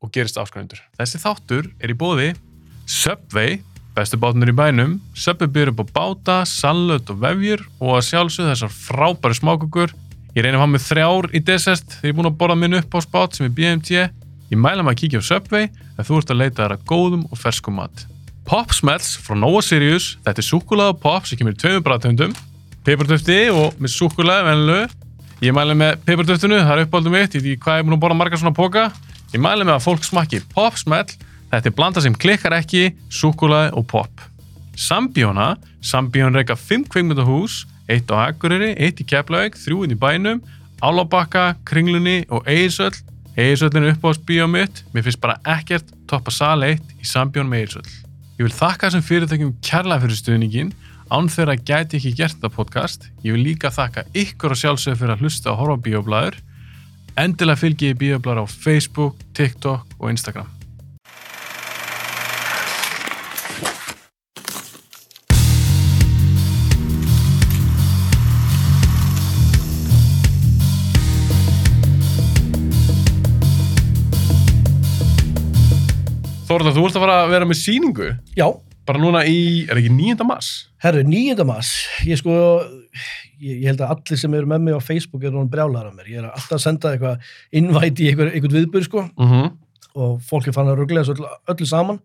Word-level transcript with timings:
og 0.00 0.12
gerist 0.14 0.38
áskrifundur. 0.40 0.80
Þessi 0.98 1.20
þáttur 1.20 1.68
er 1.80 1.92
í 1.92 1.96
bóði 1.98 2.30
Subway, 2.90 3.60
bestu 3.94 4.18
bátunir 4.20 4.50
í 4.50 4.56
bænum, 4.56 4.96
Subway 5.14 5.50
byrjur 5.52 5.74
upp 5.74 5.82
á 5.84 5.94
báta, 5.94 6.36
sallut 6.48 7.10
og 7.12 7.20
vefjur 7.22 7.62
og 7.78 7.98
að 7.98 8.06
sjálfsögðu 8.08 8.54
þessar 8.54 8.72
frábæri 8.74 9.38
smákukur. 9.38 9.92
Ég 10.34 10.42
reynir 10.44 10.58
að 10.58 10.64
hafa 10.64 10.72
með 10.74 10.86
þrjár 10.86 11.28
í 11.30 11.42
desert 11.46 11.94
þegar 11.96 12.08
ég 12.08 12.14
er 12.14 12.18
búin 12.18 12.30
að 12.30 12.38
borða 12.40 12.56
minn 12.58 12.78
upp 12.80 12.96
á 12.96 13.00
spát 13.04 13.36
sem 13.36 13.46
er 13.46 13.54
BMT. 13.54 14.06
Ég 14.50 14.58
mæla 14.58 14.82
maður 14.82 14.96
að 14.96 15.00
kíkja 15.02 15.22
á 15.22 15.28
Subway 15.28 15.68
ef 15.70 16.08
þú 16.08 16.18
ert 16.18 16.32
að 16.32 16.40
leita 16.40 16.62
þar 16.64 16.74
að 16.76 16.86
góðum 16.90 17.26
og 17.28 17.38
ferskum 17.38 17.76
mat. 17.78 18.06
Pop 18.48 18.72
Smells 18.74 19.12
frá 19.22 19.36
Nova 19.38 19.60
Sirius, 19.62 20.16
þetta 20.24 20.42
er 20.42 20.48
súkulega 20.48 20.96
pop 20.98 21.28
sem 21.28 21.38
kemur 21.38 21.54
í 21.54 21.60
tveimur 21.60 21.84
bræðtöndum, 21.86 22.32
peipartöfti 22.86 23.38
og 23.54 23.76
með 23.78 23.94
súkulega 23.94 24.48
venlu. 24.48 24.80
Ég 25.44 25.54
mæli 25.54 25.76
með 25.78 26.00
peipartöftinu, 26.08 26.58
það 26.58 26.74
er 26.74 26.88
uppáldum 26.88 27.14
mitt, 27.14 27.36
ég 27.36 27.44
veit 27.44 27.52
ekki 27.54 27.62
hvað 27.62 27.78
ég 27.78 27.84
er 27.84 27.86
búin 27.86 27.98
að 27.98 28.02
borða 28.02 28.18
margar 28.18 28.42
svona 28.42 28.56
póka. 28.56 28.88
Ég 29.30 29.38
mæli 29.38 29.62
með 29.62 29.76
að 29.76 29.84
fólk 29.84 30.02
smakki 30.02 30.40
Pop 30.50 30.74
Smell, 30.80 31.06
þetta 31.52 31.70
er 31.70 31.74
blanda 31.76 32.02
sem 32.02 32.14
klikkar 32.18 32.56
ekki, 32.56 32.88
súkulega 33.14 33.68
og 33.78 33.84
pop. 33.92 34.24
Sambíóna, 34.74 35.52
Sambíón 35.86 36.34
reyka 36.34 36.56
5 36.58 36.88
kveikmyndahús, 36.90 37.60
eitt 37.86 38.10
á 38.10 38.26
Akureyri, 38.26 38.72
eitt 38.74 38.98
í 38.98 39.06
Keflavík, 39.06 39.54
þrjú 39.54 39.84
inn 39.86 39.94
í 39.94 40.00
bænum, 40.02 40.42
Álabakka, 40.82 41.54
Kringlunni 41.68 42.24
og 42.26 42.42
Eirsöll. 42.50 42.96
Eirsöllin 43.38 43.86
er 43.86 43.94
uppáðs 43.94 44.18
bíó 44.26 44.50
mitt, 44.50 44.82
mér 44.90 45.06
finnst 45.06 45.22
bara 45.22 45.38
ekkert 45.46 45.94
toppa 46.10 46.34
sal 46.34 46.66
1 46.66 46.82
í 46.98 47.06
Sambjón 47.06 47.46
með 47.46 47.68
Eirsöll. 47.68 47.96
Ég 48.34 48.48
vil 48.48 48.56
þakka 48.56 48.88
þessum 48.88 49.06
fyrirtækjum 49.06 49.56
kærlega 49.62 50.08
fyrir 50.08 50.18
stuðningin, 50.24 50.74
án 51.06 51.30
þeirra 51.30 51.54
gæti 51.54 52.00
ekki 52.00 52.16
gert 52.18 52.34
þetta 52.40 52.54
podcast. 52.56 53.06
Ég 53.22 53.38
vil 53.38 53.46
líka 53.46 53.70
þakka 53.70 54.08
ykkur 54.10 54.56
og 54.56 54.58
sjálfsögur 54.58 55.04
fyrir 55.04 55.14
að 55.14 55.22
hlusta 55.22 55.54
á 55.54 55.62
bíóblæður. 55.86 56.42
Endilega 57.18 57.58
fylgi 57.58 57.90
ég 57.90 57.98
bíóblæður 58.00 58.44
á 58.44 58.46
Facebook, 58.46 59.16
TikTok 59.34 59.96
og 59.98 60.10
Instagram. 60.12 60.48
Þorða, 76.50 76.72
þú 76.74 76.84
ert 76.88 76.96
að 76.98 77.04
fara 77.04 77.16
að 77.24 77.32
vera 77.34 77.46
með 77.46 77.58
síningu 77.60 78.08
Já, 78.34 78.46
bara 78.88 78.98
núna 79.02 79.22
í, 79.28 79.36
er 79.70 79.78
ekki 79.78 79.92
9. 79.94 80.26
mars? 80.26 80.48
herru, 80.82 81.04
9. 81.06 81.44
mars, 81.46 81.70
ég 82.08 82.18
sko, 82.18 82.34
ég, 83.40 83.62
ég 83.62 83.66
held 83.70 83.80
að 83.80 83.94
allir 83.96 84.18
sem 84.20 84.34
eru 84.38 84.46
með 84.46 84.60
mig 84.66 84.74
á 84.76 84.80
Facebook 84.84 85.24
eru 85.24 85.38
hann 85.40 85.50
brjálar 85.52 85.88
af 85.90 85.94
mér. 85.96 86.08
Ég 86.12 86.18
er 86.22 86.28
alltaf 86.30 86.58
að 86.58 86.62
senda 86.66 86.92
eitthvað 86.94 87.18
invite 87.52 88.02
í 88.04 88.10
eitthvað, 88.10 88.32
eitthvað 88.34 88.56
viðbur, 88.60 88.84
sko, 88.86 89.06
Mm 89.16 89.30
-hmm. 89.32 89.50
og 89.94 90.20
fólk 90.22 90.46
er 90.48 90.52
fann 90.56 90.68
að 90.70 90.78
rugglega 90.78 91.12
öllu, 91.14 91.28
öllu 91.48 91.66
saman. 91.66 92.00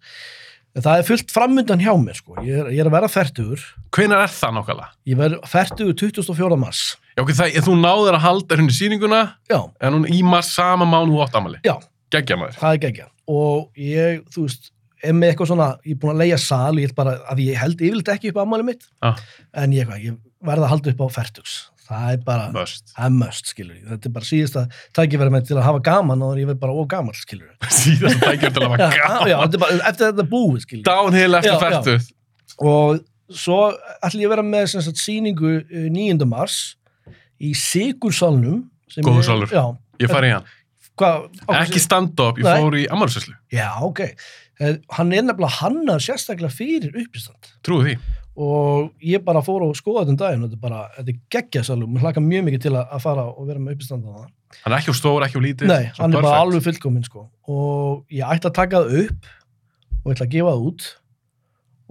En 0.75 0.81
það 0.83 0.99
er 0.99 1.03
fullt 1.07 1.31
framundan 1.31 1.79
hjá 1.79 1.93
mér, 1.95 2.15
sko. 2.19 2.35
Ég 2.43 2.57
er, 2.59 2.65
ég 2.75 2.79
er 2.83 2.87
að 2.89 2.91
vera 2.97 3.07
færtugur. 3.07 3.61
Hvenær 3.95 4.23
er 4.25 4.27
það 4.27 4.53
nákvæmlega? 4.57 4.87
Ég 5.07 5.17
verð 5.17 5.39
færtugur 5.47 5.93
24. 5.95 6.57
mars. 6.59 6.97
Já, 7.15 7.21
ok, 7.23 7.29
það, 7.31 7.59
þú 7.63 7.75
náður 7.79 8.13
að 8.17 8.19
halda 8.25 8.55
henni 8.57 8.73
síninguna 8.75 9.21
Já, 9.49 9.61
en 9.79 9.93
hún 9.93 10.05
í 10.11 10.21
mars 10.23 10.49
sama 10.53 10.83
mánu 10.85 11.15
og 11.15 11.27
átt 11.29 11.35
amali. 11.39 11.57
já, 11.63 11.77
Geggja 12.11 12.35
maður. 12.35 12.57
það 12.59 12.73
er 12.73 12.77
geggja. 12.77 13.05
Og 13.27 13.69
ég, 13.77 14.21
þú 14.35 14.41
veist, 14.49 14.71
er 15.03 15.13
með 15.13 15.29
eitthvað 15.31 15.47
svona, 15.47 15.69
ég 15.85 15.91
er 15.95 15.99
búin 16.01 16.13
að 16.15 16.17
leia 16.25 16.37
sal, 16.37 16.75
ég 16.75 16.81
held 16.89 16.95
bara, 16.95 17.11
að 17.31 17.37
ég 17.39 17.55
held 17.55 17.79
yfirleitt 17.81 18.09
ekki 18.17 18.29
upp 18.29 18.35
á 18.37 18.41
ammali 18.43 18.63
mitt, 18.63 18.83
Ah. 19.01 19.15
en 19.53 19.71
ég, 19.71 19.87
ég 20.03 20.17
verð 20.49 20.65
að 20.67 20.71
halda 20.73 20.93
upp 20.93 21.01
á 21.03 21.07
færtugs. 21.19 21.55
Það 21.85 22.05
er 22.15 22.21
bara... 22.25 22.45
Möst. 22.55 22.87
það 22.95 23.05
er 23.05 23.11
möst, 23.19 23.49
skilur 23.53 23.75
ég. 23.77 23.81
Þetta 23.91 24.09
er 24.09 24.13
bara 24.15 24.25
síðasta 24.25 24.61
tækifæri 24.97 25.33
með 25.35 25.43
til 25.51 25.57
að 25.59 25.65
hafa 25.67 25.81
gaman 25.85 26.23
og 26.25 26.39
ég 26.41 26.47
verð 26.49 26.61
bara 26.63 26.73
of 26.81 26.87
gaman, 26.89 27.13
skilur 27.19 27.51
ég. 27.51 27.67
Síðast 27.81 28.17
að 28.17 28.31
tækja 28.31 28.49
til 28.55 28.63
að 28.63 28.71
hafa 28.73 28.87
gaman. 28.95 29.29
já, 29.29 29.35
þetta 29.43 29.59
er 29.59 29.63
bara, 29.65 29.77
eftir 29.91 30.07
þetta 30.09 30.25
búið, 30.31 30.63
skilur 30.65 30.81
ég. 30.81 30.87
Downhill 30.89 31.37
eftir 31.37 31.51
Já, 31.51 31.57
já. 31.57 31.63
færtuð. 31.65 32.07
Og 32.71 33.37
svo 33.43 33.59
ætlum 34.01 34.23
ég 34.25 34.29
að 34.31 34.33
vera 34.35 34.47
með 34.49 34.65
sagt, 34.79 35.01
síningu 35.03 35.51
uh, 35.61 35.85
9. 35.93 36.25
mars 36.33 36.57
í 37.45 37.53
Sigursalnum. 37.61 38.63
sem 38.89 39.05
Góður 39.05 39.21
er- 39.21 39.29
salur. 39.29 39.53
Já. 39.53 39.65
Ég 40.01 40.11
fari 40.11 40.31
í 40.31 40.35
hann. 40.39 40.49
Hvað, 40.95 41.25
á 41.45 41.51
Ekki 41.61 41.79
stand-up, 41.83 42.37
ég 42.39 42.47
fór 42.49 42.75
í 42.79 42.85
amarsesslu. 42.95 43.33
Já, 43.53 43.69
ok. 43.83 44.01
Eh, 44.63 44.77
Hann 44.95 45.09
er 45.11 45.25
nefnilega 45.27 45.57
hannar 45.59 45.99
sérstaklega 45.99 46.53
fyrir 46.55 46.93
uppistand. 47.01 47.49
Trúi 47.67 47.81
því. 47.89 47.95
Og 48.35 48.89
ég 48.99 49.21
bara 49.23 49.39
fór 49.45 49.63
og 49.63 49.75
skoða 49.79 50.01
þetta 50.03 50.11
um 50.11 50.17
daginn 50.19 50.41
og 50.43 50.49
þetta 50.49 50.57
er 50.59 50.63
bara, 50.65 50.79
þetta 50.97 51.13
er 51.13 51.19
geggjasalum. 51.31 51.93
Mér 51.95 52.01
hlaka 52.03 52.23
mjög 52.23 52.43
mikið 52.49 52.63
til 52.65 52.73
að, 52.75 52.89
að 52.97 53.03
fara 53.05 53.23
og 53.31 53.45
vera 53.47 53.61
með 53.63 53.77
uppistand 53.77 54.03
á 54.03 54.11
það. 54.11 54.25
Hann 54.65 54.73
er 54.75 54.77
ekki 54.81 54.91
á 54.91 54.95
stór, 54.99 55.23
ekki 55.27 55.39
á 55.39 55.43
lítið. 55.45 55.69
Nei, 55.71 55.85
hann 55.95 56.11
er 56.11 56.17
bara 56.19 56.27
perfect. 56.27 56.41
alveg 56.41 56.65
fullkominn 56.67 57.05
sko. 57.07 57.23
og 57.47 58.03
ég 58.11 58.27
ætla 58.35 58.51
að 58.51 58.57
taka 58.59 58.81
það 58.83 58.99
upp 59.05 59.31
og 60.05 60.11
ætla 60.13 60.25
að 60.27 60.35
gefa 60.35 60.51
það 60.51 60.67
út 60.69 60.85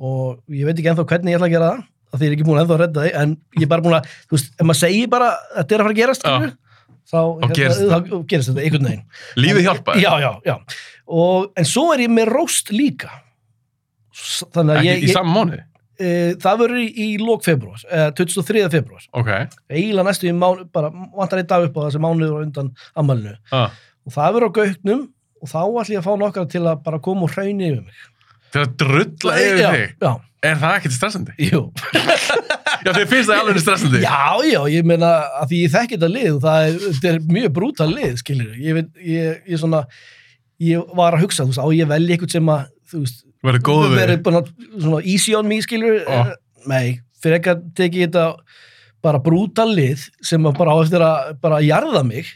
og 0.04 0.54
ég 0.58 0.66
veit 0.68 0.78
ekki 0.80 0.90
ennþá 0.92 1.04
hvernig 1.10 1.32
ég 1.34 1.38
ætla 1.38 1.48
að 1.48 1.54
gera 1.54 1.70
það 1.72 1.82
af 2.14 2.20
því 2.20 2.24
ég 2.26 2.30
er 2.30 2.36
ekki 2.36 2.46
búin 2.48 2.60
ennþá 2.62 2.74
að 2.76 2.80
redda 2.84 3.04
því 3.04 3.12
en 3.20 3.34
ég 3.58 3.64
er 3.66 3.70
bara 3.72 3.84
búin 3.84 3.96
að, 3.98 4.08
þú 4.28 4.36
veist, 4.36 4.52
ef 4.54 4.66
maður 4.68 4.80
segir 4.80 5.10
bara 5.12 5.28
að 5.32 5.58
þetta 5.58 5.74
er 5.74 5.80
að 5.80 5.84
fara 5.84 5.94
að 5.94 6.00
gerast 6.00 6.24
skilur, 6.24 6.52
þá, 7.04 7.20
Þá 7.44 7.54
gerist 7.58 7.82
þá, 7.90 7.96
gerist 8.32 8.50
þetta 8.50 8.64
einhvern 8.64 8.88
veginn 8.88 9.04
Lífið 9.44 9.60
En- 9.60 9.66
hjálpaði. 9.68 10.04
já, 10.04 10.12
já, 10.24 10.30
já 10.48 10.54
og, 11.20 11.48
en 11.60 11.68
svo 11.68 11.84
er 11.94 12.04
ég 12.04 12.12
með 12.14 12.30
róst 12.32 12.70
líka 12.74 13.10
S- 14.14 14.44
þannig 14.54 14.78
að 14.78 14.88
ég, 14.88 15.02
í 15.04 15.10
ég 15.10 15.26
mánuði. 15.26 15.62
E, 16.00 16.34
það 16.42 16.58
verður 16.64 16.80
í, 16.82 16.86
í 17.04 17.08
lók 17.22 17.44
februar, 17.46 17.80
e, 17.90 18.10
23. 18.18 18.64
februar 18.72 19.04
Ok. 19.14 19.30
eiginlega 19.70 20.06
næstu 20.08 20.28
í 20.30 20.34
mánu, 20.36 20.66
bara 20.72 20.90
vantar 21.14 21.38
einn 21.42 21.46
dag 21.50 21.68
upp 21.68 21.76
á 21.78 21.86
þessi 21.88 22.02
mánuður 22.02 22.42
undan 22.46 22.72
ammælinu 22.96 23.36
Ah. 23.52 23.70
og 24.06 24.12
það 24.16 24.34
verður 24.38 24.50
á 24.50 24.56
gauknum 24.60 25.02
og 25.42 25.48
þá 25.48 25.58
ætlum 25.62 25.94
ég 25.94 26.00
að 26.02 26.06
fá 26.08 26.14
nokkar 26.18 26.50
til 26.50 26.62
að 26.64 26.82
bara 26.84 26.98
koma 27.04 27.22
og 27.28 27.34
hrauni 27.34 27.68
yfir 27.70 27.82
mig. 27.84 27.98
Til 28.54 28.62
að 28.64 28.76
drulla 28.80 29.34
yfir 29.42 29.60
já, 29.60 29.70
þig. 29.74 29.90
Já, 30.00 30.14
Er 30.44 30.56
það 30.60 30.74
ekkert 30.76 30.92
stressandi? 30.92 31.32
jú. 31.50 31.60
Já, 32.84 32.90
þið 32.92 33.06
finnst 33.08 33.30
það 33.30 33.38
alveg 33.40 33.60
stressandi. 33.62 34.00
Já, 34.04 34.44
já, 34.44 34.58
ég 34.68 34.84
meina 34.84 35.10
að 35.40 35.48
því 35.52 35.60
ég 35.64 35.72
þekki 35.72 35.96
þetta 35.96 36.10
lið 36.12 36.28
og 36.34 36.42
það 36.44 36.66
er, 36.68 37.14
er 37.14 37.18
mjög 37.32 37.54
brútal 37.56 37.88
lið, 37.94 38.18
skiljur. 38.20 38.50
Ég, 38.60 38.80
ég, 39.00 39.38
ég 39.48 39.60
svona, 39.62 39.80
ég 40.60 40.92
var 41.00 41.16
að 41.16 41.24
hugsa, 41.24 41.46
þú 41.46 41.54
veist, 41.54 41.64
á 41.64 41.68
ég 41.72 41.88
velji 41.94 42.12
eitthvað 42.18 42.34
sem 42.36 42.52
að, 42.52 42.66
þú 42.92 43.00
veist, 43.06 43.23
Verður 43.44 43.64
góðu 43.68 43.88
við. 43.92 43.98
verið 44.00 44.22
bara 44.24 44.42
svona 44.80 45.02
easy 45.04 45.34
on 45.36 45.48
me, 45.50 45.60
skiljur. 45.64 46.00
Já. 46.06 46.34
Nei, 46.70 47.00
fyrir 47.20 47.38
ekki 47.38 47.52
að 47.52 47.64
teki 47.76 48.06
þetta 48.06 48.26
bara 49.04 49.20
brútal 49.20 49.68
lið 49.76 50.06
sem 50.24 50.42
bara 50.56 50.72
á 50.72 50.76
eftir 50.80 51.04
að 51.04 51.34
bara 51.44 51.60
jarða 51.64 52.00
mig 52.08 52.30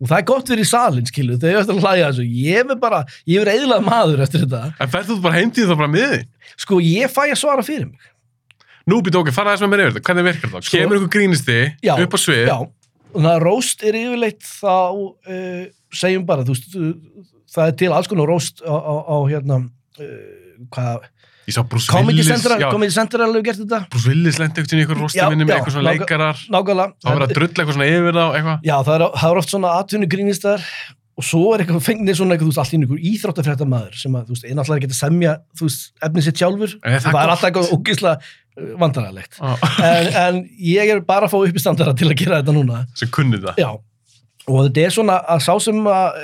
og 0.00 0.08
það 0.10 0.18
er 0.18 0.26
gott 0.28 0.50
verið 0.52 0.64
í 0.64 0.68
salin, 0.68 1.06
skilju, 1.08 1.36
þegar 1.40 1.54
ég 1.54 1.60
eftir 1.62 1.76
að 1.76 1.84
hlæja 1.84 2.08
þessu. 2.10 2.24
Ég 2.46 2.72
er 2.72 2.80
bara, 2.80 2.98
ég 3.28 3.40
er 3.44 3.50
eðlað 3.52 3.84
maður 3.86 4.22
eftir 4.26 4.42
þetta. 4.44 4.62
En 4.80 4.90
ferð 4.92 5.12
þú 5.12 5.16
bara 5.24 5.38
heimtíð 5.38 5.70
þá 5.70 5.76
bara 5.80 5.92
miðið? 5.92 6.24
Sko, 6.64 6.80
ég 6.84 7.12
fæ 7.12 7.22
að 7.30 7.38
svara 7.40 7.64
fyrir 7.64 7.86
mig. 7.88 8.10
Nú 8.86 9.00
býtu 9.02 9.18
okkur, 9.22 9.34
fara 9.34 9.52
aðeins 9.54 9.64
með 9.64 9.72
mér 9.72 9.82
yfir 9.86 9.94
þetta. 9.96 10.04
Hvernig 10.08 10.26
virkar 10.28 10.52
það? 10.52 10.66
Sko- 10.68 10.76
Kemur 10.78 10.98
ykkur 11.00 11.12
grínisti 11.16 11.56
Já, 11.82 11.94
upp 12.04 12.12
á 12.16 12.18
svið? 12.22 12.42
Já, 12.46 12.58
þannig 13.16 13.32
að 13.32 13.40
róst 13.46 13.82
er 13.88 13.98
yfirleitt 14.02 14.44
þá, 14.46 14.76
uh, 15.32 15.64
segjum 16.00 16.26
bara, 16.28 16.44
þú 16.46 16.56
það 17.56 17.64
er 17.72 17.76
til 17.80 17.92
alls 17.96 18.10
konar 18.12 18.28
róst 18.30 18.60
á, 18.62 18.72
á, 18.76 18.94
á 19.10 19.16
hérna, 19.32 19.58
uh, 19.98 20.45
hvað, 20.74 21.06
Comedy 21.46 22.24
já, 22.26 22.70
Comedy 22.72 22.90
Central 22.90 23.28
hefur 23.30 23.44
gert 23.46 23.60
þetta, 23.62 23.78
Bruce 23.92 24.10
Willis 24.10 24.38
lendi 24.42 24.62
eitthvað 24.62 24.80
í 24.80 24.84
ykkur 24.86 24.98
rosti 25.04 25.20
Já, 25.20 25.28
minni 25.30 25.46
með 25.46 25.60
eitthvað 25.60 25.76
svona 25.76 25.92
leikarar. 25.92 26.40
nákvæmlega. 26.50 26.94
Þá 26.98 27.10
verður 27.12 27.26
að 27.26 27.34
drulla 27.36 27.62
eitthvað 27.62 27.76
svona 27.76 27.90
yfir 27.92 28.16
þá, 28.18 28.24
eitthvað. 28.38 28.64
Já, 28.66 28.76
það 28.88 28.94
er, 28.96 29.04
það 29.20 29.30
er 29.30 29.40
oft 29.42 29.52
svona 29.54 29.74
atvinnu 29.78 30.08
grínistar 30.10 30.64
og 31.16 31.24
svo 31.24 31.44
er 31.54 31.62
eitthvað 31.62 31.84
fengnir 31.86 32.18
svona 32.18 32.34
eitthvað, 32.34 32.48
þú 32.48 32.50
veist, 32.50 32.62
allt 32.64 32.74
í 32.74 32.80
einhver 32.80 33.04
íþróttafrétta 33.12 33.68
maður 33.70 34.00
sem 34.00 34.18
að, 34.18 34.26
þú 34.26 34.34
veist, 34.34 34.74
ekki 34.76 34.90
að 34.90 34.98
semja, 34.98 35.36
þú 35.56 35.68
veist, 35.70 35.86
efnið 36.08 36.26
sitt 36.26 36.42
sjálfur, 36.42 36.74
En 36.82 36.96
er 36.98 37.00
það 37.00 37.14
það, 37.14 37.22
er 37.22 37.32
alltaf 37.36 37.48
eitthvað 37.48 37.70
ógislega 37.76 38.16
vandaræðilegt. 38.82 39.38
Á, 39.40 39.48
En, 39.86 40.10
en 40.20 40.42
ég 40.60 40.92
er 40.92 41.00
bara 41.06 41.28
að 41.28 41.34
fá 41.34 41.38
upp 41.40 41.56
í 41.56 41.62
standara 41.62 41.94
til 41.96 42.10
að 42.10 42.18
gera 42.20 42.40
þetta 42.42 42.56
núna. 42.56 42.82
Sem 42.96 43.10
kunni 43.12 43.40
það. 43.40 43.60
Já, 43.62 43.70
og 44.46 44.58
þetta 44.68 44.82
er 44.86 44.92
svona 44.94 45.16
að 45.34 45.40
sá 45.42 45.52
sem 45.64 45.78
að, 45.90 46.18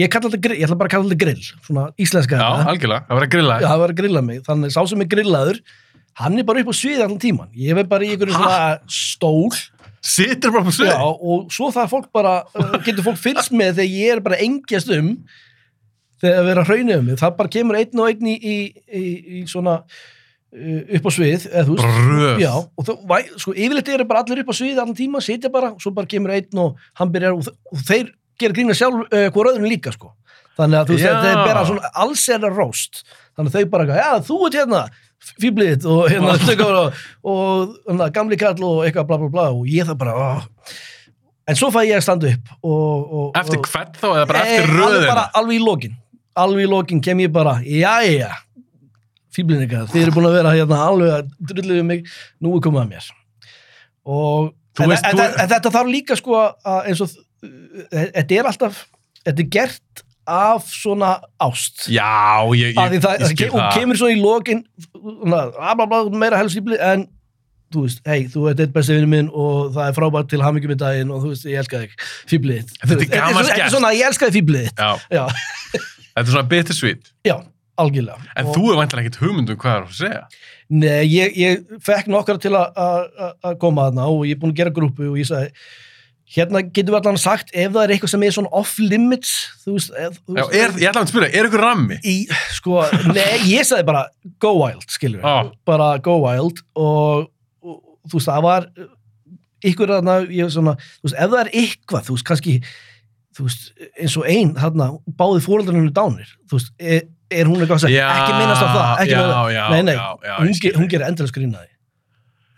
ég 0.00 0.10
kalla 0.10 0.30
þetta 0.30 0.42
grill, 0.46 0.56
ég 0.58 0.66
ætla 0.66 0.78
bara 0.80 0.90
að 0.90 0.94
kalla 0.96 1.10
þetta 1.10 1.20
grill, 1.24 1.44
svona 1.68 1.84
íslenska 2.02 2.40
Já, 2.40 2.48
algjörlega. 2.72 3.04
Það 3.06 3.18
verður 3.20 3.28
að 3.28 3.34
grilla. 3.36 3.58
Já, 3.60 3.66
það 3.70 3.82
var 3.84 3.92
að 3.94 4.00
grilla 4.00 4.22
mig, 4.26 4.40
þannig 4.48 4.72
sá 4.74 4.80
sem 4.90 5.04
er 5.04 5.10
grillaður, 5.14 5.60
hann 6.20 6.38
er 6.42 6.48
bara 6.48 6.64
upp 6.64 6.72
á 6.72 6.74
sviði 6.80 7.04
allan 7.04 7.20
tíman. 7.22 7.52
Ég 7.54 7.78
er 7.78 7.86
bara 7.92 8.06
í 8.08 8.10
einhverju 8.16 8.34
svona 8.34 8.64
stól, 8.90 9.60
Situr 10.00 10.54
bara 10.54 10.64
på 10.64 10.72
svið. 10.72 10.88
já, 10.90 11.02
og 11.04 11.50
svo 11.52 11.68
það 11.74 11.90
fólk 11.92 12.06
bara, 12.16 12.34
uh, 12.56 12.78
getur 12.86 13.04
fólk 13.04 13.18
fylgst 13.20 13.52
með 13.52 13.74
þegar 13.82 13.90
ég 14.00 14.14
er 14.16 14.22
bara 14.24 14.38
engjast 14.40 14.88
um, 14.96 15.10
þegar 16.22 16.40
við 16.46 16.50
erum 16.54 16.62
að 16.64 16.70
hraunið 16.70 16.94
um 16.98 17.04
mig, 17.10 17.18
það 17.20 17.34
bara 17.36 17.52
kemur 17.52 17.78
einn 17.78 18.00
og 18.00 18.08
einn 18.08 18.30
í, 18.32 18.36
í, 18.40 18.56
í, 18.96 19.02
í 19.36 19.42
svona 19.48 19.74
upp 20.50 21.04
á 21.06 21.10
svið, 21.14 21.48
eða 21.50 21.66
þú 21.66 21.76
veist 21.76 21.84
Bara 21.86 22.06
röð. 22.06 22.40
Já, 22.42 22.54
og 22.58 22.88
væ, 23.10 23.18
sko, 23.38 23.54
yfirleitt 23.54 23.92
eru 23.94 24.08
bara 24.08 24.24
allir 24.24 24.42
upp 24.42 24.50
á 24.50 24.54
svið 24.60 24.80
allan 24.80 24.96
tíma, 24.98 25.22
sitja 25.24 25.52
bara, 25.52 25.74
og 25.76 25.84
svo 25.84 25.92
bara 25.94 26.10
kemur 26.10 26.34
einn 26.34 26.62
og 26.64 26.80
hann 26.98 27.12
byrjar, 27.14 27.36
og, 27.38 27.52
og 27.70 27.84
þeir 27.86 28.10
gera 28.40 28.56
grína 28.56 28.74
sjálf 28.74 29.04
uh, 29.04 29.28
hvort 29.30 29.52
öðrum 29.52 29.68
líka, 29.70 29.94
sko 29.94 30.14
þannig 30.58 30.80
að 30.80 30.90
þú 30.90 30.96
veist, 30.96 31.06
Já. 31.06 31.20
þeir 31.24 31.44
bera 31.46 31.62
svona 31.68 31.92
alls 32.02 32.24
er 32.28 32.42
að 32.48 32.58
róst, 32.58 33.04
þannig 33.38 33.54
að 33.54 33.60
þau 33.60 33.70
bara, 33.76 34.00
já, 34.00 34.10
þú 34.26 34.40
ert 34.48 34.58
hérna 34.58 34.82
fýblið 35.20 35.86
og 35.90 36.06
hérna 36.10 36.36
og, 36.66 37.00
og, 37.28 37.74
og 37.92 38.04
gamli 38.14 38.38
kall 38.40 38.60
og 38.64 38.84
eitthvað 38.86 39.08
bla 39.10 39.18
bla 39.20 39.30
bla 39.32 39.46
og 39.52 39.66
ég 39.68 39.88
það 39.88 39.98
bara 40.00 40.14
oh. 40.16 40.44
en 41.50 41.58
svo 41.58 41.68
fæ 41.74 41.82
ég 41.84 41.98
að 41.98 42.06
standa 42.06 42.30
upp 42.32 42.52
og, 42.64 42.70
og, 42.72 43.26
Eftir 43.40 43.60
og, 43.60 43.68
hvern 43.68 43.98
þá 44.00 44.06
eða 44.10 44.28
bara 44.30 44.44
Nei, 44.44 44.54
eftir 44.54 44.70
alveg 44.70 44.86
röðina? 44.86 45.10
bara, 45.12 45.26
alveg 45.40 45.58
í 45.58 45.64
lokin 45.64 45.98
alveg 46.40 46.64
í 46.64 46.70
lokin 46.70 47.02
kem 47.04 47.20
ég 47.26 47.34
bara 47.34 47.58
jæja, 47.66 48.30
fýblin 49.36 49.64
ykkar 49.66 49.88
þið 49.92 50.02
eru 50.04 50.14
búin 50.16 50.28
að 50.30 50.36
vera 50.40 50.54
hérna 50.56 50.78
alveg 50.88 51.12
að 51.16 51.32
drulluðu 51.52 51.86
mig. 51.86 52.06
Nú 52.42 52.54
er 52.56 52.64
komið 52.66 52.82
að 52.84 52.92
mér. 52.94 53.10
Og 54.10 54.52
veist, 54.80 55.04
en, 55.06 55.18
en, 55.20 55.34
en 55.44 55.50
þetta 55.50 55.72
þarf 55.74 55.90
líka 55.92 56.16
sko 56.18 56.38
að 56.40 56.88
eins 56.90 57.02
og 57.04 57.12
uh, 57.12 58.06
þetta 58.16 58.38
er 58.40 58.48
alltaf 58.50 58.84
þetta 59.26 59.44
er 59.44 59.50
gert 59.58 60.04
af 60.30 60.66
svona 60.70 61.14
ást. 61.42 61.86
Já, 61.90 62.06
ég, 62.54 62.76
ég, 62.76 63.00
það, 63.02 63.16
ég 63.24 63.32
skil 63.32 63.48
það, 63.50 63.56
og 63.64 63.78
kemur 63.80 63.98
svona 63.98 64.14
í 64.14 64.20
lokin 64.20 64.60
svona, 64.94 65.40
bla, 65.56 65.72
bla, 65.80 65.86
bla, 65.90 66.20
meira 66.22 66.38
helst 66.38 66.58
fýbli 66.58 66.78
en 66.86 67.06
þú 67.70 67.84
veist, 67.86 68.00
hei, 68.06 68.24
þú 68.30 68.44
ert 68.50 68.60
eitt 68.64 68.72
besti 68.74 68.94
vinnu 68.96 69.08
minn 69.10 69.28
og 69.30 69.72
það 69.76 69.88
er 69.90 69.96
frábært 69.96 70.30
til 70.30 70.40
hamingjum 70.42 70.72
í 70.74 70.78
daginn 70.78 71.10
og 71.14 71.22
þú 71.24 71.32
veist, 71.32 71.44
ég 71.50 71.60
elska 71.62 71.82
þig, 71.84 71.92
fýblið 72.30 72.72
Þetta 72.82 72.96
er 72.96 73.10
gaman 73.12 73.36
Þetta 73.40 73.50
skert. 73.50 73.64
er 73.66 73.74
svona, 73.74 73.90
ég 73.94 74.08
elska 74.10 74.28
þig 74.30 74.36
fýblið 74.38 74.70
þetta 74.70 76.24
er 76.24 76.30
svona 76.32 76.48
bittersweet. 76.50 77.10
já, 77.26 77.36
algjörlega. 77.82 78.30
En 78.36 78.46
Og- 78.46 78.56
þú 78.56 78.70
er 78.72 78.80
vantilega 78.80 79.06
ekkert 79.08 79.20
hugmynd 79.24 79.50
um 79.50 79.60
hvað 79.60 79.70
það 79.70 79.78
er 79.80 79.86
að 79.90 80.00
segja. 80.00 80.24
Nei, 80.70 81.04
ég, 81.10 81.36
ég 81.40 81.78
fekk 81.82 82.06
nokkara 82.12 82.38
til 82.40 82.52
að- 82.54 82.74
að 82.76 83.32
að 83.50 83.58
koma 83.62 83.88
þarna 83.90 84.08
og 84.12 84.26
ég 84.28 84.36
er 84.36 84.40
búin 84.42 84.52
að 84.52 84.60
gera 84.60 84.70
grúpu 84.76 85.08
og 85.10 85.16
ég 85.18 85.26
sagði, 85.26 85.50
hérna 86.30 86.60
getum 86.62 86.94
við 86.94 87.00
allan 87.00 87.18
sagt 87.18 87.50
ef 87.52 87.72
það 87.74 87.82
er 87.82 87.92
eitthvað 87.96 88.12
sem 88.12 88.22
er 88.22 88.30
svona 88.36 88.52
off 88.60 88.76
limits, 88.78 89.32
þú 89.64 89.72
veist, 89.74 89.90
ef, 89.98 90.20
þú 90.28 90.36
Já, 90.38 90.44
er, 90.60 90.70
ég 90.78 90.92
ætla 90.92 91.02
að 91.02 91.10
spyrja, 91.10 91.30
er 91.34 91.48
ykkur 91.48 91.64
rammi? 91.64 91.96
í, 92.06 92.14
sko, 92.54 92.76
nei, 93.10 93.38
ég 93.50 93.66
sagði 93.66 93.86
bara 93.90 94.04
go 94.38 94.52
wild, 94.60 94.86
skilur 94.94 95.20
Já. 95.26 95.50
bara 95.66 95.88
go 95.98 96.20
wild 96.22 96.62
og, 96.76 97.26
og 97.66 97.80
þú 98.06 98.14
veist, 98.20 98.30
það 98.30 98.42
var 98.46 98.68
ykkur 99.72 99.90
þarna, 99.96 100.14
ég 100.30 100.54
svona, 100.54 100.76
þú 101.02 101.08
veist, 101.10 101.18
ef 101.18 101.34
það 101.34 101.40
er 101.42 101.50
eitthvað, 101.64 102.06
þú 102.06 102.14
veist, 102.14 102.28
kannski 102.30 102.54
þú 103.36 103.48
veist, 103.48 103.66
eins 104.00 104.16
og 104.22 104.30
ein, 104.30 104.54
þarna 104.54 104.86
báði 105.18 105.42
veist, 106.60 106.70
er, 107.30 107.46
hún 107.50 107.60
eitthvað 107.62 107.76
að 107.78 107.84
segja, 107.86 108.06
ekki 108.20 108.32
minnast 108.38 108.64
á 108.64 108.68
það 108.74 109.02
ekki 109.04 109.16
minnast 109.18 109.38
á- 109.40 109.54
já, 109.54 109.62
nei, 109.70 109.82
nei, 109.88 109.94
já, 109.94 110.06
já, 110.26 110.34
hún, 110.40 110.52
ge, 110.60 110.72
hún 110.76 110.84
þig. 110.86 110.90
gerir 110.94 111.06
endalins 111.10 111.34
grínaði 111.36 111.70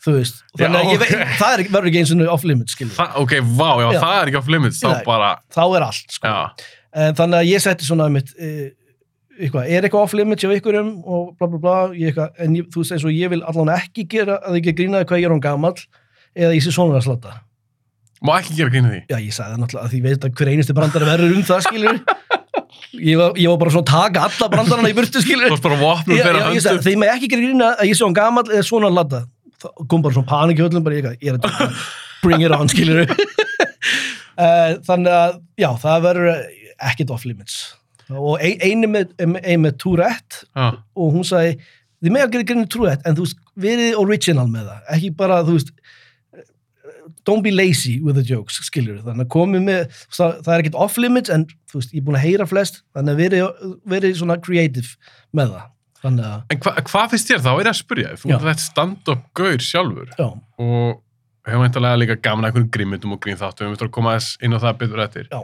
þú 0.03 0.15
veist, 0.19 0.43
þannig 0.59 0.79
að 0.81 0.93
ég 0.93 1.01
ok. 1.01 1.03
veit 1.07 1.35
það 1.39 1.55
er, 1.57 1.65
verður 1.77 1.91
ekki 1.93 2.01
eins 2.03 2.13
og 2.17 2.23
off 2.35 2.45
limits, 2.51 2.75
skilur 2.77 2.95
Þa, 2.97 3.07
ok, 3.23 3.35
vá, 3.55 3.69
já, 3.83 3.89
Já. 3.93 4.01
það 4.03 4.15
er 4.23 4.31
ekki 4.33 4.41
off 4.41 4.49
limits, 4.57 4.81
þá 4.83 4.89
Nei. 4.97 5.03
bara, 5.07 5.29
þá 5.55 5.63
er 5.79 5.87
allt, 5.89 6.17
sko 6.17 6.33
en 6.93 7.15
þannig 7.21 7.39
að 7.39 7.51
ég 7.53 7.63
setti 7.65 7.87
svona 7.87 8.09
mitt, 8.13 8.33
e, 8.37 8.51
eitthvað, 9.39 9.71
er 9.71 9.87
eitthvað 9.87 10.03
off 10.09 10.17
limits 10.19 10.43
hjá 10.45 10.51
ykkurum 10.59 10.91
og 11.07 11.31
bla 11.39 11.47
bla 11.53 11.61
bla 11.63 11.77
ég 11.97 12.11
eitthvað, 12.11 12.35
en 12.45 12.59
ég, 12.59 12.67
þú 12.75 12.83
eins 12.85 13.07
og 13.07 13.15
ég 13.15 13.31
vil 13.33 13.41
allan 13.49 13.71
ekki 13.77 14.05
gera 14.13 14.41
að 14.43 14.59
ekki 14.61 14.75
grínaði 14.83 15.07
hvað 15.09 15.23
ég 15.23 15.31
er 15.31 15.35
hún 15.37 15.45
gamall 15.47 15.79
eða 16.35 16.53
ég 16.57 16.65
sé 16.67 16.75
svona 16.75 16.99
að 16.99 17.07
slata 17.07 17.39
má 18.23 18.37
ekki 18.39 18.55
gera 18.59 18.71
grína 18.75 18.91
því. 18.93 19.01
já 19.11 19.17
ég 19.23 19.33
sagði 19.35 19.55
það 19.55 19.63
náttúrulega 19.63 19.87
að 19.87 19.95
því 19.95 20.01
veit 20.05 20.27
að 20.27 20.35
hver 20.39 20.51
einasti 20.53 20.75
brandari 20.77 21.09
verður 21.09 21.33
um 21.39 21.47
það 21.49 21.65
skilur 21.67 22.03
ég 22.99 23.19
var, 23.21 23.37
ég 23.41 23.49
var 23.53 23.61
bara 23.61 23.73
svona 23.75 23.87
að 23.87 23.93
taka 23.93 24.25
alla 24.29 24.49
brandarana 24.53 24.91
í 24.93 24.97
burtu 24.97 25.23
skilur 25.25 25.47
Þú 25.51 25.55
varst 25.57 25.67
bara 25.67 25.81
vopnum 25.81 26.17
fyrir 26.19 26.39
ég 26.41 26.49
höndu. 26.49 26.83
þegar 26.87 27.01
maður 27.03 27.15
ekki 27.17 27.31
gerir 27.33 27.47
grína 27.51 27.71
að 27.77 27.91
ég 27.91 27.99
sé 27.99 28.07
hann 28.07 28.17
gamall 28.19 28.49
eða 28.49 28.65
svona 28.69 28.91
að 28.91 28.99
lata 29.01 29.23
þá 29.63 29.69
kom 29.89 30.05
bara 30.05 30.17
svona 30.17 30.31
panik 30.33 30.61
í 30.61 30.65
öllum 30.67 30.87
bara 30.87 30.99
ég, 30.99 31.11
ég 31.23 31.33
er 31.33 31.39
að 31.39 31.47
taka, 31.47 31.69
bring 32.25 32.45
it 32.45 32.57
on 32.57 32.73
skilur 32.73 33.05
þannig 34.89 35.13
að 35.13 35.39
já, 35.61 35.69
það 35.83 36.05
verður 36.09 36.43
ekkit 36.83 37.13
off 37.15 37.25
limits. 37.29 37.61
Og 38.11 38.41
ein, 38.43 38.59
einu 38.65 38.89
með, 38.91 39.13
ein 39.23 39.61
með 39.63 39.77
Tourette 39.81 40.43
Já, 40.51 40.73
og 40.99 41.13
hún 41.15 41.25
sagði 41.25 41.55
þið 42.03 42.15
með 42.17 42.25
að 42.25 42.33
gera 42.35 42.49
grína 42.51 42.71
Tourette 42.73 43.09
en 43.09 43.17
þú 43.19 43.27
veist, 43.27 43.39
verið 43.63 43.99
original 44.01 44.49
með 44.51 44.67
það. 44.73 44.81
Ekki 44.97 45.13
bara, 45.21 45.39
þú 45.47 45.55
veist 45.59 45.71
don't 47.29 47.45
be 47.45 47.53
lazy 47.55 48.01
with 48.03 48.17
the 48.19 48.25
jokes, 48.27 48.59
skilur 48.67 48.99
þannig 49.05 49.27
að 49.29 49.31
komið 49.35 49.63
með, 49.69 50.01
það, 50.11 50.33
það 50.43 50.55
er 50.57 50.65
ekkit 50.65 50.81
off 50.87 50.97
limits 50.99 51.31
en 51.33 51.47
þú 51.71 51.79
veist, 51.81 51.93
ég 51.95 52.03
er 52.03 52.07
búin 52.09 52.19
að 52.19 52.27
heyra 52.27 52.49
flest 52.51 52.83
þannig 52.97 53.15
að 53.15 53.23
verið, 53.23 53.63
verið 53.95 54.19
svona 54.19 54.39
creative 54.43 54.97
með 55.39 55.55
það 55.55 55.69
þannig 56.03 56.27
að, 56.27 56.43
En 56.51 56.61
hva, 56.65 56.75
hvað 56.91 57.11
finnst 57.15 57.31
þér 57.31 57.43
þá? 57.45 57.51
Er 57.63 57.69
að 57.71 57.79
spyrja. 57.79 58.13
Þú 58.19 58.31
ert 58.35 58.47
þetta 58.49 58.65
stand-up 58.67 59.25
gaur 59.39 59.63
sjálfur 59.63 60.09
já, 60.19 60.29
og 60.67 61.03
hefur 61.47 61.63
meintalega 61.63 61.99
líka 62.03 62.17
gaman 62.23 62.47
að 62.47 62.51
einhverjum 62.53 62.71
grímyndum 62.75 63.15
og 63.15 63.21
grínþáttum, 63.23 63.71
við 63.71 63.79
þurfum 63.79 63.91
að 63.91 63.97
koma 63.99 64.15
inn 64.43 64.55
á 64.55 64.59
það 64.63 64.81
betur 64.83 65.03
eftir. 65.07 65.29
Já. 65.31 65.41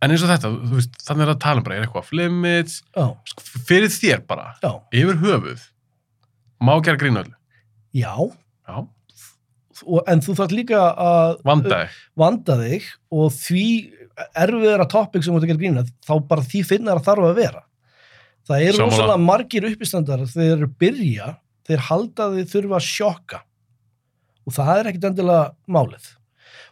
En 0.00 0.14
eins 0.14 0.24
og 0.24 0.30
þetta, 0.32 0.50
þú 0.70 0.78
veist, 0.78 0.94
þannig 1.04 1.26
er 1.26 1.32
að 1.34 1.40
tala 1.44 1.60
um 1.60 1.66
bara, 1.66 1.76
er 1.76 1.84
eitthvað 1.84 2.00
off 2.00 2.12
limits, 2.16 2.78
já, 2.96 3.04
Sko, 3.28 3.44
fyrir 3.68 3.92
þér 3.92 4.22
bara, 4.28 4.46
já, 4.64 4.70
yfir 5.02 5.20
höfuð, 5.20 5.66
má 6.64 6.72
gera 6.80 7.00
grín 7.00 7.20
öllu. 7.20 7.36
já 7.92 8.14
en 10.12 10.22
þú 10.24 10.36
þarf 10.38 10.54
líka 10.54 10.82
að 11.00 11.34
vanda 11.46 11.80
þig. 11.82 11.98
vanda 12.20 12.56
þig 12.60 12.86
og 13.16 13.34
því 13.36 13.66
erfiðara 14.36 14.86
topic 14.90 15.24
sem 15.24 15.32
þú 15.32 15.40
ert 15.40 15.46
að 15.46 15.52
gera 15.52 15.62
grína 15.62 15.84
þá 16.06 16.14
bara 16.30 16.46
því 16.46 16.62
finnar 16.68 17.02
þarf 17.04 17.28
að 17.30 17.38
vera. 17.40 17.62
Það 18.50 18.64
eru 18.66 18.82
rosalega 18.84 19.22
margir 19.22 19.68
uppistandar 19.68 20.24
þegar 20.26 20.64
þeir 20.64 20.72
byrja 20.80 21.28
þeir 21.68 21.84
halda 21.90 22.30
þeir 22.34 22.48
þurfa 22.54 22.80
að 22.80 22.88
sjokka. 22.88 23.42
Og 24.48 24.56
það 24.56 24.72
er 24.74 24.90
ekkit 24.90 25.06
endilega 25.10 25.44
málið. 25.70 26.08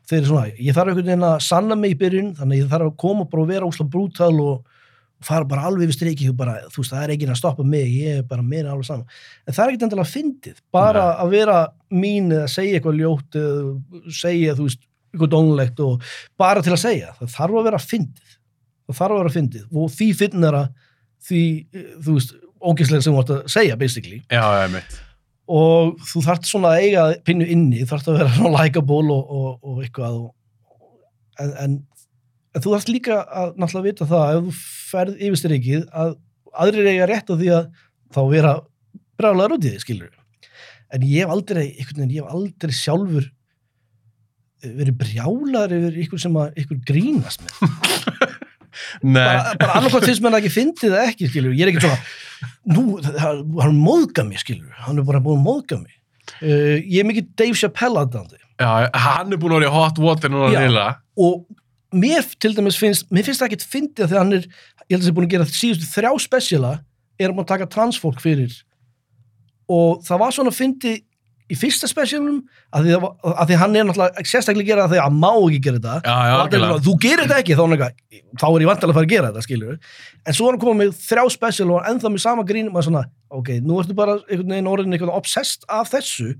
Þeir 0.08 0.18
eru 0.18 0.30
svona, 0.30 0.46
ég 0.56 0.74
þarf 0.76 0.90
einhvern 0.90 1.10
veginn 1.10 1.28
að 1.28 1.38
sanna 1.44 1.76
mig 1.78 1.94
í 1.94 1.98
byrjun 2.00 2.32
þannig 2.38 2.62
ég 2.62 2.70
þarf 2.72 2.88
að 2.88 2.98
koma 3.04 3.26
bara 3.28 3.44
og 3.44 3.50
vera 3.52 3.68
úsla 3.68 3.86
brútal 3.92 4.34
og 4.40 4.77
fara 5.24 5.46
bara 5.48 5.66
alveg 5.66 5.88
yfir 5.88 5.96
streiki 5.96 6.32
bara, 6.36 6.58
þú 6.70 6.82
veist, 6.82 6.92
það 6.92 7.04
er 7.04 7.12
ekki 7.14 7.28
að 7.28 7.38
stoppa 7.40 7.64
mig 7.66 7.88
ég 7.90 8.20
er 8.20 8.26
bara 8.28 8.44
meira 8.44 8.72
alveg 8.74 8.86
saman 8.86 9.06
en 9.46 9.56
það 9.56 9.62
er 9.64 9.72
ekkit 9.72 9.86
endilega 9.88 10.12
fyndið, 10.12 10.60
bara 10.74 11.04
Nei. 11.08 11.22
að 11.24 11.32
vera 11.34 11.56
mín 11.90 12.28
eða 12.34 12.50
segja 12.52 12.78
eitthvað 12.78 13.00
ljótt 13.00 13.38
eða 13.40 14.12
segja, 14.20 14.54
þú 14.58 14.68
veist, 14.68 14.84
eitthvað 15.08 15.32
dónulegt 15.34 15.82
og 15.84 16.06
bara 16.38 16.62
til 16.64 16.74
að 16.76 16.82
segja, 16.84 17.14
það 17.18 17.34
þarf 17.34 17.58
að 17.58 17.68
vera 17.70 17.82
fyndið 17.82 18.36
það 18.88 19.00
þarf 19.00 19.16
að 19.16 19.20
vera 19.22 19.34
fyndið 19.38 19.82
og 19.82 19.92
því 19.96 20.08
finnara 20.22 20.62
því, 21.28 21.42
þú 22.06 22.16
veist, 22.16 22.34
ógæslega 22.58 23.04
sem 23.04 23.12
þú 23.12 23.18
vart 23.18 23.34
að 23.34 23.52
segja, 23.52 23.76
basically 23.80 24.22
Já, 24.30 24.46
mitt. 24.72 24.98
og 25.50 25.98
þú 26.08 26.24
þarft 26.28 26.48
svona 26.48 26.74
að 26.76 26.86
eiga 26.86 27.06
pinnu 27.26 27.46
inni, 27.50 27.82
þú 27.82 27.90
þarft 27.92 28.10
að 28.12 28.20
vera 28.22 28.34
svona 28.38 28.62
likeable 28.62 29.14
og, 29.18 29.36
og, 29.40 29.50
og 29.62 29.82
eitthvað 29.84 30.18
og, 30.22 30.32
en, 31.42 31.54
en, 31.64 31.78
en 32.54 32.64
þú 32.64 32.72
þarft 32.74 32.92
líka 32.92 33.18
að 33.26 33.50
náttúrulega 33.60 33.88
vita 33.90 34.08
það 34.08 34.24
að 34.24 34.38
ef 34.38 34.46
þú 34.48 34.54
ferð 34.92 35.22
yfirstrikið 35.28 35.82
að 36.04 36.14
aðrir 36.64 36.90
eiga 36.92 37.08
rétt 37.10 37.32
á 37.32 37.34
því 37.36 37.50
að 37.58 37.66
þá 38.14 38.20
vera 38.32 38.52
brálaður 39.18 39.56
út 39.58 39.66
í 39.68 39.72
því, 39.74 39.82
skilur 39.84 40.14
en 40.94 41.04
ég 41.04 41.24
hef 41.26 41.34
aldrei, 41.34 41.64
einhvern 41.76 42.00
veginn, 42.00 42.14
ég 42.16 42.24
hef 42.24 42.36
aldrei 42.38 42.72
sjálfur 42.78 43.26
eh, 43.28 44.72
verið 44.78 44.96
brjálaður 45.02 45.74
yfir 45.78 45.98
ykkur 46.06 46.22
sem 46.22 46.38
að 46.40 46.62
ykkur 46.64 46.80
grínast 46.88 47.44
með. 47.44 47.58
Bara, 49.02 49.54
bara 49.58 49.74
annarkvæmt 49.78 50.04
finnst 50.06 50.22
mér 50.22 50.34
það 50.34 50.38
ekki 50.44 50.50
fyndið 50.54 50.92
það 50.94 51.08
ekki, 51.08 51.28
skilur, 51.32 51.54
ég 51.56 51.64
er 51.64 51.70
ekki 51.72 51.80
svona 51.82 52.76
nú, 52.76 52.82
það- 53.02 53.40
hann 53.64 53.78
móðga 53.82 54.24
mig, 54.28 54.38
skilur 54.42 54.76
hann 54.84 55.00
er 55.00 55.06
bara 55.08 55.20
búin 55.24 55.40
að 55.40 55.46
móðga 55.48 55.78
mig. 55.80 55.96
Uh, 56.38 56.76
ég 56.84 57.00
er 57.02 57.08
mikið 57.08 57.30
Dave 57.40 57.58
Chappelle 57.58 58.04
aðdandi 58.04 58.38
já, 58.38 58.68
hann 58.92 59.32
er 59.34 59.40
búin 59.40 59.56
að 59.56 59.62
vera 59.64 59.70
í 59.70 59.74
hot 59.74 59.98
water 60.04 60.30
núna 60.30 60.86
og 61.18 61.42
mér 61.94 62.26
til 62.40 62.54
dæmis 62.56 62.78
finnst 62.80 63.08
mér 63.12 63.26
finnst 63.26 63.42
það 63.42 63.50
ekkit 63.52 63.66
fyndið 63.72 64.10
þegar 64.10 64.22
hann 64.22 64.36
er 64.36 64.46
ég 64.88 64.96
held 64.96 65.00
að 65.00 65.04
það 65.04 65.10
er 65.10 65.18
búin 65.18 65.28
að 65.28 65.34
gera 65.34 65.50
síðustu 65.52 65.90
þrjá 65.92 66.10
spesiala 66.24 66.72
er 67.18 67.30
hann 67.32 67.42
að 67.42 67.50
taka 67.50 67.68
transfólk 67.72 68.22
fyrir. 68.22 68.54
Og 69.68 70.00
það 70.06 70.22
var 70.22 70.34
svona 70.36 70.54
fyndið 70.54 71.04
í 71.48 71.56
fyrsta 71.56 71.88
spesialum 71.88 72.42
að 72.76 72.84
því, 72.84 72.94
það 72.94 73.36
að 73.40 73.50
því 73.50 73.58
hann 73.62 73.76
er 73.76 73.86
náttúrulega 73.88 74.24
sérstaklega 74.28 74.68
gera 74.68 74.84
það 74.84 74.94
þegar 74.94 75.06
hann 75.06 75.20
má 75.22 75.30
ekki 75.32 75.60
gera 75.64 75.78
þetta. 75.78 75.94
Já, 76.04 76.12
já, 76.12 76.16
og 76.18 76.24
allir 76.24 76.42
algjörlega. 76.44 76.72
svona, 76.72 76.84
þú 76.86 76.94
gerir 77.04 77.22
þetta 77.24 77.38
ekki. 77.42 77.56
Þá, 77.56 77.62
er 77.62 77.68
hann 77.68 77.76
eitthvað, 77.76 78.20
þá 78.42 78.46
er 78.48 78.64
ég 78.64 78.70
vantilega 78.70 78.92
að 78.92 78.98
fara 78.98 79.08
að 79.08 79.14
gera 79.14 79.30
þetta 79.30 79.44
skilur 79.46 79.78
en 80.28 80.36
svo 80.36 80.48
er 80.48 80.54
hann 80.54 80.62
komið 80.64 80.80
með 80.82 81.00
þrjá 81.06 81.24
special 81.36 81.68
og 81.72 81.88
ennþá 81.92 82.12
með 82.12 82.24
sama 82.24 82.44
grín 82.48 82.70
maður 82.72 82.88
svona, 82.90 83.04
ok, 83.40 83.50
nú 83.64 83.80
ertu 83.80 83.96
bara 83.96 84.18
einhvern 84.28 84.54
veginn 84.54 84.70
orðin 84.74 84.96
einhvern 84.98 85.14
obsessed 85.16 85.64
af 85.72 85.92
þessu 85.94 86.34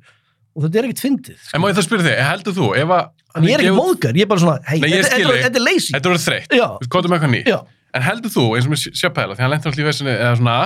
og 0.59 0.65
þetta 0.67 0.81
er 0.83 0.89
ekkert 0.91 1.03
fyndið 1.07 1.49
En 1.55 1.63
má 1.63 1.69
ég 1.71 1.79
það 1.79 1.87
spyrja 1.87 2.07
þig, 2.09 2.19
heldur 2.27 2.57
þú, 2.59 2.69
ef 2.83 2.93
að... 2.99 3.09
ég 3.39 3.55
er 3.55 3.63
ekki 3.63 3.69
gefur- 3.69 3.79
móðgar, 3.79 4.19
ég 4.19 4.27
er 4.27 4.31
bara 4.35 4.43
svona 4.43 4.59
hei, 4.67 4.79
þetta, 4.83 5.49
er 5.55 5.65
lazy. 5.65 5.93
Þetta 5.95 6.11
voru 6.11 6.23
þreytt, 6.27 6.55
komum 6.91 7.13
með 7.15 7.19
eitthvað 7.19 7.35
nýtt. 7.39 7.51
já, 7.55 7.59
En 7.97 8.03
heldur 8.05 8.33
þú, 8.35 8.43
eins 8.59 8.67
og 8.69 8.73
með 8.75 8.83
Chappelle, 9.01 9.35
því 9.39 9.45
hann 9.47 9.53
lentur 9.55 9.71
alltaf 9.71 9.81
í 9.81 9.87
vesinni, 9.87 10.13
eða 10.19 10.35
svona, 10.43 10.57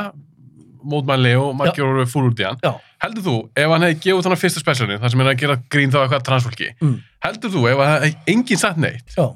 mótmæli 0.83 1.35
og 1.39 1.53
margir 1.55 1.85
voru 1.87 2.07
fúr 2.11 2.25
út 2.33 2.41
í 2.43 2.47
hann. 2.49 2.59
Heldur 3.05 3.23
þú, 3.27 3.35
ef 3.63 3.71
hann 3.71 3.85
hefði 3.87 3.99
gefið 4.03 4.29
hann 4.33 4.41
fyrsta 4.41 4.63
specialinu, 4.65 4.99
þar 5.03 5.13
sem 5.15 5.23
að 5.23 5.37
gera 5.43 5.57
grín 5.71 5.93
þá 5.95 5.99
eitthvað 6.03 6.25
transfólki, 6.27 6.71
Mm. 6.83 6.97
heldur 7.23 7.53
þú, 7.55 7.63
ef 7.71 7.83
hann 7.83 7.93
hefði 7.95 8.11
enginn 8.35 8.59
satt 8.65 8.81
neitt, 8.83 9.15
já. 9.17 9.29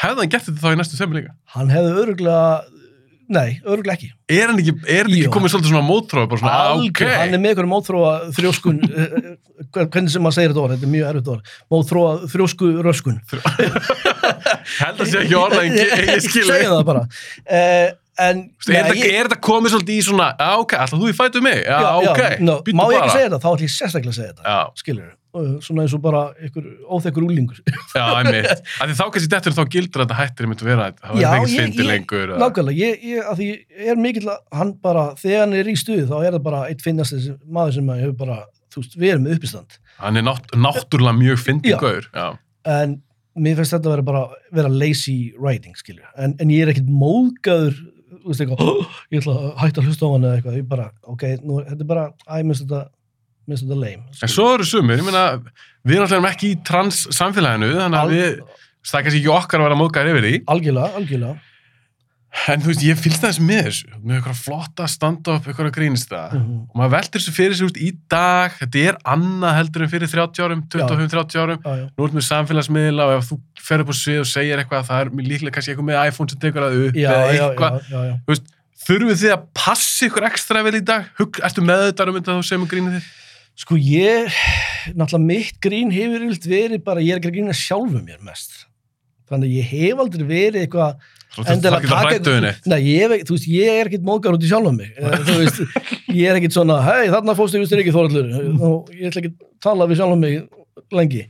hefði 0.00 0.22
hann 0.24 0.32
gert 0.32 0.46
þetta 0.48 0.64
þá 0.64 0.70
í 0.72 0.78
næstu 0.80 0.96
öruglega 3.24 3.34
nei, 3.34 3.60
örgulega 3.64 3.94
ekki. 3.96 4.08
Er 4.28 4.50
hann 4.50 4.58
ekki, 4.60 4.74
er 4.84 5.06
hann 5.06 5.14
ekki 5.16 5.30
komið 5.32 5.52
svolítið 5.54 5.72
svona 5.72 5.86
mótróð, 5.88 6.26
bara 6.28 6.40
svona, 6.42 6.52
ah, 6.52 6.74
ok. 6.76 7.00
Algjör, 7.00 7.12
hann 7.20 7.34
er 7.36 7.40
með 7.40 7.50
einhverjum 7.54 7.72
mótþróa 7.72 8.12
þrjóskun 8.36 8.78
eh, 8.84 9.16
eh, 9.24 9.86
hvernig 9.88 10.12
sem 10.12 10.24
maður 10.24 10.36
segir 10.38 10.52
þetta 10.54 10.62
orð, 10.64 10.76
þetta 10.76 10.88
er 10.88 10.92
mjög 10.94 11.08
erfitt 11.10 11.32
orð. 11.34 11.52
Mótþróa 11.74 12.12
þrjósku 12.34 12.70
röskun. 12.84 13.18
Held 14.84 15.02
að 15.04 15.10
sé 15.10 15.22
ekki 15.24 15.38
orða, 15.40 15.64
ég 15.64 16.24
skilur. 16.24 16.50
segjum 16.52 16.76
það 16.76 16.86
bara. 16.92 17.04
Uh, 17.48 17.88
en 18.24 18.44
Er, 18.68 18.76
þetta, 18.76 18.94
ég- 19.00 19.10
er 19.18 19.26
þetta 19.28 19.40
komið 19.42 19.74
svolítið 19.74 19.96
í 19.98 20.06
svona, 20.06 20.30
já, 20.38 20.50
ok, 20.62 20.76
alltaf 20.84 21.00
þú 21.02 21.10
í 21.10 21.16
fætu 21.18 21.42
mig? 21.44 21.60
Já, 21.64 21.78
já, 21.82 21.90
ok, 22.12 22.20
já, 22.22 22.40
no, 22.46 22.60
býttu 22.62 22.78
má 22.78 22.84
ég 22.86 22.94
bara. 22.94 23.04
ekki 23.08 23.16
segja 23.18 23.28
þetta, 23.32 23.40
þá 23.42 23.48
ætlum 23.50 23.66
ég 23.66 23.74
sérstaklega 23.74 24.12
að 24.14 24.18
segja 24.20 24.34
þetta 24.36 24.82
skilur 24.84 25.08
svona 25.64 25.82
eins 25.84 25.94
og 25.96 26.02
bara 26.04 26.20
einhver 26.38 26.66
óþekkur 26.94 27.24
úlingur 27.26 27.58
já, 27.64 28.04
einmitt. 28.20 28.50
Af 28.80 28.86
því 28.88 28.94
þá 28.98 29.04
kannski 29.14 29.30
þetta 29.32 29.50
er 29.50 29.56
þá 29.58 29.64
gildur 29.74 30.02
að 30.02 30.06
þetta 30.06 30.18
hættir 30.20 30.46
einmitt 30.46 30.62
að 30.64 30.68
vera, 30.70 30.86
það 31.00 31.20
Já, 31.22 31.30
ég- 31.34 31.54
fyndi 31.58 31.82
ég- 31.82 31.88
lengur. 31.90 32.26
eða- 32.34 32.40
nákvæmlega, 32.44 32.78
ég, 32.78 33.06
ég, 33.12 33.22
að 33.32 33.40
því 33.40 33.48
ég 33.84 33.88
er 33.94 33.96
mikill 34.04 34.28
að 34.30 34.38
hann 34.60 34.72
bara, 34.84 35.04
þegar 35.18 35.40
hann 35.44 35.56
er 35.58 35.64
í 35.72 35.76
stuði 35.80 36.04
þá 36.10 36.14
er 36.24 36.32
það 36.38 36.42
bara 36.50 36.60
eitt 36.70 36.82
finnast 36.86 37.12
þessi 37.16 37.34
maður 37.50 37.74
sem 37.78 37.90
að 37.94 38.02
hefur 38.04 38.16
bara, 38.24 38.38
þú 38.74 38.82
veist, 38.84 38.96
erum 39.10 39.24
með 39.26 39.36
uppistand 39.38 39.78
Hann 39.98 40.16
er 40.18 40.22
nátt, 40.26 40.46
náttúrulega 40.54 41.18
mjög 41.18 41.38
fyndi 41.44 41.70
Já. 41.74 41.78
gaur. 41.78 42.06
Já. 42.14 42.38
en 42.66 43.02
mér 43.36 43.56
finnst 43.58 43.74
þetta 43.74 43.90
að 43.90 43.94
vera 43.96 44.02
bara 44.06 44.22
vera 44.54 44.68
lazy 44.70 45.32
writing, 45.38 45.74
skilur 45.74 46.06
en, 46.16 46.36
en 46.38 46.48
ég 46.54 46.62
er 46.62 46.70
ekkit 46.72 46.86
móðgæður 46.88 47.74
þú 48.24 48.30
veist 48.30 48.40
eitthvað, 48.40 48.60
"Oh, 48.62 48.86
ég 49.12 49.20
ætla 49.20 49.34
að 49.34 49.56
hætta 49.60 49.80
að 49.82 49.88
hlusta 49.88 50.06
á 50.06 50.10
hann 50.14 50.22
eða 50.24 50.36
eitthvað, 50.38 50.56
ég 50.60 50.68
bara, 50.68 50.86
ok, 51.12 51.22
nú, 51.44 51.58
þetta 51.66 51.80
er 51.82 51.90
bara 51.90 52.04
æ, 52.30 52.42
þetta, 53.44 53.52
minnst 53.52 53.64
þetta 53.64 53.80
lame 53.80 54.22
En 54.24 54.34
svo 54.34 54.50
eru 54.56 54.68
sumir, 54.68 55.00
ég 55.00 55.08
meina, 55.08 55.24
við 55.84 55.98
erum 55.98 56.06
alltaf 56.08 56.30
ekki 56.34 56.52
í 56.54 56.60
trans 56.66 57.04
samfélaginu, 57.14 57.72
þannig 57.78 58.00
að 58.00 58.14
við, 58.14 58.38
það 58.84 59.00
er 59.00 59.08
kannski 59.08 59.20
ekki 59.22 59.34
okkar 59.38 59.60
að 59.60 59.68
vera 59.68 59.80
móðgæðir 59.82 60.14
yfir 60.14 60.28
því. 60.28 60.38
algjörlega, 60.54 60.94
algjörlega 61.00 61.36
En 62.50 62.58
þú 62.60 62.72
veist, 62.72 62.82
ég 62.82 62.98
fylgst 62.98 63.22
þess 63.22 63.38
með 63.38 63.60
þessu, 63.68 63.90
með 64.02 64.16
eitthvað 64.16 64.38
flotta 64.42 64.86
stand-up, 64.90 65.44
eitthvað 65.46 65.68
grínista. 65.76 66.22
Mhm. 66.34 66.56
Og 66.66 66.80
maður 66.80 66.92
veldur 66.96 67.22
þessu 67.22 67.34
fyrir 67.36 67.54
sig 67.54 67.68
út 67.68 67.78
í 67.78 67.90
dag, 68.10 68.56
þetta 68.58 68.82
er 68.90 68.98
annað 69.14 69.54
heldur 69.60 69.84
en 69.86 69.92
fyrir 69.92 70.10
30 70.10 70.42
árum, 70.42 70.64
25-30 70.68 71.38
árum. 71.38 71.60
já, 71.62 71.76
já. 71.78 71.86
Nú 71.94 72.04
ert 72.08 72.16
með 72.18 72.26
samfélagsmiðla 72.26 73.06
og 73.06 73.14
ef 73.22 73.30
þú 73.30 73.38
fer 73.62 73.84
upp 73.84 73.88
á 73.88 73.94
svið 73.94 74.20
og 74.24 74.26
segir 74.26 74.58
eitthvað, 74.58 74.84
það 74.90 75.00
er 75.00 75.08
líklega 75.30 75.54
kannski 75.54 75.72
eitthvað 75.72 75.88
með 75.92 76.08
iPhone 76.08 76.28
sem 76.28 76.38
tekur 76.42 76.66
það 76.66 76.78
upp 76.88 76.94
Já, 76.98 77.10
eða 77.14 77.30
eitthvað. 77.30 77.80
já, 77.88 77.94
já, 77.94 78.00
já. 78.10 78.42
Þurfið 78.84 79.20
þið 79.22 79.32
að 79.32 79.44
passa 79.54 80.06
ykkur 80.08 80.26
ekstra 80.28 80.62
vel 80.66 80.74
í 80.74 80.84
dag? 80.84 81.06
Ertu 81.16 81.62
með 81.64 81.86
þetta 81.86 82.08
um 82.10 82.18
þetta 82.18 82.34
þú 82.34 82.42
sem 82.44 82.66
grínið 82.68 82.98
þið? 82.98 83.06
Sko 83.54 83.76
ég, 83.78 84.34
náttúrulega 84.98 85.24
mitt 85.24 85.58
grín 85.62 85.92
hefur 85.94 86.24
verið 86.42 86.80
bara, 86.86 87.02
ég 87.04 87.14
er 87.14 87.20
ekki 87.20 87.30
að 87.30 87.36
grína 87.36 87.54
sjálfu 87.54 88.00
mér 88.02 88.22
mest. 88.26 88.64
Þannig 89.30 89.50
að 89.52 89.58
ég 89.60 89.68
hef 89.70 90.00
aldrei 90.02 90.24
verið 90.28 90.64
eitthvað 90.64 91.12
Þú 91.34 91.44
þarf 91.48 91.76
ekki 91.80 91.90
að 91.90 92.04
hrættu 92.04 92.32
henni. 92.36 92.50
Nei, 92.70 92.76
ég, 92.86 93.12
þú 93.26 93.34
veist, 93.34 93.46
ég 93.50 93.78
er 93.80 93.88
ekkit 93.88 94.04
móðgar 94.06 94.36
út 94.36 94.44
í 94.46 94.50
sjálfa 94.50 94.70
mig. 94.74 94.92
Eh, 94.94 95.14
Þú 95.26 95.38
veist, 95.40 95.62
ég 96.20 96.28
er 96.30 96.38
ekkit 96.38 96.54
svona, 96.54 96.76
hei, 96.86 97.08
þarna 97.10 97.34
fórstu 97.38 97.58
við 97.58 97.70
styrir 97.70 97.82
ekki 97.82 97.94
þórallur. 97.96 98.28
Og 98.68 98.92
ég 98.94 99.08
ætla 99.10 99.22
ekki 99.24 99.32
að 99.32 99.48
tala 99.66 99.88
við 99.90 99.98
sjálfa 99.98 100.18
mig 100.20 100.36
lengi. 100.94 101.24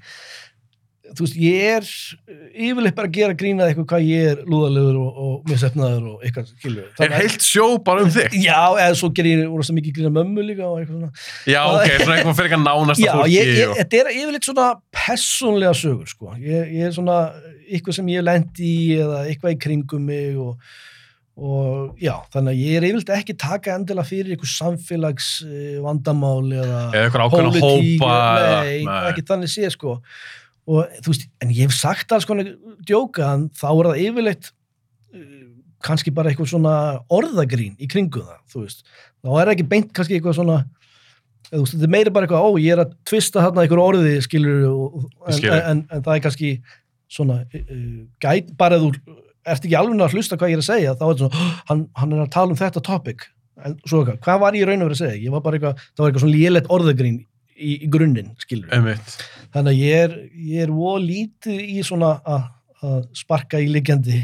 Þú 1.15 1.25
veist, 1.27 1.37
ég 1.39 1.65
er 1.77 1.87
eh, 1.87 2.41
yfirleitt 2.69 2.97
bara 2.99 3.09
að 3.11 3.17
gera 3.19 3.37
grínað 3.39 3.71
eitthvað 3.73 3.87
hvað 3.93 4.07
ég 4.09 4.29
er 4.33 4.43
lúðalegur 4.51 4.99
og, 5.01 5.21
og 5.25 5.51
misefnaður 5.53 6.07
og 6.13 6.25
eitthvað, 6.27 6.49
skilju. 6.59 6.85
Er 7.07 7.15
heilt 7.19 7.47
sjó 7.47 7.67
bara 7.87 8.05
um 8.07 8.13
þig? 8.15 8.37
Já, 8.45 8.61
eða 8.85 8.99
svo 9.01 9.11
ger 9.17 9.29
ég 9.31 9.45
úr 9.49 9.63
þess 9.65 9.73
að 9.75 9.79
mikið 9.81 9.97
grína 10.01 10.13
mömmu 10.19 10.47
líka 10.51 10.67
og 10.69 10.81
eitthvað 10.83 10.99
svona. 11.01 11.13
Já, 11.55 11.61
ok, 11.71 11.93
svona 12.05 12.17
eitthvað 12.19 12.39
fyrir 12.41 12.51
eitthvað 12.51 12.65
nánasta 12.69 13.05
Já, 13.07 13.13
fólki 13.19 13.37
ég, 13.39 13.53
ég, 13.63 13.75
þetta 13.83 14.01
er 14.05 14.13
yfirleitt 14.15 14.49
svona 14.51 14.69
personlega 15.05 15.77
sögur, 15.85 16.11
sko. 16.15 16.35
Ég, 16.43 16.73
ég 16.79 16.89
er 16.91 16.97
svona 16.99 17.19
eitthvað 17.65 17.97
sem 18.01 18.11
ég 18.13 18.27
lent 18.27 18.61
í 18.61 18.75
eða 19.01 19.23
eitthvað 19.31 19.55
í 19.55 19.61
kringum 19.65 20.03
mig 20.11 20.35
og, 20.41 20.59
og 21.35 21.97
já, 22.03 22.13
þannig 22.35 22.53
að 22.53 22.61
ég 22.63 22.77
er 22.79 22.87
yfirleitt 22.91 23.13
ekki 23.17 23.35
taka 23.41 23.73
endilega 23.79 24.07
fyrir 24.07 24.35
eitthvað 24.37 24.53
samfélags 24.53 25.29
eh, 25.49 25.79
vandamál 25.83 26.45
eða 26.53 26.83
Eða 26.93 27.07
eitthvað 27.09 27.25
ákveðna 27.25 27.63
hópa 27.65 28.11
eða- 28.15 28.61
Nei, 28.69 28.77
nei. 28.87 28.99
ekki 29.11 29.25
þannig 29.33 29.51
sé, 29.55 29.71
sko. 29.75 29.97
Og 30.65 31.01
þú 31.05 31.13
veist, 31.13 31.27
en 31.45 31.51
ég 31.53 31.67
hef 31.67 31.75
sagt 31.77 32.13
alls 32.17 32.25
konar 32.29 32.55
djóka, 32.89 33.35
en 33.37 33.49
þá 33.53 33.67
er 33.71 33.89
það 33.91 34.05
yfirleitt 34.07 34.47
eh, 35.13 35.27
kannski 35.85 36.15
bara 36.17 36.31
eitthvað 36.33 36.53
svona 36.55 36.77
orðagrín 37.13 37.75
í 37.77 37.89
kringu 37.91 38.23
það, 38.25 38.39
þú 38.53 38.63
veist. 38.65 38.87
Þá 39.25 39.35
er 39.43 39.53
ekki 39.53 39.67
beint 39.69 39.93
kannski 39.97 40.17
eitthvað 40.17 40.39
svona 40.39 40.63
þú 41.51 41.61
veist, 41.61 41.75
þetta 41.77 41.89
er 41.89 41.93
meira 41.93 42.15
bara 42.15 42.27
eitthvað, 42.29 42.47
ó, 42.49 42.51
ég 42.63 42.73
er 42.75 42.83
að 42.85 42.95
tvista 43.09 43.45
þarna 43.45 43.65
einhver 43.65 43.83
orði, 43.83 44.15
skilur 44.25 44.65
en, 44.65 45.05
Ég 45.29 45.39
skil 45.39 45.53
en, 45.53 45.61
en, 45.75 45.85
en 45.93 46.07
það 46.07 46.17
er 46.17 46.25
kannski 46.25 46.51
svona 47.15 47.37
uh, 47.45 48.01
gæt, 48.25 48.55
bara 48.59 48.81
þú 48.81 48.91
ert 49.45 49.61
ekki 49.69 49.77
alveg 49.77 50.01
að 50.07 50.17
hlusta 50.17 50.39
hvað 50.41 50.55
ég 50.55 50.59
er 50.59 50.65
að 50.65 50.69
segja, 50.71 50.97
þá 50.97 51.05
er 51.05 51.13
þetta 51.13 51.23
svona, 51.27 51.37
"Hó, 51.37 51.63
hann, 51.69 51.85
hann 52.01 52.17
er 52.17 52.25
að 52.25 52.33
tala 52.33 52.55
um 52.55 52.59
þetta 52.59 52.83
topic 52.89 53.29
en 53.65 53.77
svo 53.85 54.01
eitthvað, 54.01 54.19
hvað 54.25 54.41
var 54.43 54.57
ég 54.59 54.67
raun 54.69 54.83
og 54.83 54.89
verið 54.89 54.97
að 54.99 55.03
segja? 55.05 55.21
Ég 55.23 55.35
var 55.35 55.45
bara 55.45 55.59
eitthvað, 55.59 55.85
það 55.93 56.03
var 56.03 56.11
eitthvað 56.11 56.25
svona 56.25 56.39
lélegt 56.39 56.73
orðagrín 56.75 57.19
í, 57.55 57.71
í 57.85 57.91
grunninn, 57.93 58.33
skilur 58.43 58.73
Einmitt. 58.75 59.15
Þannig 59.55 59.71
að 59.73 59.81
ég 59.81 60.05
er, 60.05 60.19
ég 60.51 60.67
er 60.67 60.75
ó 60.75 60.93
lítið 61.01 61.63
í 61.65 61.87
svona 61.87 62.17
að 62.25 62.51
að 62.85 63.05
sparka 63.17 63.61
í 63.63 63.69
liggjandi. 63.73 64.23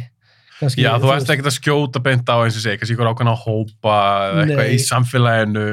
Kannski, 0.60 0.82
Já, 0.84 0.92
þú 1.00 1.12
ert 1.14 1.30
ekkert 1.32 1.48
að 1.48 1.56
skjóta 1.56 2.02
beint 2.04 2.28
á 2.28 2.36
eins 2.42 2.58
og 2.58 2.64
segja, 2.64 2.80
kannski 2.80 2.96
ykkur 2.96 3.08
ákveðna 3.14 3.36
hópa 3.46 3.94
eða 4.26 4.42
eitthvað 4.44 4.74
í 4.74 4.80
samfélaginu. 4.84 5.68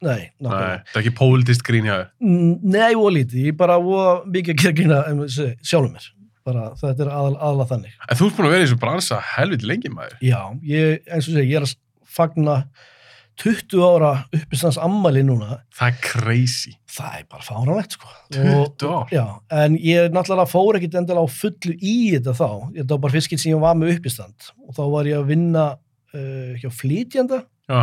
Nei, 0.00 0.22
Nei, 0.40 0.48
það 0.48 0.62
er 0.64 1.02
ekki 1.02 1.12
pólitist 1.18 1.64
grín 1.66 1.88
hjá 1.88 1.96
þér. 1.98 2.06
Nei, 2.72 2.94
ó 2.96 3.04
lítið, 3.12 3.42
ég 3.44 3.52
er 3.52 3.58
bara 3.60 3.76
ó 3.76 4.24
mikið 4.24 4.54
að 4.54 4.62
gera 4.62 4.76
grína 4.78 5.00
sjálfum 5.28 5.92
mér. 5.92 6.06
Bara 6.48 6.70
þetta 6.80 7.04
er 7.04 7.10
aðal, 7.12 7.34
aðalega 7.36 7.72
þannig. 7.74 7.98
En 8.06 8.16
þú 8.16 8.30
ert 8.30 8.38
búin 8.38 8.48
að 8.48 8.54
vera 8.54 8.62
í 8.62 8.66
þessu 8.66 8.80
bransa 8.80 9.18
helviti 9.34 9.68
lengi 9.68 9.92
maður. 9.92 10.16
Já, 10.24 10.38
ég, 10.70 11.02
eins 11.04 11.28
og 11.28 11.34
segja, 11.34 11.50
ég 11.50 11.60
er 11.60 11.68
að 11.68 11.74
fagna 12.16 12.56
20 13.40 13.84
ára 13.86 14.10
uppistans 14.36 14.76
ammæli 14.80 15.22
núna, 15.24 15.60
Það 15.76 15.92
er 15.92 16.00
crazy. 16.04 16.72
það 16.90 17.14
er 17.20 17.28
bara 17.30 17.46
fáránlegt 17.46 17.94
sko. 17.96 18.10
20 18.36 18.88
ár? 18.90 19.06
Já, 19.14 19.24
en 19.62 19.78
ég 19.80 20.10
náttúrulega 20.12 20.48
fór 20.50 20.76
ekkit 20.80 20.98
endilega 21.00 21.24
á 21.24 21.28
fullu 21.32 21.76
í 21.80 21.94
þetta 22.16 22.34
þá, 22.36 22.48
þetta 22.74 22.90
var 22.96 23.04
bara 23.06 23.14
fyrskilt 23.16 23.40
sem 23.44 23.54
ég 23.54 23.62
var 23.62 23.78
með 23.80 23.94
uppistand 23.96 24.50
og 24.66 24.76
þá 24.76 24.82
var 24.92 25.08
ég 25.08 25.16
að 25.22 25.30
vinna 25.32 25.64
uh, 26.12 26.52
hjá 26.60 26.68
flytjanda 26.74 27.40
Já. 27.70 27.80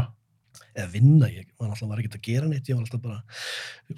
eða 0.77 0.87
vinna, 0.93 1.29
ég 1.33 1.47
var 1.57 1.71
náttúrulega 1.71 1.89
var 1.95 2.01
ekkert 2.03 2.19
að 2.19 2.25
gera 2.29 2.47
neitt, 2.51 2.69
ég 2.69 2.77
var 2.77 2.85
alltaf 2.85 3.01
bara, 3.01 3.19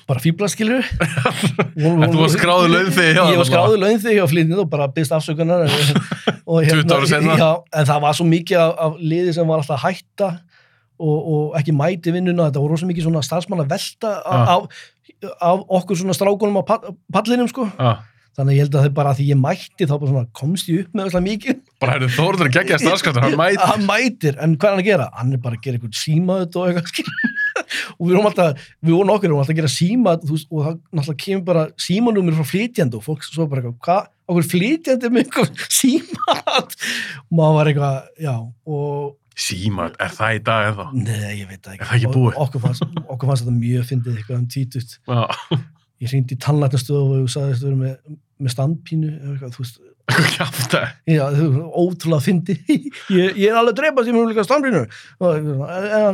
bara 0.07 0.23
fíblaskilur 0.23 0.85
En 1.79 2.05
þú 2.13 2.21
var 2.23 2.31
skráður 2.33 2.71
launþegi 2.75 3.15
hjá 3.17 3.23
Ég 3.33 3.39
var 3.41 3.47
skráður 3.49 3.81
launþegi 3.83 4.15
hjá 4.19 4.27
flytjanda 4.31 4.63
og 4.63 4.69
bara 4.71 4.87
byggst 4.95 5.15
afsökunar 5.17 5.65
og, 6.49 6.63
20 6.63 6.93
ára 6.95 7.09
seinna. 7.09 7.35
já, 7.39 7.49
en 7.81 7.89
það 7.89 8.05
var 8.05 8.15
svo 8.17 8.27
mikið 8.31 8.61
af, 8.63 8.71
af 8.87 9.01
liði 9.03 9.33
sem 9.35 9.49
var 9.49 9.61
alltaf 9.61 9.75
að 9.81 9.89
hætta 9.89 10.29
og, 10.99 11.17
og 11.33 11.57
ekki 11.59 11.73
mæti 11.75 12.11
vinnuna, 12.15 12.49
þetta 12.49 12.61
voru 12.63 12.75
rosa 12.75 12.89
mikið 12.89 13.07
svona 13.07 13.23
starfsmann 13.25 13.63
að 13.65 13.71
velta 13.73 14.13
Ah. 14.25 14.53
af, 14.57 14.85
af 15.41 15.65
okkur 15.79 15.97
svona 15.99 16.13
strákunum 16.17 16.59
á 16.59 16.63
pall- 16.67 16.95
pallinum 17.11 17.47
sko, 17.51 17.65
Já. 17.79 17.97
þannig 18.37 18.53
að 18.53 18.55
ég 18.55 18.63
held 18.65 18.75
að 18.79 18.85
þau 18.87 18.93
bara 18.99 19.11
að 19.13 19.17
því 19.19 19.25
ég 19.33 19.39
mætti 19.41 19.87
þá 19.89 19.95
bara 19.99 20.11
svona 20.11 20.27
komst 20.39 20.69
ég 20.69 20.83
upp 20.85 20.93
með 20.95 21.07
þesslega 21.09 21.27
mikið 21.29 21.57
Bara 21.79 21.95
hefur 21.97 22.13
Þórður 22.19 22.47
að 22.49 22.55
gegja 22.59 22.77
starfskattur, 22.83 23.21
hann 23.25 23.37
mæti. 23.39 23.63
hann 23.71 23.85
mætir, 23.89 24.37
en 24.43 24.55
hvað 24.59 24.69
er 24.69 24.75
hann 24.75 24.83
að 24.83 24.89
gera? 24.91 25.09
hann 25.17 25.33
er 25.33 25.41
bara 25.43 25.55
að 25.57 25.63
gera 25.65 25.79
eitthvað 25.79 25.99
símaðut 26.03 26.55
og 26.55 26.69
eitthvað 26.69 27.03
og 27.99 28.07
við 28.07 28.13
vorum 28.15 28.27
alltaf, 28.29 28.61
við 28.85 28.93
vorum 28.95 29.11
okkur 29.13 29.27
við 29.27 29.33
vorum 29.33 29.41
alltaf 29.43 29.53
að 29.53 29.59
gera 29.59 29.71
símaðut 29.73 30.23
og 30.29 30.61
það 30.65 30.77
náttúrulega 30.95 31.23
kemur 31.25 31.43
bara 31.49 31.63
símanúmir 31.85 32.37
frá 32.39 32.47
flytjandi 32.49 32.97
og 32.99 33.03
fólk 33.05 33.25
svo 33.27 33.45
bara 33.51 33.61
eitthvað, 33.61 33.79
hvað, 33.85 34.07
okkur 34.29 34.47
flytjandi 34.53 35.11
með 35.11 35.25
eitthvað 35.25 35.49
símaðut 35.79 36.77
og 37.27 37.33
maður 37.39 37.57
var 37.59 37.71
eitthvað, 37.73 37.97
já 38.23 38.35
og 38.39 39.15
Símat, 39.39 39.95
er 40.03 40.15
það 40.17 40.37
í 40.37 40.39
dag 40.49 40.69
eða? 40.73 40.87
neða, 40.95 41.29
ég 41.37 41.49
veit 41.49 41.59
ekki 41.71 41.79
Er 41.79 41.89
það 41.89 41.97
ekki 41.99 42.13
búið? 42.15 42.39
Okkur 42.45 42.63
fannst, 42.65 42.87
okkur 43.05 43.29
fannst 43.29 43.45
þetta 43.45 43.55
mjög 43.59 43.85
fyndið 43.91 44.17
eitthvað 44.19 44.39
um 44.41 44.47
títut 44.51 44.97
Já. 44.99 45.21
ég 46.03 46.11
hringdi 46.13 46.35
í 46.35 46.41
tannlæknastofu 46.43 47.21
og 47.23 47.29
sagði 47.31 47.45
að 47.45 47.53
þetta 47.53 47.69
verið 47.69 47.79
með, 47.85 48.17
með 48.39 48.55
standpínu 48.55 49.11
eða 49.13 49.31
eitthvað, 49.35 49.55
þú 49.55 49.63
veist, 49.63 49.79
Hvað 50.09 50.29
kjátt 50.33 50.59
það? 50.73 50.85
Já, 51.05 51.23
þú 51.35 51.47
veist, 51.53 51.65
ótrúlega 51.83 52.25
fyndi. 52.25 52.55
ég, 53.19 53.35
ég 53.37 53.43
er 53.51 53.57
alveg 53.59 53.75
að 53.75 53.79
drepa 53.79 54.05
sem 54.07 54.15
hún 54.17 54.31
líka 54.31 54.45
stambínu. 54.47 54.79
Og 55.21 55.51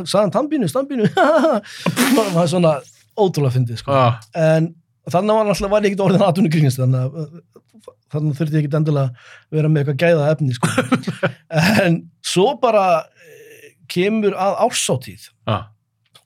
sagði 0.04 0.18
hann 0.20 0.34
tannbínu, 0.34 0.68
stambínu. 0.68 1.06
það 1.16 2.34
var 2.36 2.50
svona 2.52 2.74
ótrúlega 3.16 3.54
fyndi, 3.54 3.78
sko. 3.80 3.96
Já. 3.96 4.18
En 4.36 4.68
þannig 5.12 5.36
var 5.38 5.46
náttúrulega 5.48 5.72
var 5.76 5.86
ég 5.86 5.92
ekkert 5.92 6.04
orðin 6.06 6.24
aðtunni 6.26 6.50
grínist, 6.52 6.80
þannig 6.82 7.04
að 7.04 7.40
þannig 8.14 8.36
þurfti 8.38 8.56
ég 8.56 8.64
ekkert 8.64 8.78
endilega 8.80 9.28
vera 9.56 9.70
með 9.70 9.82
eitthvað 9.82 10.00
gæða 10.02 10.28
efni, 10.32 10.54
sko. 10.56 10.68
en 11.86 11.98
svo 12.26 12.46
bara 12.62 12.84
eh, 13.04 13.72
kemur 13.90 14.34
að 14.38 14.58
ársáttíð 14.66 15.28
Já. 15.50 15.56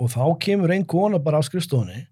og 0.00 0.12
þá 0.12 0.22
kemur 0.44 0.72
ein 0.75 0.84
kona 0.88 1.20
bara 1.22 1.40
á 1.40 1.42
skrifstofunni 1.44 2.06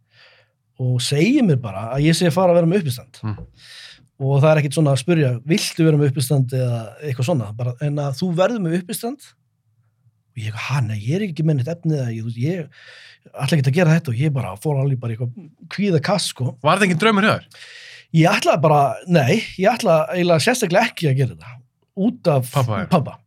og 0.78 1.00
segir 1.02 1.42
mér 1.46 1.58
bara 1.62 1.88
að 1.96 2.04
ég 2.06 2.16
sé 2.16 2.28
að 2.30 2.36
fara 2.38 2.52
að 2.54 2.60
vera 2.62 2.70
með 2.72 2.84
uppistand 2.84 3.20
Mm. 3.24 3.38
og 4.22 4.40
það 4.42 4.50
er 4.50 4.58
ekkit 4.60 4.76
svona 4.78 4.92
að 4.96 5.00
spurja 5.04 5.28
viltu 5.46 5.84
vera 5.86 5.98
með 6.00 6.12
uppistand 6.12 6.52
eða 6.58 6.78
eitthvað 7.06 7.26
svona 7.28 7.48
bara, 7.58 7.72
en 7.86 7.98
að 8.02 8.16
þú 8.20 8.28
verður 8.38 8.62
með 8.64 8.76
uppistand 8.80 9.26
og 10.38 10.46
ég, 10.46 10.62
nei, 10.86 11.00
ég 11.02 11.18
er 11.18 11.26
ekki 11.26 11.44
með 11.44 11.60
neitt 11.60 11.74
efnið 11.74 11.98
eða 12.04 12.14
ég, 12.14 12.38
ég 12.46 13.34
ætla 13.34 13.58
ekki 13.58 13.66
að 13.66 13.76
gera 13.80 13.98
þetta 13.98 14.14
og 14.14 14.22
ég 14.22 14.32
bara 14.38 14.54
fór 14.62 14.78
alveg 14.78 15.02
bara 15.02 15.16
eitthvað 15.16 15.50
kvíða 15.74 16.00
kass 16.06 16.30
sko. 16.30 16.54
Var 16.62 16.78
þetta 16.78 16.88
engin 16.88 17.02
draumur 17.02 17.26
hjá 17.26 17.34
þér? 17.34 17.68
ég 18.16 18.28
ætla 18.30 18.56
bara, 18.60 18.82
nei, 19.10 19.40
ég 19.60 19.70
ætla 19.70 20.04
eiginlega 20.14 20.44
sérstaklega 20.44 20.92
ekki 20.92 21.10
að 21.10 21.18
gera 21.20 21.34
þetta 21.34 21.56
út 21.98 22.30
af 22.32 22.52
þér? 22.54 22.86
pappa 22.92 23.18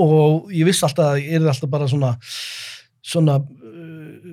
og 0.00 0.50
ég 0.54 0.66
vissi 0.68 0.84
alltaf 0.86 1.14
að 1.14 1.20
ég 1.22 1.36
er 1.38 1.50
alltaf 1.50 1.70
bara 1.70 1.88
svona 1.90 2.14
svona 3.04 3.36
uh, 3.38 4.32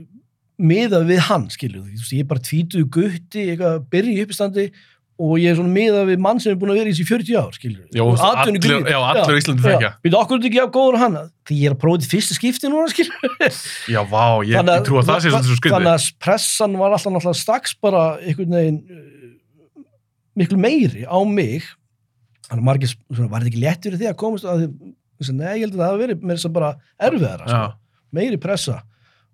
miðað 0.62 1.08
við 1.10 1.22
hann, 1.28 1.48
skilju 1.54 1.84
þú 1.84 2.00
veist, 2.00 2.16
ég 2.16 2.24
er 2.24 2.30
bara 2.30 2.46
tvítuðu 2.46 2.90
gutti, 2.98 3.46
eitthvað 3.50 3.78
að 3.78 3.88
byrja 3.94 4.16
í 4.16 4.26
uppistandi 4.26 4.68
og 5.22 5.34
ég 5.38 5.52
er 5.52 5.58
svona 5.58 5.72
miðað 5.74 6.08
við 6.10 6.22
mann 6.24 6.40
sem 6.42 6.54
er 6.54 6.58
búin 6.60 6.72
að 6.74 6.80
vera 6.80 6.90
í 6.90 6.96
þessi 6.96 7.06
40 7.10 7.38
ár, 7.38 7.56
skilju 7.58 7.84
Já, 7.94 8.02
allir, 8.26 8.58
já, 8.90 8.98
allir 8.98 9.40
Íslandi 9.42 9.66
þekkja. 9.66 9.92
Býtu, 10.02 10.18
okkur 10.18 10.38
er 10.38 10.42
þetta 10.42 10.50
ekki 10.50 10.64
á 10.66 10.70
góður 10.74 10.98
hann? 11.02 11.18
Því 11.48 11.58
ég 11.60 11.70
er 11.70 11.76
að 11.76 11.82
prófa 11.84 12.00
þetta 12.00 12.12
fyrsta 12.14 12.38
skipti 12.38 12.72
núna, 12.72 12.92
skilju 12.92 13.32
Já, 13.94 14.00
vá, 14.10 14.26
ég, 14.48 14.56
ég 14.56 14.86
trú 14.88 14.98
að 15.02 15.12
það 15.12 15.20
sé 15.20 15.34
svolítið 15.34 15.52
svo 15.52 15.58
skrítið. 15.60 15.76
Þannig 15.76 15.92
að 15.94 16.08
pressan 16.26 16.78
var 16.80 16.96
alltaf 16.96 17.14
náttúrulega 17.16 17.42
strax 17.42 17.76
bara 17.86 18.04
einhvern 18.22 18.58
veginn 18.58 18.80
uh, 18.82 19.84
miklu 20.42 20.62
meiri 20.62 21.04
á 21.06 21.20
mig. 21.28 21.68
Þannig 22.48 22.64
að 22.64 22.70
margir, 22.72 22.96
svona, 23.12 23.32
var 23.34 23.44
þetta 23.44 23.52
ekki 23.52 23.66
léttur 23.66 23.98
í 23.98 24.02
því 24.02 24.10
að 24.10 24.20
komast 24.24 24.48
að 24.50 24.64
því, 24.64 25.36
nei, 25.38 25.52
ég 25.60 25.66
held 25.68 25.76
að 25.76 25.84
það 25.84 25.92
hafi 25.92 26.02
verið 26.06 26.26
þess 26.32 26.50
að 26.50 26.56
bara 26.56 26.72
erfiðara, 27.10 27.52
sko. 27.52 27.68
meiri 28.18 28.42
pressa. 28.42 28.80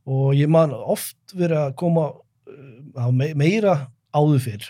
Og 0.08 0.34
ég 0.36 0.51
man 0.51 0.75
oft 0.75 1.38
verið 1.38 1.62
að 1.62 1.77
koma 1.79 2.10
uh, 2.12 3.13
me 3.13 3.32
meira 3.38 3.79
áður 4.15 4.44
fyrr 4.44 4.67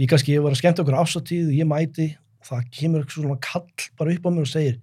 ég 0.00 0.10
kannski, 0.10 0.34
ég 0.36 0.44
var 0.44 0.54
að 0.54 0.60
skemmt 0.60 0.82
okkur 0.82 0.98
ásattíð 1.00 1.50
og 1.50 1.56
ég 1.56 1.68
mæti, 1.70 2.06
það 2.46 2.68
kemur 2.78 3.02
eitthvað 3.02 3.22
svona 3.22 3.38
kall 3.46 3.88
bara 3.98 4.14
upp 4.16 4.28
á 4.28 4.30
mér 4.30 4.46
og 4.46 4.50
segir 4.52 4.78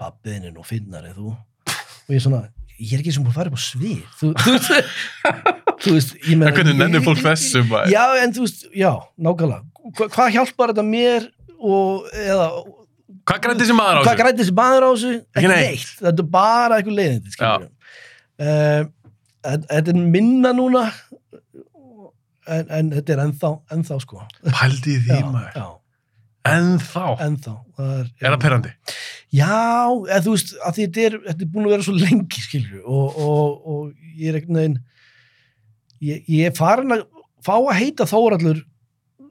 babbiðin 0.00 0.48
er 0.50 0.54
nú 0.56 0.64
finnar 0.66 1.06
eða 1.08 1.18
þú 1.20 1.32
og 1.34 2.12
ég 2.12 2.18
er 2.18 2.24
svona, 2.24 2.40
ég 2.78 2.94
er 2.96 3.02
ekki 3.04 3.14
sem 3.14 3.24
búin 3.24 3.32
að 3.32 3.38
fara 3.38 3.52
upp 3.52 3.58
á 3.58 3.62
svið 3.64 4.00
þú, 4.18 4.32
þú 4.44 4.54
veist 4.56 4.72
þú 5.84 5.94
veist, 5.96 6.14
ég 6.24 6.38
meina 6.40 6.50
En 6.50 6.56
hvernig 6.58 6.78
nennir 6.80 7.04
fólk 7.04 7.22
þessum? 7.24 7.70
já, 7.92 8.02
en 8.22 8.34
þú 8.34 8.46
veist, 8.46 8.66
já, 8.74 8.90
nákvæmlega 9.16 9.62
Hva, 9.84 10.08
hvað 10.08 10.30
hjálpar 10.32 10.72
þetta 10.72 10.84
mér 10.88 11.28
og, 11.60 12.06
eða 12.24 12.48
hvað 13.28 13.40
græti 13.44 13.60
þessi 13.62 13.76
maður 13.76 13.96
á 13.96 14.00
þessu? 14.00 14.08
hvað 14.08 14.20
græti 14.22 14.40
þessi 14.42 14.56
maður 14.58 14.84
á 14.84 14.90
þessu? 14.90 15.12
Ekki 15.34 15.50
neitt. 15.50 15.64
neitt, 15.68 15.94
þetta 16.00 16.24
er 16.24 16.30
bara 16.34 16.78
eitthvað 16.80 16.98
leiðindi 17.00 17.34
uh, 18.44 18.86
þetta 19.44 19.92
er 19.94 20.00
minna 20.16 20.54
núna 20.56 20.86
en, 22.48 22.66
en 22.78 22.90
þetta 22.96 23.14
er 23.16 23.22
ennþá, 23.28 23.50
ennþá 23.76 23.98
sko 24.04 24.22
Pældi 24.44 24.96
í 24.98 25.00
því 25.06 25.20
maður. 25.32 25.50
já, 25.56 25.66
En 26.44 26.74
þá? 26.82 27.04
ennþá 27.24 27.54
það 27.78 27.92
er, 28.00 28.08
Er 28.20 28.34
það 28.34 28.40
perrandi? 28.42 28.72
Já, 29.34 29.54
eða 30.10 30.20
þú 30.26 30.34
veist, 30.34 30.50
þetta 30.76 31.04
er, 31.08 31.16
þetta 31.30 31.46
er 31.46 31.48
búin 31.54 31.64
að 31.68 31.72
vera 31.74 31.86
svo 31.86 31.94
lengi, 31.96 32.42
skilju, 32.44 32.82
og, 32.84 33.16
og, 33.24 33.64
og 33.64 34.12
ég 34.20 34.28
er 34.30 34.36
einhvern 34.42 34.60
veginn, 34.60 34.76
ég, 36.04 36.20
ég 36.28 36.50
er 36.50 36.54
farin 36.58 36.92
að 36.94 37.06
fá 37.44 37.54
að 37.56 37.72
heita 37.80 38.06
Þórallur 38.06 38.60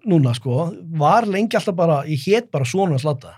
núna, 0.09 0.33
sko, 0.35 0.57
var 0.99 1.29
lengi 1.29 1.55
alltaf 1.55 1.77
bara, 1.77 2.01
ég 2.09 2.25
het 2.33 2.49
bara 2.51 2.65
svona 2.67 2.97
slatta. 2.99 3.37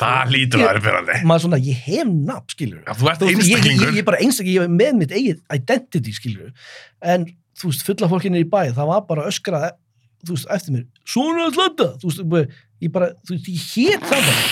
Það 0.00 0.30
lítur 0.32 0.62
að 0.62 0.70
vera 0.70 0.80
perrandi. 0.86 1.18
Maður 1.28 1.44
svona, 1.44 1.58
ég 1.66 1.82
hef 1.84 2.08
nafn, 2.08 2.48
skilju. 2.54 2.80
Þú 2.88 3.10
ert 3.12 3.26
einstaklingur. 3.28 3.92
ég 3.92 4.00
er 4.00 4.06
bara 4.08 4.22
einstaklingur, 4.24 4.62
ég 4.64 4.70
er 4.70 4.72
með 4.78 4.96
mitt 5.02 5.12
eigið 5.18 5.42
identity, 5.58 6.14
skilju, 6.16 6.48
en 7.12 7.26
þú 7.62 7.68
veist, 7.70 7.84
fulla 7.86 8.08
fólkinni 8.10 8.40
í 8.42 8.46
bæ, 8.50 8.60
það 8.76 8.86
var 8.90 9.02
bara 9.08 9.28
öskrað, 9.30 9.66
þú 10.26 10.32
veist, 10.36 10.48
eftir 10.56 10.70
mér, 10.76 10.84
svona 11.14 11.46
slatta, 11.54 11.86
þú 12.02 12.06
veist, 12.10 12.20
ég 12.82 12.90
bara, 12.94 13.08
þú 13.22 13.30
veist, 13.36 13.46
ég 13.52 13.60
hét 13.76 14.02
það 14.10 14.22
bara. 14.28 14.44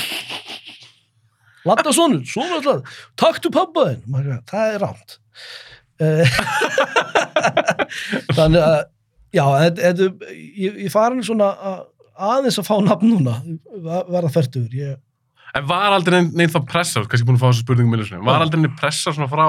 Sonur, 1.93 2.23
svona 2.25 2.77
taktu 3.21 3.49
pappaðinn, 3.53 4.03
Maður 4.09 4.27
sagði, 4.31 4.45
það 4.55 4.67
er 4.71 4.81
rámt. 4.87 5.11
Þannig 8.39 8.63
að, 8.65 8.79
já, 9.37 9.45
þetta, 9.67 9.81
þetta, 9.85 10.05
ég, 10.65 10.73
ég 10.87 10.91
farin 10.95 11.21
svona 11.27 11.49
að, 11.71 11.79
aðeins 12.31 12.59
að 12.63 12.69
fá 12.71 12.77
nafn 12.87 13.07
núna, 13.13 13.35
ver- 13.85 14.09
verða 14.09 14.31
færtur, 14.39 14.71
ég, 14.77 14.97
En 15.51 15.65
var 15.67 15.91
aldrei 15.97 16.15
neinn 16.21 16.31
nein 16.39 16.47
þá 16.53 16.61
pressa, 16.63 17.01
kannski 17.11 17.27
búin 17.27 17.35
að 17.35 17.41
fá 17.43 17.49
þessu 17.49 17.65
spurningum 17.65 17.99
svona, 18.07 18.23
var 18.29 18.45
aldrei 18.45 18.61
neinn 18.63 18.77
pressa 18.79 19.11
svona 19.11 19.27
frá, 19.31 19.47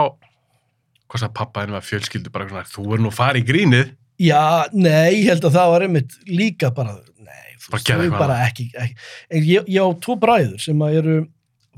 hvað 1.11 1.25
sagði 1.25 1.37
pappa 1.41 1.63
henni 1.65 1.75
var 1.75 1.85
fjölskyldu, 1.85 2.31
bara 2.33 2.47
svona, 2.49 2.67
þú 2.71 2.85
er 2.95 3.03
nú 3.03 3.11
fara 3.13 3.41
í 3.41 3.45
grínið, 3.47 3.91
Já, 4.21 4.69
nei, 4.69 5.23
ég 5.23 5.31
held 5.31 5.45
að 5.47 5.55
það 5.55 5.71
var 5.73 5.83
einmitt 5.87 6.15
líka 6.29 6.69
bara, 6.77 6.97
nei, 7.23 7.53
þú 7.57 7.71
Bara 7.73 7.79
veist, 7.79 8.11
þau 8.11 8.19
bara 8.19 8.35
ekki, 8.45 8.65
ekki. 8.77 8.97
En 9.33 9.45
ég, 9.47 9.69
ég 9.73 9.81
á 9.81 9.89
tvo 10.03 10.15
bræður 10.21 10.59
sem 10.61 10.83
að 10.85 10.97
eru, 10.99 11.15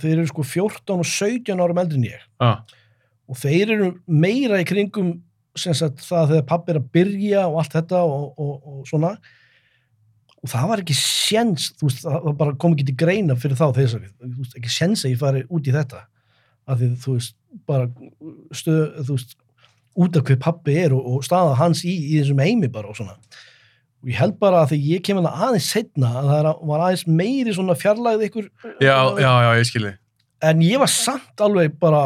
þeir 0.04 0.15
eru 0.17 0.32
sko 0.32 0.43
14 0.50 0.98
og 0.98 1.08
17 1.08 1.63
árum 1.63 1.80
eldri 1.80 2.02
en 2.02 2.10
ég. 2.10 2.26
Já. 2.43 2.52
og 3.32 3.39
þeir 3.39 3.72
eru 3.78 3.88
meira 4.12 4.60
í 4.60 4.65
kringum 4.67 5.13
sem 5.56 5.76
sagt 5.78 6.04
það 6.04 6.34
þegar 6.34 6.50
pappi 6.50 6.74
er 6.74 6.80
að 6.82 6.89
byrja 6.98 7.46
og 7.48 7.56
allt 7.62 7.78
þetta 7.78 8.02
og, 8.10 8.26
og, 8.36 8.54
og 8.67 8.89
svona. 8.89 9.13
Og 10.43 10.52
það 10.52 10.67
var 10.74 10.84
ekki 10.84 10.98
sjens, 11.00 11.69
þú 11.80 11.88
veist, 11.88 12.04
það 12.04 12.26
það 12.26 12.39
bara 12.41 12.58
kom 12.60 12.76
ekki 12.76 12.89
til 12.89 12.98
greina 13.00 13.38
fyrir 13.39 13.56
þá 13.62 13.69
þessari, 13.78 14.12
þú 14.19 14.34
veist, 14.41 14.58
ekki 14.60 14.74
sjens 14.76 15.06
að 15.06 15.13
ég 15.13 15.22
fari 15.24 15.46
út 15.48 15.69
í 15.72 15.76
þetta, 15.78 16.04
af 16.67 16.80
því 16.80 16.89
þú 17.04 17.15
veist, 17.17 17.36
bara 17.69 17.89
stöð, 18.56 18.84
þú 19.08 19.17
veist, 19.17 19.36
út 19.93 20.17
af 20.17 20.28
hver 20.28 20.39
pappi 20.41 20.78
er 20.84 20.93
og, 20.95 21.04
og 21.06 21.26
staða 21.26 21.58
hans 21.60 21.84
í, 21.86 21.93
í 21.93 22.21
þessum 22.21 22.41
heimi 22.43 22.69
bara 22.73 22.91
og 22.91 22.97
svona 22.97 23.17
og 24.04 24.12
ég 24.12 24.19
held 24.19 24.36
bara 24.41 24.63
að 24.63 24.73
því 24.73 24.80
ég 24.89 25.04
kemur 25.08 25.26
það 25.28 25.43
aðeins 25.47 25.67
setna 25.71 26.10
að 26.19 26.30
það 26.32 26.47
var 26.69 26.86
aðeins 26.86 27.04
meiri 27.08 27.56
svona 27.56 27.76
fjarlægð 27.80 28.26
ykkur 28.28 28.47
já, 28.84 28.97
já, 29.21 29.30
já, 29.30 29.49
ég 29.60 29.69
skilji. 29.69 29.93
en 30.49 30.63
ég 30.65 30.82
var 30.82 30.91
samt 30.91 31.43
alveg 31.45 31.78
bara 31.80 32.04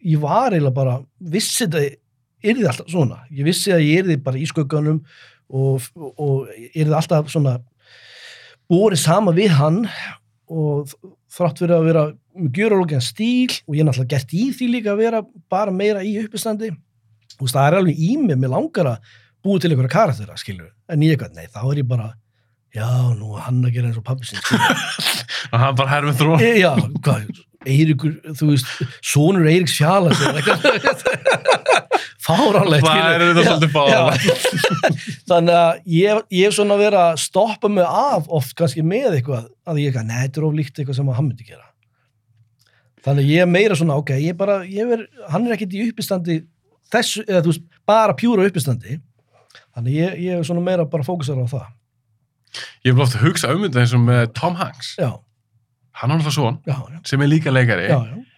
ég 0.00 0.22
var 0.22 0.54
eiginlega 0.54 0.78
bara 0.78 1.00
vissi 1.18 1.66
þetta 1.66 1.84
yrði 2.50 2.70
alltaf 2.70 2.92
svona 2.94 3.20
ég 3.28 3.50
vissi 3.50 3.74
að 3.74 3.84
ég 3.84 4.04
yrði 4.04 4.20
bara 4.24 4.40
í 4.40 4.46
skugganum 4.48 5.02
og, 5.50 5.90
og 6.14 6.48
yrði 6.70 6.96
alltaf 6.96 7.28
svona 7.32 7.58
borið 8.70 9.02
sama 9.02 9.34
við 9.36 9.56
hann 9.58 9.82
og 10.50 10.94
þrátt 11.30 11.62
fyrir 11.62 11.76
að 11.76 11.88
vera 11.88 12.04
með 12.40 12.52
gjöralókjan 12.58 13.04
stíl 13.04 13.50
og 13.66 13.74
ég 13.76 13.82
er 13.82 13.88
náttúrulega 13.88 14.14
gert 14.14 14.34
í 14.36 14.46
því 14.56 14.70
líka 14.74 14.94
að 14.94 15.02
vera 15.04 15.22
bara 15.52 15.74
meira 15.74 16.04
í 16.06 16.14
uppistandi. 16.22 16.70
Og 17.40 17.50
það 17.50 17.66
er 17.66 17.76
alveg 17.80 18.00
í 18.02 18.14
mig, 18.20 18.38
mér 18.38 18.52
langar 18.54 18.94
að 18.94 19.12
búið 19.44 19.62
til 19.64 19.70
einhverja 19.72 19.94
karaktera, 19.94 20.40
skilur 20.40 20.72
en 20.90 21.04
ég 21.04 21.14
eitthvað, 21.14 21.36
nei, 21.38 21.46
þá 21.48 21.62
er 21.64 21.80
ég 21.80 21.88
bara 21.88 22.08
já, 22.76 22.88
nú 23.16 23.36
hann 23.40 23.62
að 23.64 23.76
gera 23.76 23.90
eins 23.90 24.00
og 24.00 24.06
pappi 24.06 24.28
skilur 24.28 24.60
Og 25.50 25.56
hann 25.62 25.78
bara 25.78 25.94
herfum 25.94 26.18
þró. 26.18 26.34
E, 26.44 26.50
já, 26.64 26.74
hvað, 27.00 27.30
Eiríkur, 27.68 28.14
þú 28.36 28.52
veist, 28.54 28.68
sonur 29.04 29.48
Eiríks 29.48 29.76
Fjalas 29.76 30.20
fáránlegt 32.24 32.86
er 32.90 33.24
þannig 35.30 35.56
að 35.56 35.80
ég, 35.94 36.22
ég 36.36 36.46
hef 36.48 36.56
svona 36.58 36.76
verið 36.80 37.00
að 37.00 37.18
stoppa 37.24 37.70
mig 37.72 37.86
af 37.86 38.28
oft 38.40 38.54
kannski 38.58 38.84
með 38.86 39.18
eitthvað 39.18 39.48
að 39.66 39.80
ég 39.82 39.90
eitthvað, 39.90 40.08
nei, 40.10 40.20
þetta 40.26 40.40
er 40.42 40.48
of 40.48 40.56
líkt 40.58 40.80
eitthvað 40.80 40.98
sem 41.00 41.10
að 41.12 41.18
hann 41.20 41.28
myndi 41.30 41.48
gera. 41.48 41.66
Þannig 43.00 43.24
að 43.24 43.32
ég 43.32 43.44
er 43.46 43.50
meira 43.50 43.76
svona, 43.80 43.96
ok, 44.02 44.14
ég 44.20 44.36
bara 44.36 44.58
ég 44.68 44.94
er, 44.96 45.06
hann 45.32 45.46
er 45.48 45.56
ekkert 45.56 45.76
í 45.76 45.86
uppistandi 45.88 46.40
þessu, 46.92 47.24
eða 47.24 47.44
þú 47.46 47.54
veist, 47.54 47.66
bara 47.88 48.16
pjúra 48.18 48.44
uppistandi. 48.50 48.98
Þannig 49.70 49.92
að 49.94 50.00
ég, 50.00 50.18
ég 50.26 50.40
er 50.40 50.48
svona 50.48 50.64
meira 50.66 50.84
bara 50.90 51.06
fókusar 51.06 51.40
á 51.40 51.46
það, 51.48 51.68
Ég 52.84 52.94
hef 52.94 53.02
ofta 53.04 53.20
hugsað 53.22 53.54
um 53.54 53.64
þetta 53.66 53.82
eins 53.84 53.92
og 53.94 54.00
með 54.02 54.22
Tom 54.34 54.56
Hanks. 54.58 54.96
já, 54.98 55.10
Hann 56.00 56.22
son, 56.32 56.56
já, 56.66 56.74
já, 56.90 56.98
sem 57.04 57.20
er 57.22 57.28
líka 57.28 57.52
leikari. 57.52 57.88
já, 57.90 57.98
já. 58.08 58.29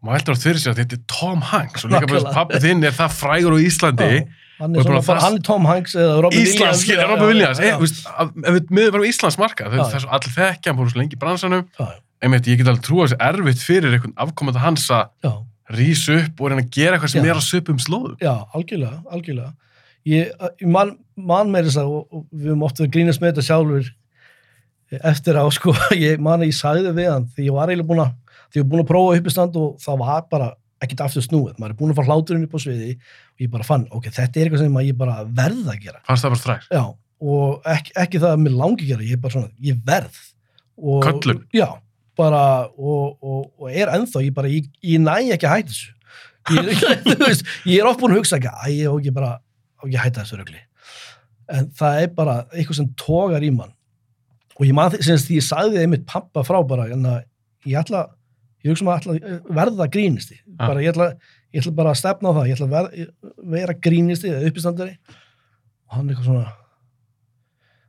Má 0.00 0.14
heldur 0.16 0.32
átt 0.36 0.44
fyrir 0.46 0.60
sig 0.62 0.70
að 0.72 0.78
þetta 0.80 0.96
er 0.96 1.02
Tom 1.12 1.40
Hanks 1.44 1.84
og 1.84 1.90
líka 1.92 2.06
bara 2.08 2.20
Nákvæmlega. 2.20 2.34
pappi 2.34 2.60
þinn 2.64 2.84
er 2.88 2.94
það 2.96 3.16
frægur 3.20 3.52
á 3.52 3.58
Íslandi. 3.60 4.06
Já, 4.16 4.28
hann 4.60 4.74
er, 4.74 4.78
er 4.80 4.84
svona, 4.86 5.00
bara 5.00 5.06
bara, 5.10 5.20
hann 5.26 5.34
er 5.36 5.42
Tom 5.44 5.64
Hanks 5.68 5.94
eða 5.96 6.14
Robin 6.24 6.40
Íslands, 6.40 6.84
Williams 6.84 6.86
já, 6.88 7.08
Robin 7.10 7.24
já, 7.24 7.28
Williams. 7.30 7.58
já, 7.60 7.74
veist, 7.80 8.00
að- 8.06 8.32
ef 8.48 8.54
við 8.56 8.70
miður 8.78 8.92
bara 8.96 9.04
á 9.04 9.08
Íslands 9.12 9.38
marka, 9.40 9.64
Já. 9.68 9.70
það 9.84 9.94
er 9.98 10.04
svo 10.06 10.10
allir 10.16 10.34
þekkja, 10.38 10.66
hann 10.72 10.78
búið 10.80 10.90
svo 10.94 11.00
lengi 11.02 11.16
í 11.16 11.20
bransanum. 11.20 11.64
já, 11.78 11.84
já, 11.84 12.00
Einmitt, 12.22 12.44
ég 12.52 12.56
get 12.60 12.66
alveg 12.68 12.82
trúa 12.84 13.06
þessi 13.08 13.16
erfitt 13.28 13.62
fyrir 13.64 13.92
einhvern 13.96 14.12
afkomandi 14.20 14.60
hans 14.60 14.88
að 14.92 15.08
já, 15.24 15.30
rís 15.72 16.02
upp 16.12 16.40
og 16.40 16.50
reyna 16.50 16.62
að 16.64 16.70
gera 16.70 16.96
eitthvað 16.98 17.10
sem 17.14 17.24
Já. 17.24 17.30
er 17.30 17.36
á 17.40 17.42
söpum 17.44 17.78
slóðum. 17.80 18.16
já, 18.20 18.34
algjörlega, 18.56 19.02
algjörlega. 19.12 19.52
Ég, 20.04 20.32
ég 20.60 20.68
man, 20.68 20.96
man 21.16 21.48
með 21.52 21.68
þess 21.70 21.76
að, 21.80 21.88
og, 21.92 22.06
og 22.12 22.26
við 22.32 22.48
höfum 22.52 22.62
oft 22.64 22.80
að 22.80 22.90
grínast 22.92 23.20
með 23.20 23.32
þetta 23.36 23.46
sjálfur 23.48 23.90
eftir 24.90 25.36
á, 25.38 25.44
sko, 25.54 25.72
ég 25.96 26.18
man 26.20 26.40
að 26.40 26.50
ég 26.50 27.54
því 28.50 28.60
ég 28.60 28.64
var 28.64 28.70
búin 28.72 28.80
að, 28.80 28.84
ég 28.84 28.88
að 28.88 28.90
prófa 28.92 29.20
uppistand 29.20 29.60
og 29.60 29.76
það 29.84 30.02
var 30.04 30.26
bara 30.30 30.50
ekkert 30.80 31.04
aftur 31.04 31.24
snúið, 31.24 31.58
maður 31.60 31.74
er 31.74 31.78
búin 31.78 31.92
að 31.92 32.00
fá 32.00 32.08
hláturinn 32.08 32.46
upp 32.46 32.56
á 32.56 32.60
sviði 32.62 32.90
og 32.96 33.44
ég 33.44 33.52
bara 33.52 33.66
fann, 33.66 33.84
ok, 33.92 34.08
þetta 34.08 34.40
er 34.40 34.48
eitthvað 34.48 34.62
sem 34.64 34.80
að 34.80 34.88
ég 34.88 34.98
bara 35.00 35.20
verð 35.28 35.68
að 35.68 35.84
gera. 35.84 36.00
Fannst 36.06 36.24
það 36.24 36.34
bara 36.34 36.40
strax? 36.40 36.68
Já, 36.72 36.84
og 37.34 37.70
ekki, 37.74 37.94
ekki 38.00 38.20
það 38.22 38.34
að 38.34 38.42
mér 38.46 38.54
langi 38.56 38.86
að 38.86 38.92
gera, 38.94 39.06
ég 39.06 39.18
er 39.18 39.22
bara 39.24 39.34
svona, 39.36 39.50
ég 39.66 39.80
verð. 39.90 40.20
Og, 40.80 41.02
Köllun? 41.04 41.42
Já, 41.52 41.66
bara, 42.20 42.44
og, 42.76 43.18
og, 43.20 43.42
og 43.60 43.72
er 43.72 43.92
ennþá, 43.92 44.22
ég 44.24 44.36
bara, 44.36 44.52
ég, 44.52 44.70
ég 44.86 45.02
næ 45.04 45.16
ekki 45.36 45.48
að 45.48 45.56
hætta 45.58 45.74
þessu. 45.74 45.96
Ég, 46.56 46.70
ég 47.74 47.82
er 47.82 47.90
oft 47.90 48.00
búin 48.00 48.14
að 48.14 48.22
hugsa 48.22 48.38
ekki, 48.40 48.54
að 48.54 48.78
ég 48.78 48.88
á 48.88 48.94
ekki 48.94 49.12
bara, 49.16 49.34
að 49.84 49.98
hætta 50.00 50.24
þessu 50.24 50.40
rögli. 50.40 50.62
En 51.50 51.68
það 51.76 52.06
er 52.06 52.14
bara 52.16 52.38
eitthvað 52.54 52.80
sem 52.80 52.88
tógar 53.00 53.44
í 53.44 53.52
mann. 53.52 53.74
Og 54.56 54.64
ég 54.68 54.76
maður 54.76 55.02
því, 55.02 55.18
því 55.26 55.36
ég 55.36 55.44
sagði 55.44 55.76
það 55.76 55.84
einmitt 55.84 56.08
pappa 56.08 56.44
frá 56.46 56.60
bara, 56.68 56.88
en 56.94 57.04
að 57.10 57.20
ég 57.68 57.80
ætla, 57.80 58.06
ég 58.64 58.70
hugsa 58.72 58.86
maður 58.86 59.00
ætla 59.00 59.34
að 59.34 59.50
verða 59.60 59.86
grínisti. 59.96 60.38
Ah. 60.58 60.66
Bara, 60.68 60.82
ég 60.84 60.92
ætla, 60.94 61.10
ég 61.54 61.62
ætla 61.64 61.74
bara 61.80 61.92
að 61.94 62.00
stefna 62.02 62.30
á 62.30 62.36
það, 62.38 62.48
ég 62.50 62.56
ætla 62.58 62.68
að 62.68 62.74
vera, 62.76 63.08
vera 63.56 63.76
grínisti 63.88 64.30
eða 64.32 64.50
uppistandari. 64.50 64.96
Og 65.90 65.96
hann 65.98 66.10
eitthvað 66.12 66.28
svona, 66.30 66.46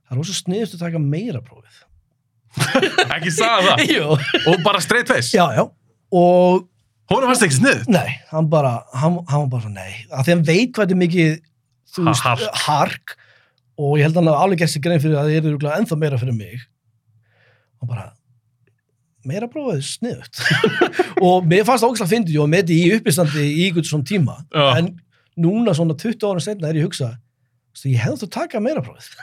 það 0.07 0.15
er 0.17 0.23
ósað 0.25 0.39
sniðust 0.41 0.75
að 0.77 0.83
taka 0.87 1.01
meira 1.03 1.41
prófið. 1.45 1.79
Ekki 3.15 3.31
sagði 3.31 3.87
það. 4.01 4.25
Og 4.51 4.63
bara 4.65 4.81
straight 4.83 5.07
face. 5.11 5.31
Já, 5.37 5.45
já. 5.55 5.65
Og 6.11 6.67
Hún 7.11 7.25
fannst 7.27 7.43
ekki 7.43 7.57
snið. 7.57 7.79
nei, 7.91 8.07
hann 8.29 8.45
bara, 8.47 8.69
hann, 8.95 9.17
hann 9.27 9.49
bara 9.51 9.67
nei. 9.67 9.97
Af 10.15 10.23
því 10.23 10.31
hann 10.31 10.43
veit 10.47 10.69
hvað 10.71 10.85
þetta 10.85 10.95
er 10.95 10.99
mikið, 11.01 11.31
þú 11.91 12.03
Ha- 12.05 12.11
veist, 12.13 12.23
hark. 12.23 12.59
hark. 12.63 13.13
Og 13.81 13.97
ég 13.99 14.05
held 14.05 14.15
að 14.15 14.21
hann 14.21 14.29
hafi 14.31 14.43
alveg 14.45 14.61
gert 14.61 14.71
sér 14.71 14.83
grein 14.85 15.01
fyrir 15.03 15.17
að 15.19 15.31
það 15.33 15.49
er 15.49 15.75
ennþá 15.81 15.97
meira 15.99 16.19
fyrir 16.21 16.37
mig. 16.37 16.61
Og 17.83 17.89
bara, 17.91 18.05
meira 19.29 19.47
prófaði 19.51 19.83
sniðut. 19.85 20.41
og 21.27 21.45
mér 21.49 21.65
fannst 21.67 21.83
það 21.85 21.91
ógæslega 21.93 22.07
að 22.07 22.13
fyndi, 22.15 22.35
ég 22.35 22.43
var 22.43 22.51
með 22.53 22.63
þetta 22.63 22.77
í 22.77 22.97
uppistandi 22.97 23.45
í 23.51 23.65
ykkur 23.69 23.87
svona 23.89 24.07
tíma. 24.11 24.35
Já. 24.53 24.65
En 24.81 24.91
núna 25.41 25.75
svona 25.77 25.95
20 25.99 26.27
ára 26.31 26.43
setna 26.43 26.69
er 26.71 26.79
ég 26.81 26.85
að 26.85 26.89
hugsa, 26.89 27.09
þú 27.71 27.77
veist, 27.77 27.87
ég 27.91 28.03
hefði 28.05 28.21
þú 28.25 28.31
taka 28.37 28.63
meira 28.63 28.83
prófið. 28.85 29.09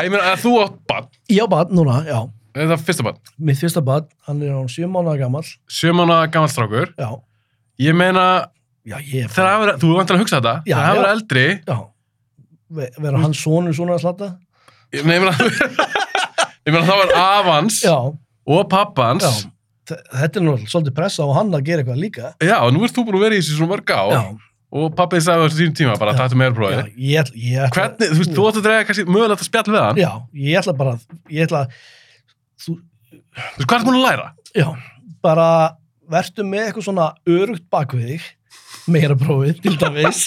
Ég 0.00 0.08
meina 0.08 0.30
að 0.32 0.38
þú 0.46 0.50
átt 0.62 0.76
bann. 0.88 1.08
Já, 1.28 1.42
bad, 1.50 1.72
núna, 1.76 1.98
já. 2.08 2.22
Það 2.56 2.70
er 2.72 2.78
fyrsta 2.86 3.04
bann. 3.04 3.18
Mitt 3.36 3.58
fyrsta 3.60 3.82
bad, 3.84 4.06
hann 4.24 4.38
er 4.46 4.54
á 4.56 4.64
7 4.64 4.86
mánuða 4.88 5.18
gammal. 5.20 5.42
Sjömanna 5.68 6.22
gammal 6.32 6.48
strákur. 6.48 6.94
Já, 6.96 7.10
Ég 7.80 7.96
meina, 7.96 8.24
já, 8.84 8.96
ég 9.00 9.26
er 9.26 9.30
þegar 9.32 9.50
það 9.50 9.60
verið, 9.64 9.76
þú 9.82 9.90
vantilega 9.98 10.16
að 10.18 10.22
hugsa 10.24 10.38
þetta, 10.40 10.54
Já, 10.68 10.74
þegar 10.76 10.86
það 10.88 10.98
verið 11.00 11.12
eldri, 11.16 11.44
Já, 11.68 11.76
Ve- 12.80 12.90
vera 13.04 13.20
hans 13.26 13.40
sonur 13.44 13.76
svona 13.76 13.94
að 13.98 14.02
slatta. 14.06 14.28
ég 14.96 15.06
meina, 15.08 15.30
ég 15.36 15.60
meina, 15.60 15.86
ég 16.68 16.74
meina 16.74 16.82
það 16.88 17.00
var 17.02 17.14
afans 17.20 17.78
Já, 17.84 17.94
og 18.48 18.68
pappans. 18.70 19.46
Þetta 19.90 20.38
er 20.38 20.44
nú 20.46 20.54
svolítið 20.62 20.94
pressa 20.94 21.26
á 21.26 21.28
hann 21.34 21.50
að 21.56 21.66
gera 21.66 21.82
eitthvað 21.82 21.98
líka. 21.98 22.32
Já, 22.44 22.56
og 22.62 22.72
nú 22.74 22.84
ert 22.86 22.94
þú 22.94 23.08
búin 23.08 23.18
að 23.18 23.26
vera 23.26 23.38
í 23.38 23.42
þessu 23.42 23.58
svona 23.58 23.72
mörg 23.72 23.90
á 23.90 24.02
Já, 24.12 24.20
og 24.70 24.92
pappið 24.98 25.24
sagði 25.26 25.42
á 25.42 25.46
þessu 25.50 25.72
tíma 25.80 25.96
bara 25.98 26.14
ég 26.94 27.24
ætla... 27.24 27.70
Hvernig, 27.74 28.12
þú 28.12 28.20
veist, 28.20 28.34
þú 28.36 28.44
átt 28.46 28.60
að 28.60 28.68
drega 28.68 28.86
kannski 28.86 29.06
mögulegt 29.10 29.42
að 29.42 29.48
spjall 29.48 29.66
við 29.66 29.80
hann. 29.82 29.98
Já, 29.98 30.10
ég 30.44 30.60
ætla 30.60 30.74
bara, 30.78 30.92
ég 31.34 31.48
ætla, 31.48 31.64
þú, 32.62 32.76
veist, 32.78 33.64
hvað 33.64 33.74
er 33.74 33.82
það 33.82 33.88
búin 33.88 33.98
að 33.98 34.06
læra? 34.06 34.28
já, 34.56 34.68
bara 35.22 35.48
vertu 36.10 36.46
með 36.46 36.66
eitthvað 36.68 36.86
svona 36.88 37.08
örugt 37.30 37.66
bakvið 37.72 38.12
þig, 38.12 38.28
meira 38.90 39.16
prófið, 39.18 39.60
til 39.64 39.76
dæmis, 39.80 40.24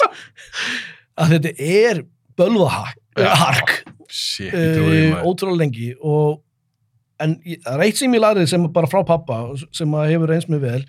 að 1.19 1.35
þetta 1.37 1.53
er 1.67 2.03
bölvahark, 2.39 2.99
uh, 3.19 3.45
maður. 4.51 5.23
ótrúlega 5.23 5.59
lengi 5.63 5.91
og 5.99 6.41
en 7.23 7.35
það 7.43 7.73
er 7.77 7.83
eitt 7.87 7.99
sem 8.01 8.13
ég 8.17 8.21
lærið 8.23 8.47
sem 8.51 8.67
bara 8.75 8.89
frá 8.91 9.01
pappa 9.07 9.37
sem 9.71 9.95
að 9.99 10.09
hefur 10.13 10.33
eins 10.35 10.47
með 10.51 10.63
vel 10.67 10.81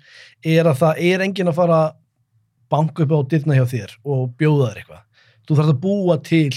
er 0.55 0.69
að 0.71 0.79
það 0.83 1.01
er 1.09 1.23
enginn 1.25 1.51
að 1.51 1.57
fara 1.61 1.79
að 1.85 1.95
banka 2.75 3.03
upp 3.05 3.13
á 3.15 3.19
dyrna 3.31 3.57
hjá 3.59 3.65
þér 3.71 3.91
og 4.03 4.23
bjóða 4.39 4.69
þér 4.71 4.79
eitthvað. 4.81 5.03
Þú 5.45 5.57
þarf 5.59 5.71
að 5.75 5.81
búa 5.85 6.15
til 6.25 6.53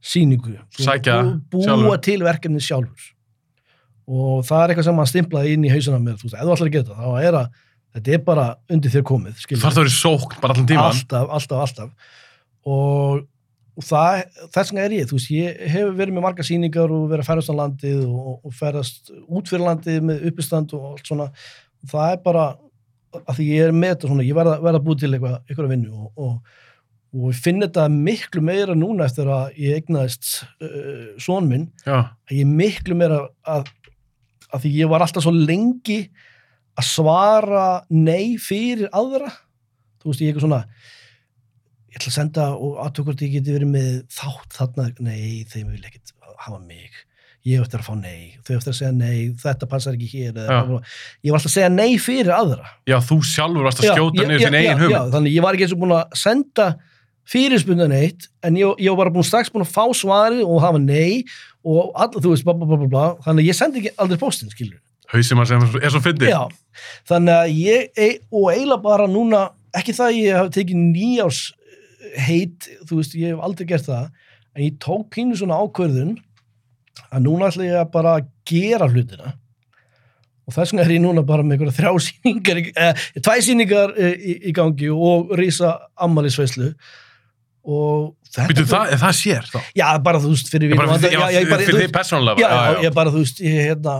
síningu 0.00 0.54
Sækja 0.80 1.16
bú- 1.22 1.40
búa 1.52 1.64
sjálfur. 1.66 2.00
til 2.02 2.20
verkefni 2.24 2.60
sjálfur. 2.64 3.08
Og 4.10 4.44
það 4.48 4.62
er 4.64 4.72
eitthvað 4.72 4.84
sem 4.88 4.96
maður 4.96 5.10
stimplaði 5.12 5.52
inn 5.54 5.64
í 5.68 5.70
hausuna 5.70 5.98
mér, 6.02 6.16
þú 6.18 6.24
veist, 6.30 6.34
ef 6.34 6.46
þú 6.46 6.54
ætlar 6.54 6.68
að 6.70 6.72
gera 6.72 6.84
þetta 6.88 7.02
þá 7.04 7.26
er 7.28 7.34
að, 7.40 7.50
þetta 7.94 8.14
er 8.16 8.22
bara 8.26 8.46
undir 8.70 8.90
þér 8.90 9.04
komið 9.10 9.36
þarf 9.44 9.60
það 9.60 9.70
að 9.70 9.76
vera 9.82 9.92
í 9.92 9.98
sókn 10.00 10.40
bara 10.40 10.54
allan 10.56 10.66
tíman. 10.66 10.88
alltaf, 10.88 11.28
alltaf, 11.36 11.60
alltaf. 11.66 11.90
Og, 12.66 13.22
og 13.80 13.86
það, 13.86 14.22
þess 14.52 14.72
vegna 14.72 14.82
er 14.84 14.94
ég, 14.98 15.06
þú 15.08 15.16
veist, 15.16 15.30
ég 15.32 15.60
hef 15.72 15.92
verið 15.96 16.16
með 16.16 16.24
marga 16.26 16.44
sýningar 16.44 16.92
og 16.92 17.06
verið 17.08 17.24
að 17.24 17.28
ferðast 17.30 17.52
á 17.52 17.60
landið 17.60 18.00
og, 18.06 18.32
og 18.44 18.56
ferðast 18.58 19.12
út 19.24 19.48
fyrir 19.48 19.64
landið 19.64 20.02
með 20.10 20.26
uppistand 20.28 20.74
og 20.76 20.88
allt 20.90 21.08
svona, 21.08 21.28
það 21.88 22.12
er 22.12 22.20
bara 22.26 22.44
að 23.20 23.38
því 23.38 23.46
ég 23.48 23.70
er 23.70 23.76
með 23.76 23.94
þetta 23.94 24.10
svona, 24.10 24.26
ég 24.26 24.36
verða, 24.36 24.58
að 24.60 24.82
búið 24.86 25.02
til 25.02 25.12
eitthvað, 25.14 25.38
eitthvað 25.48 25.72
vinnu 25.72 26.04
og, 26.04 26.10
og, 26.20 26.60
og 27.16 27.32
ég 27.32 27.42
finn 27.46 27.64
þetta 27.64 27.88
miklu 27.94 28.44
meira 28.50 28.76
núna 28.78 29.08
eftir 29.08 29.32
að 29.32 29.58
ég 29.64 29.80
eignaðist 29.80 30.32
uh, 30.60 31.08
son 31.22 31.48
minn, 31.50 31.70
Já, 31.86 31.96
að 32.12 32.36
ég 32.36 32.44
er 32.44 32.54
miklu 32.60 32.98
meira 33.00 33.24
að, 33.48 33.72
að 34.50 34.66
því 34.66 34.76
ég 34.76 34.92
var 34.92 35.06
alltaf 35.06 35.24
svo 35.24 35.34
lengi 35.34 36.02
að 36.78 36.86
svara 36.86 37.66
nei 37.92 38.36
fyrir 38.40 38.92
aðra. 38.96 39.32
Þú 40.00 40.12
veist, 40.12 40.22
ég 40.22 40.30
eitthvað 40.30 40.46
svona 40.46 40.64
ég 41.90 41.98
ætla 41.98 42.10
að 42.10 42.16
senda 42.16 42.48
og 42.54 42.80
aðtökvort 42.84 43.22
ég 43.24 43.36
geti 43.36 43.54
verið 43.54 43.72
með 43.72 43.94
þátt 44.14 44.58
þarna, 44.58 44.90
nei, 45.02 45.46
þeim 45.50 45.72
vil 45.74 45.86
ekkit 45.88 46.12
hafa 46.40 46.60
mig, 46.62 47.00
ég 47.48 47.64
eftir 47.64 47.82
að 47.82 47.88
fá 47.88 47.96
nei. 47.98 48.36
Þau 48.46 48.52
eftir 48.56 48.72
að 48.72 48.78
segja 48.78 48.92
nei, 48.94 49.16
þetta 49.40 49.68
passar 49.70 49.96
ekki 49.96 50.10
hér 50.12 50.38
ég 50.38 51.32
var 51.32 51.40
alltaf 51.40 51.50
að 51.50 51.56
segja 51.56 51.72
nei 51.72 51.98
fyrir 52.00 52.30
aðra. 52.36 52.70
Já, 52.88 52.98
þú 53.04 53.18
sjálfur 53.26 53.66
varst 53.66 53.82
að 53.82 53.90
skjóta 53.94 54.26
niður 54.28 54.46
þinn 54.46 54.58
eigin 54.60 54.82
hugmynd. 54.84 54.96
já, 54.96 55.14
þannig 55.16 55.36
ég 55.36 55.46
var 55.46 55.58
ekki 55.58 55.66
eins 55.66 55.74
og 55.76 55.82
búin 55.82 55.96
að 55.98 56.18
senda 56.20 56.68
fyrirspundan 57.30 57.94
eitt 57.94 58.28
en 58.46 58.58
ég, 58.58 58.78
ég 58.82 58.92
var 58.94 59.04
bara 59.04 59.14
búin 59.14 59.26
strax 59.26 59.52
búin 59.52 59.66
að 59.66 59.74
fá 59.74 59.84
svarið 59.94 60.44
og 60.46 60.62
hafa 60.64 60.80
nei 60.82 61.24
og 61.66 61.90
all, 61.94 62.10
þú 62.16 62.32
veist, 62.32 62.46
bla, 62.46 62.54
bla, 62.56 62.70
bla, 62.70 62.88
bla, 62.90 63.08
þannig 63.26 63.44
að 63.44 63.50
ég 63.50 63.58
sendi 63.58 63.82
ekki 63.82 63.92
aldrei 64.00 64.20
postin, 64.20 64.50
skilur 64.52 64.80
Hausinn 65.10 65.40
maður 65.40 65.50
sem 65.50 65.80
er 65.82 65.90
svo 65.90 66.00
fyndið. 66.04 66.30
Já, 66.30 66.82
þannig 67.10 67.34
að 67.34 67.56
ég, 67.58 67.88
e- 67.98 68.20
og 68.30 68.52
eiginlega 68.52 68.82
bara 68.84 69.08
núna, 69.10 69.40
ekki 69.74 69.94
það 69.96 70.06
að 70.06 70.18
ég 70.20 70.38
hafi 70.38 70.52
tekið 70.54 70.84
nýjárs 70.84 71.40
heit, 72.16 72.68
þú 72.88 73.00
veist, 73.00 73.14
ég 73.18 73.34
hef 73.34 73.44
aldrei 73.46 73.66
gert 73.70 73.86
það, 73.88 74.08
en 74.56 74.64
ég 74.66 74.78
tók 74.82 75.08
pínu 75.14 75.36
svona 75.38 75.58
ákvörðun 75.62 76.16
að 77.10 77.22
núna 77.26 77.48
ætla 77.50 77.64
ég 77.68 77.78
að 77.80 77.90
bara 77.94 78.16
gera 78.50 78.88
hlutina 78.90 79.34
og 80.50 80.54
þess 80.56 80.72
vegna 80.72 80.82
er 80.86 80.94
ég 80.96 81.02
núna 81.04 81.22
bara 81.26 81.44
með 81.46 81.56
einhverja 81.60 81.76
þrjá 81.78 81.92
sýningar, 82.08 82.58
eh, 82.74 83.04
tvæ 83.22 83.36
sýningar 83.46 83.92
eh, 83.98 84.16
í, 84.18 84.34
í 84.50 84.54
gangi 84.56 84.88
og 84.90 85.30
rísa 85.38 85.76
ammælisveislu 86.02 86.72
og 87.70 88.10
þetta 88.32 88.48
Býtu, 88.50 88.64
það, 88.70 88.92
það 89.02 89.14
sér 89.20 89.48
þá? 89.52 89.58
Já, 89.76 89.86
bara 90.02 90.20
þú 90.22 90.32
veist, 90.34 90.50
fyrir 90.52 90.74
bara 90.78 90.96
fyrir, 90.98 91.14
já, 91.18 91.24
já, 91.34 91.40
ég 91.44 91.50
bara- 91.50 91.66
fyrir 91.66 91.78
þú 91.78 91.84
þig 91.84 91.94
persónulega. 91.94 92.40
já, 92.40 92.50
já, 92.50 92.84
ég 92.88 92.94
bara, 92.96 93.12
þú 93.14 93.22
veist, 93.24 93.42
ég 93.44 93.58
hérna, 93.68 93.96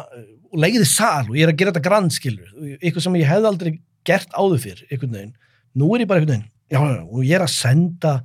og 0.50 0.62
leiði 0.64 0.86
sal 0.90 1.26
og 1.28 1.36
ég 1.38 1.44
er 1.46 1.52
að 1.52 1.58
gera 1.60 1.74
þetta 1.74 1.84
grand, 1.86 2.14
skilur, 2.16 2.50
eitthvað 2.80 3.04
sem 3.06 3.18
ég 3.20 3.28
hefði 3.30 3.50
aldrei 3.52 3.72
gert 4.08 4.32
áður 4.34 4.62
fyrr, 4.64 4.80
einhvern 4.90 5.12
veginn. 5.18 5.34
Nú 5.78 5.90
er 5.94 6.02
ég 6.02 6.08
bara 6.10 6.22
einhvern 6.22 6.34
veginn, 6.40 6.48
já, 6.70 6.80
og 6.80 7.24
ég 7.26 7.36
er 7.38 7.46
að 7.46 7.54
senda, 7.54 8.16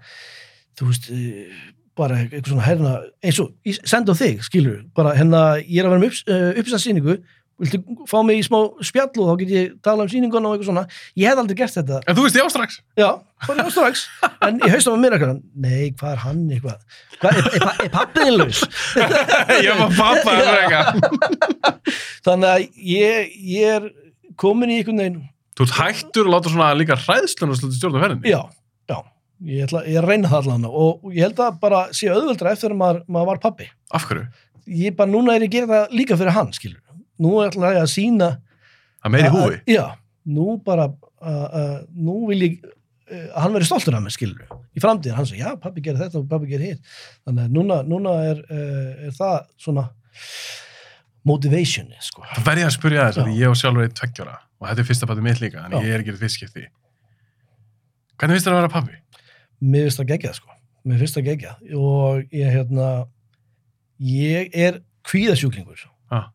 þú 0.78 0.90
veist, 0.92 1.10
eh, 1.12 1.64
bara 1.96 2.20
eitthvað 2.26 2.52
svona, 2.52 2.68
hérna, 2.68 2.92
eins 3.24 3.40
og, 3.40 3.54
ég 3.66 3.80
senda 3.88 4.12
á 4.12 4.20
þig, 4.20 4.44
skilur, 4.44 4.84
bara, 4.98 5.16
hérna, 5.16 5.46
ég 5.64 5.80
er 5.80 5.88
að 5.88 5.96
vera 5.96 6.04
með 6.04 6.12
upps, 6.12 6.24
uh, 6.28 6.52
uppsatssýningu, 6.60 7.16
viltu 7.56 7.80
fá 8.12 8.18
mig 8.28 8.42
í 8.42 8.44
smá 8.44 8.58
spjall 8.84 9.14
og 9.24 9.30
þá 9.30 9.38
get 9.40 9.52
ég 9.54 9.76
tala 9.86 10.04
um 10.04 10.10
sýninguna 10.12 10.50
og 10.50 10.58
eitthvað 10.58 10.68
svona, 10.74 10.82
ég 11.16 11.30
hefði 11.30 11.44
aldrei 11.46 11.58
gert 11.62 11.78
þetta, 11.78 12.02
En 12.04 12.18
þú 12.18 12.26
veist 12.26 12.36
ég 12.36 12.44
á 12.44 12.50
strax. 12.52 12.82
já, 13.00 13.08
bara 13.48 13.64
já 13.64 13.72
strax, 13.72 14.02
en 14.44 14.60
ég 14.60 14.74
haustum 14.76 14.98
að 14.98 15.04
mér 15.06 15.16
eitthvað, 15.16 15.40
nei, 15.56 15.86
hvað 15.96 16.12
er 16.12 16.22
hann 16.26 16.42
eitthvað, 16.52 17.00
hvað, 17.22 17.40
er, 17.40 17.48
er, 17.56 17.68
er 17.86 17.94
pappiðin 17.96 18.38
laus? 18.42 18.60
ég 19.70 19.80
var 19.80 19.96
pappa 19.96 20.36
þannig 22.28 22.50
að 22.52 22.68
ég, 22.92 23.32
ég 23.56 23.78
er 23.78 23.88
komin 24.36 24.76
í 24.76 24.82
einhvern 24.82 25.00
veginn 25.06 25.24
Þú 25.56 25.68
hættur 25.72 26.28
að 26.28 26.34
láta 26.36 26.52
svona 26.52 26.70
líka 26.76 26.98
hræðslun 27.00 27.54
og 27.54 27.60
sluti 27.60 27.78
stjórna 27.80 28.02
ferðinni. 28.04 28.28
já, 28.34 28.42
já, 28.92 28.98
ég 29.48 29.64
ætla 29.68 29.84
ég 29.88 30.00
að 30.02 30.08
reyna 30.10 30.32
það 30.32 30.42
allan 30.44 30.66
og, 30.68 31.06
ég 31.16 31.24
held 31.30 31.40
að 31.46 31.60
bara 31.62 31.84
sé 31.96 32.10
auðveldra 32.12 32.52
eftir 32.56 32.74
að 32.76 32.80
maður, 32.82 33.04
maður 33.08 33.30
var 33.32 33.40
pappi 33.46 33.70
Af 33.96 34.08
hverju? 34.10 34.26
ég 34.68 34.96
bara 34.98 35.12
núna 35.12 35.36
er 35.38 35.46
ég 35.46 35.52
að 35.52 35.56
gera 35.56 35.72
það 35.72 35.96
líka 36.02 36.18
fyrir 36.20 36.36
hann 36.36 36.52
skilur, 36.58 36.82
nú 37.24 37.36
ætla 37.46 37.72
ég 37.78 37.84
að 37.86 37.92
sína 37.94 38.30
er 39.06 39.14
meiri 39.16 39.30
að- 39.30 39.36
húi. 39.38 39.60
já, 39.70 39.86
nú 40.28 40.58
bara 40.66 40.90
uh, 40.90 41.48
uh, 41.62 41.78
nú 41.96 42.26
vil 42.32 42.42
ég 42.50 42.60
að 43.06 43.38
hann 43.46 43.54
veri 43.54 43.66
stoltur 43.70 43.94
af 43.94 44.02
mér 44.02 44.14
skilur. 44.16 44.48
Í 44.74 44.82
framtíðin, 44.82 45.14
hann 45.14 45.28
sagði, 45.30 45.44
já, 45.46 45.52
pappi 45.62 45.82
gerir 45.86 46.00
þetta 46.02 46.18
og 46.24 46.28
pappi 46.32 46.48
gerir 46.50 46.72
hitt. 46.74 46.88
Þannig 47.28 47.44
að 47.46 47.52
núna, 47.54 47.76
núna 47.86 48.14
er, 48.32 48.40
uh, 48.50 49.06
er 49.06 49.14
það 49.14 49.36
svona 49.62 49.84
motivation 51.26 51.88
sko. 52.06 52.24
Það 52.36 52.46
verði 52.50 52.66
að 52.68 52.74
spyrja 52.76 53.06
þess 53.10 53.22
að 53.24 53.32
ég 53.40 53.50
og 53.50 53.58
sjálfur 53.60 53.88
eitt 53.88 53.96
tveggjara 53.98 54.36
og 54.62 54.68
þetta 54.70 54.82
er 54.84 54.88
fyrsta 54.90 55.08
pappi 55.10 55.24
mitt 55.26 55.42
líka, 55.42 55.64
en 55.66 55.74
ég 55.82 55.90
er 55.96 56.04
ekki 56.04 56.14
í 56.14 56.20
fyrstskipti. 56.20 56.66
Hvernig 58.20 58.38
finnst 58.38 58.48
þér 58.48 58.56
að 58.56 58.62
vera 58.62 58.74
pappi? 58.76 59.00
mér 59.66 59.86
finnst 59.88 60.00
það 60.02 60.10
geggjað 60.12 60.34
sko 60.38 60.54
mér 60.86 61.00
finnst 61.02 61.16
það 61.18 61.26
geggjað 61.30 61.76
og 61.80 62.34
ég 62.36 62.50
hérna 62.54 62.88
ég 64.06 64.50
er 64.54 64.82
kvíðasjúklingur 65.08 65.86
Ah. 66.12 66.28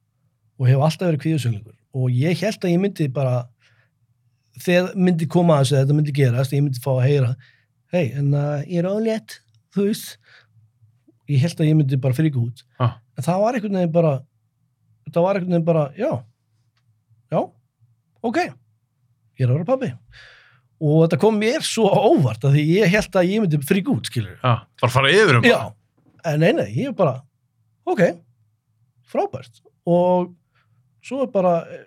og 0.58 0.66
hef 0.66 0.80
alltaf 0.82 1.06
verið 1.10 1.20
kvíðasjúklingur 1.24 1.76
og 1.94 2.10
ég 2.16 2.40
held 2.40 2.64
að 2.64 2.72
ég 2.72 2.80
myndi 2.80 3.08
bara 3.12 3.44
þegar 4.60 4.94
myndi 4.96 5.28
koma 5.30 5.58
að 5.60 5.64
þessu 5.68 5.76
þetta 5.78 5.96
myndi 5.98 6.14
gerast, 6.16 6.52
ég 6.56 6.64
myndi 6.64 6.80
fá 6.82 6.90
að 6.96 7.04
heyra 7.06 7.30
hei, 7.92 8.06
en 8.16 8.32
uh, 8.34 8.62
ég 8.66 8.80
er 8.82 8.88
ólétt 8.90 9.38
þú 9.76 9.86
veist 9.90 10.16
ég 11.30 11.44
held 11.44 11.60
að 11.62 11.68
ég 11.70 11.78
myndi 11.78 12.00
bara 12.00 12.16
fríka 12.16 12.40
út 12.40 12.64
Ah. 12.80 12.96
en 13.16 13.24
það 13.28 13.40
var 13.44 13.54
einhvern 13.60 13.78
veginn 13.80 13.92
bara 13.94 14.14
það 15.14 15.26
var 15.26 15.38
einhvern 15.38 15.54
veginn 15.54 15.68
bara, 15.68 15.86
já 15.98 16.10
já, 17.30 17.40
ok 18.26 18.38
ég 19.40 19.46
er 19.46 19.50
að 19.50 19.60
vera 19.60 19.68
pabbi. 19.68 19.90
Og 20.80 21.02
þetta 21.04 21.18
kom 21.20 21.36
mér 21.40 21.64
svo 21.64 21.88
óvart 21.88 22.44
að 22.48 22.56
því 22.56 22.64
ég 22.78 22.92
held 22.94 23.16
að 23.20 23.30
ég 23.30 23.42
myndi 23.42 23.60
fríka 23.68 23.92
út, 23.92 24.08
skilur 24.08 24.36
Já, 24.38 24.52
bara 24.80 24.92
fara 24.92 25.12
yfir 25.12 25.38
um 25.38 25.48
Já, 25.48 25.58
en 26.30 26.40
nei, 26.40 26.52
nei, 26.56 26.68
ég 26.76 26.92
er 26.92 26.96
bara 26.96 27.18
ok, 27.88 28.04
frábært. 29.10 29.60
Og 29.88 30.30
svo 31.04 31.24
er 31.24 31.32
bara 31.32 31.54
eh, 31.68 31.84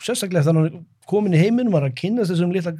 sérstaklega 0.00 0.46
þannig 0.48 0.70
að 0.70 0.80
komin 1.08 1.36
í 1.36 1.40
heiminn 1.40 1.72
var 1.72 1.84
að 1.84 1.96
kynast 1.98 2.32
þessum 2.32 2.52
litla 2.54 2.76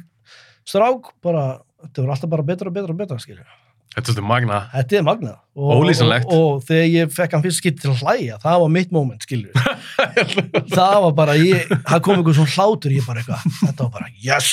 strák 0.69 1.11
bara, 1.25 1.59
þetta 1.85 2.05
var 2.05 2.15
alltaf 2.15 2.33
bara 2.33 2.47
betra 2.47 2.71
og 2.71 2.77
betra 2.77 2.95
og 2.95 3.01
betra, 3.01 3.19
skilur 3.21 3.45
Þetta 3.93 4.01
er 4.01 4.15
svolítið 4.15 4.25
magna. 4.25 4.59
Þetta 4.73 4.95
er 4.97 5.03
magnað. 5.05 5.35
Og, 5.53 5.73
Ólýsanlegt. 5.77 6.31
Og, 6.33 6.45
og 6.55 6.63
þegar 6.65 6.87
ég 6.89 7.11
fekk 7.13 7.35
hann 7.35 7.43
fyrst 7.43 7.59
skipt 7.61 7.83
til 7.83 7.91
að 7.91 7.99
hlæja, 8.01 8.39
það 8.41 8.63
var 8.63 8.71
mitt 8.73 8.95
moment, 8.95 9.27
skilur. 9.27 9.67
það 10.77 10.95
var 11.03 11.13
bara, 11.19 11.35
ég, 11.37 11.69
það 11.85 12.01
kom 12.07 12.17
einhver 12.17 12.37
svona 12.39 12.55
hlátur, 12.55 12.95
ég 12.95 13.05
bara 13.05 13.21
eitthvað, 13.21 13.45
þetta 13.59 13.85
var 13.85 13.93
bara, 13.99 14.09
yes! 14.23 14.49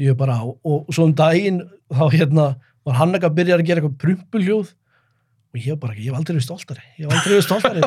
Ég 0.00 0.16
bara, 0.16 0.38
og, 0.46 0.56
og 0.64 0.88
svo 0.96 1.10
um 1.10 1.14
daginn, 1.18 1.60
þá 1.92 2.04
hérna, 2.14 2.48
var 2.88 3.00
hann 3.02 3.12
eitthvað 3.12 3.34
að 3.34 3.38
byrja 3.42 3.58
að 3.58 3.64
gera 3.68 3.82
eitthvað 3.82 4.00
prumpuljóð 4.06 4.72
og 4.72 5.60
ég 5.60 5.74
var 5.74 5.80
bara, 5.84 5.98
ég 5.98 6.08
hef 6.08 6.18
aldrei 6.22 6.38
verið 6.38 6.48
stoltari, 6.48 6.84
ég 6.96 7.04
hef 7.04 7.16
aldrei 7.18 7.34
verið 7.34 7.48
stoltari. 7.50 7.80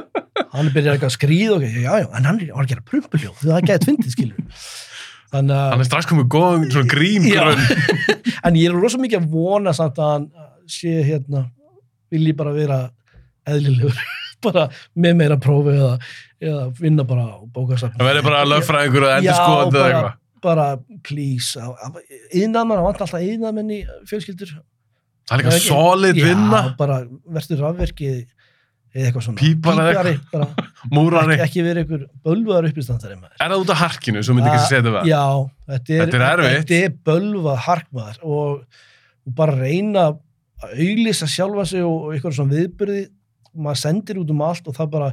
hann 0.54 0.72
byrjaði 0.72 0.94
eitthvað 0.94 1.10
að 1.10 1.16
skríða 1.18 1.56
og 1.58 1.68
ég, 1.68 1.80
já, 1.84 1.92
já, 2.00 2.08
en 2.08 2.30
hann 2.30 2.44
var 2.46 2.64
að 2.64 2.72
gera 2.72 2.88
prumpuljóð, 2.88 3.44
það 3.44 4.14
skilur. 4.14 4.44
Þannig 5.28 5.54
að... 5.58 5.70
Hann 5.74 5.82
er 5.84 5.88
strax 5.90 6.06
komið 6.08 6.28
góðan 6.32 6.62
svona 6.72 6.88
grím 6.92 7.26
Já. 7.28 7.42
grunn. 7.44 7.64
en 8.48 8.56
ég 8.56 8.70
er 8.70 8.78
rosa 8.80 9.00
mikið 9.02 9.18
að 9.20 9.32
vona 9.34 9.74
samt 9.76 9.98
að 10.00 10.12
hann 10.14 10.28
sé 10.68 10.94
hérna 11.04 11.42
vilji 12.12 12.32
bara 12.38 12.54
vera 12.56 12.78
eðlilegur 13.48 13.98
bara 14.46 14.68
með 14.96 15.18
meira 15.20 15.36
prófi 15.42 15.74
eða, 15.74 15.92
eða 16.40 16.62
vinna 16.78 17.04
bara 17.08 17.26
á 17.28 17.38
bókasafn 17.52 17.98
Það 17.98 18.08
verður 18.12 18.26
bara 18.30 18.40
að 18.44 18.50
löffra 18.54 18.82
einhverju 18.86 19.10
að 19.10 19.18
endur 19.18 19.38
skoðandi 19.42 19.78
eða 19.82 19.84
bara, 19.84 20.00
eitthvað. 20.00 20.16
bara 20.48 20.66
please 21.08 21.68
yðnaðmenn, 22.38 22.78
hann 22.78 22.88
vant 22.88 23.04
alltaf 23.04 23.24
yðnaðmenn 23.28 23.72
í 23.74 23.80
fjölskyldur 24.08 24.52
Það 25.28 25.42
er 25.42 25.48
ekki- 25.50 25.66
solid 25.68 26.16
vinna, 26.24 26.60
já, 26.70 26.74
bara 26.78 27.00
verður 27.36 27.64
rafverki 27.66 28.12
eða 28.94 29.08
eitthvað 29.08 29.24
svona. 29.26 29.40
Pípari 29.40 29.86
Pípari, 29.88 30.14
bara, 30.32 30.48
múrari. 30.96 31.34
ekki, 31.36 31.44
ekki 31.46 31.64
verið 31.66 31.82
einhver 31.84 32.04
bölvaðar 32.28 32.68
uppistandari 32.70 33.18
maður. 33.18 33.34
Er 33.38 33.52
það 33.52 33.64
út 33.64 33.72
af 33.74 33.82
harkinu, 33.82 34.22
svo 34.24 34.36
myndi 34.36 34.50
ekki 34.52 34.62
Ah, 34.62 34.68
setja 34.70 34.94
það? 34.94 35.10
Já, 35.10 35.24
þetta 35.72 35.98
er, 35.98 36.14
Þetta 36.14 36.30
er. 36.30 36.44
Þetta 36.62 36.78
er 36.86 36.96
bölvað 37.10 37.60
harkmaður 37.66 38.22
og, 38.24 38.80
og 39.28 39.36
bara 39.42 39.58
reyna 39.58 40.06
að 40.08 40.22
auglýsa 40.86 41.28
sjálfa 41.30 41.66
sig 41.70 41.84
og, 41.86 42.08
og 42.08 42.16
eitthvað 42.16 42.38
svona 42.38 42.56
viðbyrði 42.56 43.04
maður 43.58 43.82
sendir 43.82 44.18
út 44.22 44.32
um 44.34 44.42
allt 44.46 44.66
og 44.70 44.74
það 44.76 44.90
bara 44.96 45.12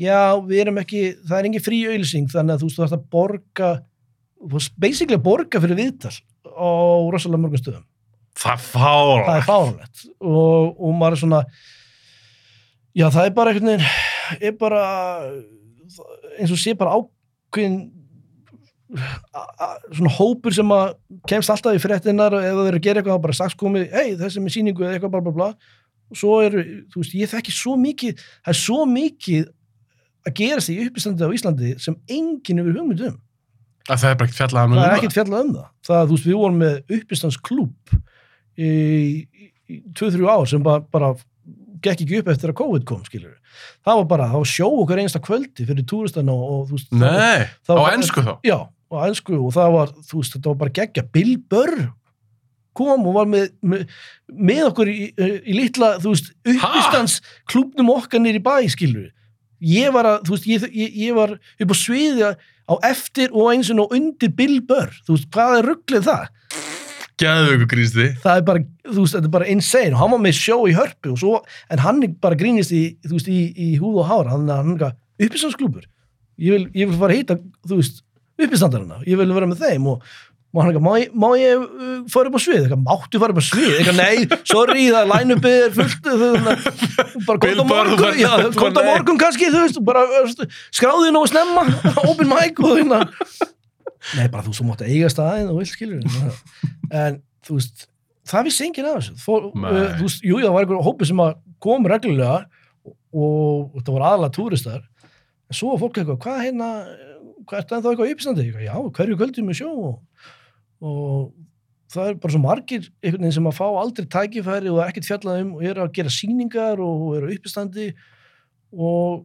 já, 0.00 0.20
við 0.46 0.60
erum 0.64 0.78
ekki, 0.82 1.02
það 1.26 1.38
er 1.38 1.48
engin 1.48 1.64
frí 1.64 1.80
auglýsing 1.88 2.30
þannig 2.32 2.56
að 2.56 2.62
þú 2.62 2.68
veist, 2.68 2.78
þú 2.78 2.84
þarfst 2.84 2.96
að 2.98 3.08
borga 3.14 3.72
basically 4.82 5.18
að 5.18 5.24
borga 5.24 5.60
fyrir 5.62 5.78
viðtal 5.78 6.14
á 6.44 6.70
rosalega 7.10 7.42
mörgum 7.42 7.60
stöðum. 7.62 7.84
Það 8.38 8.52
er 8.52 8.64
er 9.38 9.46
fáránlegt. 9.46 10.02
Og, 10.20 10.74
og 10.74 10.96
maður 10.98 11.16
er 11.16 11.22
svona 11.22 11.40
já, 12.94 13.08
það 13.10 13.26
er 13.26 13.34
bara 13.36 13.52
einhvern 13.52 13.72
veginn 13.72 14.48
er 14.48 14.56
bara 14.58 14.84
eins 16.38 16.54
og 16.54 16.60
sé 16.60 16.74
bara 16.78 16.96
ákveðin 16.98 17.78
svona 19.94 20.12
hópur 20.14 20.54
sem 20.54 20.70
að 20.74 20.94
kemst 21.28 21.50
alltaf 21.50 21.76
í 21.76 21.82
fréttinnar 21.82 22.36
og 22.36 22.44
ef 22.44 22.54
það 22.54 22.68
er 22.68 22.78
að 22.78 22.84
gera 22.84 23.00
eitthvað 23.00 23.16
þá 23.16 23.24
bara 23.26 23.36
strax 23.38 23.58
komið, 23.58 23.88
hei 23.90 24.14
þessi 24.20 24.38
er 24.38 24.44
með 24.44 24.54
síningu 24.54 24.84
eða 24.84 24.94
eitthvað 24.96 25.14
bla 25.16 25.22
bla 25.24 25.34
bla. 25.34 25.48
Og 26.12 26.20
svo 26.20 26.38
eru, 26.44 26.62
þú 26.92 27.02
veist, 27.02 27.16
ég 27.18 27.30
þekki 27.32 27.54
svo 27.56 27.74
mikið 27.80 28.12
það 28.20 28.52
er 28.52 28.58
svo 28.60 28.80
mikið 28.90 29.44
að 30.24 30.36
gerast 30.38 30.72
í 30.72 30.78
uppistandi 30.84 31.26
á 31.26 31.34
Íslandi 31.34 31.74
sem 31.82 31.96
enginn 32.06 32.62
yfir 32.62 32.78
hugmynd 32.78 33.06
um. 33.08 33.16
Að 33.88 34.00
það 34.00 34.10
er 34.10 34.18
bara 34.20 34.28
ekkert 34.28 34.40
fjallað 34.40 34.64
um 34.64 34.74
það 34.74 34.84
er 34.84 34.86
það. 34.86 34.98
ekkert 34.98 35.16
fjallað 35.18 35.44
um 35.44 35.54
það. 35.56 35.66
Það, 35.88 36.04
þú 36.04 36.14
veist, 36.14 36.28
við 36.28 36.38
vorum 36.40 36.60
með 36.62 36.74
í, 38.54 38.70
í 39.68 39.80
2-3 39.98 40.28
ár 40.30 40.46
sem 40.48 40.62
bara, 40.64 40.84
bara 40.94 41.10
gekk 41.84 42.04
ekki 42.04 42.20
upp 42.22 42.30
eftir 42.34 42.52
að 42.52 42.58
COVID 42.60 42.86
kom, 42.88 43.02
skilur 43.08 43.34
það 43.84 43.98
var 44.00 44.06
bara, 44.14 44.28
það 44.32 44.42
var 44.44 44.50
sjó 44.54 44.68
okkur 44.82 45.02
einsta 45.04 45.20
kvöldi 45.24 45.66
fyrir 45.68 45.86
túristana 45.90 46.34
og, 46.34 46.46
og 46.54 46.64
þú 46.70 46.78
veist 46.78 46.94
Nei, 47.00 47.44
á 47.68 47.84
ennsku 47.94 48.24
þá. 48.24 48.32
já, 48.46 48.56
á 48.64 48.96
ennsku 49.08 49.36
og 49.40 49.52
það 49.56 49.76
var, 49.78 49.92
þú 50.08 50.22
veist, 50.22 50.36
þetta 50.38 50.52
var 50.52 50.60
bara 50.64 50.74
geggja 50.80 51.06
Bill 51.14 51.34
Burr 51.50 51.76
kom 52.74 53.04
og 53.06 53.14
var 53.14 53.28
með, 53.30 53.52
með, 53.62 53.84
með 54.34 54.62
okkur 54.72 54.88
í, 54.90 54.96
í 55.14 55.54
litla, 55.54 55.92
þú 56.02 56.14
veist, 56.16 56.32
uppistands 56.42 57.20
klúbnum 57.50 57.92
okkar 57.94 58.22
nýri 58.24 58.40
bæ, 58.42 58.56
skilur 58.72 59.12
ég 59.64 59.92
var 59.94 60.08
að, 60.10 60.24
þú 60.26 60.34
veist, 60.34 60.48
ég, 60.50 60.64
ég, 60.74 60.96
ég 61.06 61.14
var 61.16 61.36
upp 61.38 61.70
á 61.70 61.76
sviði 61.78 62.32
á 62.34 62.74
eftir 62.88 63.30
og 63.36 63.52
eins 63.52 63.70
og 63.70 63.92
undir 63.94 64.32
Bill 64.34 64.58
Burr, 64.66 64.90
þú 65.06 65.14
veist, 65.18 65.28
hvað 65.36 65.58
er 65.60 65.68
rugglið 65.70 66.08
það? 66.08 66.24
Gæðu 67.24 67.56
ykkur 67.56 67.70
grísti. 67.72 68.10
það 68.22 68.42
er 68.42 68.46
bara, 68.50 68.62
þú 68.90 68.98
veist, 69.00 69.16
þetta 69.16 69.30
er 69.30 69.34
bara 69.38 69.48
insane. 69.54 69.96
Hann 69.98 70.12
var 70.12 70.22
með 70.22 70.36
sjó 70.38 70.60
í 70.68 70.76
hörpu 70.76 71.14
og 71.14 71.18
svo, 71.22 71.40
en 71.72 71.82
hann 71.84 72.04
er 72.04 72.14
bara 72.22 72.38
grínist 72.38 72.74
í, 72.76 72.84
þú 73.06 73.16
veist, 73.16 73.32
í, 73.32 73.40
í 73.56 73.72
húð 73.80 74.04
og 74.04 74.08
hára 74.12 74.36
þannig 74.36 74.54
að 74.54 74.62
hann 74.62 74.70
er 74.70 74.78
eitthvað, 74.78 75.00
uppistandsklúbur 75.24 75.90
ég 76.42 76.70
ég 76.74 76.90
vil 76.90 76.98
fara 76.98 77.14
að 77.14 77.20
hýta, 77.20 77.40
þú 77.66 77.80
veist 77.80 78.04
uppistandarina, 78.44 79.02
ég 79.06 79.18
vil 79.20 79.30
vera 79.34 79.46
með 79.46 79.62
þeim 79.62 79.86
og, 79.92 80.06
og 80.54 80.60
hann 80.60 80.70
er 80.72 80.78
eitthvað, 80.78 81.14
má 81.22 81.28
ég, 81.38 81.62
uh, 81.62 81.96
fara 82.10 82.30
upp 82.30 82.38
á 82.38 82.42
svið, 82.42 82.60
eitthvað, 82.64 82.82
máttu 82.88 83.20
fara 83.22 83.34
upp 83.34 83.42
á 83.42 83.44
svið? 83.46 83.70
Eitthvað, 83.78 84.00
nei, 84.00 84.40
sorry, 84.50 84.86
það 84.88 85.00
er 85.00 85.10
line-upið 85.12 85.58
er 85.60 85.74
fullt 85.78 86.08
þú 86.10 86.30
veist, 86.34 87.16
bara 87.28 87.54
þú 87.54 87.66
morgun. 87.70 88.18
já, 88.18 88.32
nei. 88.42 88.86
morgun 88.90 89.20
kannski, 89.22 89.50
þú 89.54 89.64
veist, 89.66 89.82
bara 89.86 90.06
uh, 90.24 90.46
skráði 90.74 91.14
nógu 91.14 91.30
snemma, 91.30 91.66
open 92.10 92.32
mic 92.32 92.62
og 92.64 92.80
hérna 92.80 93.04
nei, 94.18 94.26
bara 94.28 94.44
þú 94.46 94.54
svo 94.56 94.68
mátt 94.68 94.84
eiga 94.86 95.10
staðin 95.12 95.50
og 95.52 95.60
vilt 95.60 95.72
skilur 95.72 96.04
en 97.02 97.20
þú 97.44 97.58
veist, 97.58 97.86
það 98.28 98.46
vissi 98.48 98.66
enginn 98.68 98.90
af 98.90 99.00
þessu. 99.00 99.38
Nei. 99.54 99.70
uh, 99.70 99.96
þú 99.98 100.08
veist, 100.08 100.26
jú, 100.26 100.40
það 100.42 100.56
var 100.56 100.66
einhver 100.66 100.86
hópi 100.88 101.08
sem 101.08 101.24
að 101.24 101.34
kom 101.64 101.88
reglulega 101.88 102.36
og, 102.84 103.00
og 103.22 103.78
þetta 103.78 103.96
voru 103.96 104.08
aðalega 104.10 104.36
túristar. 104.36 104.84
En 105.48 105.56
svo 105.56 105.72
var 105.72 105.82
fólk 105.82 106.00
eitthvað, 106.00 106.20
hvað 106.24 106.44
hérna 106.46 106.70
hvað 107.48 107.60
er 107.60 107.68
það 107.68 107.88
eitthvað 107.90 108.12
uppstandi? 108.14 108.44
Eitthvað, 108.48 108.66
Já, 108.66 108.76
hverju 108.98 109.18
kvöldum 109.20 109.50
við 109.50 109.60
sjó. 109.60 109.70
Og, 109.88 110.24
og 110.84 111.94
það 111.94 112.10
er 112.10 112.18
bara 112.22 112.34
svo 112.34 112.42
margir 112.42 112.88
einhvern 113.04 113.26
veginn 113.26 113.36
sem 113.36 113.50
að 113.50 113.58
fá 113.58 113.66
aldrei 113.68 114.08
tækifæri 114.10 114.72
og 114.72 114.82
ekkert 114.86 115.08
fjallað 115.08 115.44
um 115.44 115.54
og 115.58 115.66
eru 115.70 115.84
að 115.84 115.94
gera 115.98 116.12
sýningar 116.12 116.82
og 116.82 117.04
eru 117.18 117.32
uppstandi 117.36 117.90
og 118.74 119.24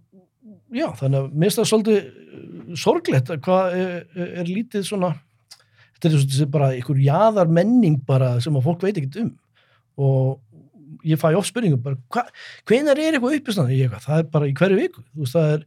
já, 0.75 0.87
þannig 0.99 1.19
að 1.19 1.31
mér 1.31 1.47
finnst 1.47 1.61
það 1.61 1.69
svolítið 1.71 1.99
uh, 1.99 2.75
sorglegt 2.83 3.31
að 3.33 3.41
hvað 3.47 3.77
er, 3.79 3.93
er, 4.15 4.33
er 4.43 4.51
lítið 4.51 4.85
svona 4.89 5.13
þetta 5.99 6.09
er 6.09 6.15
svolítið 6.17 6.51
bara 6.55 6.71
einhver 6.75 7.03
jaðar 7.03 7.53
menning 7.59 7.99
bara 8.07 8.35
sem 8.43 8.55
að 8.55 8.67
fólk 8.69 8.85
veit 8.85 8.97
ekkert 8.97 9.21
um. 9.23 9.31
Og 9.99 11.07
ég 11.07 11.19
fæ 11.19 11.31
oft 11.35 11.51
spurningum 11.51 11.81
bara, 11.83 12.25
hvenar 12.67 12.99
er 12.99 13.17
eitthvað 13.17 13.37
eitthvað, 13.39 14.03
það 14.05 14.17
er 14.17 14.29
bara 14.33 14.47
í 14.47 14.55
hverju 14.55 14.79
viku. 14.79 15.03
Veist, 15.19 15.35
er 15.39 15.65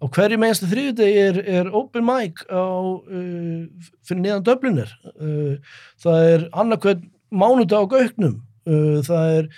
á 0.00 0.04
hverju 0.08 0.38
meðanstu 0.40 0.68
þriðudegi 0.70 1.22
er, 1.22 1.40
er 1.60 1.72
open 1.76 2.06
mic 2.08 2.40
á, 2.48 2.64
uh, 2.64 3.90
fyrir 4.06 4.22
neðan 4.22 4.46
döflunir 4.46 4.92
uh, 5.12 5.74
það 6.00 6.28
er 6.30 6.46
annarkvæð 6.62 7.02
mánudag 7.30 7.84
á 7.84 7.90
gauknum 7.92 8.38
uh, 8.40 9.00
það 9.04 9.34
er 9.36 9.50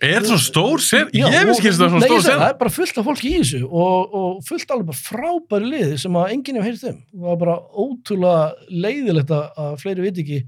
Er 0.00 0.22
það 0.24 0.30
svo 0.30 0.38
stór? 0.40 0.82
Já, 1.12 1.26
Ég 1.28 1.34
finnst 1.44 1.60
ekki 1.60 1.70
það 1.76 1.80
Nei, 1.80 1.90
svona 1.92 2.06
stór 2.06 2.22
sen. 2.24 2.38
það 2.40 2.46
er 2.46 2.58
bara 2.62 2.72
fullt 2.72 2.98
af 3.00 3.04
fólki 3.10 3.30
í 3.30 3.38
þessu 3.42 3.58
og, 3.68 4.14
og 4.20 4.38
fullt 4.48 4.70
alveg 4.72 4.88
bara 4.88 5.00
frábæri 5.04 5.70
liði 5.74 5.98
sem 6.00 6.16
að 6.16 6.32
enginn 6.36 6.60
hefur 6.60 6.70
heyrt 6.70 6.86
um 6.88 7.00
það 7.20 7.26
var 7.26 7.40
bara 7.42 7.56
ótrúlega 7.84 8.70
leiðilegt 8.86 9.34
að, 9.36 9.44
að 9.60 9.74
fleiri 9.82 10.06
veit 10.06 10.20
ekki 10.24 10.38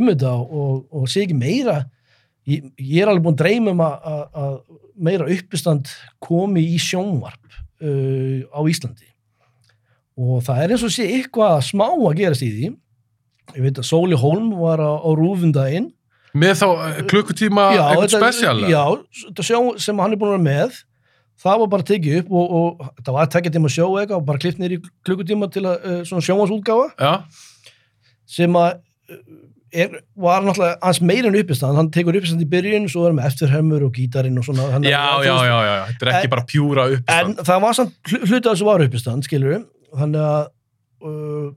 um 0.00 0.08
þetta 0.08 0.32
og, 0.40 0.72
og 0.96 1.10
sé 1.12 1.26
ekki 1.26 1.36
meira 1.36 1.76
ég, 2.48 2.70
ég 2.80 3.02
er 3.04 3.12
alveg 3.12 3.26
búin 3.26 3.36
að 3.36 3.42
dreyma 3.44 3.74
um 3.76 3.84
að, 3.84 4.08
að, 4.14 4.24
að 4.44 4.56
meira 5.10 5.28
uppistand 5.36 5.92
komi 6.24 6.64
í 6.72 6.80
sjónvarp 6.80 7.60
uh, 7.84 8.40
á 8.48 8.60
Íslandi 8.64 9.08
og 10.20 10.40
það 10.46 10.64
er 10.64 10.74
eins 10.74 10.88
og 10.88 10.92
sé 10.96 11.06
eitthvað 11.18 11.60
smá 11.68 11.86
að 11.92 12.16
gerast 12.20 12.44
í 12.44 12.50
því 12.56 12.70
ég 13.58 13.64
veit 13.66 13.80
að 13.80 13.88
Sóli 13.92 14.16
Holm 14.20 14.54
var 14.60 14.80
á, 14.80 14.92
á 15.04 15.08
rúfundaginn 15.20 15.92
Með 16.34 16.54
þá 16.60 16.66
eh, 16.86 17.00
klukkutíma 17.10 17.64
eitthvað 17.74 18.14
spesial? 18.14 18.60
já, 18.70 18.84
þetta 19.24 19.42
sjó 19.48 19.60
sem 19.82 19.98
hann 19.98 20.12
er 20.14 20.20
búin 20.20 20.30
að 20.30 20.36
vera 20.38 20.46
með 20.46 20.78
það 21.40 21.60
var 21.62 21.68
bara 21.72 21.86
tekið 21.88 22.18
upp 22.20 22.32
og, 22.36 22.50
og 22.60 22.88
það 23.02 23.14
var 23.16 23.24
að 23.26 23.32
tekja 23.34 23.52
tíma 23.56 23.70
sjó 23.72 23.86
eitthvað 23.98 24.18
og 24.20 24.26
bara 24.28 24.38
klift 24.42 24.58
nýr 24.60 24.74
í 24.76 24.80
klukkutíma 25.08 25.48
til 25.54 25.64
að 25.66 25.86
uh, 25.88 26.00
svona 26.06 26.26
sjómasútgáfa 26.26 26.90
Já, 27.00 27.12
sem 28.30 28.58
að 28.60 28.76
uh, 28.76 29.22
er, 29.72 29.96
var 30.18 30.42
náttúrulega 30.46 30.78
hans 30.82 31.00
meira 31.06 31.30
en 31.30 31.38
uppistand 31.40 31.78
hann 31.78 31.90
tekur 31.94 32.16
uppistand 32.18 32.42
í 32.44 32.48
byrjun, 32.50 32.88
svo 32.90 33.04
er 33.06 33.12
hann 33.12 33.18
með 33.20 33.28
eftirhermur 33.30 33.84
og 33.88 33.92
gítarinn 33.96 34.38
og 34.40 34.46
svona 34.46 34.68
já, 34.84 34.98
að- 35.00 35.26
já, 35.26 35.34
já, 35.48 35.56
já. 35.70 35.74
Þetta 35.90 36.06
er 36.06 36.12
ekki 36.16 36.28
En- 36.30 36.34
bara 36.36 36.46
pjúra 36.52 36.86
en 36.90 36.96
uppistand. 36.98 37.42
það 37.50 37.64
var 37.66 37.78
samt 37.78 37.96
hlu- 38.12 38.22
hluti 38.26 38.42
af 38.44 38.52
þessu 38.54 38.68
var 38.70 38.84
uppistand, 38.86 39.26
skilur 39.28 39.54
við 39.56 39.66
þannig 40.00 40.24
að 40.28 40.42
uh, 41.06 41.48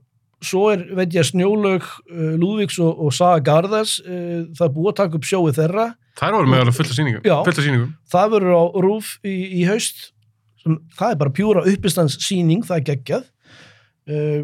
svo 0.46 0.64
er, 0.72 0.82
veit 0.98 1.14
ég, 1.16 1.26
Snjólaug 1.28 1.82
uh, 1.84 2.34
Lúðvíks 2.40 2.78
og, 2.84 3.00
og 3.06 3.12
Saga 3.16 3.42
Garðars 3.48 3.98
uh, 4.04 4.44
það 4.56 4.64
er 4.68 4.72
búið 4.76 4.90
að 4.92 4.98
taka 5.02 5.18
upp 5.20 5.28
sjóið 5.30 5.58
þeirra 5.60 5.86
Það 6.14 6.34
voru 6.36 6.46
með 6.52 6.60
alveg 6.62 6.74
fullt 6.76 6.90
af 6.92 6.94
sýningum. 7.00 7.22
Já. 7.26 7.36
Fullt 7.42 7.58
af 7.58 7.64
sýningum. 7.66 7.88
það 8.14 8.28
verður 8.36 8.54
á 8.54 8.64
rúf 8.84 9.08
í, 9.26 9.32
í 9.58 9.64
haust 9.66 10.02
sem, 10.62 10.76
það 10.94 11.10
er 11.14 11.20
bara 11.24 11.32
pjúra 11.34 11.64
uppistands 11.72 12.18
síning, 12.22 12.62
það 12.68 12.76
er 12.80 12.84
geggjað 12.92 13.24
uh, 14.10 14.42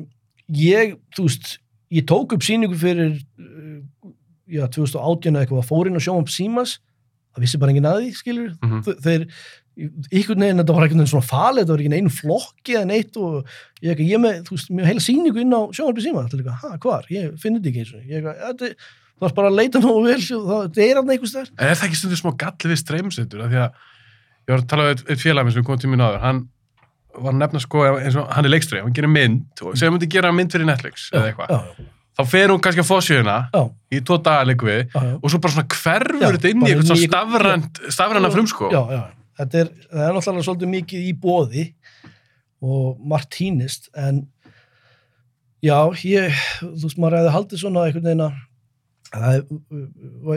ég, 0.61 0.97
þú 1.17 1.27
veist 1.29 1.53
ég 1.95 2.07
tók 2.11 2.35
upp 2.37 2.43
síningu 2.47 2.77
fyrir 2.79 3.17
uh, 3.21 3.81
já, 4.51 4.65
2018 4.67 5.31
eða 5.37 5.45
eitthvað 5.47 5.69
fór 5.71 5.91
inn 5.91 5.99
og 6.01 6.05
sjóum 6.05 6.25
upp 6.25 6.33
símas 6.35 6.79
það 7.31 7.45
vissi 7.47 7.59
bara 7.63 7.71
enginn 7.71 7.87
að 7.87 8.01
því, 8.03 8.11
skilur 8.19 8.49
Mhm. 8.59 8.81
Þe- 8.89 8.97
þeir, 9.05 9.25
ykkur 9.79 10.39
neginn, 10.41 10.61
þetta 10.61 10.75
var 10.75 10.85
einhvern 10.85 11.01
veginn 11.01 11.11
svona 11.13 11.27
falið, 11.27 11.63
þetta 11.63 11.75
var 11.75 11.83
ekki 11.85 12.01
einu 12.01 12.13
flokki 12.15 12.75
eða 12.77 12.89
neitt 12.91 13.19
og 13.21 13.53
ég, 13.87 14.01
ég 14.05 14.23
með, 14.23 14.41
þú 14.49 14.57
veist, 14.57 14.73
með 14.77 14.89
heila 14.91 15.05
síningu 15.05 15.43
inn 15.45 15.55
á 15.55 15.61
sjónvarpi 15.77 16.05
síma, 16.05 16.25
þetta 16.27 16.37
er 16.37 16.43
líka, 16.43 16.57
ha, 16.63 16.73
hvar, 16.83 17.07
ég 17.15 17.37
finn 17.41 17.57
þetta 17.59 17.71
ekki 17.71 17.85
eins 17.85 17.93
og 17.95 18.11
ég, 18.11 18.27
eitthvað, 18.27 18.75
þú 19.21 19.25
varst 19.25 19.39
bara 19.39 19.53
að 19.53 19.59
leita 19.61 19.83
nógu 19.85 20.03
vel 20.09 20.19
það 20.25 20.51
það 20.75 20.83
er 20.87 21.01
hann 21.01 21.15
einhvers 21.15 21.37
þar 21.37 21.53
En 21.55 21.69
er 21.69 21.79
það 21.79 21.87
ekki 21.89 22.01
stundum 22.01 22.21
smá 22.21 22.31
galli 22.41 22.73
við 22.73 22.81
streymusendur? 22.83 23.45
Því 23.47 23.61
að 23.61 23.69
ég 23.71 24.55
var 24.55 24.65
að 24.65 24.69
tala 24.73 24.89
við 24.89 24.95
eitt, 24.97 25.05
eitt 25.15 25.23
félag 25.23 25.47
minn 25.47 25.57
sem 25.57 25.67
kom 25.69 25.81
til 25.81 25.93
mín 25.93 26.05
áður, 26.05 26.21
hann 26.25 26.43
var 27.15 27.33
að 27.35 27.41
nefna 27.43 27.63
sko, 27.63 27.87
eins 28.01 28.19
og 28.19 28.29
hann 28.35 28.49
er 28.49 28.55
leikstri, 28.55 28.83
hann 28.83 28.95
gerir 28.97 29.13
mynd 29.13 29.65
og 29.65 29.75
segja 29.75 29.91
hann 29.91 29.97
myndi 29.99 30.11
gera 30.11 30.35
mynd 30.35 30.55
fyrir 30.55 30.69
Netflix 30.69 31.09
eitthvað. 31.15 31.71
Þá 32.21 32.23
fer 32.29 32.53
hún 32.53 32.61
kannski 32.63 32.85
fósíðuna 32.85 33.37
já, 33.55 33.63
í 33.97 34.01
tvo 34.07 34.19
daga 34.23 34.47
líku 34.49 34.69
við 34.69 34.95
og 34.97 35.27
svo 35.31 35.41
bara 35.43 35.55
svona 35.55 35.71
hverfur 35.75 36.37
þetta 36.37 36.53
inn 36.53 36.65
í 36.67 36.73
eitthvað 36.75 37.93
stafræna 37.95 38.31
frumsko. 38.33 38.71
já, 38.73 38.81
já, 38.95 39.03
þetta 39.41 39.63
er, 39.63 39.73
það 39.89 40.05
er 40.07 40.15
náttúrulega 40.17 40.47
svolítið 40.49 40.73
mikið 40.75 41.09
í 41.09 41.15
bóði 41.25 41.65
og 42.61 43.01
margt 43.09 43.33
týnist 43.39 43.89
en 43.97 44.27
já, 45.65 45.77
ég, 46.05 46.39
þú 46.61 46.87
veist, 46.87 47.01
maður 47.01 47.21
hefði 47.21 47.35
haldið 47.37 47.63
svona 47.65 47.85
einhvern 47.89 48.09
veginn 48.09 48.25
að 48.27 48.39
það 49.11 49.37
er, 49.37 49.47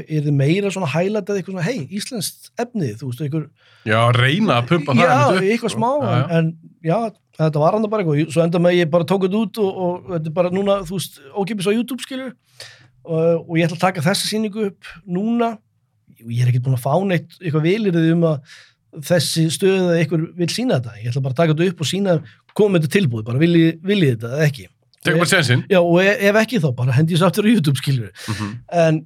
er 0.02 0.24
þið 0.26 0.38
meira 0.38 0.72
svona 0.74 0.90
hælatað 0.90 1.40
eitthvað 1.40 1.58
svona, 1.58 1.66
hei, 1.68 1.84
íslenskt 1.94 2.50
efnið, 2.64 2.96
þú 3.02 3.10
veist, 3.12 3.26
einhver 3.28 3.50
Já, 3.84 4.00
reyna 4.16 4.62
að 4.62 4.70
pumpa 4.72 4.96
það 4.98 5.04
já, 5.04 5.44
eitthvað 5.52 5.74
sko. 5.76 5.82
smá 5.82 5.92
Já, 6.08 6.14
en, 6.14 6.32
en 6.40 6.88
já, 6.88 6.98
þetta 7.38 7.64
var 7.64 7.78
hann 7.78 7.90
bara 7.92 8.06
eitthvað 8.06 8.34
svo 8.34 8.46
enda 8.46 8.64
með 8.64 8.80
ég 8.80 8.94
bara 8.94 9.08
tók 9.10 9.28
þetta 9.28 9.44
út 9.44 9.60
og, 9.62 9.84
og 9.86 10.10
þetta 10.16 10.32
er 10.32 10.38
bara 10.40 10.54
núna, 10.54 10.80
þú 10.88 10.98
veist, 10.98 11.20
ókipis 11.36 11.70
á 11.70 11.76
YouTube 11.76 12.06
skilur 12.06 12.34
og, 13.04 13.44
og 13.44 13.54
ég 13.60 13.68
ætla 13.68 13.78
að 13.78 13.86
taka 13.86 14.06
þessa 14.06 14.30
sýningu 14.30 14.70
upp 14.72 14.92
núna. 15.04 15.56
Og 16.24 16.32
ég 16.32 16.46
er 16.46 16.52
ekkert 16.52 16.68
búin 16.68 16.78
að 16.78 16.86
fá 16.86 16.94
neitt 17.04 17.34
eitthvað 17.42 17.66
vilirðið 17.68 18.14
um 18.14 18.28
að 18.30 18.54
þessi 19.02 19.48
stöð 19.52 19.80
eða 19.80 19.98
eitthvað 20.04 20.24
vil 20.38 20.48
sína 20.54 20.78
þetta 20.80 20.94
ég 21.02 21.10
ætla 21.12 21.22
bara 21.26 21.34
að 21.34 21.40
taka 21.42 21.54
þetta 21.54 21.70
upp 21.74 21.82
og 21.82 21.88
sína 21.90 22.16
koma 22.54 22.76
með 22.78 22.84
þetta 22.86 22.96
tilbúið, 23.00 23.26
bara 23.26 23.40
viljið 23.42 23.80
vilji 23.84 24.12
þetta 24.14 24.32
eða 24.38 24.48
ekki 24.50 24.68
Tekur 25.04 25.18
bara 25.20 25.30
sensinn. 25.34 25.64
já, 25.70 25.80
og 25.82 25.98
ef, 26.04 26.22
ef 26.30 26.36
ekki 26.44 26.60
þá, 26.64 26.70
bara 26.76 26.92
hendi 26.96 27.18
svo 27.18 27.28
aftur 27.28 27.44
á 27.44 27.52
YouTube 27.52 27.78
skilur 27.82 28.12
Mhm. 28.30 28.52
en 28.72 29.06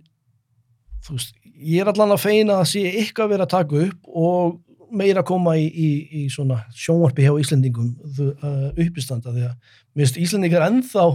þú 1.07 1.15
veist, 1.17 1.33
ég 1.57 1.81
er 1.81 1.87
allan 1.93 2.11
að 2.13 2.19
feina 2.21 2.53
að 2.61 2.67
sé 2.69 2.83
eitthvað 2.91 3.31
verið 3.31 3.45
að 3.47 3.53
taka 3.55 3.75
upp 3.87 3.99
og 4.07 4.59
meira 4.91 5.21
að 5.23 5.25
koma 5.25 5.51
í, 5.57 5.65
í, 5.67 5.87
í 6.13 6.27
svona 6.29 6.61
sjónvarpi 6.75 7.23
hjá 7.25 7.33
Íslendingum 7.41 7.95
þú, 8.15 8.27
uh, 8.43 8.71
uppistanda 8.77 9.31
því 9.33 9.47
að 9.49 9.55
mér 9.95 10.05
finnst 10.05 10.19
Íslendingar 10.21 10.67
ennþá 10.69 11.07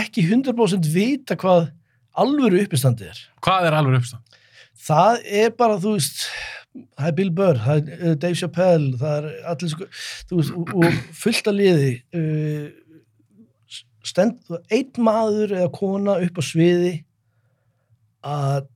ekki 0.00 0.24
100% 0.28 0.86
vita 0.92 1.36
hvað 1.36 1.70
alvöru 2.18 2.60
uppistandi 2.64 3.06
er 3.08 3.18
Hvað 3.42 3.66
er 3.70 3.72
alveg 3.78 4.00
uppstand? 4.02 4.22
það 4.80 5.22
er 5.24 5.50
bara, 5.50 5.78
þú 5.78 5.94
veist 5.96 6.26
það 6.70 7.08
er 7.08 7.16
Bill 7.18 7.32
Burr, 7.34 7.60
það 7.64 7.80
er 7.80 8.02
uh, 8.10 8.16
Dave 8.22 8.38
Chappelle. 8.38 8.98
Það 9.00 9.16
er 9.18 9.30
allir 9.52 9.72
sko 9.72 9.88
veist, 10.36 10.52
og, 10.54 11.00
fullt 11.22 11.50
að 11.50 11.58
liði 11.60 11.92
uh, 12.16 12.66
einn 14.70 15.02
maður 15.04 15.56
eða 15.58 15.72
kona 15.76 16.18
upp 16.24 16.38
á 16.40 16.42
sviði 16.44 16.94
að 18.26 18.68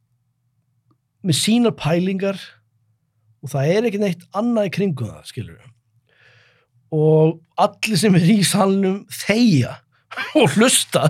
með 1.24 1.38
sínar 1.38 1.74
pælingar 1.78 2.40
og 3.44 3.52
það 3.52 3.70
er 3.72 3.86
ekki 3.88 4.00
neitt 4.02 4.26
annað 4.36 4.68
í 4.68 4.74
kringum 4.76 5.08
það, 5.08 5.30
skilur 5.30 5.70
og 6.94 7.40
allir 7.58 7.98
sem 7.98 8.14
er 8.18 8.28
í 8.30 8.38
salnum 8.46 9.00
þeia 9.10 9.78
og 10.38 10.52
hlusta. 10.54 11.08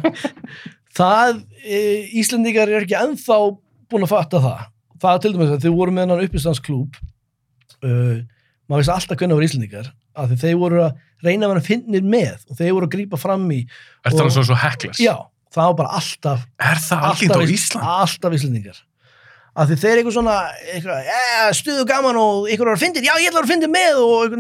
Það, 0.95 1.43
e, 1.61 1.79
Íslendingar 2.23 2.71
er 2.71 2.87
ekki 2.87 2.97
ennþá 2.97 3.37
búin 3.91 4.07
að 4.07 4.15
fatta 4.15 4.41
það 4.41 4.63
það 5.13 5.23
til 5.25 5.33
dæmis 5.35 5.53
að 5.55 5.65
þau 5.67 5.75
voru 5.79 5.93
með 5.97 6.07
hennan 6.07 6.25
uppistandsklúb 6.25 6.97
uh, 7.85 8.17
maður 8.69 8.81
veist 8.81 8.95
alltaf 8.97 9.19
hvernig 9.21 9.37
voru 9.39 9.49
Íslendingar 9.49 9.91
því 10.15 10.37
þeir 10.45 10.57
voru 10.61 10.83
að 10.87 10.99
reyna 11.27 11.47
að 11.49 11.53
vera 11.55 11.65
finnir 11.67 12.05
með 12.07 12.45
og 12.51 12.59
þeir 12.61 12.73
voru 12.77 12.87
að 12.89 12.93
grípa 12.97 13.19
fram 13.21 13.47
í 13.51 13.61
Er 14.05 14.15
það 14.15 14.27
Og- 14.29 14.35
svo 14.39 14.45
svo 14.51 14.59
heklas? 14.63 15.01
já, 15.03 15.15
það 15.55 15.71
var 15.71 15.79
bara 15.83 15.95
alltaf 16.01 16.45
Er 16.61 16.83
það 16.89 17.07
alltaf, 17.11 17.55
Ísland? 17.59 17.87
alltaf 17.99 18.37
Íslendingar 18.39 18.83
því 19.55 19.77
þeir 19.79 19.91
eru 19.93 20.01
eitthvað 20.03 20.15
svona 20.17 20.37
eitthvað, 20.75 21.11
eh, 21.15 21.51
stuðu 21.55 21.85
gaman 21.87 22.17
og 22.19 22.49
eitthvað 22.51 22.67
var 22.73 22.75
að 22.75 22.81
fyndir, 22.83 23.05
já 23.07 23.13
ég 23.23 23.29
ætla 23.31 23.39
að 23.39 23.45
vera 23.45 23.47
að 23.47 23.53
fyndir 23.53 23.71
með 23.71 24.01
og 24.03 24.33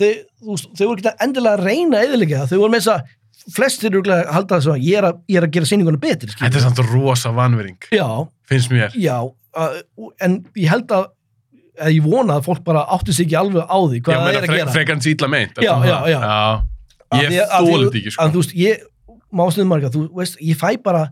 þeir, 0.00 0.14
þú 0.40 0.54
þau 0.78 0.86
voru 0.88 1.02
ekki 1.02 1.12
endilega 1.26 1.58
að 1.58 1.64
reyna 1.68 2.00
eðilega 2.00 2.38
það, 2.38 2.48
þau 2.54 2.60
voru 2.62 2.72
með 2.72 2.80
þess 2.80 2.92
að 2.94 3.52
flestir 3.58 3.90
eru 3.92 4.00
að 4.08 4.30
halda 4.32 4.56
þess 4.62 4.70
að 4.72 4.86
ég 4.88 4.96
er 5.02 5.04
að, 5.10 5.18
ég 5.28 5.36
er 5.36 5.44
að 5.44 5.52
gera 5.52 5.68
sýninguna 5.68 6.00
betri 6.00 6.30
skilur. 6.32 6.46
Þetta 6.48 6.56
er 6.56 6.64
samt 6.64 6.80
rosa 6.94 7.32
vanvering, 7.36 7.76
já, 7.92 8.06
finnst 8.48 8.72
mér. 8.72 8.96
já 8.96 9.18
að, 9.56 9.76
en 10.26 10.38
ég 10.58 10.70
held 10.72 10.94
að, 10.94 11.08
að 11.80 11.96
ég 11.96 12.06
vona 12.06 12.38
að 12.38 12.48
fólk 12.48 12.64
bara 12.66 12.86
átti 12.96 13.14
sig 13.16 13.28
ekki 13.28 13.38
alveg 13.40 13.66
á 13.66 13.78
því 13.78 14.00
hvað 14.06 14.20
það 14.20 14.30
er 14.30 14.40
að 14.40 14.48
fre 14.48 14.60
gera 14.60 14.74
frekar 14.78 14.98
en 14.98 15.04
sýtla 15.04 15.30
meint. 15.30 15.60
Já, 15.62 15.74
já, 15.84 15.98
já. 16.12 16.20
Ég 17.14 17.36
þetta 17.36 17.98
ekki, 18.00 18.10
sko. 18.14 18.24
að 18.24 18.34
þú 18.34 18.42
veist, 18.42 18.54
ég 18.58 18.84
má 19.34 19.44
sniðum 19.50 19.70
marga, 19.74 19.90
þú 19.94 20.06
veist, 20.18 20.38
ég 20.42 20.58
fæ 20.58 20.68
bara 20.82 21.08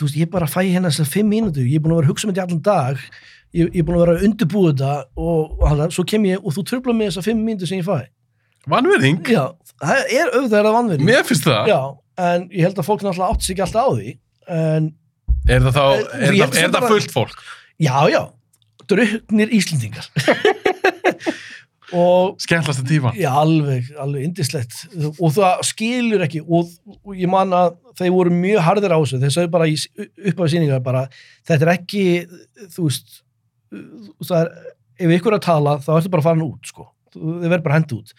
þú 0.00 0.06
veist, 0.08 0.18
ég 0.20 0.30
bara 0.32 0.48
fæ 0.48 0.62
hérna 0.64 0.90
þessar 0.90 1.10
fimm 1.12 1.30
mínútur, 1.30 1.66
ég 1.66 1.78
er 1.78 1.84
búin 1.84 1.94
að 1.94 2.00
vera 2.00 2.08
að 2.08 2.14
hugsa 2.14 2.28
með 2.28 2.38
þetta 2.38 2.42
í 2.42 2.48
allan 2.48 2.62
dag 2.68 3.02
ég, 3.52 3.66
ég 3.66 3.80
er 3.82 3.86
búin 3.86 3.98
að 3.98 4.04
vera 4.04 4.14
að 4.16 4.24
undirbúa 4.28 4.72
þetta 4.72 4.92
og, 5.20 5.66
hann, 5.68 5.82
svo 5.94 6.04
kem 6.08 6.26
ég 6.30 6.44
og 6.44 6.56
þú 6.56 6.64
tröfla 6.70 6.96
með 6.96 7.10
þessar 7.10 7.28
fimm 7.28 7.42
mínútur 7.46 7.70
sem 7.70 7.82
ég 7.82 7.88
fæ 7.88 8.08
Vanvering? 8.70 9.20
já, 9.24 9.44
það 9.80 10.14
er 10.16 10.32
auðvitað 10.34 10.58
er 10.58 10.66
það 10.68 10.74
vanverið 10.76 11.06
Mér 11.08 11.28
finnst 11.28 11.46
það. 11.48 11.70
já, 11.70 11.78
en 12.26 12.48
ég 12.52 12.66
held 12.68 12.80
að 12.80 12.88
fólk 12.88 13.04
náttúrulega 13.04 13.34
átti 13.34 13.46
sig 13.48 13.54
ekki 13.56 13.64
alltaf 13.66 13.88
á 13.88 13.90
því 13.96 14.10
en 14.60 14.90
Er 15.50 15.64
það 15.66 15.76
þá, 15.76 15.84
er 16.14 16.36
ég 16.36 16.44
það, 16.44 16.54
sem 16.54 16.64
er 16.64 16.70
það 16.70 16.76
bara- 16.78 16.90
fullt 16.94 17.14
fólk? 17.14 17.40
já, 17.80 17.94
já, 18.12 18.20
druknir 18.90 19.52
Íslendingar. 19.56 20.06
Og 21.90 22.36
Skemmtlasta 22.38 22.84
tíma. 22.86 23.10
Já, 23.18 23.32
alveg, 23.34 23.88
alveg 23.98 24.22
indislegt 24.28 24.76
og 25.18 25.32
það 25.34 25.62
skilur 25.66 26.22
ekki 26.22 26.38
og, 26.46 26.68
og 27.02 27.16
ég 27.18 27.26
man 27.32 27.50
að 27.56 27.72
þeir 27.98 28.12
voru 28.14 28.30
mjög 28.34 28.60
harðir 28.62 28.94
á 28.94 28.98
þessu. 29.02 29.18
Þeir 29.24 29.32
sagði 29.34 29.50
bara 29.56 29.66
í, 29.66 29.74
upp 30.30 30.38
á 30.38 30.44
síningar 30.52 30.84
bara 30.86 31.02
þetta 31.50 31.66
er 31.66 31.72
ekki, 31.74 32.04
þú 32.76 32.86
veist 32.86 33.16
það 34.22 34.36
er, 34.44 34.52
ef 35.02 35.16
ykkur 35.16 35.34
er 35.34 35.40
að 35.40 35.46
tala 35.48 35.74
þá 35.82 35.90
ertu 35.96 36.12
bara 36.14 36.26
fara 36.28 36.46
út, 36.46 36.70
sko. 36.70 36.86
Þið 37.16 37.48
verður 37.50 37.66
bara 37.66 37.80
hend 37.80 37.96
út. 37.98 38.14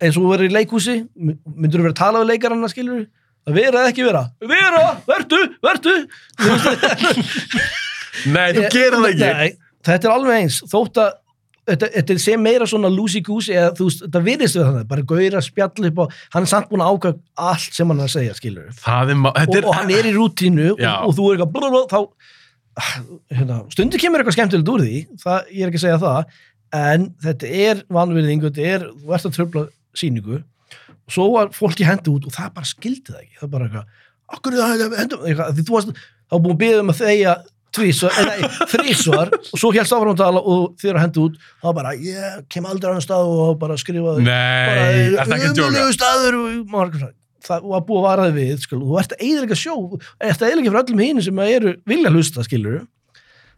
Eins 0.00 0.14
og 0.16 0.22
þú 0.22 0.30
verður 0.36 0.46
í 0.52 0.54
leikhúsi, 0.54 0.96
myndur 1.18 1.80
þú 1.80 1.88
verið 1.88 1.96
að 1.96 2.00
tala 2.04 2.22
við 2.22 2.30
leikaranna 2.30 2.70
skilur, 2.70 3.02
vera 3.56 3.84
eða 3.84 3.92
ekki 3.92 4.06
vera? 4.06 4.24
Vera, 4.50 4.84
vertu, 5.08 5.40
vertu. 5.64 5.96
Nei, 8.34 8.50
þú 8.56 8.68
gerir 8.72 8.98
það 8.98 9.10
ekki. 9.12 9.32
Nei, 9.40 9.74
þetta 9.86 10.08
er 10.08 10.14
alveg 10.14 10.44
eins, 10.44 10.60
þótt 10.70 11.00
að 11.00 11.12
þetta, 11.70 11.88
þetta 11.94 12.16
sem 12.22 12.42
meira 12.42 12.66
svona 12.68 12.90
lúsi-gúsi 12.92 13.54
eða 13.54 13.70
þú 13.78 13.86
veist, 13.88 14.02
þetta 14.06 14.22
virðist 14.26 14.58
við 14.58 14.66
þannig, 14.66 14.88
bara 14.90 15.06
gauðir 15.12 15.38
að 15.38 15.46
spjalla 15.46 15.90
upp 15.90 16.02
og 16.04 16.18
hann 16.34 16.46
er 16.46 16.50
samt 16.50 16.70
búin 16.70 16.84
að 16.84 16.92
ákvæða 16.94 17.48
allt 17.50 17.78
sem 17.78 17.92
hann 17.92 18.02
er 18.02 18.08
að 18.08 18.14
segja, 18.16 18.36
skilur 18.38 18.76
Það 18.80 19.14
er, 19.14 19.22
og, 19.22 19.32
þetta 19.38 19.58
er, 19.60 19.68
og 19.70 19.78
hann 19.78 19.94
er 19.94 20.08
í 20.10 20.14
rútínu 20.16 20.68
og, 20.74 20.84
og 20.84 21.16
þú 21.16 21.26
er 21.26 21.36
eitthvað 21.36 21.52
blablabla, 21.56 21.82
þá 21.90 22.00
hérna, 23.34 23.58
stundu 23.74 24.00
kemur 24.00 24.22
eitthvað 24.22 24.38
skemmtilegt 24.38 24.72
úr 24.72 24.86
því 24.86 25.02
það, 25.20 25.50
ég 25.50 25.64
er 25.64 25.72
ekki 25.72 25.80
að 25.80 25.86
segja 25.86 26.00
það 26.04 26.38
en 26.80 27.08
þetta 27.24 27.52
er 27.66 27.84
vanvirðing 27.90 28.46
þetta 28.46 28.66
er, 28.74 28.88
þú 29.02 29.16
ert 29.16 29.28
að 29.28 29.36
tröfla 29.36 29.66
síningu 29.98 30.40
og 31.10 31.14
svo 31.16 31.28
var 31.34 31.50
fólki 31.54 31.86
hendi 31.86 32.12
út 32.12 32.26
og 32.28 32.34
það 32.34 32.52
bara 32.56 32.68
skildi 32.70 33.10
það 33.10 33.22
ekki, 33.24 33.38
það 33.40 33.46
er 33.46 33.54
bara 33.54 33.68
eitthvað 33.68 34.36
okkur 34.36 34.56
er 34.56 34.60
það 34.60 34.98
hendur, 35.00 35.24
því 35.56 35.64
þú 35.66 35.74
varst 35.74 35.96
þá 36.30 36.36
búin 36.36 36.54
að 36.54 36.60
beða 36.60 36.84
um 36.84 36.92
að 36.92 37.00
þegja 37.00 37.32
tvísvar, 37.74 38.18
eh, 38.20 38.44
þrísvar 38.72 39.32
og 39.38 39.56
svo 39.62 39.70
helst 39.74 39.94
áfram 39.94 40.12
að 40.14 40.22
tala 40.22 40.42
og 40.42 40.76
þér 40.80 40.98
að 40.98 41.04
hendi 41.04 41.24
út 41.24 41.40
þá 41.62 41.68
bara, 41.80 41.94
ég 41.98 42.44
kem 42.50 42.68
aldrei 42.70 42.90
á 42.90 42.94
hann 42.94 43.04
stað 43.04 43.32
og 43.34 43.58
bara 43.62 43.78
skrifa 43.80 44.14
nei, 44.22 45.16
það 45.18 45.34
ekki 45.36 45.50
að 45.50 45.58
djóka? 45.58 45.66
umulegu 45.66 45.96
staður 45.98 46.38
og 46.40 47.10
það 47.40 47.68
var 47.72 47.84
búið 47.88 48.00
að 48.00 48.06
varaði 48.06 48.36
við 48.36 48.64
skil, 48.66 48.80
þú 48.84 49.02
ert 49.02 49.14
að 49.16 49.26
eiginlega 49.26 49.58
sjó 49.58 49.76
ert 50.20 50.42
að 50.42 50.48
eiginlega 50.48 50.70
fyrir 50.70 50.80
öllum 50.82 51.04
hinn 51.06 51.22
sem 51.24 51.44
eru 51.46 51.76
vilja 51.88 52.14
hlusta 52.14 52.46
skilur 52.46 52.82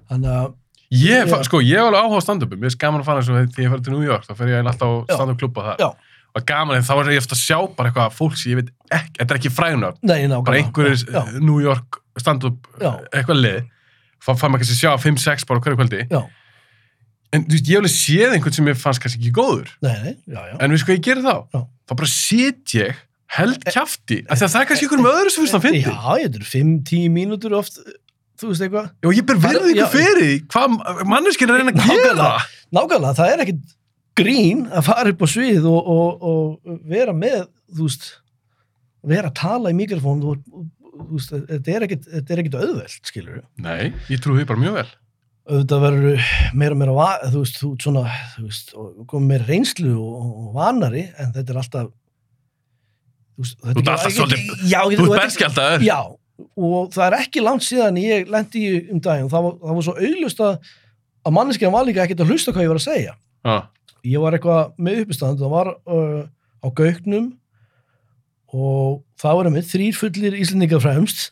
þannig 0.09 0.35
að 0.41 0.51
Ég, 0.93 1.25
Já. 1.25 1.39
sko, 1.47 1.63
ég 1.65 1.79
hef 1.81 1.87
alveg 1.89 2.05
áhuga 2.05 2.19
á 2.21 2.25
stand-upum, 2.27 2.59
mér 2.61 2.69
er 2.69 2.75
gaman 2.77 3.01
að 3.01 3.07
fara 3.07 3.21
eins 3.23 3.29
og 3.33 3.37
þegar 3.39 3.63
ég 3.65 3.71
fer 3.73 3.81
til 3.81 3.93
New 3.95 4.03
York, 4.05 4.27
þá 4.29 4.35
fer 4.37 4.51
ég 4.51 4.59
alltaf 4.61 4.91
á 4.93 5.17
stand-up 5.17 5.39
klubba 5.41 5.63
þar. 5.71 5.79
Já. 5.81 6.12
Og 6.33 6.45
gaman, 6.49 6.79
en 6.79 6.85
þá 6.87 6.93
er 7.03 7.11
ég 7.13 7.21
eftir 7.21 7.37
að 7.37 7.43
sjá 7.45 7.59
bara 7.77 7.91
eitthvað 7.91 8.15
fólk 8.17 8.37
sem 8.41 8.53
ég 8.55 8.61
veit 8.63 8.71
ekki, 8.97 9.19
þetta 9.21 9.35
er 9.35 9.39
ekki 9.41 9.51
ná, 10.33 10.39
bara 10.47 10.57
einhverjir 10.63 11.03
já, 11.13 11.23
New 11.45 11.59
York 11.61 11.99
stand-up 12.23 12.69
eitthvað 13.13 13.41
lið, 13.43 13.59
þá 14.23 14.31
fær 14.41 14.49
maður 14.53 14.63
kannski 14.63 14.79
sjá 14.79 14.93
5-6 15.03 15.45
bara 15.51 15.61
hverju 15.61 15.77
kvöldi. 15.83 16.07
já, 16.09 16.23
En 17.33 17.45
þú 17.49 17.53
veist, 17.57 17.69
ég 17.69 17.77
hef 17.77 17.81
alveg 17.81 17.93
séð 17.97 18.35
einhvern 18.37 18.53
sem 18.57 18.67
ég 18.69 18.77
fannst 18.81 19.01
kannski 19.01 19.21
ekki 19.23 19.31
góður, 19.37 19.69
nei, 19.85 19.93
nei, 20.05 20.15
já, 20.29 20.41
en 20.61 20.71
við 20.75 20.83
sko 20.83 20.93
ég 20.97 21.05
gerir 21.05 21.23
þá, 21.25 21.37
þá 21.89 21.95
bara 22.01 22.11
sit 22.13 22.75
ég 22.77 22.97
held 23.37 23.63
kjafti, 23.65 24.19
af 24.29 24.37
því 24.41 24.45
að 24.49 24.53
það 24.53 24.61
er 24.65 24.69
kannski 24.73 24.89
einhverjum 24.89 25.11
öðru 25.13 25.33
sem 25.33 25.45
finnst 25.47 25.57
að 25.57 25.65
fyndi. 25.65 25.81
já, 25.85 26.17
ég 26.21 26.37
er 26.41 26.49
5-10 26.53 27.07
mínútur 27.13 27.57
oft 27.57 27.79
þú 28.43 28.51
veist 28.51 28.65
eitthvað. 28.67 28.91
Og 29.07 29.15
ég 29.17 29.25
ber 29.29 29.37
er- 29.39 29.45
virðingu 29.47 29.81
já. 29.85 29.89
fyrir 29.93 30.35
hvað 30.53 31.05
manneskinn 31.09 31.49
er 31.49 31.55
að 31.55 31.61
reyna 31.63 31.73
að 31.73 31.93
gera. 31.93 32.29
nákvæmlega, 32.73 33.15
það 33.21 33.33
er 33.33 33.43
ekkit 33.47 33.61
grín 34.19 34.67
að 34.71 34.85
fara 34.91 35.13
upp 35.15 35.23
á 35.25 35.29
svið 35.33 35.65
og, 35.71 35.89
og, 35.89 36.27
og 36.33 36.79
vera 36.89 37.15
með, 37.17 37.47
þú 37.73 37.87
veist 37.89 38.09
vera 39.03 39.31
að 39.33 39.39
tala 39.41 39.73
í 39.73 39.77
mikrofón 39.79 40.21
og, 40.29 40.43
þú 40.93 41.17
veist, 41.17 41.33
þetta 41.49 41.73
er 41.77 41.87
er 42.37 42.43
ekkit 42.45 42.59
auðvelt, 42.59 42.99
skilur 43.09 43.41
Nei, 43.65 43.93
ég 44.13 44.21
trúi 44.23 44.43
því 44.43 44.49
bara 44.53 44.63
mjög 44.63 44.77
vel. 44.81 44.91
auðvitað 45.53 45.81
verður 45.83 46.27
meira 46.55 46.77
og 46.77 46.79
meira 46.83 46.95
þú 47.33 47.41
veist, 47.43 47.57
þú 47.63 47.71
svona 47.83 48.05
þú 48.37 48.45
veist, 48.47 48.75
komið 49.11 49.31
meira 49.33 49.49
reynslu 49.49 49.95
og, 49.99 50.29
og 50.45 50.53
vanari 50.55 51.07
en 51.19 51.33
þetta 51.35 51.55
er 51.57 51.63
alltaf 51.65 51.89
þú 53.33 53.43
veist, 53.47 53.57
þetta 53.59 53.73
Þú 53.73 53.83
ekki- 53.83 53.95
alltaf 53.97 54.13
svolítið- 54.19 54.53
Þú 54.53 54.93
ert 54.93 55.01
þetta- 55.01 55.23
berskjaldaður. 55.25 55.87
já, 55.89 55.99
og 56.57 56.93
það 56.95 57.07
er 57.09 57.19
ekki 57.23 57.43
langt 57.43 57.63
síðan 57.67 57.99
ég 58.03 58.31
lendi 58.31 58.63
í 58.69 58.91
um 58.93 59.01
daginn 59.03 59.29
það 59.33 59.43
var, 59.49 59.53
það 59.65 59.75
var 59.81 59.83
svo 59.89 59.95
auglust 59.99 60.41
að, 60.47 60.73
að 61.27 61.33
manneskjan 61.41 61.73
var 61.75 61.85
líka 61.87 62.05
ekkert 62.07 62.21
að 62.25 62.31
hlusta 62.33 62.53
hvað 62.55 62.63
ég 62.67 62.73
var 62.73 62.81
að 62.81 62.87
segja 62.87 63.15
Já. 63.43 63.57
Ég 64.07 64.23
var 64.23 64.37
eitthvað 64.37 64.73
með 64.83 65.05
uppistand 65.05 65.41
það 65.41 65.55
var 65.55 65.73
uh, 65.87 66.23
á 66.63 66.69
Gauknum 66.79 67.31
og 68.53 69.03
það 69.21 69.39
var 69.39 69.51
með 69.55 69.69
þrýr 69.71 69.99
fullir 69.99 70.39
íslendingar 70.43 70.83
fremst 70.83 71.31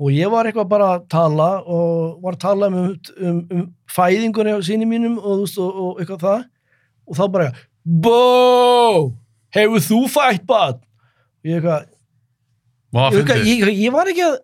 og 0.00 0.10
ég 0.14 0.30
var 0.32 0.48
eitthvað 0.48 0.70
bara 0.70 0.90
að 0.96 1.06
tala 1.12 1.48
og 1.62 2.22
var 2.24 2.38
að 2.38 2.44
tala 2.46 2.70
um, 2.70 2.78
um, 3.18 3.42
um 3.52 3.66
fæðingunni 3.90 4.56
á 4.56 4.60
síni 4.64 4.88
mínum 4.88 5.18
og, 5.20 5.44
veist, 5.44 5.60
og, 5.60 5.70
og 5.70 6.02
eitthvað 6.02 6.24
það 6.24 6.44
og 7.04 7.20
þá 7.20 7.24
bara 7.36 7.52
Bó! 7.84 9.12
Hefur 9.52 9.82
þú 9.84 9.98
fætt 10.08 10.46
bad? 10.48 10.78
Ég 11.44 11.58
eitthvað, 11.60 11.84
ég, 13.12 13.28
ég, 13.28 13.66
ég, 13.66 13.82
ég 13.84 13.92
var 13.92 14.08
ekki 14.08 14.24
að 14.24 14.38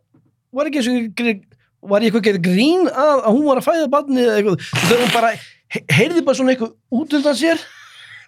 var 0.52 0.68
ekki 0.68 0.82
eins 0.82 0.90
og 0.90 1.88
var 1.90 2.04
ég 2.04 2.10
eitthvað 2.12 2.36
að 2.36 2.44
grín 2.44 2.84
að, 2.90 3.14
að 3.22 3.30
hún 3.30 3.46
var 3.46 3.60
að 3.60 3.66
fæða 3.70 3.88
badni 3.94 4.22
eða 4.26 4.36
eitthvað, 4.36 4.66
og 4.74 4.84
þegar 4.84 5.02
hún 5.02 5.14
bara 5.14 5.32
heyrði 5.70 6.24
bara 6.26 6.38
svona 6.38 6.54
eitthvað 6.54 6.74
út 7.00 7.14
undan 7.18 7.38
sér. 7.38 7.62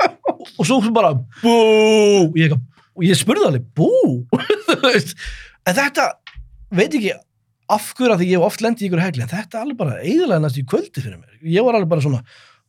Og 0.59 0.65
svo 0.67 0.81
bara 0.95 1.15
bú. 1.43 1.57
Og 2.23 2.39
ég, 2.39 2.55
ég 3.07 3.19
spurði 3.19 3.49
alveg 3.51 3.69
bú? 3.77 3.91
En 5.63 5.77
þetta 5.77 6.09
veit 6.75 6.95
ekki 6.99 7.13
af 7.71 7.93
hverju 7.95 8.17
að 8.17 8.23
því 8.23 8.27
ég 8.33 8.41
hef 8.41 8.47
oft 8.49 8.63
lendið 8.65 8.83
í 8.83 8.89
ykkur 8.89 9.03
hegli 9.03 9.23
en 9.23 9.31
þetta 9.31 9.61
er 9.61 9.63
alveg 9.63 9.77
bara 9.79 10.01
eiginlega 10.01 10.43
næst 10.43 10.59
í 10.59 10.65
kvöldi 10.67 11.05
fyrir 11.05 11.21
mér. 11.21 11.37
Ég 11.47 11.63
var 11.63 11.79
alveg 11.79 11.93
bara 11.93 12.03
svona 12.03 12.19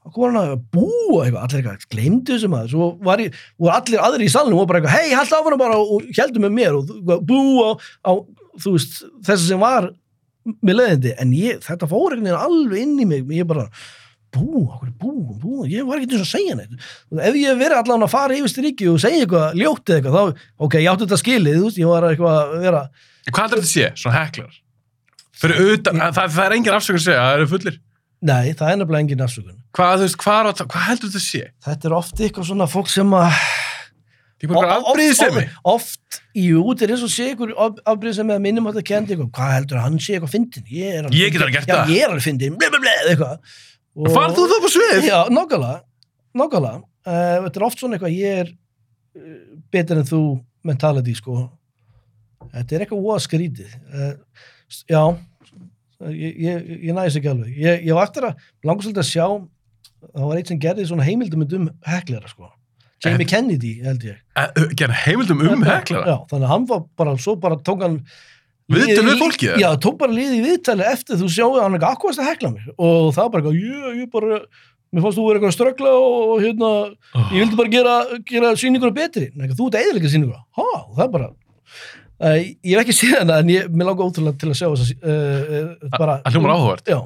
að 0.04 0.14
eitthvað, 0.14 1.40
allir 1.40 1.58
eitthvað, 1.62 1.88
gleymdu 1.90 2.36
þessu 2.36 2.50
maður, 2.52 2.72
svo 2.74 2.88
var 3.08 3.24
ég, 3.24 3.36
allir 3.72 4.04
aðri 4.04 4.28
í 4.28 4.32
salnum 4.34 4.60
og 4.60 4.68
bara 4.70 4.82
eitthvað, 4.82 4.98
hei, 5.00 5.16
halda 5.16 5.40
áfram 5.40 5.62
bara 5.62 5.80
og, 5.80 6.08
heldur 6.18 6.44
með 6.44 6.56
mér. 6.58 6.78
Og 6.78 7.26
búa 7.26 7.72
á, 7.72 7.74
á 8.04 8.12
þú 8.60 8.76
veist, 8.76 9.00
þessi 9.26 9.50
sem 9.54 9.64
var 9.64 9.90
með 10.60 10.80
leiðindi, 10.80 11.14
en 11.24 11.34
ég, 11.38 11.62
þetta 11.64 11.88
fór 11.90 12.18
einhvern 12.18 12.28
veginn 12.28 12.48
alveg 12.50 12.84
inn 12.84 12.98
í 13.00 13.08
mig, 13.08 13.32
ég 13.40 13.48
bara 13.48 13.70
bú, 14.34 14.64
okkur 14.66 14.92
bú, 15.00 15.12
bú, 15.42 15.54
ég 15.70 15.86
var 15.88 16.02
ekki 16.02 16.10
eins 16.18 16.24
og 16.24 16.28
að 16.28 16.32
segja 16.34 16.56
neitt 16.58 16.74
ef 17.30 17.38
ég 17.38 17.60
verið 17.62 17.78
allan 17.80 18.06
að 18.08 18.12
fara 18.16 18.38
yfir 18.38 18.52
stríki 18.54 18.90
og 18.92 19.00
segja 19.04 19.24
eitthvað, 19.24 19.56
ljótið 19.62 19.96
eitthvað, 20.00 20.18
þá, 20.18 20.46
ok, 20.68 20.78
ég 20.82 20.90
átti 20.94 21.06
þetta 21.08 21.20
skilið, 21.22 21.58
þú 21.60 21.68
veist, 21.70 21.82
ég 21.84 21.92
var 21.94 22.08
eitthvað 22.10 22.38
að 22.42 22.54
vera 22.68 22.84
Hvað 23.30 23.44
heldur 23.46 23.62
þetta 23.64 23.72
sé, 23.72 23.90
svona 24.02 24.20
heklar? 24.24 24.60
Utan, 25.44 26.00
það, 26.16 26.30
það 26.38 26.46
er 26.48 26.56
engin 26.58 26.78
afsökun 26.78 27.00
að 27.02 27.06
segja, 27.08 27.24
það 27.28 27.36
eru 27.40 27.50
fullir. 27.54 27.78
nei, 28.24 28.54
það 28.56 28.70
er 28.74 28.78
nefnilega 28.82 29.04
engin 29.06 29.26
afsökun 29.28 29.60
Hvað, 29.74 30.04
veist, 30.04 30.18
hvað, 30.22 30.40
er 30.40 30.50
á- 30.54 30.70
hvað 30.74 30.88
heldur 30.90 31.12
þetta 31.14 31.24
sé? 31.28 31.44
þetta 31.68 31.90
er 31.90 31.96
oft 31.98 32.22
eitthvað 32.24 32.50
svona 32.52 32.68
fólk 32.72 32.92
sem 32.94 33.16
að 33.18 33.32
er 34.44 35.36
mig. 35.36 35.50
oft, 35.72 36.18
jú, 36.36 36.64
þetta 36.74 36.84
er 36.88 36.94
eins 36.96 37.04
og 37.06 37.12
sé 37.14 37.28
ykkur 37.34 37.54
afbríð 37.88 38.16
sem 38.18 38.32
að 38.34 38.42
minnum 38.44 38.66
að 38.68 38.80
það 38.80 38.86
kendi 38.90 39.14
eitthvað, 39.16 39.30
hvað 39.38 39.54
heldur 39.58 39.80
að 39.80 39.86
hann 39.88 40.00
sé 40.04 40.18
eitthvað 40.18 40.34
fyndin 40.34 40.66
ég, 40.68 40.98
er 41.00 41.08
Ég 41.16 41.32
get 41.32 41.42
alveg 41.46 41.56
gert 41.60 41.70
já, 41.72 41.76
það. 41.78 41.94
ég 41.94 42.04
er 42.04 42.12
alveg 42.12 42.26
fyndin, 42.28 42.58
ble, 42.60 42.96
eitthvað 43.08 43.62
Farð 43.94 44.38
þú 44.40 44.46
það 44.50 44.64
på 44.64 44.72
svið? 44.74 45.10
já, 45.10 45.20
nákvæmlega 45.30 45.82
nákvæmlega, 46.38 46.82
uh, 46.82 47.44
þetta 47.46 47.60
er 47.60 47.68
oft 47.68 47.82
svona 47.82 47.98
eitthvað 47.98 48.16
ég 48.18 48.42
er 48.44 48.50
uh, 48.54 49.36
betur 49.74 50.02
en 50.02 50.10
þú 50.10 50.24
mentality, 50.66 51.16
sko. 51.18 51.38
Þetta 52.54 52.76
er 52.76 52.86
eitthvað 52.86 53.06
óa 53.06 53.20
skrítið. 53.24 53.78
Uh, 53.94 54.16
já 54.90 55.02
ég, 56.10 56.42
ég, 56.42 56.68
ég 56.90 56.96
næðis 56.96 57.20
ekki 57.20 57.32
alveg. 57.32 57.54
Ég, 57.60 57.86
ég 57.88 57.98
var 57.98 58.10
eftir 58.10 58.28
að, 58.30 58.50
langar 58.66 58.88
svolítið 58.88 59.06
að 59.06 59.12
sjá 59.12 59.28
það 60.04 60.28
var 60.28 60.40
eitt 60.42 60.52
sem 60.52 60.60
gerði 60.60 60.90
svona 60.90 61.08
heimildumund 61.08 61.56
um 61.58 61.72
heklera, 61.88 62.32
sko. 62.32 62.52
Jamie 63.04 63.28
Kennedy, 63.28 63.74
held 63.84 64.04
ég. 64.08 64.20
Gerð 64.80 64.96
heimildum 65.04 65.42
um 65.44 65.64
heklara? 65.68 66.08
Já, 66.08 66.18
þannig 66.32 66.48
að 66.48 66.54
hann 66.54 66.68
var 66.70 66.86
bara, 67.00 67.16
svo 67.20 67.36
bara 67.40 67.58
tók 67.60 67.84
hann 67.84 67.98
Viðtöl 68.72 68.88
liðið 68.88 69.10
við 69.10 69.22
fólkið? 69.22 69.56
Já, 69.60 69.68
tók 69.84 69.98
bara 70.00 70.16
liðið 70.16 70.36
í 70.38 70.44
viðtali 70.48 70.86
eftir 70.88 71.18
þú 71.20 71.30
sjáu 71.34 71.50
að 71.58 71.64
hann 71.66 71.74
er 71.76 71.82
ekki 71.82 71.90
akkurat 71.90 72.22
að 72.24 72.30
hekla 72.30 72.52
mig 72.54 72.70
og 72.78 73.10
það 73.12 73.26
var 73.26 73.32
bara 73.34 73.42
eitthvað, 73.44 73.58
ég, 73.60 73.98
ég 74.00 74.12
bara 74.14 74.38
mér 74.94 75.04
fannst 75.04 75.18
þú 75.20 75.26
verið 75.28 75.40
eitthvað 75.40 75.52
að 75.52 75.58
ströggla 75.58 75.92
og, 76.00 76.16
og 76.32 76.44
hérna 76.46 76.70
ég 77.34 77.44
vildi 77.44 77.60
bara 77.60 77.74
gera, 77.74 77.96
gera 78.30 78.52
sýninguna 78.62 78.96
betri 78.96 79.26
Nei, 79.36 79.50
þú 79.52 79.68
ert 79.68 79.80
eðilega 79.82 80.12
sýninguna 80.14 80.40
ha, 80.60 80.68
og 80.80 80.96
það 80.96 81.04
er 81.08 81.12
bara 81.18 81.30
uh, 82.24 82.40
ég 82.40 82.72
hef 82.72 82.82
ekki 82.86 82.96
séð 83.02 83.16
hana 83.20 83.40
en 83.44 83.52
ég, 83.52 83.70
mér 83.74 83.90
langar 83.92 84.08
ótrúlega 84.08 84.40
til 84.40 84.52
að 84.54 84.60
sjá 84.62 84.68
þess 84.72 84.96
að 84.96 85.54
uh, 85.60 85.94
bara, 86.00 86.18
Það 86.24 86.38
hljómar 86.38 86.56
áhugavert. 86.56 86.92
Já, 86.94 87.00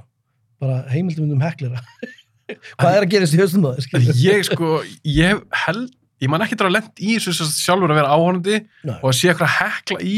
bara 0.62 0.80
heimildum 0.94 1.34
um 1.34 1.46
heklera 1.48 1.82
Hvað 2.78 2.98
er 3.00 3.04
að 3.04 3.12
gerast 3.12 3.36
í 3.36 3.40
haustum 3.42 3.66
það? 3.66 4.14
Ég 4.22 4.46
sko, 4.48 4.76
ég 5.04 5.42
held, 5.66 5.90
ég 6.24 6.32
man 6.32 6.46
ekki 6.46 6.56
dra 6.60 6.70
að 6.70 6.78
lent 6.78 7.02
í 7.04 7.18
þessu 7.18 7.48
sjálfur 7.50 7.92
að 7.92 8.00
vera 8.00 8.14
áhörandi 8.16 8.62
Nei. 8.88 8.94
og 9.02 9.10
að 9.10 9.18
sé 9.18 9.32
eitthvað 9.34 9.50
að 9.50 9.58
hekla 9.58 10.00
í 10.08 10.14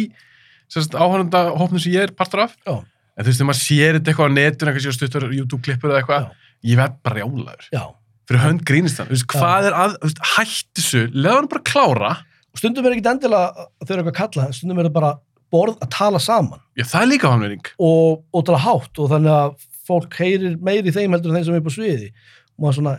áhöranda 0.95 1.41
hópnum 1.57 1.82
sem 1.82 1.93
ég 1.95 2.07
er 2.07 2.11
partur 2.17 2.45
af. 2.45 2.55
Já. 2.65 2.76
En 3.20 3.26
þú 3.26 3.30
veist, 3.32 3.39
þegar 3.41 3.49
maður 3.49 3.61
sér 3.65 3.97
þetta 3.97 4.11
eitthvað 4.13 4.30
á 4.30 4.38
netinu, 4.38 4.70
eitthvað 4.72 4.86
sér 4.86 4.95
stuttur 4.95 5.26
YouTube-klippur 5.36 5.91
eða 5.91 6.01
eitthvað, 6.03 6.28
ég 6.70 6.78
verð 6.80 6.99
bara 7.03 7.20
rjálaður. 7.20 7.65
Já, 7.74 7.84
Fyrir 8.30 8.43
hönd 8.45 8.61
grínist 8.70 8.99
þann. 8.99 9.07
Þú 9.09 9.15
veist, 9.17 9.26
hvað 9.34 9.67
er 9.72 9.74
að, 9.74 9.95
veist, 10.05 10.20
hætti 10.36 10.82
þessu, 10.84 10.99
leða 11.17 11.36
hann 11.39 11.47
bara 11.49 11.63
klára. 11.65 12.11
og 12.53 12.61
stundum 12.61 12.86
er 12.86 12.93
ekki 12.95 13.09
endilega 13.09 13.65
þau 13.82 13.89
eru 13.89 13.99
eitthvað 14.03 14.13
að 14.13 14.20
kalla, 14.22 14.45
stundum 14.53 14.80
er 14.80 14.88
það 14.89 14.95
bara 14.99 15.11
borð 15.49 15.80
að 15.82 15.89
tala 15.95 16.20
saman 16.22 16.59
Já, 16.78 16.84
það 16.86 17.01
er 17.01 17.09
líka 17.09 17.32
hannvering. 17.34 17.65
og, 17.82 18.22
og 18.34 18.45
tala 18.45 18.59
hátt 18.61 18.99
og 19.01 19.09
þannig 19.09 19.34
að 19.34 19.55
fólk 19.89 20.13
heyrir 20.22 20.57
meiri 20.61 20.93
þeim 20.93 21.15
heldur 21.17 21.32
en 21.34 21.39
þeim 21.39 21.45
sem 21.47 21.57
er 21.57 21.63
upp 21.63 21.70
á 21.70 21.74
sviði 21.74 22.09
og 22.13 22.61
maður 22.61 22.78
svona 22.78 22.93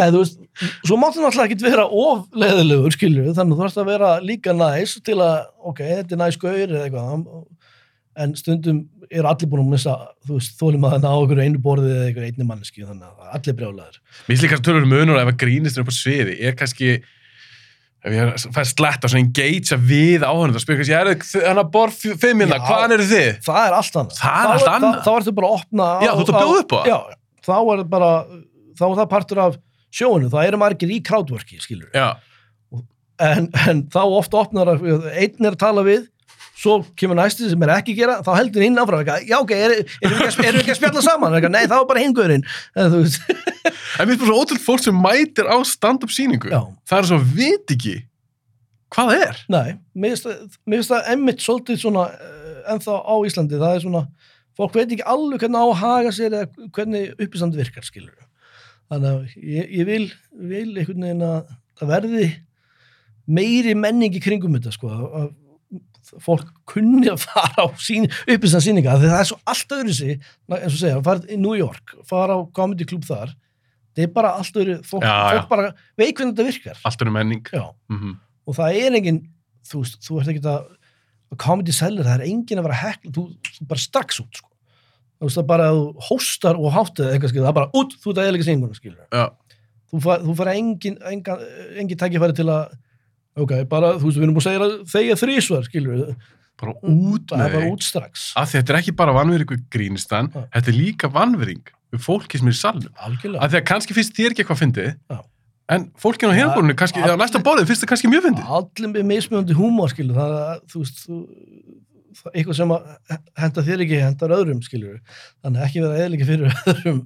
Svo 0.84 0.96
máttu 1.00 1.22
náttúrulega 1.22 1.48
ekki 1.54 1.64
vera 1.64 1.86
of 1.88 2.26
leðilegur, 2.36 2.92
skilju, 2.96 3.30
þannig 3.36 3.56
þú 3.56 3.62
þarfst 3.64 3.80
að 3.80 3.90
vera 3.94 4.10
líka 4.24 4.52
næs 4.56 4.96
til 5.06 5.18
að, 5.24 5.36
ok, 5.72 5.80
þetta 5.96 6.16
er 6.16 6.20
næs 6.24 6.40
gaur 6.42 6.58
eða 6.66 6.82
eitthvað 6.88 7.44
en 8.20 8.34
stundum 8.36 8.80
er 9.10 9.26
allir 9.26 9.48
búin 9.50 9.62
að 9.64 9.70
missa 9.72 9.94
þú 10.26 10.36
veist, 10.36 10.56
þólum 10.58 10.84
að 10.86 10.96
það 10.96 11.04
ná 11.06 11.12
okkur 11.22 11.40
einu 11.44 11.60
borðið 11.62 11.94
eða 11.94 12.08
eitthvað 12.10 12.26
einni 12.28 12.46
manneski, 12.50 12.84
þannig 12.84 13.06
að 13.06 13.14
það 13.22 13.38
allir 13.38 13.56
brjálæður 13.60 13.96
Mér 14.26 14.40
finnst 14.42 14.56
að 14.58 14.66
tölur 14.68 14.88
munur 14.90 15.20
ef 15.22 15.30
að 15.32 15.38
grínist 15.44 15.78
er 15.78 15.84
upp 15.86 15.90
á 15.90 15.96
sviði, 15.96 16.34
er 16.50 16.58
kannski 16.58 16.90
ef 18.00 18.14
ég 18.16 18.44
fær 18.56 18.68
sletta 18.68 19.10
svona 19.12 19.24
engagea 19.26 19.78
við 19.80 20.26
áhörnum, 20.26 20.54
það 20.56 20.64
spyrir 20.64 20.80
kannski, 20.80 20.96
er 20.96 21.48
þannig 21.48 21.62
að 21.64 21.72
borð 21.74 22.04
fimm 22.22 22.44
hérna, 22.44 22.58
Já. 22.60 22.66
hvaðan 22.68 22.94
eru 22.96 23.08
þið? 23.10 23.32
það 23.46 23.64
er 23.66 23.78
allt 23.80 23.98
annað 24.02 24.20
Það 24.20 24.44
er 24.44 24.52
allt 24.54 24.70
annað. 24.74 25.00
þá 25.04 25.10
ertu 25.16 25.34
bara 25.36 25.50
að 25.50 25.56
opna 25.58 25.88
á, 25.90 25.98
Já, 26.00 26.10
þú 26.12 26.22
ert 26.24 26.30
að 26.30 26.38
bjóða 26.40 26.62
upp 26.64 26.72
á 26.72 26.78
það. 26.80 26.88
já, 26.90 26.98
þá 27.44 27.52
er 27.60 27.82
það 27.82 27.84
bara 27.96 28.10
þá 28.80 28.84
er 28.90 28.96
það 29.00 29.10
partur 29.14 29.42
af 29.44 29.58
sjóinu 29.94 30.30
það 30.32 30.46
eru 30.50 30.60
margir 30.62 30.92
í 30.94 31.00
crowdworki, 31.06 31.60
skilur 31.62 31.90
en, 33.20 33.50
en 33.68 33.84
þá 33.92 34.00
ofta 34.06 34.40
opnar 34.44 34.70
að 34.76 34.84
einn 35.12 35.44
er 35.44 35.54
að 35.56 35.60
tala 35.60 35.82
við 35.86 36.06
svo 36.60 36.74
kemur 36.98 37.16
næsti 37.16 37.48
sem 37.48 37.62
er 37.64 37.70
ekki 37.78 37.94
að 37.94 38.00
gera 38.02 38.14
þá 38.24 38.30
heldur 38.36 38.64
hinn 38.66 38.76
áfram, 38.80 39.00
já 39.24 39.36
ok, 39.40 39.52
erum 39.56 39.78
er, 39.80 39.86
er, 40.04 40.14
er, 40.28 40.34
er 40.50 40.58
ekki 40.60 40.74
að 40.74 40.78
spjalla 40.78 41.02
saman, 41.04 41.36
nei 41.48 41.62
það 41.64 41.76
var 41.78 41.86
bara 41.88 42.02
hingurinn 42.04 42.44
þú 42.76 43.00
veist, 43.00 43.30
en 43.30 44.10
finnst 44.10 44.20
bara 44.20 44.28
svo 44.28 44.38
ótrúlega 44.42 44.66
fólk 44.66 44.84
sem 44.84 45.00
mætir 45.06 45.48
á 45.48 45.56
stand-up 45.64 46.12
sýningu, 46.12 46.52
já, 46.52 46.60
það 46.90 46.98
er 47.02 47.08
svo 47.12 47.20
vit 47.38 47.74
ekki 47.76 47.94
hvað 48.92 49.12
það 49.14 49.24
er. 49.30 49.40
nei 49.56 49.70
mér 49.94 50.16
finnst 50.20 50.92
það- 50.92 51.08
emmitt 51.14 51.44
svolítið 51.44 51.80
svona 51.80 52.04
uh, 52.12 52.72
ennþá 52.74 52.98
á 53.08 53.14
Íslandi, 53.30 53.60
það 53.62 53.76
er 53.78 53.84
svona 53.86 54.04
fólk 54.60 54.76
veit 54.76 54.90
ekki 54.92 55.06
alveg 55.08 55.40
hvernig 55.46 55.60
á 55.60 55.64
að 55.64 55.78
haga 55.80 56.12
sér 56.12 56.36
eða 56.42 56.68
hvernig 56.76 57.14
uppistand 57.24 57.56
virkar, 57.56 57.86
skilur 57.88 58.12
þannig 58.90 59.10
að 59.10 59.34
ég, 59.54 59.68
ég 59.80 59.86
vil 59.88 60.06
vil 60.50 60.70
einhvern 60.80 61.04
veginn 61.06 61.26
að 61.26 61.52
það 61.80 61.92
verði 61.94 62.24
meiri 63.30 63.74
menning 63.78 64.16
í 64.16 64.22
kringum 64.22 64.56
þetta 64.58 64.72
sko 64.74 64.90
að 64.90 65.28
fólk 66.24 66.48
kunni 66.66 67.06
að 67.12 67.20
fara 67.22 67.62
á 67.62 67.66
uppistand 67.70 68.64
síninga 68.64 68.96
því 68.98 69.10
það 69.12 69.20
er 69.20 69.28
svo 69.28 69.38
allt 69.52 69.74
öðru 69.76 69.94
sig 69.94 70.16
eins 70.16 70.72
og 70.74 70.80
segja, 70.80 70.96
að 70.98 71.04
fara 71.06 71.30
í 71.30 71.38
New 71.38 71.54
York 71.58 71.92
fara 72.08 72.34
á 72.34 72.40
comedy 72.56 72.86
club 72.88 73.04
þar 73.06 73.30
það 73.94 74.02
er 74.06 74.10
bara 74.16 74.32
allt 74.40 74.58
öðru, 74.58 74.76
fólk, 74.86 75.04
Já, 75.06 75.14
já. 75.14 75.38
fólk 75.38 75.48
bara 75.52 75.68
veit 76.00 76.10
hvernig 76.18 76.34
þetta 76.34 76.48
virkar 76.48 76.82
Allt 76.90 77.04
er 77.06 77.12
menning. 77.14 77.46
já, 77.54 77.64
Mm 77.92 78.18
og 78.50 78.56
það 78.56 78.76
er 78.80 78.94
engin 78.98 79.18
þú 79.68 79.80
veist, 79.84 79.98
þú 80.02 80.16
ert 80.18 80.28
ekki 80.32 80.40
að 80.50 80.62
að 81.30 81.38
comedy 81.44 81.72
seller, 81.76 82.02
það 82.08 82.16
er 82.16 82.26
engin 82.32 82.58
að 82.58 82.64
vera 82.66 82.78
hekla 82.80 83.12
þú, 83.14 83.22
þú 83.46 83.66
bara 83.70 83.82
strax 83.84 84.18
út 84.24 84.40
sko. 84.40 84.49
Þú 85.20 85.28
veist 85.28 85.38
það 85.40 85.46
bara 85.52 85.68
að 85.70 85.78
þú 85.78 86.08
hóstar 86.08 86.56
og 86.60 86.72
háttið 86.74 87.10
eitthvað 87.12 87.32
skilur, 87.34 87.44
það 87.46 87.52
er 87.52 87.58
bara 87.60 87.70
út, 87.82 87.96
þú 88.00 88.10
ert 88.14 88.20
að 88.22 88.28
eða 88.30 88.38
ekki 88.40 88.48
síninguna 88.48 88.78
skilur 88.80 89.04
Já, 89.20 89.24
þú 89.92 90.00
far, 90.06 90.22
þú 90.24 90.34
fara 90.40 90.54
engin, 90.56 90.98
engin, 91.12 91.46
engin 91.82 92.00
tækifæri 92.00 92.36
til 92.40 92.48
að 92.48 92.76
ok, 93.40 93.52
bara, 93.70 93.94
þú 94.00 94.08
veist, 94.08 94.18
við 94.20 94.26
erum 94.26 94.36
búin 94.38 94.44
að 94.44 94.48
segja 94.48 94.62
að 94.66 94.76
þegja 94.94 95.18
þrísvar, 95.24 95.66
skilur 95.68 96.04
bara 96.60 96.74
út 96.84 97.32
er 97.32 97.40
með 97.40 97.52
bara 97.54 97.64
þig. 97.64 97.74
út 97.76 97.84
strax 97.86 98.24
því 98.36 98.56
þetta 98.58 98.72
er 98.74 98.78
ekki 98.82 98.92
bara 98.98 99.14
vanvering 99.16 99.52
við 99.54 99.62
grínistan, 99.72 100.30
Já. 100.34 100.42
þetta 100.56 100.72
er 100.72 100.76
líka 100.80 101.08
vanvering 101.14 101.62
við 101.90 102.02
fólki 102.04 102.38
sem 102.40 102.48
er 102.50 102.54
í 102.56 102.58
salnum. 102.60 102.92
algjörlega, 103.00 103.42
Af 103.44 103.50
því 103.54 103.60
að 103.60 103.68
kannski 103.70 103.96
finnst 103.96 104.16
þér 104.18 104.34
ekki 104.34 104.44
eitthvað 104.44 104.60
fyndið, 104.60 104.90
Já. 105.10 105.20
en 105.74 105.86
fólkinu 106.02 106.30
á 106.30 106.38
hérborinu, 106.38 106.76
kannski, 106.78 107.00
eða 107.02 107.16
næsta 107.18 107.40
borðið, 107.42 107.70
finnst 107.70 107.82
það 107.86 107.90
kannski 107.94 108.10
mjög 108.12 108.26
fyndið. 108.28 108.52
allir 108.58 108.92
með 108.92 109.08
mismunandi 109.14 109.56
húmor 109.56 109.90
skilur, 109.94 110.20
það 110.20 110.60
þú 110.70 110.84
veist 110.84 111.00
þú, 111.06 111.18
eitthvað 112.34 112.56
sem 112.58 112.72
að 112.74 112.86
henda 113.42 113.64
þér 113.66 113.84
ekki 113.86 114.00
hendar 114.04 114.34
öðrum, 114.36 114.62
skilur 114.66 114.96
þannig 115.44 115.66
ekki 115.66 115.82
vera 115.84 115.98
eða 116.04 116.16
ekki 116.18 116.28
fyrir 116.30 116.56
öðrum. 116.74 117.02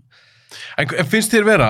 En, 0.78 0.92
finnst 1.10 1.32
þér 1.34 1.46
vera, 1.48 1.68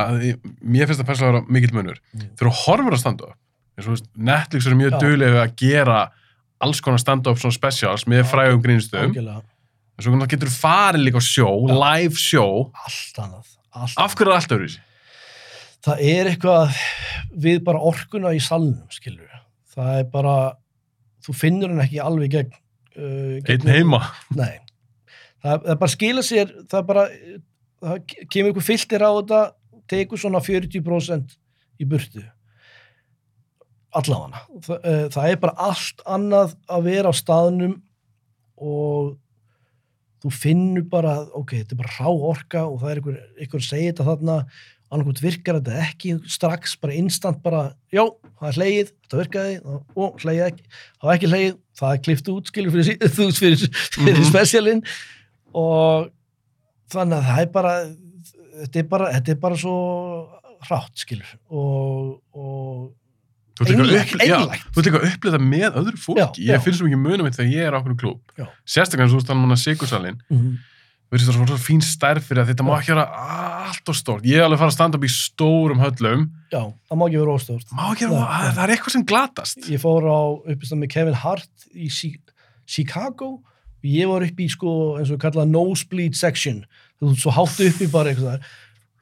mér 0.60 0.88
finnst 0.90 1.00
það 1.00 1.08
persónulega 1.08 1.40
vera 1.40 1.56
mikill 1.56 1.72
munur, 1.78 1.98
Mm. 2.14 2.26
þegar 2.36 2.50
þú 2.50 2.54
horfur 2.66 2.96
að 2.98 3.00
standa 3.00 3.30
upp, 3.30 3.38
og 3.80 4.02
Netflix 4.30 4.66
eru 4.68 4.76
mjög 4.78 4.92
Já. 4.94 5.00
duglega 5.02 5.42
að 5.46 5.54
gera 5.64 5.98
alls 6.64 6.80
konar 6.84 7.00
stand-up 7.02 7.40
svona 7.40 7.56
specials 7.56 8.04
með 8.08 8.26
frægum 8.30 8.60
algjörlega, 9.08 9.42
en 9.98 10.04
svo 10.04 10.12
getur 10.34 10.50
þú 10.52 10.58
farið 10.60 11.04
líka 11.08 11.20
á 11.20 11.24
sjó, 11.24 11.48
Já. 11.68 11.74
live 11.84 12.20
sjó. 12.20 12.46
Allt 12.84 13.22
annað 13.24 13.50
allt 13.74 13.98
af 14.04 14.14
hverju 14.14 14.30
er 14.30 14.36
allt 14.38 14.52
öðru 14.54 14.74
það 15.84 16.04
er 16.14 16.28
eitthvað 16.30 16.76
við 17.44 17.58
bara 17.66 17.80
orkuna 17.90 18.30
í 18.36 18.38
salnum, 18.40 18.84
skilur 18.94 19.28
það 19.74 19.98
er 19.98 20.04
bara, 20.12 20.36
þú 21.26 21.34
finnur 21.36 21.72
hann 21.72 21.82
ekki 21.84 21.98
alveg 22.04 22.30
gegn 22.36 22.52
uh, 22.98 23.40
einn 23.50 23.70
heima 23.70 24.00
Nei, 24.34 24.60
það, 25.44 25.66
það 25.66 25.80
bara 25.82 25.94
skila 25.94 26.24
sér, 26.26 26.54
það 26.70 26.86
bara, 26.90 27.06
það 27.84 28.14
kemur 28.32 28.54
ykkur 28.54 28.66
filter 28.66 29.04
á 29.04 29.10
þetta, 29.10 29.42
tekur 29.90 30.20
svona 30.20 30.40
40% 30.44 31.36
í 31.80 31.88
burtu. 31.88 32.22
Allavega. 33.94 34.40
Það, 34.64 34.78
eh, 34.90 35.04
það 35.14 35.28
er 35.30 35.42
bara 35.42 35.66
allt 35.68 36.00
annað 36.16 36.54
að 36.66 36.88
vera 36.88 37.12
á 37.12 37.14
staðnum 37.14 37.76
og 38.58 39.12
þú 40.24 40.32
finnur 40.32 40.86
bara, 40.88 41.18
ok, 41.36 41.58
þetta 41.60 41.76
er 41.76 41.82
bara 41.82 41.96
rá 41.98 42.08
orka 42.32 42.64
og 42.64 42.80
það 42.80 42.90
er 42.90 43.02
ykkur, 43.02 43.18
ykkur 43.46 43.64
segja 43.64 43.92
þetta 43.92 44.08
þarna, 44.08 44.38
annarkvæmt 44.94 45.20
virkar 45.24 45.58
þetta 45.60 45.80
ekki 45.84 46.14
strax, 46.30 46.76
bara 46.80 46.94
instant 46.96 47.42
bara, 47.44 47.62
já, 47.92 48.04
það 48.40 48.48
er 48.52 48.58
hlegið, 48.60 48.92
þetta 49.04 49.20
virkaði, 49.20 49.58
og 49.98 50.22
hlegið 50.22 50.46
ekki, 50.48 50.66
það 51.00 51.08
var 51.10 51.18
ekki 51.18 51.30
hlegið, 51.32 51.54
það 51.80 51.94
er 51.98 52.02
klift 52.08 52.30
út, 52.34 52.50
skilur 52.52 52.74
fyrir, 52.78 52.98
þú 53.18 53.28
fyrir, 53.34 53.64
fyrir 53.98 54.18
Mhm. 54.22 54.28
spesialinn 54.30 54.82
og 55.54 56.10
þannig 56.94 57.18
að 57.20 57.28
það 57.30 57.42
er 57.44 57.52
bara, 57.58 57.74
þetta 58.64 58.82
er 58.84 58.90
bara, 58.94 59.12
þetta 59.18 59.34
er 59.34 59.40
bara 59.46 59.56
svo 59.64 59.76
hrátt, 60.68 60.94
skilur, 61.04 61.32
og, 61.50 62.20
og 62.34 62.92
Þú 63.54 63.62
ert 63.70 63.70
líka 63.78 64.98
að 64.98 65.04
upplifa- 65.12 65.38
með 65.38 65.76
öðru 65.78 65.98
fólki. 66.02 66.42
Já, 66.42 66.48
já. 66.48 66.54
Ég 66.56 66.62
finn 66.64 66.74
svo 66.74 66.88
mikið 66.88 67.02
munum 67.04 67.28
þegar 67.30 67.52
ég 67.52 67.66
er 67.68 67.76
á 67.76 67.78
okkur 67.78 67.94
klúb. 68.00 68.32
Sérstaklega 68.66 69.04
eins 69.06 69.12
og 69.14 69.14
þú 69.14 69.20
veist 69.20 69.30
að 69.30 69.38
manna 69.38 69.56
Sigursalinn, 69.62 70.16
mm, 70.26 70.48
verður 70.50 70.73
það 71.12 71.34
svona 71.36 71.58
fín 71.62 71.82
stærð 71.84 72.24
fyrir 72.26 72.42
að 72.42 72.48
þetta 72.52 72.64
má 72.66 72.72
Já. 72.74 72.78
ekki 72.80 72.94
vera 72.94 73.06
allt 73.68 73.88
og 73.92 73.96
stórt. 73.98 74.24
Ég 74.26 74.38
er 74.40 74.44
alveg 74.46 74.56
að 74.58 74.62
fara 74.64 74.72
að 74.72 74.76
standa 74.78 74.98
upp 74.98 75.04
í 75.06 75.12
stórum 75.14 75.82
höllum. 75.84 76.24
já, 76.50 76.62
það 76.88 76.98
má 76.98 77.04
ekki 77.06 77.20
vera 77.20 77.34
óstórt. 77.38 77.68
Má 77.74 77.84
ekki 77.92 78.08
vera, 78.10 78.24
það, 78.24 78.44
nei. 78.44 78.54
það 78.56 78.64
er 78.64 78.72
eitthvað 78.74 78.94
sem 78.96 79.04
glatast. 79.12 79.58
Ég 79.70 79.82
fór 79.84 80.08
á 80.10 80.20
uppistan 80.54 80.80
með 80.82 80.90
Kevin 80.96 81.14
Hart 81.22 81.68
í 81.74 81.88
Chi- 81.92 82.20
Chicago 82.66 83.28
og 83.84 83.88
ég 83.88 84.08
var 84.08 84.24
upp 84.24 84.38
í 84.40 84.48
sko 84.50 84.74
eins 84.98 85.10
og 85.12 85.20
kallað 85.20 85.50
nosebleed 85.52 86.16
section 86.16 86.62
þú 87.02 87.14
svo 87.20 87.34
hátt 87.36 87.58
uppi 87.60 87.86
bara 87.92 88.10
eitthvað 88.14 88.38
þar 88.38 88.52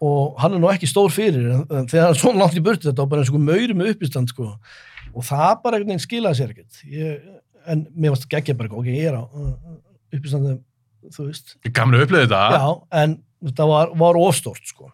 og 0.02 0.40
hann 0.42 0.56
er 0.56 0.58
nú 0.58 0.66
ekki 0.72 0.88
stór 0.90 1.12
fyrir 1.14 1.52
en, 1.54 1.86
þegar 1.86 2.08
hann 2.08 2.16
er 2.16 2.18
svona 2.18 2.40
langt 2.42 2.56
í 2.58 2.62
burtu 2.66 2.88
þetta 2.88 3.04
var 3.04 3.10
bara 3.12 3.22
eins 3.22 3.30
og 3.30 3.38
mauri 3.46 3.76
með 3.78 3.92
uppistand 3.94 4.32
sko 4.34 4.48
og 5.14 5.22
það 5.28 5.52
bara 5.62 5.78
einhvern 5.78 5.92
veginn 5.92 6.02
skilaði 6.02 6.40
sér 6.40 6.50
ekkert 6.56 6.80
ég, 6.90 7.22
en 7.70 7.84
mér 7.94 8.16
varst 8.16 8.26
geggja 8.32 8.56
bara 8.58 8.74
ok, 8.74 8.88
ég 8.90 9.06
er 9.12 9.20
á 9.20 9.22
uh, 9.22 9.52
uppistandi 10.10 10.56
þú 11.10 11.26
veist, 11.28 11.54
að 11.66 12.04
upplifa 12.06 12.24
þetta. 12.24 12.42
já, 12.56 12.66
en 13.02 13.16
þetta 13.48 13.66
var, 13.72 13.92
var 14.02 14.18
ofstórt 14.22 14.64
sko 14.70 14.90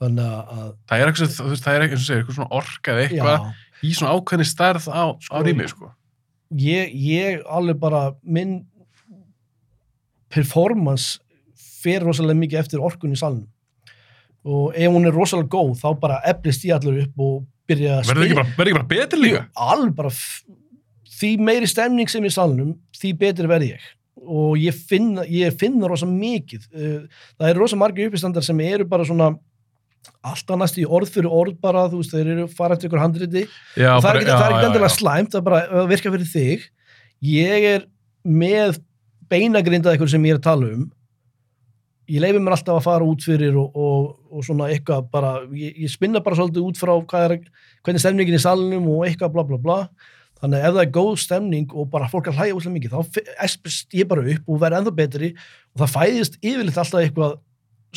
þannig 0.00 0.24
að 0.26 0.68
Það 0.88 1.00
er 1.02 1.10
eitthvað, 1.10 1.32
þú 1.36 1.48
veist, 1.50 1.64
það 1.66 1.74
er 1.78 1.84
eitthvað, 1.86 2.04
segir, 2.06 2.20
eitthvað 2.22 2.38
svona 2.38 2.54
orka 2.60 2.92
eða 2.94 3.00
já, 3.02 3.08
eitthvað 3.10 3.88
í 3.90 3.94
svona 3.96 4.12
ákveðni 4.16 4.46
stærð 4.48 4.86
á, 4.92 5.02
á 5.02 5.04
Sko, 5.26 5.42
rými, 5.44 5.66
sko. 5.72 5.90
ég, 6.60 6.94
ég 6.94 7.42
alveg 7.48 7.78
bara 7.82 8.02
minn 8.22 8.58
performance 10.30 11.18
fer 11.80 12.04
rosalega 12.04 12.38
mikið 12.38 12.60
eftir 12.62 12.82
orkun 12.84 13.14
í 13.14 13.18
salnum 13.18 13.48
og 14.46 14.72
ef 14.78 14.88
hún 14.94 15.04
er 15.08 15.12
rosalega 15.16 15.50
góð 15.52 15.74
þá 15.82 15.88
bara 16.00 16.20
eflist 16.30 16.64
ég 16.68 16.76
allir 16.78 17.02
upp 17.04 17.24
og 17.26 17.42
byrja 17.68 17.98
að 18.00 18.08
bara, 18.08 18.20
verður 18.56 18.70
ekki 18.70 18.78
bara 18.78 18.90
betri 18.94 19.20
líka? 19.20 19.42
alveg 19.68 19.94
bara 19.98 20.12
því 21.20 21.30
meiri 21.44 21.68
stemning 21.68 22.08
sem 22.10 22.24
í 22.24 22.32
salnum 22.32 22.72
því 22.96 23.12
betri 23.20 23.50
verð 23.50 23.68
ég 23.74 23.88
og 24.30 24.58
ég 24.60 24.76
finna, 24.90 25.26
ég 25.26 25.54
finna 25.58 25.90
rosa 25.90 26.08
mikið. 26.08 26.66
Uh, 26.70 27.22
það 27.36 27.52
eru 27.52 27.64
rosa 27.64 27.78
margir 27.80 28.10
uppistandar 28.10 28.46
sem 28.46 28.60
eru 28.64 28.86
bara 28.88 29.06
svona 29.08 29.32
alltaf 30.24 30.58
næst 30.60 30.78
í 30.80 30.86
orð 30.88 31.10
fyrir 31.12 31.32
orð 31.32 31.56
bara, 31.60 31.86
þú 31.92 32.00
veist, 32.00 32.14
þeir 32.14 32.30
eru 32.34 32.46
fara 32.52 32.76
eftir 32.76 32.90
ykkur 32.90 33.02
handriti. 33.02 33.42
Já, 33.76 33.92
það 34.00 34.10
er 34.12 34.20
ekki, 34.20 34.36
er 34.36 34.68
endilega 34.68 34.92
slæmt, 34.94 35.34
það 35.34 35.40
er 35.40 35.48
bara 35.48 35.60
að 35.82 35.90
virka 35.90 36.14
fyrir 36.14 36.30
þig. 36.30 36.64
Ég 37.30 37.66
er 37.74 37.84
með 38.24 38.80
beinagrindað 39.30 39.94
eitthvað 39.94 40.14
sem 40.14 40.26
ég 40.28 40.36
er 40.36 40.40
að 40.40 40.48
tala 40.48 40.70
um. 40.74 40.86
Ég 42.10 42.24
leifi 42.24 42.40
mér 42.42 42.56
alltaf 42.56 42.80
að 42.80 42.86
fara 42.88 43.06
út 43.06 43.22
fyrir 43.22 43.58
og, 43.60 43.76
og, 43.78 44.06
og 44.34 44.46
svona 44.46 44.70
eitthvað 44.72 45.10
bara, 45.12 45.34
ég, 45.54 45.76
ég 45.84 45.92
spinna 45.92 46.22
bara 46.24 46.40
svolítið 46.40 46.64
út 46.66 46.80
frá 46.80 46.94
er, 47.20 47.36
hvernig 47.84 48.00
er 48.00 48.02
stemningin 48.02 48.38
í 48.38 48.42
salnum 48.42 48.88
og 48.90 49.04
eitthvað 49.06 49.36
bla 49.36 49.46
bla 49.46 49.60
bla 49.62 49.76
þannig 50.40 50.58
að 50.58 50.66
ef 50.68 50.74
það 50.76 50.82
er 50.84 50.92
góð 50.96 51.12
stemning 51.24 51.74
og 51.76 51.90
bara 51.92 52.08
fólk 52.10 52.30
að 52.30 52.40
hlæja 52.40 52.56
úslega 52.56 52.76
mikið, 52.76 52.96
þá 52.96 53.20
espist 53.46 53.96
ég 53.96 54.08
bara 54.10 54.24
upp 54.24 54.48
og 54.48 54.60
verð 54.62 54.80
ennþá 54.80 54.94
betri 54.96 55.30
og 55.74 55.82
það 55.84 55.94
fæðist 55.96 56.40
yfirleitt 56.40 56.80
alltaf 56.80 57.04
eitthvað 57.04 57.36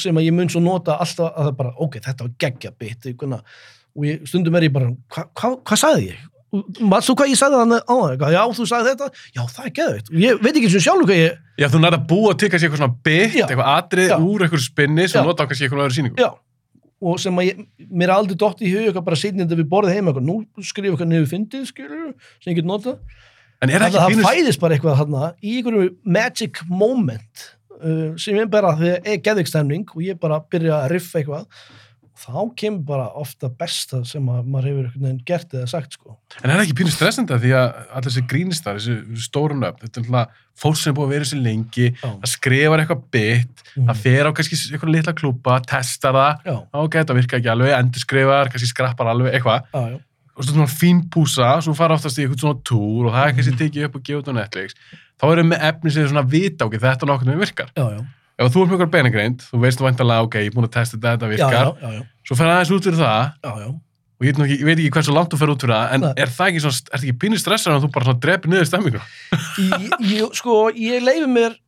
sem 0.03 0.17
að 0.17 0.27
ég 0.27 0.35
mun 0.35 0.49
svo 0.49 0.61
nota 0.63 0.97
alltaf 1.01 1.31
að 1.31 1.49
það 1.49 1.57
bara, 1.61 1.73
ok, 1.85 1.97
þetta 2.01 2.27
var 2.27 2.35
geggja 2.43 2.75
bit 2.81 3.09
og 3.93 4.05
ég, 4.07 4.23
stundum 4.25 4.55
er 4.57 4.67
ég 4.67 4.73
bara 4.73 4.93
hvað 5.13 5.27
hva, 5.37 5.51
hva 5.61 5.77
sagði 5.77 6.07
ég? 6.11 6.21
maður 6.53 7.05
svo 7.07 7.15
hvað 7.17 7.31
ég 7.31 7.39
sagði 7.39 7.59
þannig 7.61 7.83
á 7.89 7.95
það, 7.97 8.33
já 8.35 8.41
þú 8.57 8.65
sagði 8.69 8.91
þetta 8.93 9.07
já 9.33 9.43
það 9.55 9.67
er 9.67 9.73
geðveikt, 9.79 10.11
og 10.11 10.19
ég 10.21 10.41
veit 10.43 10.53
ekki 10.53 10.71
sem 10.73 10.83
sjálfur 10.85 11.09
hvað 11.09 11.21
ég 11.21 11.39
Já, 11.53 11.67
þú 11.69 11.79
nærða 11.83 11.99
að 11.99 12.05
búa 12.09 12.33
til 12.33 12.49
kannski 12.49 12.67
eitthvað 12.67 12.81
svona 12.81 12.95
bit, 13.05 13.35
Já. 13.37 13.45
eitthvað 13.45 13.71
atrið 13.73 14.07
Já. 14.09 14.15
úr 14.25 14.45
eitthvað 14.45 14.63
spinni 14.65 15.05
sem 15.05 15.21
Já. 15.21 15.25
nota 15.27 15.45
á 15.45 15.49
kannski 15.49 15.67
eitthvað 15.67 15.83
og 17.03 17.19
sem 17.21 17.41
að 17.41 17.49
ég, 17.49 17.61
mér 17.91 18.13
aldrei 18.15 18.37
dott 18.39 18.63
í 18.63 18.71
hug 18.71 18.87
eitthvað 18.87 19.07
bara 19.09 19.19
setni 19.19 19.43
þetta 19.43 19.59
við 19.59 19.69
borðið 19.73 19.97
heima 19.97 20.13
eitthvað, 20.13 20.27
nú 20.29 20.65
skrifa 20.71 20.93
eitthvað 20.93 21.11
niður 21.11 21.29
fyndið 21.33 21.67
skilur, 21.69 22.09
sem 22.39 22.53
ég 22.53 22.61
get 22.61 22.69
er 23.77 23.83
það 23.83 23.97
að 23.97 24.05
ekki 24.05 24.15
pínus... 24.15 24.29
fæðist 24.29 24.63
bara 24.63 24.77
eitthvað 24.77 24.99
þarna 25.01 25.29
í 25.39 25.57
einhverju 25.59 25.91
magic 26.17 26.63
moment 26.67 27.45
uh, 27.79 28.09
sem 28.19 28.39
er 28.39 28.49
bara 28.51 28.73
þegar 28.79 29.07
er 29.13 29.23
geðvikstemning 29.27 29.87
og 29.93 30.03
ég 30.03 30.19
bara 30.21 30.41
byrja 30.51 30.81
að 30.81 30.91
riffa 30.95 31.21
eitthvað 31.21 31.47
þá 32.13 32.53
kemur 32.55 32.83
bara 32.85 33.07
ofta 33.17 33.49
besta 33.49 34.03
sem 34.05 34.25
að 34.29 34.45
maður 34.45 34.67
hefur 34.69 34.85
einhvern 34.85 35.05
veginn 35.07 35.23
gert 35.25 35.53
eða 35.57 35.67
sagt 35.71 35.95
sko. 35.97 36.17
En 36.43 36.49
er 36.49 36.57
það 36.59 36.63
ekki 36.67 36.75
pínus 36.81 36.93
stressandi 36.97 37.39
því 37.41 37.53
að 37.57 37.79
allir 37.97 38.07
þessi 38.11 38.23
grínistar, 38.29 38.77
þessi 38.77 39.23
stórun 39.25 39.65
upp, 39.67 39.81
þetta 39.81 39.99
er 39.99 40.05
alltaf 40.05 40.39
fólk 40.63 40.77
sem 40.77 40.91
er 40.93 40.97
búið 40.99 41.07
að 41.07 41.13
vera 41.15 41.25
þessi 41.25 41.41
lengi, 41.41 41.87
Já. 41.97 42.09
það 42.21 42.29
skrifar 42.35 42.83
eitthvað 42.83 43.03
bit, 43.11 43.63
Mm. 43.73 43.87
það 43.89 43.97
fer 44.03 44.27
á 44.29 44.31
kannski 44.37 44.55
eitthvað 44.69 44.91
litla 44.93 45.13
klúpa, 45.17 45.59
testar 45.65 46.13
það, 46.13 46.67
ok, 46.77 46.93
þetta 46.99 47.15
virka 47.17 47.37
ekki 47.39 47.49
alveg, 47.49 47.71
endur 47.73 47.99
skrifar, 48.03 48.49
kannski 48.53 48.69
skrappar 48.69 49.07
alveg, 49.09 49.33
eitthvað, 49.33 49.63
já, 49.73 49.89
já, 49.89 49.99
og 50.37 50.45
svona 50.45 50.67
fín 50.69 50.99
púsa, 51.09 51.55
svo 51.65 51.73
fara 51.73 51.95
oftast 51.97 52.17
í 52.21 52.27
eitthvað 52.27 52.39
svona 52.45 52.61
túr 52.61 53.07
og 53.09 53.13
það 53.17 53.25
er 53.27 53.33
kannski 53.33 53.53
Mhm. 53.55 53.61
tekið 53.63 53.85
upp 53.89 53.95
og 53.95 54.03
gefið 54.03 54.21
út 54.21 54.29
á 54.29 54.33
Netflix, 54.37 54.75
þá 55.17 55.25
erum 55.33 55.49
við 55.49 55.57
með 55.57 55.61
efni 55.73 55.91
sem 55.91 56.03
er 56.03 56.09
svona 56.13 56.29
vita, 56.29 56.65
ok, 56.65 56.73
þetta 56.77 57.03
er 57.09 57.25
með 57.25 57.39
virkar. 57.41 57.69
já, 57.75 57.89
já, 57.97 58.05
Ef 58.33 58.49
þú 58.49 58.63
ert 58.63 58.71
með 58.71 58.75
eitthvað 58.77 58.93
beinagreind, 58.95 59.43
þú 59.45 59.59
veist 59.61 59.79
þú 59.79 59.87
væntalega, 59.87 60.27
ok, 60.27 60.37
ég 60.41 60.49
er 60.49 60.55
búin 60.55 60.65
að 60.65 60.75
testa 60.75 60.97
þetta, 60.97 61.11
þetta 61.13 61.31
virkar, 61.33 61.53
já, 61.53 61.73
já, 61.83 61.97
já, 61.99 62.05
svo 62.25 62.37
fer 62.39 62.49
aðeins 62.49 62.71
út 62.73 62.87
fyrir 62.87 62.97
það, 62.97 63.27
já, 63.45 63.51
já. 63.61 63.67
og 64.17 64.25
ég, 64.25 64.39
ekki, 64.45 64.57
ég 64.57 64.69
veit 64.69 64.73
ekki 64.79 64.93
hversu 64.95 65.13
langt 65.13 65.33
þú 65.33 65.39
fer 65.43 65.53
út 65.53 65.65
fyrir 65.65 65.75
það, 65.75 65.93
en 65.93 66.05
Nei. 66.07 66.13
er 66.25 66.33
það 66.33 66.49
ekki 66.49 66.63
svona, 66.63 66.79
er 66.89 66.97
það 66.97 67.05
ekki 67.05 67.19
pínir 67.21 67.43
stressar 67.43 67.75
að 67.75 67.85
þú 67.85 67.91
bara 67.93 68.15
drepir 68.25 68.53
niður 68.53 68.69
stemmingu? 68.71 69.03
Ég, 70.09 70.33
sko, 70.39 70.57
ég 70.73 71.05
leifi 71.05 71.29
mér 71.29 71.59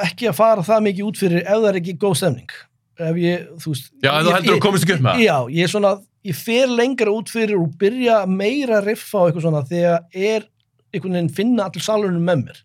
ekki 0.00 0.30
að 0.30 0.38
fara 0.40 0.64
það 0.64 0.86
mikið 0.88 1.10
út 1.10 1.20
fyrir 1.20 1.44
ef 1.44 1.52
það 1.52 1.68
er 1.68 1.80
ekki 1.82 1.98
góð 2.00 2.16
stemning 2.22 2.56
ef 3.02 3.20
ég, 3.20 3.44
þú 3.60 3.74
veist 3.74 3.92
Já, 4.00 4.10
þú 4.22 4.34
heldur 4.36 4.56
að 4.56 4.64
komist 4.64 4.86
ekki 4.86 4.96
upp 4.96 5.04
með 5.04 5.12
það. 5.12 5.22
Já, 5.26 5.36
ég 5.52 5.66
er 5.66 5.72
svona, 5.72 5.92
ég 6.28 6.38
fer 6.38 6.74
lengra 6.80 7.14
út 7.14 7.32
fyrir 7.32 7.60
og 7.60 7.72
byrja 7.80 8.18
meira 8.30 8.80
að 8.80 8.90
riffa 8.90 9.22
á 9.22 9.24
eitthvað 9.26 9.46
svona 9.46 9.64
þegar 9.68 10.04
er 10.12 10.46
einhvern 10.92 11.16
veginn 11.18 11.32
finna 11.36 11.68
allir 11.68 11.84
salurinn 11.84 12.24
með 12.24 12.44
mér 12.46 12.60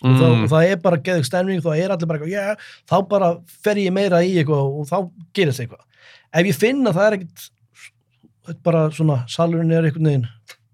og, 0.00 0.10
það, 0.16 0.30
Mm. 0.34 0.42
og 0.44 0.50
það 0.50 0.70
er 0.70 0.76
bara 0.84 0.96
geðug 1.06 1.24
stemning 1.28 1.60
þá 1.64 1.70
er 1.76 1.90
allir 1.94 2.06
bara 2.10 2.18
eitthvað, 2.18 2.32
já, 2.32 2.56
þá 2.88 2.96
bara 3.08 3.30
fer 3.64 3.76
ég 3.76 3.92
meira 3.92 4.22
í 4.24 4.34
eitthvað 4.40 4.80
og 4.80 4.86
þá 4.88 4.96
gerist 5.36 5.60
eitthvað 5.60 5.84
ef 6.40 6.46
ég 6.46 6.54
finn 6.60 6.86
að 6.86 6.94
það 6.96 7.06
er 7.10 7.16
ekkit 7.18 7.48
þetta 8.50 8.62
bara 8.64 8.84
svona, 8.90 9.18
salurinn 9.28 9.72
er 9.76 9.84
einhvern 9.90 10.08
veginn 10.10 10.28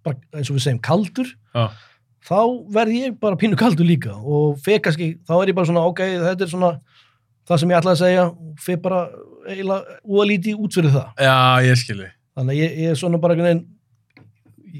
eins 0.06 0.50
og 0.50 0.56
við 0.56 0.62
segjum, 0.62 0.80
kaldur 0.86 1.26
Já. 1.54 1.64
þá 2.28 2.38
verð 2.76 2.94
ég 2.94 3.16
bara 3.20 3.36
pínu 3.40 3.56
kaldur 3.58 3.86
líka 3.88 4.14
og 4.14 4.58
fer 4.62 4.78
kannski, 4.84 5.16
þá 5.26 5.32
er 5.42 5.50
ég 5.50 5.56
bara 5.58 5.66
svona 5.66 5.86
ok, 5.90 6.00
þetta 6.22 6.46
er 6.46 6.52
svona 6.52 6.70
það 7.46 7.58
sem 7.62 7.70
ég 7.74 7.80
ætlaði 7.80 7.96
að 7.96 8.02
segja 8.04 8.26
og 8.30 8.60
fer 8.62 8.76
bara 8.82 9.00
eiginlega 9.46 9.98
úalítið 10.06 10.62
út 10.62 10.74
fyrir 10.78 10.94
það 10.94 11.26
Já, 11.26 11.36
ég 11.66 11.76
skilji. 11.82 12.08
þannig 12.38 12.60
ég, 12.62 12.78
ég 12.84 12.90
er 12.94 13.00
svona 13.02 13.18
bara 13.22 13.34
einhvern 13.34 13.50
veginn 13.50 13.66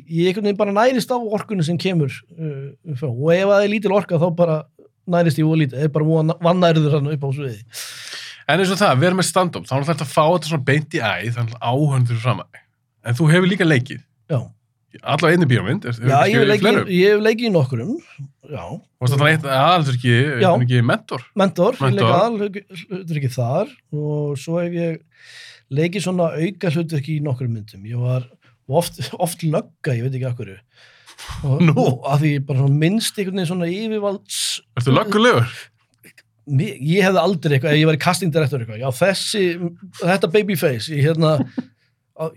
ég 0.09 0.31
einhvern 0.31 0.47
veginn 0.49 0.59
bara 0.61 0.75
nærist 0.77 1.11
á 1.13 1.17
orkunni 1.19 1.65
sem 1.67 1.79
kemur 1.81 2.13
uh, 2.39 2.73
og 3.09 3.31
ef 3.35 3.47
það 3.51 3.65
er 3.67 3.73
lítil 3.73 3.95
orka 3.97 4.19
þá 4.23 4.27
bara 4.39 4.57
nærist 5.07 5.39
ég 5.39 5.47
úalítið, 5.47 5.79
það 5.79 5.87
er 5.87 5.95
bara 5.95 6.37
vannærður 6.49 6.97
upp 7.15 7.25
á 7.27 7.31
sviði. 7.37 7.61
En 8.47 8.61
eins 8.63 8.71
og 8.75 8.79
það, 8.79 8.99
við 9.01 9.09
erum 9.09 9.19
með 9.21 9.27
stand-up, 9.31 9.65
þá 9.67 9.73
er 9.77 9.87
þetta 9.89 10.05
að 10.07 10.11
fá 10.13 10.23
þetta 10.33 10.51
svona 10.51 10.67
beint 10.67 10.95
í 10.95 11.01
æð, 11.03 11.31
þannig 11.37 11.57
áhöndur 11.71 12.21
fram 12.23 12.43
að. 12.45 12.61
En 13.07 13.17
þú 13.19 13.29
hefur 13.31 13.51
líka 13.51 13.67
leikið, 13.67 14.03
já, 14.31 14.39
allavega 15.03 15.35
einni 15.37 15.49
bíómynd, 15.51 15.87
já 15.87 16.19
ég 16.31 16.37
hef 16.41 16.47
leikið, 16.51 16.79
hef 16.91 17.25
leikið 17.27 17.49
í 17.49 17.53
nokkurum 17.55 17.91
já, 18.51 18.63
Og 18.67 19.11
þetta 19.11 19.27
er 19.27 19.33
eitt 19.33 19.49
aðaldur 19.51 19.99
ekki, 19.99 20.83
mentor. 20.87 21.27
mentor, 21.39 21.77
ég 21.79 21.85
Mentor. 21.87 22.13
leik 22.47 22.61
aðal 22.97 23.19
ekki 23.21 23.33
þar 23.35 23.75
og 23.93 24.39
svo 24.41 24.59
hef 24.63 24.79
ég 24.79 25.01
leikið 25.77 26.07
svona 26.07 26.31
auka 26.39 26.71
hlutverki 26.71 27.17
í 27.19 27.23
nokkurum 27.27 27.57
myndum. 27.59 27.83
Ég 27.91 27.99
var 27.99 28.27
oft, 28.69 29.01
oft 29.27 29.43
lögga, 29.47 29.95
ég 29.97 30.07
veit 30.07 30.19
ekki 30.19 30.35
hverju 30.43 30.59
og, 31.49 31.63
Nú? 31.65 31.73
og 31.81 32.05
að 32.13 32.21
því 32.25 32.31
ég 32.35 32.45
bara 32.49 32.67
minnst 32.69 33.17
einhvern 33.17 33.39
veginn 33.41 33.49
svona 33.49 33.71
yfirvalds 33.73 34.41
Ertu 34.77 34.93
löggulegur? 34.93 35.47
Mér- 36.47 36.77
ég 36.79 37.03
hefði 37.07 37.23
aldrei 37.23 37.57
eitthvað, 37.57 37.79
ég 37.81 37.89
var 37.89 37.97
í 37.97 38.03
castingdirektor 38.05 38.63
eitthvað, 38.63 38.83
já 38.85 38.91
þessi, 39.01 39.45
þetta 40.03 40.31
babyface, 40.35 40.93
ég 40.95 41.09
hérna, 41.09 41.33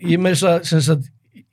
ég 0.02 0.18
með 0.22 0.40
þess 0.66 0.90
að, 0.96 1.04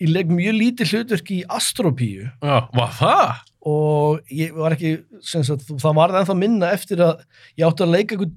ég 0.01 0.09
legg 0.13 0.31
mjög 0.33 0.57
lítið 0.61 0.93
hlutverk 0.95 1.35
í 1.35 1.43
astropíu 1.59 2.25
Já, 2.31 2.57
var 2.77 2.95
það? 2.97 3.43
og 3.67 4.33
ég 4.33 4.55
var 4.57 4.77
ekki, 4.77 4.95
sem 5.27 5.43
sagt, 5.45 5.67
það 5.83 5.99
var 5.99 6.15
ennþá 6.21 6.37
minna 6.39 6.71
eftir 6.77 7.01
að 7.03 7.25
ég 7.59 7.67
átti 7.67 7.83
að 7.85 7.93
leika 7.97 8.15
einhvern 8.17 8.37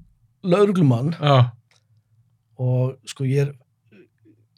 lauruglumann 0.50 1.12
og 2.60 2.96
sko 3.08 3.24
ég 3.28 3.46
er, 3.46 3.52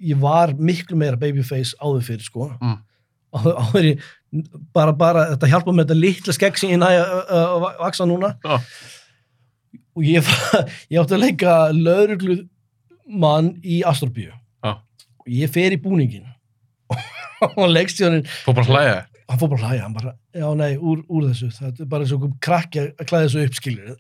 ég 0.03 0.19
var 0.23 0.53
miklu 0.59 0.97
meira 0.99 1.17
babyface 1.21 1.77
áður 1.83 2.03
fyrir 2.09 2.25
sko, 2.27 2.49
Mm. 2.61 2.79
áður, 3.33 3.55
áður 3.63 3.87
ég, 3.91 4.03
bara, 4.75 4.93
bara, 4.93 5.23
þetta 5.35 5.49
hjálpa 5.53 5.73
með 5.77 5.87
þetta 5.87 6.01
litla 6.01 6.33
skegg 6.37 6.59
sem 6.61 6.71
ég 6.75 6.81
næja 6.83 7.05
að 7.39 7.67
vaksa 7.81 8.07
núna 8.09 8.35
já, 8.45 8.59
og 9.97 10.03
ég, 10.09 10.29
ég 10.93 11.01
átti 11.03 11.17
að 11.17 11.23
leika 11.27 11.55
lauruglumann 11.77 13.53
í 13.63 13.83
Astropíu 13.87 14.31
Já. 14.65 14.73
og 14.77 15.29
ég 15.29 15.51
fer 15.53 15.75
í 15.77 15.81
búningin 15.81 16.27
og 17.57 17.69
leikstjónin 17.73 18.27
fór 18.45 18.55
bara 18.59 18.69
þér. 18.69 19.03
Hann 19.33 19.41
fór 19.41 19.51
bara 19.53 19.63
að 19.65 19.71
hlæja, 19.73 19.83
hann 19.87 19.95
bara, 19.97 20.13
já 20.37 20.47
nei, 20.61 20.71
úr, 20.77 21.01
úr 21.09 21.25
þessu. 21.31 21.49
Þetta 21.57 21.83
er 21.85 21.89
bara 21.93 22.05
eins 22.07 22.13
og 22.17 22.25
krakki 22.45 22.83
að 22.85 23.07
klæða 23.09 23.25
þessu 23.27 23.45
upp 23.49 23.57
skilur 23.59 23.91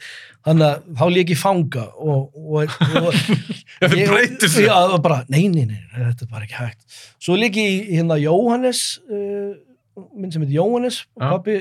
þannig 0.44 0.66
að 0.68 0.86
þá 1.00 1.04
lék 1.16 1.32
ég 1.32 1.40
fanga 1.40 1.84
og, 1.96 2.28
og, 2.36 2.76
og 3.00 3.18
ég- 3.96 4.12
breytir 4.12 4.52
sig. 4.52 4.66
já, 4.68 4.74
það 4.76 4.94
var 4.96 5.02
bara, 5.08 5.18
nei, 5.32 5.42
nei, 5.52 5.64
nei, 5.72 5.80
þetta 5.96 6.26
er 6.28 6.32
bara 6.36 6.46
ekki 6.48 6.58
hægt. 6.60 7.00
Svo 7.22 7.38
lék 7.40 7.56
ég 7.60 7.90
hérna 7.96 8.20
Jóhannes 8.20 8.84
uh, 9.08 9.50
minn 10.12 10.30
sem 10.34 10.44
heitir 10.44 10.58
Jóhannes 10.60 11.02
og 11.16 11.24
pappi 11.26 11.58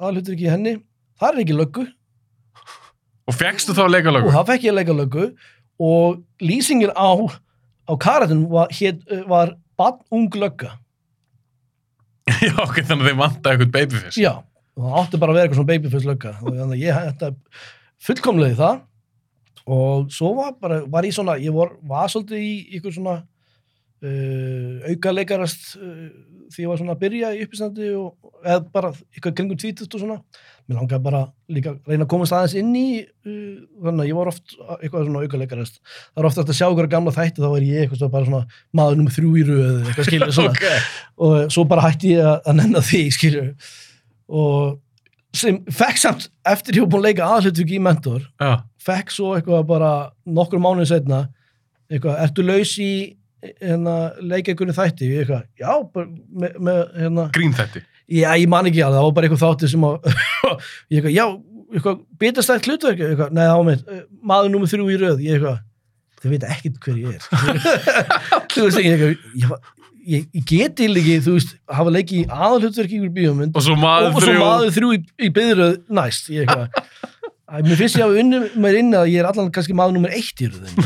aðlutur 0.00 0.34
ekki 0.38 0.48
henni. 0.50 0.76
Það 1.20 1.34
er 1.36 1.42
ekki 1.44 1.56
löggu. 1.60 1.86
Og 3.30 3.36
fegstu 3.36 3.76
þá 3.76 3.84
að 3.84 3.92
leika 3.94 4.12
og 4.18 4.32
þá 4.34 4.40
fekk 4.48 4.64
ég 4.66 4.72
að 4.72 4.78
leika 4.80 4.96
löggu 4.96 5.26
og 5.80 6.22
lýsingin 6.44 6.90
á, 6.96 7.10
á 7.86 7.92
karatinn 8.00 8.46
var, 8.50 8.72
var 9.30 9.52
bann 9.78 10.00
ung 10.12 10.26
lögga 10.36 10.74
Já, 12.46 12.54
ok, 12.64 12.78
þannig 12.84 13.04
að 13.04 13.10
þeim 13.10 13.20
vantaði 13.24 13.52
eitthvað 13.56 13.74
babyface. 13.76 14.22
já, 14.22 14.32
það 14.78 14.96
átti 15.02 15.20
bara 15.22 15.32
að 15.34 15.38
vera 15.38 15.48
eitthvað 15.48 15.60
svona 15.60 15.72
babyface 15.72 16.10
lögga 16.10 16.32
og 16.40 16.48
þannig 16.54 16.76
að 16.76 16.84
ég 16.84 17.00
þetta 17.10 17.32
fullkomlega 18.06 18.54
í 18.54 18.60
það 18.60 18.80
og 19.70 20.08
svo 20.14 20.30
var 20.38 20.54
bara, 20.60 20.80
var 20.90 21.06
ég 21.06 21.14
svona 21.14 21.36
ég 21.40 21.54
var, 21.54 21.74
var 21.86 22.10
svolítið 22.10 22.44
í 22.46 22.52
ykkur 22.78 22.94
svona 22.96 23.16
uh, 24.06 24.90
auka 24.90 25.12
leikarast 25.14 25.74
uh, 25.78 26.08
því 26.50 26.64
ég 26.64 26.70
var 26.70 26.80
svona 26.80 26.94
að 26.96 27.02
byrja 27.04 27.32
í 27.36 27.42
uppistandi 27.44 27.90
og 27.94 28.30
eða 28.40 28.62
bara 28.74 28.90
ykkur 29.18 29.34
kringum 29.36 29.58
tvítust 29.60 29.92
og 29.94 30.02
svona. 30.02 30.16
Mér 30.66 30.80
langaði 30.80 31.04
bara 31.04 31.20
líka 31.52 31.72
að 31.74 31.92
reyna 31.92 32.06
að 32.06 32.10
komast 32.10 32.34
aðeins 32.34 32.56
inn 32.58 32.72
í 32.78 32.84
uh, 33.02 33.60
þannig 33.84 34.04
að 34.04 34.10
ég 34.10 34.18
var 34.18 34.32
oft 34.32 34.56
eitthvað 34.80 35.06
svona 35.08 35.24
auka 35.24 35.40
leikarast 35.42 35.80
það 35.84 36.22
er 36.22 36.28
ofta 36.30 36.44
að 36.46 36.58
sjá 36.58 36.66
ykkur 36.68 36.90
gamla 36.94 37.14
þætti 37.16 37.44
þá 37.44 37.48
er 37.50 37.66
ég 37.68 37.86
eitthvað 37.86 38.12
bara 38.14 38.28
svona 38.30 38.60
maður 38.80 39.00
nummer 39.00 39.16
þrjú 39.16 39.32
í 39.34 39.46
röð 39.48 39.64
eða 39.70 39.88
eitthvað 39.92 40.10
skilur 40.10 40.36
svona. 40.36 40.54
Ok. 40.60 40.92
og 41.26 41.52
svo 41.54 41.66
bara 41.68 41.86
hætti 41.88 42.14
ég 42.16 42.24
að, 42.26 42.38
að 42.48 42.58
nenna 42.62 42.84
því 42.84 43.02
skilju 43.16 43.44
og 44.40 44.78
sem 45.36 45.60
fekk 45.70 46.00
samt 46.00 46.26
eftir 46.48 46.78
ég 46.78 46.86
var 46.86 46.90
búin 46.94 47.04
að 47.04 47.08
leika 47.10 47.28
aðhlutvik 47.36 47.74
í 47.76 47.82
mentor 47.82 48.24
Já, 48.40 48.62
fekk 48.82 49.12
svo 49.14 49.34
eitthvað 49.36 49.68
bara 49.68 49.90
nokkur 50.26 50.62
mánuð 50.62 50.88
setna 50.90 51.20
eitthvað, 51.90 52.18
ertu 52.24 52.46
laus 52.46 52.72
í 52.82 52.92
hérna, 53.46 53.94
einhvern 54.52 54.76
þætti. 54.76 55.08
Eitthvað, 55.20 55.46
já, 55.60 55.72
bara 55.94 56.06
með, 56.42 56.58
með 56.68 56.82
hérna, 57.00 57.26
grín 57.36 57.56
þetta. 57.56 57.82
já, 58.10 58.28
ég 58.42 58.46
man 58.52 58.68
ekki 58.70 58.84
alveg, 58.84 58.98
það 58.98 59.08
var 59.08 59.16
bara 59.16 59.30
eitthvað 59.30 59.44
þátti 59.46 59.72
sem 59.72 59.88
að 59.88 60.12
ég 60.92 61.00
eitthvað, 61.00 61.16
já, 61.16 61.26
eitthvað 61.70 61.98
bitastætt 62.20 62.70
hlutverk, 62.70 63.02
eitthvað, 63.08 63.34
nei, 63.36 63.44
það 63.46 63.58
var 63.58 63.68
með 63.70 64.06
maður 64.32 64.54
nummer 64.54 64.72
þrjú 64.72 64.88
í 64.90 65.00
röð, 65.00 65.26
ég 65.26 65.36
eitthvað 65.38 65.60
þau 66.20 66.30
veit 66.34 66.48
ekkert 66.52 66.80
hver 66.84 66.98
ég 67.00 67.12
er. 67.16 67.28
Þú 68.52 68.64
veist, 68.66 68.80
ég 68.80 68.90
eitthvað 68.94 69.76
ég, 70.10 70.26
ég, 70.34 70.44
geti 70.48 70.88
ekki, 70.90 71.16
þú 71.24 71.36
veist, 71.36 71.54
hafa 71.70 71.94
leikið 71.94 72.18
í 72.22 72.26
aðalhlutverk 72.28 72.92
í 72.92 72.98
ykkur 73.00 73.12
bíómynd 73.16 73.56
Og 73.58 73.64
svo 73.64 73.76
og, 73.76 73.82
maður 73.82 74.10
og 74.10 74.24
svo 74.24 74.32
þrjú. 74.32 74.42
maður 74.44 74.74
þrjú 74.76 74.92
í, 74.96 75.00
í 75.20 75.30
byðröð 75.36 75.74
næst, 76.00 76.30
ég 76.34 76.44
eitthvað 76.44 76.88
Æ, 77.50 77.62
mér 77.66 77.78
finnst 77.80 77.98
ég 77.98 78.04
að 78.06 78.18
unni 78.22 78.38
mér 78.62 78.76
inn 78.78 78.94
að 78.94 79.08
ég 79.10 79.24
er 79.24 79.26
allan 79.26 79.48
kannski 79.50 79.74
maður 79.74 79.96
nummer 79.96 80.12
eitt 80.14 80.38
í 80.38 80.46
röðin 80.46 80.76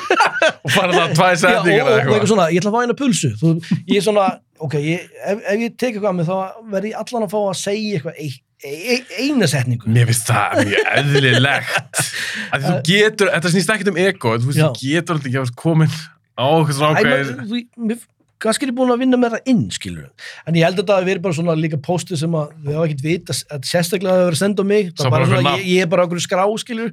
Og 0.66 0.72
fara 0.74 0.90
það 0.90 1.12
Já, 1.14 1.22
og, 1.22 1.38
setningar 1.38 1.86
og, 1.86 1.90
eitthvað. 1.94 2.26
svona, 2.32 2.46
ég 2.50 2.60
ætla 2.60 2.72
að 2.72 2.76
fá 2.76 2.84
eina 2.84 2.96
pulsu. 2.98 3.30
Þú, 3.40 3.52
ég 3.86 3.96
er 4.00 4.04
svona, 4.04 4.26
ok, 4.66 4.76
ég, 4.84 5.06
ef, 5.22 5.42
ef 5.54 5.62
ég 5.64 5.76
tek 5.78 5.94
eitthvað 5.94 6.16
með 6.18 6.30
þá 6.30 6.36
verð 6.74 6.88
ég 6.90 7.00
allan 7.00 7.26
að 7.26 7.34
fá 7.34 7.38
að 7.40 7.58
segja 7.60 8.00
eitthvað 8.00 8.20
ein, 8.20 9.06
eina 9.22 9.50
setningu. 9.54 9.92
Mér 9.94 10.10
finnst 10.10 10.30
það 10.30 10.60
mjög 10.68 10.90
eðlilegt. 11.00 12.02
Að 12.52 12.66
þú 12.66 12.74
getur, 12.90 13.32
þetta 13.36 13.52
snýst 13.54 13.74
ekkert 13.76 13.92
um 13.92 14.00
ego, 14.04 14.34
þú 14.36 14.56
þú 14.58 14.70
getur 14.82 15.16
alltaf 15.16 15.30
ekki 15.30 15.42
að 15.44 15.54
komin 15.62 15.94
á 16.36 16.44
okkur 16.50 16.76
svona 16.76 17.00
Æ, 17.00 18.00
þú- 18.40 18.46
kannski 18.46 18.66
er 18.66 18.72
ég 18.72 18.76
búin 18.80 18.92
að 18.94 19.02
vinna 19.04 19.20
með 19.20 19.34
það 19.36 19.50
inn, 19.52 19.62
skilur 19.76 20.08
en 20.48 20.54
ég 20.58 20.64
held 20.64 20.78
að 20.78 20.82
þetta 20.82 20.96
hafi 20.98 21.08
verið 21.10 21.22
bara 21.26 21.36
svona 21.38 21.56
líka 21.60 21.80
pósti 21.84 22.16
sem 22.18 22.32
að 22.40 22.54
þau 22.64 22.72
hafa 22.78 22.86
ekkert 22.88 23.04
vita, 23.04 23.36
að 23.52 23.68
sérstaklega 23.70 24.14
hafa 24.16 24.26
verið 24.30 24.38
að 24.38 24.42
senda 24.42 24.64
á 24.64 24.70
mig, 24.72 24.90
það 24.96 25.06
er 25.06 25.14
bara 25.14 25.28
svona, 25.30 25.40
einhver 25.44 25.60
ég, 25.60 25.70
ég 25.76 25.84
er 25.86 25.90
bara 25.92 26.06
okkur 26.08 26.22
skrá, 26.24 26.44
skilur 26.64 26.90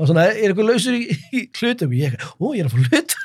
og 0.00 0.08
svona, 0.10 0.26
er 0.30 0.50
eitthvað 0.50 0.70
lausur 0.70 0.96
í, 0.98 1.02
í 1.40 1.42
hlutum? 1.60 1.96
Ég, 1.96 2.16
ó, 2.40 2.44
ég 2.54 2.64
er 2.64 2.70
að 2.70 2.76
fá 2.76 2.84
hlut 2.84 3.16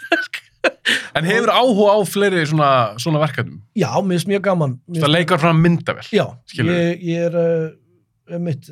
En 1.16 1.24
hefur 1.26 1.50
áhuga 1.54 1.94
á 1.94 2.00
fleiri 2.10 2.42
svona, 2.50 2.70
svona 3.00 3.20
verkefnum? 3.22 3.60
já, 3.78 3.88
mér 4.02 4.18
finnst 4.18 4.28
mjög 4.28 4.42
gaman. 4.48 4.74
Mér 4.90 5.06
Það 5.06 5.12
leikar 5.14 5.40
frá 5.40 5.52
myndavel. 5.56 6.04
Já, 6.12 6.26
ég, 6.58 7.04
ég 7.06 7.28
er 7.30 7.38
uh, 7.40 8.40
mitt 8.42 8.68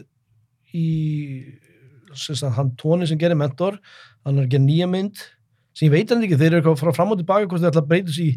í 0.74 0.88
sagt, 2.18 2.44
hann 2.58 2.74
tóni 2.82 3.08
sem 3.10 3.18
gerir 3.22 3.38
mentor 3.40 3.78
hann 4.26 4.38
er 4.40 4.46
að 4.48 4.52
gera 4.56 4.66
nýja 4.66 4.90
mynd. 4.90 5.22
Sem 5.78 5.88
ég 5.88 5.94
veit 5.96 6.12
hann 6.14 6.26
ekki, 6.26 6.38
þeir 6.42 6.60
eru 6.60 6.76
frá 6.80 6.92
fram 6.96 7.14
og 7.14 7.22
tilbaka 7.22 7.48
hvort 7.50 7.64
þeir 7.64 7.72
ætla 7.72 7.84
að 7.86 7.90
breyta 7.94 8.14
sér 8.18 8.28
í 8.28 8.34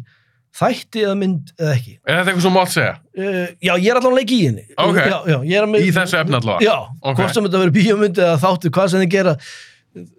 þætti 0.57 1.03
eða 1.05 1.15
mynd 1.19 1.53
eða 1.57 1.73
ekki. 1.75 1.93
Er 2.01 2.19
þetta 2.19 2.31
eitthvað 2.31 2.45
sem 2.47 2.55
mátt 2.57 2.73
segja? 2.73 2.93
Uh, 3.17 3.39
já, 3.61 3.71
ég 3.75 3.89
er 3.91 3.99
allan 3.99 4.13
að 4.13 4.19
leika 4.19 4.35
í 4.35 4.39
henni. 4.47 4.65
Ok. 4.83 4.99
Já, 4.99 5.17
já, 5.31 5.37
er 5.57 5.67
að 5.67 5.79
Í 5.81 5.91
þessu 5.95 6.19
efni 6.21 6.37
allavega? 6.39 6.65
Já, 6.65 6.75
Ok. 7.01 7.19
hvort 7.21 7.35
sem 7.37 7.47
þetta 7.47 7.61
verður 7.63 7.75
bíómynd 7.77 8.21
eða 8.25 8.39
þáttu, 8.43 8.71
hvað 8.77 8.89
sem 8.93 9.03
þeir 9.03 9.11
gera 9.13 9.35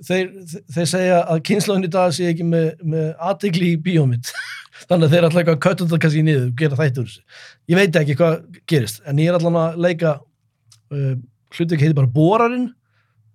þeir, 0.09 0.31
þeir 0.75 0.89
segja 0.91 1.19
að 1.35 1.43
kynnslóðin 1.49 1.89
í 1.89 1.93
dag 1.95 2.15
sé 2.15 2.31
ekki 2.33 2.47
með, 2.47 2.71
með 2.83 3.11
aðtegli 3.31 3.73
í 3.75 3.81
bíómynd 3.83 4.33
þannig 4.89 5.09
að 5.09 5.13
þeir 5.15 5.29
ætla 5.29 5.43
eitthvað 5.43 5.59
að 5.59 5.63
kötta 5.67 5.85
þetta 5.85 6.01
kannski 6.05 6.25
niður 6.27 6.49
gera 6.59 6.79
þætti 6.81 7.03
úr 7.03 7.11
þessu. 7.11 7.23
Ég 7.69 7.79
veit 7.79 8.01
ekki 8.01 8.19
hvað 8.19 8.39
gerist, 8.71 9.03
en 9.07 9.23
ég 9.23 9.31
er 9.31 9.39
allan 9.39 9.61
að 9.63 9.79
leika 9.87 10.17
uh, 10.19 11.15
hluti 11.55 11.77
ekki 11.77 11.89
heitir 11.89 11.99
bara 11.99 12.13
Borarinn 12.15 12.69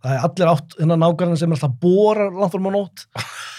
það 0.04 0.18
er 0.18 0.26
allir 0.28 0.52
átt 0.52 0.76
hennar 0.82 1.00
nákvæmlega 1.00 1.40
sem 1.40 1.54
er 1.54 1.58
alltaf 1.58 1.76
borar 1.82 2.34
langt 2.36 2.54
fórum 2.54 2.70
á 2.70 2.74
nótt 2.76 3.06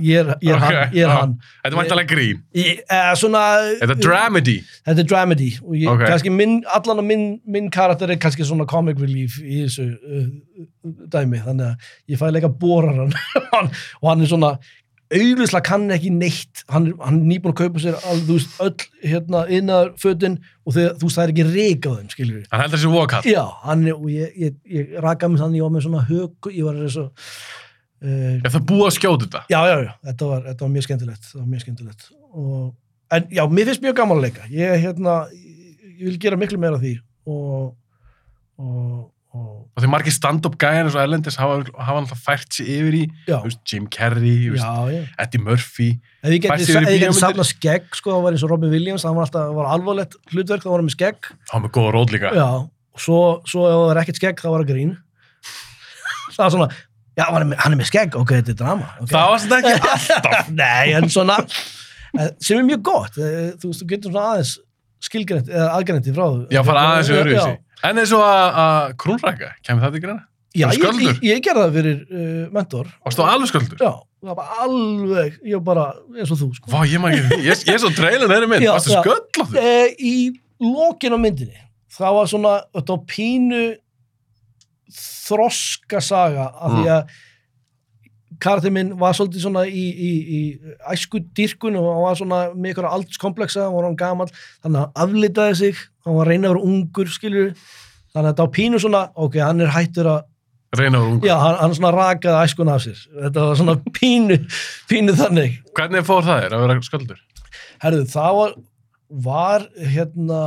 ég, 0.00 0.16
er, 0.20 0.30
ég 0.42 0.50
er 0.50 0.56
Ok, 0.56 0.62
hann, 0.62 0.94
ég 0.94 1.02
er 1.02 1.10
já. 1.10 1.16
hann 1.20 1.34
Þetta 1.42 1.72
er 1.72 1.76
væntalega 1.80 2.10
grín. 2.12 2.40
ég, 2.56 2.80
uh, 2.86 3.10
svona, 3.18 3.42
Þetta 3.82 3.96
er 3.96 4.00
dramedy. 4.06 4.56
Þetta 4.86 5.04
er 5.04 5.10
dramedy 5.12 5.50
og 5.62 5.74
ég, 5.76 5.90
Ok. 5.92 6.06
kannski 6.10 6.32
minn, 6.34 6.56
allan 6.74 7.02
að 7.04 7.08
minn, 7.10 7.26
minn 7.46 7.68
karakter 7.74 8.10
er 8.14 8.20
kannski 8.22 8.46
svona 8.48 8.66
comic 8.70 8.98
relief 9.02 9.38
í 9.42 9.62
þessu 9.66 9.90
uh, 9.92 10.26
dæmi, 11.12 11.42
þannig 11.44 11.70
að 11.70 11.92
ég 12.14 12.20
fæ 12.22 12.26
leika 12.34 12.48
boraran 12.50 13.14
hann, 13.54 13.70
og 14.02 14.10
hann 14.10 14.22
er 14.26 14.30
svona 14.32 14.56
auðvitað 15.06 15.62
kann 15.62 15.84
ekki 15.94 16.10
neitt 16.10 16.64
hann, 16.74 16.88
er- 16.90 16.96
hann 17.06 17.20
er 17.20 17.26
nýbúin 17.30 17.52
að 17.54 17.60
kaupa 17.60 17.78
sér 17.78 17.94
all, 18.10 18.18
þú 18.26 18.38
veist, 18.40 18.56
öll 18.58 18.86
hérna 19.06 19.44
innar 19.54 19.92
fötin 20.02 20.40
og 20.66 20.74
þegar, 20.74 20.96
þú 20.98 21.06
veist 21.06 21.18
það 21.20 21.22
er 21.28 21.32
ekki 21.34 21.44
reik 21.52 21.86
á 21.86 21.90
þeim 21.94 22.08
skilur 22.10 22.40
við 22.40 22.48
Hann 22.50 22.64
heldur 22.64 22.80
þessi 22.80 22.90
vokall. 22.90 23.28
Já, 23.30 23.44
hann 23.62 23.84
er, 23.86 23.94
og 23.94 24.08
ég, 24.10 24.32
ég, 24.48 24.56
ég 24.66 24.96
raka 25.04 25.28
mig 25.30 25.38
þannig, 25.38 25.60
ég 25.60 25.68
var 25.68 25.76
með 25.76 25.86
svona 25.86 26.02
hög, 26.10 26.50
ég 26.50 26.66
var 26.66 26.80
þessu 26.82 27.06
uh, 28.06 28.36
Er 28.38 28.54
það 28.54 28.68
búið 28.70 28.86
að 28.86 28.94
skjóta 28.96 29.26
þetta? 29.26 29.42
Já, 29.52 29.58
já, 29.70 29.76
já, 29.82 29.92
þetta 30.10 30.30
var, 30.30 30.44
þetta 30.50 30.66
var 30.66 30.72
mjög 30.76 30.86
skemmtilegt. 30.88 31.32
Það 31.32 31.40
var 31.42 31.50
mjög 31.50 31.64
skemmtilegt. 31.66 32.06
Og, 32.36 32.62
en 33.18 33.28
já, 33.40 33.42
mér 33.58 33.70
finnst 33.70 33.84
mjög 33.84 33.98
gaman 33.98 34.20
að 34.20 34.28
leika. 34.28 34.46
Ég, 34.52 34.78
hérna, 34.86 35.18
ég, 35.34 36.06
vil 36.06 36.16
gera 36.22 36.40
miklu 36.40 36.62
meira 36.62 36.78
af 36.78 36.86
því. 36.86 36.94
Og 37.26 37.74
og, 39.36 39.68
og 39.76 39.82
því 39.82 39.88
margir 39.92 40.14
stand-up 40.14 40.56
gæðin 40.60 40.86
eins 40.86 40.96
og 40.96 41.02
Erlendis 41.02 41.38
hafa, 41.40 41.58
hafa 41.76 42.02
alltaf 42.02 42.22
fært 42.24 42.56
sig 42.56 42.68
yfir 42.76 42.96
í 42.96 43.02
já, 43.28 43.36
veist, 43.44 43.60
Jim 43.68 43.88
Carrey, 43.92 44.50
veist, 44.52 44.64
já, 44.64 44.94
já. 44.94 45.02
Eddie 45.24 45.42
Murphy. 45.42 45.88
Fært 46.22 46.64
sig 46.64 46.72
yfir 46.72 46.86
í 46.86 46.86
ef 46.86 46.94
ég 46.94 47.02
geti 47.02 47.02
bíómyndir? 47.04 47.18
safna 47.18 47.46
skegg, 47.46 47.90
sko, 47.98 48.14
það 48.14 48.24
var 48.26 48.36
eins 48.36 48.46
og 48.46 48.52
Robin 48.54 48.72
Williams 48.72 49.04
það 49.04 49.18
var 49.18 49.28
alltaf, 49.28 49.48
það 49.50 49.58
var 49.58 49.70
alvarlegt 49.74 50.16
hlutverk, 50.32 50.64
það 50.64 50.76
var 50.76 50.86
með 50.86 50.96
skegg. 50.96 51.30
Há 51.50 51.56
með 51.60 51.74
góða 51.76 51.92
rót 51.96 52.14
líka. 52.14 52.32
já, 52.36 52.48
og 52.96 53.04
svo, 53.06 53.20
svo 53.48 53.66
ef 53.68 53.76
það 53.76 53.84
var 53.90 54.02
ekkert 54.04 54.22
skegg, 54.22 54.44
það 54.44 54.56
var 54.56 54.64
að 54.64 54.72
grín. 54.72 54.96
Það 56.36 56.42
var 56.42 56.52
svona 56.52 56.66
já, 57.16 57.24
hann 57.30 57.40
er 57.42 57.48
með, 57.52 57.58
hann 57.64 57.72
er 57.76 57.80
með 57.80 57.88
skegg, 57.90 58.16
ok, 58.20 58.34
þetta 58.40 58.54
er 58.54 58.60
drama 58.60 58.88
okay. 59.00 59.10
Það 59.14 59.32
var 59.32 59.42
þetta 59.46 59.58
ekki 59.58 59.90
alltaf. 59.96 60.48
Nei, 60.60 60.94
en 61.00 61.08
svona 61.12 61.36
eh, 61.46 62.30
sem 62.40 62.60
er 62.60 62.66
mjög 62.70 62.82
gott 62.90 63.18
eh, 63.20 63.50
þú 63.60 63.72
veist, 63.72 63.82
þú 63.84 63.90
getur 63.94 64.12
svona 64.14 64.30
aðeins 64.34 64.54
skilgrænt 65.06 65.50
eða 65.52 65.68
aðgrænt 65.76 66.08
í 66.10 66.14
frá 66.16 66.26
Já, 66.54 66.62
fara 66.66 66.86
aðeins 66.92 67.10
Já, 67.12 67.18
öðru 67.20 67.34
í 67.36 67.42
sig. 67.44 67.60
En 67.86 68.00
eins 68.00 68.12
og 68.16 68.22
að- 68.24 68.56
að 68.62 68.94
krúnrækka, 69.04 69.50
kemur 69.66 69.84
það 69.86 69.92
til 69.98 70.02
greina? 70.06 70.22
Já, 70.56 70.66
Þú 70.70 70.72
ég, 70.72 70.80
sköldur? 70.80 71.08
ég, 71.10 71.18
ég 71.28 71.40
gerði 71.44 71.62
það 71.66 71.74
fyrir 71.76 71.96
uh, 72.16 72.44
mentor. 72.56 72.86
Varstu 73.04 73.24
alveg 73.28 73.50
sköldur? 73.50 73.82
Já, 73.84 73.90
það 74.24 74.38
var 74.38 74.54
alveg, 74.64 75.34
ég 75.44 75.58
var 75.58 75.64
bara 75.66 75.82
eins 76.16 76.30
og 76.32 76.38
þú, 76.40 76.48
sko. 76.56 76.70
Vá, 76.72 76.78
ég 76.88 77.02
maður 77.02 77.26
ekki, 77.26 77.40
ég, 77.44 77.60
ég 77.68 77.74
er 77.76 77.82
svo 77.82 77.90
trailer 77.98 78.30
þeirri 78.32 78.48
mynd, 78.54 78.64
Já, 78.64 78.70
varstu 78.72 78.94
já. 78.94 79.02
sköldur? 79.04 79.58
E, 79.60 79.74
í 80.00 80.14
lokin 80.64 81.12
á 81.12 81.18
myndinni, 81.20 81.60
það 81.98 82.16
var 82.16 82.30
svona, 82.32 82.54
þetta 82.78 82.96
var 82.96 83.04
pínu 83.12 83.60
þroska 84.92 86.00
saga 86.04 86.50
af 86.54 86.70
því 86.76 86.84
Mm. 86.84 86.92
að 86.96 87.14
karakter 88.42 88.70
minn 88.74 88.90
var 89.00 89.14
svolítið 89.16 89.40
svona 89.46 89.62
í, 89.64 89.84
í, 89.96 90.10
í 90.36 90.40
æsku 90.92 91.22
dýrkun 91.34 91.76
og 91.80 91.86
hann 91.88 92.02
var 92.04 92.18
svona 92.20 92.40
með 92.54 92.74
ykkur 92.74 92.88
aldurskompleksa, 92.90 93.62
hann 93.64 93.74
var 93.78 93.86
hann 93.88 93.96
gamall 93.96 94.28
þannig 94.62 94.76
að 94.76 94.84
hann 94.84 94.92
aflitaði 95.06 95.54
sig, 95.62 95.76
hann 96.04 96.16
var 96.18 96.26
að 96.26 96.32
reyna 96.34 96.48
að 96.50 96.54
vera 96.56 96.66
ungur 96.68 97.12
skilur, 97.14 97.52
þannig 98.12 98.26
að 98.26 98.28
þetta 98.34 98.44
var 98.46 98.52
pínu 98.58 98.80
svona 98.82 99.02
ok, 99.24 99.38
hann 99.40 99.60
er 99.64 99.72
hættur 99.76 100.10
að 100.12 100.24
Reyna 100.76 100.98
úr 101.00 101.12
ungu. 101.14 101.24
já, 101.30 101.36
hann, 101.40 101.56
hann 101.62 101.74
svona 101.78 101.92
rakaði 101.94 102.44
æskun 102.44 102.68
af 102.74 102.82
sér 102.84 102.98
þetta 103.22 103.44
var 103.46 103.56
svona 103.62 103.76
pínu, 103.96 104.36
pínu 104.90 105.14
þannig 105.16 105.54
Hvernig 105.78 106.04
fór 106.04 106.26
það 106.26 106.42
þér 106.42 106.56
að 106.58 106.64
vera 106.66 106.80
sköldur? 106.90 107.20
Herðu, 107.80 108.04
það 108.12 108.36
var, 108.42 108.54
var 109.30 109.64
hérna, 109.94 110.40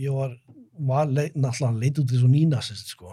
ég 0.00 0.14
var, 0.16 0.32
var 0.88 1.10
leit, 1.10 1.34
náttúrulega 1.36 1.82
leit 1.82 1.98
út 2.00 2.12
í 2.14 2.20
svo 2.20 2.28
nínasist, 2.30 2.92
sko. 2.94 3.12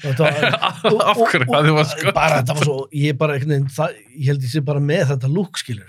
Þetta 0.00 0.30
Af 0.30 0.80
hverju 0.82 1.46
að 1.56 1.68
þið 1.68 1.76
var 1.76 1.88
sköldur? 1.90 2.14
Bara, 2.16 2.40
þetta 2.40 2.56
var 2.58 2.68
svo, 2.68 2.76
ég 2.96 3.18
bara, 3.20 3.36
veginn, 3.42 3.68
það, 3.74 4.00
ég 4.16 4.32
held 4.32 4.46
ég 4.46 4.54
sé 4.54 4.62
bara 4.70 4.82
með 4.84 5.04
þetta 5.12 5.30
lúk, 5.34 5.60
skilur. 5.60 5.86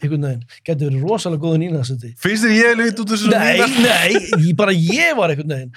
Getur 0.00 0.88
verið 0.88 1.04
rosalega 1.04 1.44
góðu 1.44 1.60
nínasisti. 1.64 2.14
Finnst 2.20 2.46
þér 2.46 2.56
ég 2.58 2.76
leit 2.80 3.04
út 3.04 3.14
þessu 3.14 3.32
Nei, 3.34 3.60
nei, 3.84 4.10
ég, 4.48 4.52
bara 4.58 4.74
ég 4.76 5.16
var 5.18 5.34
einhvern 5.34 5.56
veginn. 5.56 5.74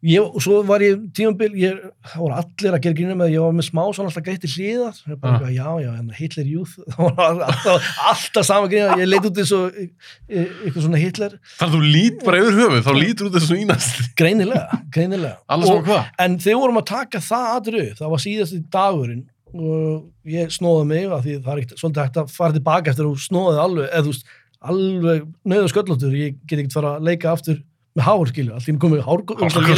Ég, 0.00 0.22
og 0.24 0.40
svo 0.40 0.62
var 0.64 0.80
ég 0.80 0.96
tímabil, 1.12 1.50
ég, 1.60 1.74
það 2.08 2.20
voru 2.22 2.36
allir 2.40 2.72
að 2.72 2.80
gera 2.86 2.96
grínum 2.96 3.18
með 3.20 3.26
að 3.26 3.34
ég 3.34 3.42
var 3.44 3.56
með 3.58 3.66
smá 3.66 3.80
svona 3.92 4.08
alltaf 4.08 4.24
greitt 4.24 4.46
í 4.46 4.48
hliðar, 4.48 5.00
ég 5.10 5.18
bara, 5.20 5.40
Ah. 5.44 5.50
já, 5.52 5.66
já, 5.84 5.90
en 6.00 6.06
Hitler 6.16 6.46
Youth, 6.48 6.78
það 6.94 7.10
var 7.18 7.42
alltaf, 7.50 7.90
alltaf 8.08 8.46
sama 8.48 8.70
grína, 8.72 8.94
ég 8.96 9.10
leit 9.10 9.28
út 9.28 9.36
eins 9.42 9.52
og 9.52 9.76
e- 9.76 9.90
e- 10.32 10.46
eitthvað 10.64 10.86
svona 10.86 11.02
Hitler, 11.02 11.34
Þannig 11.58 11.68
að 11.68 11.76
þú 11.76 11.92
lít 11.98 12.24
bara 12.24 12.40
yfir 12.40 12.56
höfuð, 12.62 12.80
þá 12.88 12.92
lítur 12.96 13.28
út 13.28 13.36
þessu 13.36 13.58
ínast. 13.60 14.00
greinilega, 14.16 14.80
greinilega. 14.96 15.36
Og- 15.52 15.66
saman 15.68 15.84
hvað? 15.90 16.10
En 16.24 16.38
þegar 16.46 16.62
vorum 16.64 16.80
að 16.80 16.88
taka 16.94 17.20
það 17.28 17.46
aðru, 17.60 17.84
það 18.00 18.10
var 18.16 18.24
síðasti 18.24 18.64
dagurinn 18.72 19.24
og 19.52 20.04
ég 20.24 20.48
snóði 20.56 20.86
mig 20.86 21.10
af 21.12 21.24
því 21.26 21.36
það 21.44 21.52
er 21.52 21.60
ekkert 21.66 21.80
svolítið 21.84 22.04
hægt 22.06 22.18
að 22.24 22.30
fara 22.40 22.56
tilbaka 22.56 22.90
eftir 22.94 23.04
að 23.04 23.12
þú 23.12 23.24
snóðið 23.28 23.60
alveg, 23.68 23.88
veist, 24.08 24.24
alveg 24.62 25.24
nöðu 25.44 25.70
sköllóttur, 25.72 26.12
ég 26.16 26.36
get 26.46 26.58
ekkert 26.62 26.72
fara 26.80 26.96
að 26.96 27.04
leika 27.08 27.32
aftur 27.36 27.60
með 27.98 28.04
hár, 28.06 28.30
skilju, 28.30 28.54
allir 28.54 28.80
komið 28.80 29.04
hár, 29.06 29.22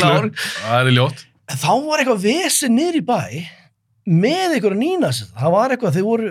hár, 0.02 0.30
Það 0.36 0.78
er 0.86 0.92
ljótt. 0.96 1.22
En 1.52 1.58
þá 1.58 1.70
var 1.86 2.02
eitthvað 2.02 2.24
vesi 2.26 2.68
niður 2.72 2.98
í 3.00 3.04
bæ 3.08 3.20
með 4.06 4.56
einhverja 4.56 4.78
nýnas 4.82 5.20
það 5.36 5.52
var 5.54 5.72
eitthvað, 5.76 5.94
þeir 5.96 6.06
voru 6.08 6.30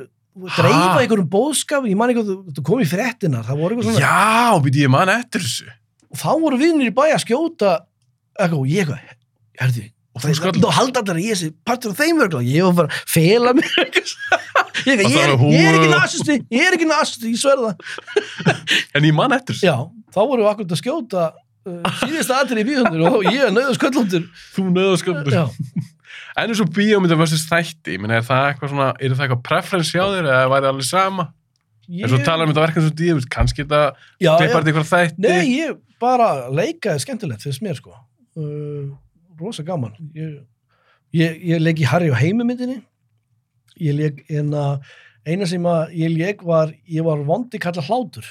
dreifa 0.56 0.82
Ha? 0.82 1.00
einhverjum 1.02 1.30
bóðskap, 1.32 1.86
ég 1.90 1.98
man 2.00 2.12
eitthvað 2.12 2.54
þú 2.56 2.64
kom 2.68 2.82
í 2.84 2.88
fréttinar, 2.88 3.44
það 3.48 3.60
voru 3.64 3.76
eitthvað 3.76 3.96
svona 3.96 4.04
Já, 4.04 4.60
býtti 4.64 4.84
ég 4.86 4.92
man 4.94 5.12
eftir 5.12 5.44
þessu. 5.44 5.68
og 6.12 6.20
þá 6.22 6.30
voru 6.44 6.60
við 6.62 6.76
niður 6.78 6.92
í 6.92 6.96
bæ 6.96 7.04
að 7.16 7.24
skjóta 7.26 7.72
eitthvað, 8.40 8.60
og 8.62 8.70
ég 8.72 8.86
eitthvað, 8.86 9.18
herði 9.64 9.88
Og 10.12 10.20
þú 10.26 10.32
sköldur. 10.36 10.64
þá 10.68 10.76
halda 10.76 11.00
allir 11.00 11.16
að 11.22 11.24
ég 11.30 11.38
sé 11.40 11.48
partur 11.64 11.94
af 11.94 12.00
þeim 12.02 12.18
örgla, 12.26 12.42
ég 12.44 12.66
var 12.68 12.74
bara 12.82 12.90
að 12.92 13.12
fela 13.14 13.54
mér 13.56 13.76
eitthvað. 13.80 14.10
ég, 14.92 15.04
Og 15.06 15.14
ég, 15.14 15.22
er, 15.22 15.32
ég 15.40 15.68
er 15.70 15.78
ekki 15.78 15.88
og- 15.88 15.94
nasisti 15.96 16.36
ég 16.52 16.66
er 16.68 16.76
ekki 16.76 16.88
nasisti, 16.90 17.32
ég 17.32 17.40
sverða 17.40 17.72
En 18.96 19.08
ég 19.08 19.16
man 19.16 19.32
eftir 19.32 19.56
þessu. 19.56 19.70
já, 19.72 19.78
þá 20.12 20.20
voru 20.28 20.44
við 20.44 20.50
akkurat 20.52 20.76
að 20.76 20.82
skjóta 20.82 21.24
uh, 21.68 22.00
síðasta 22.02 22.42
atrið 22.42 22.64
í 22.64 22.68
bíhundur 22.72 23.06
og 23.10 23.28
ég 23.30 23.48
er 23.48 23.54
nöðu 23.56 23.78
sköllundur 23.78 24.28
Þú 24.56 24.68
já, 25.36 25.44
En 26.40 26.48
eins 26.48 26.62
og 26.64 26.72
bíómynda 26.72 27.18
versus 27.20 27.44
þætti, 27.50 27.98
er 28.00 28.24
það 28.24 28.46
eitthvað 28.48 28.72
svona, 28.72 28.90
er 28.96 29.14
það 29.16 29.26
eitthvað 29.26 29.46
preference 29.48 29.92
hjá 29.92 30.06
þér 30.06 30.30
eða 30.30 30.50
væri 30.52 30.64
það 30.66 30.72
alveg 30.72 30.88
sama? 30.88 31.26
ég, 31.92 32.06
En 32.06 32.12
svo 32.12 32.20
talar 32.24 32.48
um 32.48 32.54
þetta 32.54 32.66
verkefni 32.66 32.88
svo 32.88 32.98
díum, 32.98 33.22
kannski 33.32 33.66
þetta 33.66 33.82
já, 34.22 34.32
þetta 34.40 34.62
eitthvað 34.62 34.90
þætti. 34.92 35.26
Nei, 35.26 35.52
ég 35.58 35.80
bara 36.02 36.30
leika 36.54 36.96
er 36.96 37.04
skemmtilegt 37.04 37.44
finnst 37.46 37.64
mér 37.66 37.80
sko. 37.80 37.94
Uh, 38.40 38.94
rosa 39.42 39.66
gaman. 39.68 39.96
Ég, 40.16 40.40
ég, 41.18 41.40
ég 41.52 41.64
leik 41.64 41.82
í 41.84 41.90
Harry 41.90 42.12
og 42.14 42.20
Heimi 42.22 42.48
myndinni. 42.48 42.80
Ég 43.82 43.98
leik 43.98 44.24
en 44.32 44.54
að 44.56 44.94
eina 45.28 45.48
sem 45.50 45.66
að 45.68 45.96
ég 46.00 46.16
leik 46.16 46.46
var 46.48 46.72
ég 46.90 47.06
var 47.06 47.22
vondi 47.28 47.60
kalla 47.62 47.84
hlátur 47.86 48.26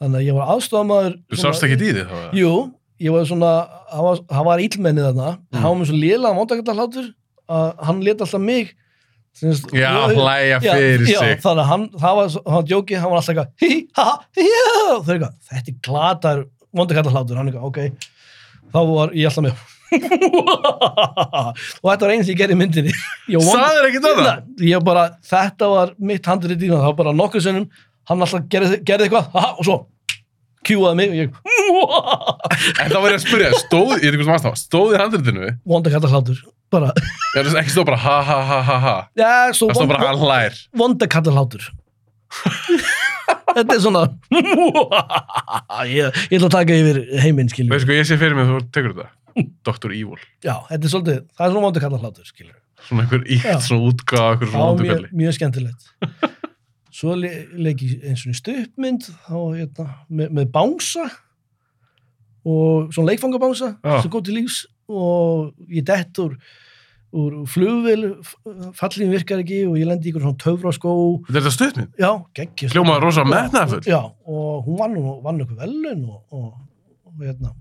þannig 0.00 0.18
að 0.20 0.26
ég 0.28 0.34
var 0.38 0.50
aðstofamaður 0.54 1.14
Þú 1.32 1.38
sást 1.42 1.66
ekki 1.66 1.76
í 1.76 1.92
því 1.96 2.02
þá? 2.08 2.16
Jú, 2.36 2.50
ég 3.06 3.14
var 3.16 3.28
svona 3.28 3.52
hann 3.92 4.04
var, 4.08 4.20
hann 4.38 4.48
var 4.50 4.64
íllmennið 4.66 5.06
þarna 5.10 5.28
Mm. 5.36 5.60
hann 5.60 5.68
var 5.70 5.78
með 5.80 5.86
svo 5.90 6.00
kalla 6.62 6.76
hlátur 6.80 7.06
að 7.46 7.84
hann 7.86 8.02
lét 8.02 8.20
alltaf 8.24 8.40
mig 8.42 8.74
sagt, 9.36 9.72
Já, 9.76 9.92
hlæja 10.16 10.58
Já, 10.64 10.72
fyrir 10.72 11.06
já, 11.06 11.18
sig. 11.20 11.40
þannig 11.44 11.62
að 11.62 11.70
hann, 11.70 11.86
það 12.00 12.16
var, 12.18 12.28
hann 12.46 12.56
var 12.56 12.66
djókið, 12.70 12.98
hann 13.02 13.10
var 13.12 13.18
alltaf 13.20 13.32
eitthvað 13.34 13.48
hí, 13.60 13.72
ha, 13.96 14.08
já, 14.40 14.66
þau 15.04 15.12
eitthvað, 15.14 15.34
þetta 15.52 15.72
er 15.72 15.78
glatar 15.88 16.44
vondakalla 16.76 17.12
hlátur, 17.14 17.36
hann 17.36 17.50
eitthvað, 17.52 17.68
ok 17.68 17.78
þá 18.72 18.78
var 18.90 19.12
ég 19.16 19.28
alltaf 19.30 19.44
með 19.46 19.64
og 20.66 21.86
þetta 21.86 22.06
var 22.06 22.12
eins 22.16 22.30
ég 22.32 22.38
gerði 22.40 22.56
myndinni 22.58 22.94
Saður 23.46 23.86
ekki? 23.90 24.00
Nei, 24.02 24.70
ég 24.72 24.82
bara, 24.86 25.04
þetta 25.28 25.68
var 25.70 25.92
mitt 26.10 26.26
handrið 26.26 26.64
það 26.66 26.86
var 26.88 26.96
bara 26.98 27.12
nokkuð 27.16 27.44
sinnum 27.46 27.68
hann 28.10 28.22
alltaf 28.26 28.46
gerði, 28.52 28.80
gerði 28.86 29.08
eitthvað 29.08 29.30
ha, 29.36 29.44
og 29.58 29.64
svo 29.66 29.76
kjúaði 30.66 30.98
mig 30.98 31.08
og 31.12 31.18
ég 31.20 31.28
En 32.82 32.90
þá 32.90 32.98
var 33.02 33.10
ég 33.12 33.18
að 33.18 33.24
spyrja, 33.26 33.50
stóð, 33.62 33.92
ég 34.00 34.06
er 34.08 34.14
eitthvað 34.16 34.28
sem 34.28 34.36
aðstá, 34.36 34.52
stóð 34.60 34.94
í 34.96 35.00
handritinu, 35.00 35.50
vondakalla 35.68 36.10
hlátur 36.12 36.38
bara, 36.74 36.88
er 37.38 37.46
það 37.46 37.60
ekki 37.62 37.72
stóð 37.76 37.86
bara 37.92 38.00
ha 38.02 38.16
ha 38.26 38.38
ha 38.50 38.60
ha 38.66 38.76
ha, 38.82 38.94
já, 39.18 39.32
svo 39.54 39.68
það 39.70 39.78
stóð 39.78 39.90
bara 39.92 40.08
hann 40.10 40.22
hlær. 40.24 40.56
vondakalla 40.82 41.34
hlátur 41.36 41.66
þetta 43.56 43.76
er 43.76 43.82
svona 43.84 44.02
ég, 45.86 46.18
ég 46.30 46.36
ætla 46.40 46.48
að 46.50 46.56
taka 46.58 46.78
yfir 46.80 46.98
heiminn 47.22 47.50
skilur 47.52 47.72
Veistu 47.76 47.90
hvað 47.92 48.00
ég 48.02 48.08
sé 48.10 48.18
fyrir 48.20 48.36
mig 48.38 48.48
þú 48.50 48.58
tekur 48.74 48.96
þetta? 48.96 49.12
Dr. 49.68 49.92
Evil. 49.92 50.20
já, 50.44 50.54
þetta 50.70 50.82
er 50.88 50.92
svolítið, 50.92 51.18
það 51.36 51.46
er 51.46 51.52
svona 51.54 51.66
vondakalla 51.68 52.02
hlátur 52.02 52.30
skilur 52.30 52.56
Svona 52.86 53.02
einhver 53.02 53.22
ítt, 53.26 53.42
Já. 53.42 53.56
svona 53.64 53.88
útgáð, 53.88 54.26
einhver 54.34 54.46
Já, 54.46 54.52
svona 54.52 54.66
mjög, 54.66 54.82
útgáðli. 54.86 55.08
mjög 55.18 55.32
skemmtilegt 55.38 55.86
svo 56.96 57.14
le 57.18 57.30
leik 57.60 57.82
ég 57.84 58.04
eins 58.08 58.22
og 58.26 58.32
í 58.32 58.38
stuppmynd 58.38 59.08
þá, 59.26 59.34
hérna, 59.58 59.86
með, 60.08 60.30
með 60.38 60.50
bánsa 60.54 61.06
og 62.46 62.92
svona 62.94 63.10
leikfangabánsa 63.12 63.72
Já. 63.82 63.98
sem 64.04 64.12
kom 64.12 64.22
til 64.24 64.36
lífs 64.38 64.62
og 64.86 65.50
ég 65.66 65.82
dett 65.88 66.18
úr, 66.22 66.36
úr 67.16 67.34
flugvél 67.50 68.04
fallin 68.78 69.10
virkar 69.10 69.42
ekki 69.42 69.64
og 69.66 69.74
ég 69.80 69.88
lendi 69.90 70.08
í 70.08 70.12
ykkur 70.14 70.22
svona 70.24 70.38
töfraskó 70.44 70.92
Þetta 71.26 71.34
er 71.40 71.44
þetta 71.46 71.54
stuttminn. 71.56 71.90
já, 71.98 72.10
geggjast 72.38 72.76
Hljómaði 72.76 73.02
rosa 73.02 73.24
metnaðarfull. 73.26 73.82
já, 73.90 73.98
og 74.30 74.66
hún 74.68 74.78
vann, 74.80 74.96
vann 75.26 75.42
ykkur 75.42 75.58
velun 75.64 76.04
og, 76.06 76.22
og, 76.30 76.48
og 77.10 77.26
hérna 77.26 77.52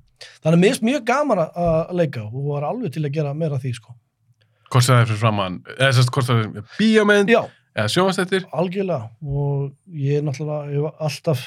þannig 0.45 0.55
að 0.55 0.61
mér 0.61 0.69
finnst 0.75 0.85
mjög 0.85 1.05
gaman 1.09 1.43
að- 1.47 1.93
leika 1.97 2.23
og 2.29 2.41
var 2.53 2.69
alveg 2.69 2.93
til 2.93 3.03
að 3.05 3.13
gera 3.17 3.33
meira 3.33 3.57
því 3.61 3.73
sko. 3.77 3.95
Hvort 4.71 4.85
það 4.87 5.01
er 5.01 5.05
fyrir 5.09 5.19
framann, 5.21 5.57
eða 5.77 5.91
sérst 5.97 6.11
hvort 6.13 6.29
það 6.29 6.39
er 6.45 6.63
bíómynd 6.79 7.29
eða 7.75 7.91
sjónvastættir. 7.91 8.45
algjörlega 8.55 9.09
og 9.21 9.71
ég 9.91 10.17
er 10.19 10.25
náttúrulega 10.27 10.71
ég 10.71 10.99
alltaf 11.09 11.45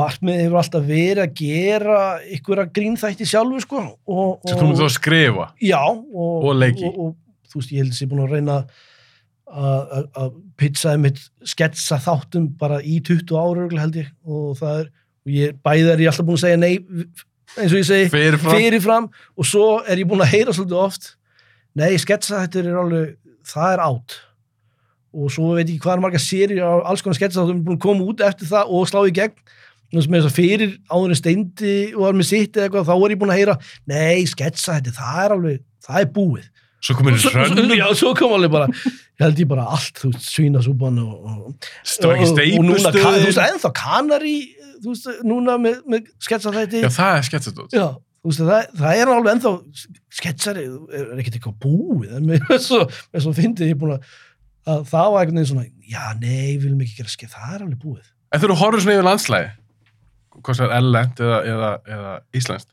markmið 0.00 0.38
hefur 0.40 0.56
alltaf 0.62 0.86
verið 0.88 1.20
að 1.26 1.34
gera 1.36 1.98
ykkur 2.38 2.62
að 2.62 2.70
grínþætti 2.78 3.26
sjálfur 3.28 3.60
sko 3.66 3.82
og, 3.84 4.40
Svo 4.48 4.56
þú 4.56 4.64
myndir 4.70 4.80
þá 4.80 4.86
að 4.88 4.94
skrifa. 4.96 5.46
já 5.60 5.80
og, 5.84 6.44
Og 6.48 6.56
leiki. 6.56 6.88
og, 6.88 6.98
og, 7.04 7.14
þú 7.52 7.60
veist 7.60 7.74
ég 7.74 7.82
held 7.82 7.92
að 7.92 8.00
ég 8.00 8.06
er 8.06 8.12
búin 8.14 8.24
að 8.24 8.32
reyna 8.34 8.56
að- 9.54 9.92
að 9.98 10.06
að 10.22 10.30
pizzaði 10.58 11.00
mitt 11.04 11.20
sketsa 11.44 11.98
þáttum 12.00 12.48
bara 12.58 12.80
í 12.80 12.96
20 13.04 13.36
ára 13.36 13.68
held 13.84 13.94
ég 14.00 14.08
og 14.26 14.56
það 14.58 14.80
er 14.80 14.88
og 15.24 15.32
ég, 15.32 15.52
bæði 15.64 15.92
er 15.92 15.98
ég 16.04 16.08
alltaf 16.10 16.26
búin 16.26 16.36
að 16.40 16.44
segja 16.46 16.56
nei 16.58 16.74
eins 17.54 17.70
og 17.72 17.78
ég 17.78 17.86
segi 17.86 18.08
Fyrirfram. 18.10 18.56
fyrirfram 18.56 19.10
og 19.38 19.44
svo 19.44 19.66
er 19.86 19.96
ég 20.00 20.08
búin 20.08 20.24
að 20.24 20.32
heyra 20.32 20.52
svolítið 20.56 20.80
oft 20.80 21.16
nei, 21.76 21.92
sketsa 22.00 22.40
þetta 22.46 22.64
er 22.64 22.74
alveg 22.80 23.16
það 23.44 23.72
er 23.76 23.84
átt 23.84 24.16
og 25.14 25.30
svo 25.32 25.52
veit 25.54 25.68
ég 25.68 25.76
ekki 25.76 25.84
hvað 25.86 25.96
er 25.96 26.02
marga 26.04 26.22
séri 26.22 26.58
á 26.58 26.72
alls 26.82 27.04
konar 27.04 27.18
sketsa 27.18 27.44
þáttum 27.44 27.62
búin 27.66 27.78
að 27.78 27.84
koma 27.86 28.08
út 28.10 28.24
eftir 28.26 28.50
það 28.50 28.72
og 28.74 28.88
slá 28.90 29.00
í 29.06 29.14
gegn. 29.14 29.36
Með 29.94 30.08
þess 30.10 30.26
að 30.26 30.34
fyrir 30.34 30.72
áður 30.90 31.12
en 31.14 31.18
steindi 31.20 31.74
og 31.94 32.00
var 32.02 32.16
með 32.18 32.26
sitt 32.32 32.56
eða 32.56 32.66
eitthvað, 32.66 32.88
þá 32.88 32.94
er 32.96 33.12
ég 33.14 33.20
búin 33.20 33.30
að 33.30 33.38
heyra 33.38 33.54
nei, 33.90 34.24
sketsa 34.26 34.78
þetta, 34.80 34.94
það 34.98 35.20
er 35.24 35.34
alveg 35.36 35.60
það 35.86 36.00
er 36.00 36.08
búið. 36.16 36.48
Svo 36.84 36.96
hrönnum. 37.32 37.70
já, 37.78 37.84
svo 37.96 38.10
kom 38.18 38.34
alveg 38.36 38.50
bara 38.52 38.66
ég 38.74 39.22
held 39.22 39.38
ég 39.40 39.48
bara 39.48 39.68
allt, 39.72 39.94
þú 40.02 40.10
veist, 40.10 40.26
svínasúpan 40.34 40.98
og, 41.00 41.12
og, 41.14 41.36
og, 41.46 41.68
núna, 42.66 42.90
ka- 42.92 43.14
þú 43.14 43.28
veist, 43.30 43.40
ennþá 43.44 43.70
kanari 43.78 44.34
þú 44.82 44.90
veist, 44.90 45.08
núna 45.24 45.54
með, 45.62 45.78
með 45.88 46.10
sketsa 46.26 46.52
þetta 46.52 46.82
Já, 46.82 46.90
það 46.98 47.20
er 47.20 47.28
þú 48.24 48.30
veist, 48.32 48.40
það, 48.40 48.68
það 48.80 49.00
er 49.00 49.10
alveg 49.12 49.34
ennþá 49.34 49.50
sketsari, 50.18 50.62
er, 50.64 51.02
er 51.12 51.18
ekkert 51.20 51.34
eitthvað 51.38 51.56
búið 51.64 52.14
en 52.16 52.30
er 52.32 52.46
mér 52.48 52.54
er 52.56 53.24
svo 53.24 53.34
fyndið 53.36 53.68
ég 53.68 53.74
er 53.76 53.80
búin 53.82 53.96
að, 53.98 54.06
að 54.70 54.84
það 54.90 55.08
var 55.12 55.20
einhvern 55.24 55.40
veginn 55.40 55.50
svona 55.50 55.66
já, 55.94 56.04
nei, 56.20 56.54
við 56.56 56.62
viljum 56.64 56.84
ekki 56.86 56.98
gera 57.00 57.12
skett, 57.12 57.34
það 57.34 57.54
er 57.56 57.64
alveg 57.66 57.80
búið 57.82 58.10
En 58.34 58.40
þú 58.42 58.48
eru 58.48 58.56
horfður 58.58 58.82
svona 58.84 58.96
yfir 58.96 59.06
landslægi, 59.08 59.50
hvað 60.40 60.56
sem 60.58 60.66
er 60.66 60.76
ellend 60.78 61.20
eða, 61.22 61.40
eða, 61.54 61.72
eða 61.96 62.14
íslenskt, 62.40 62.70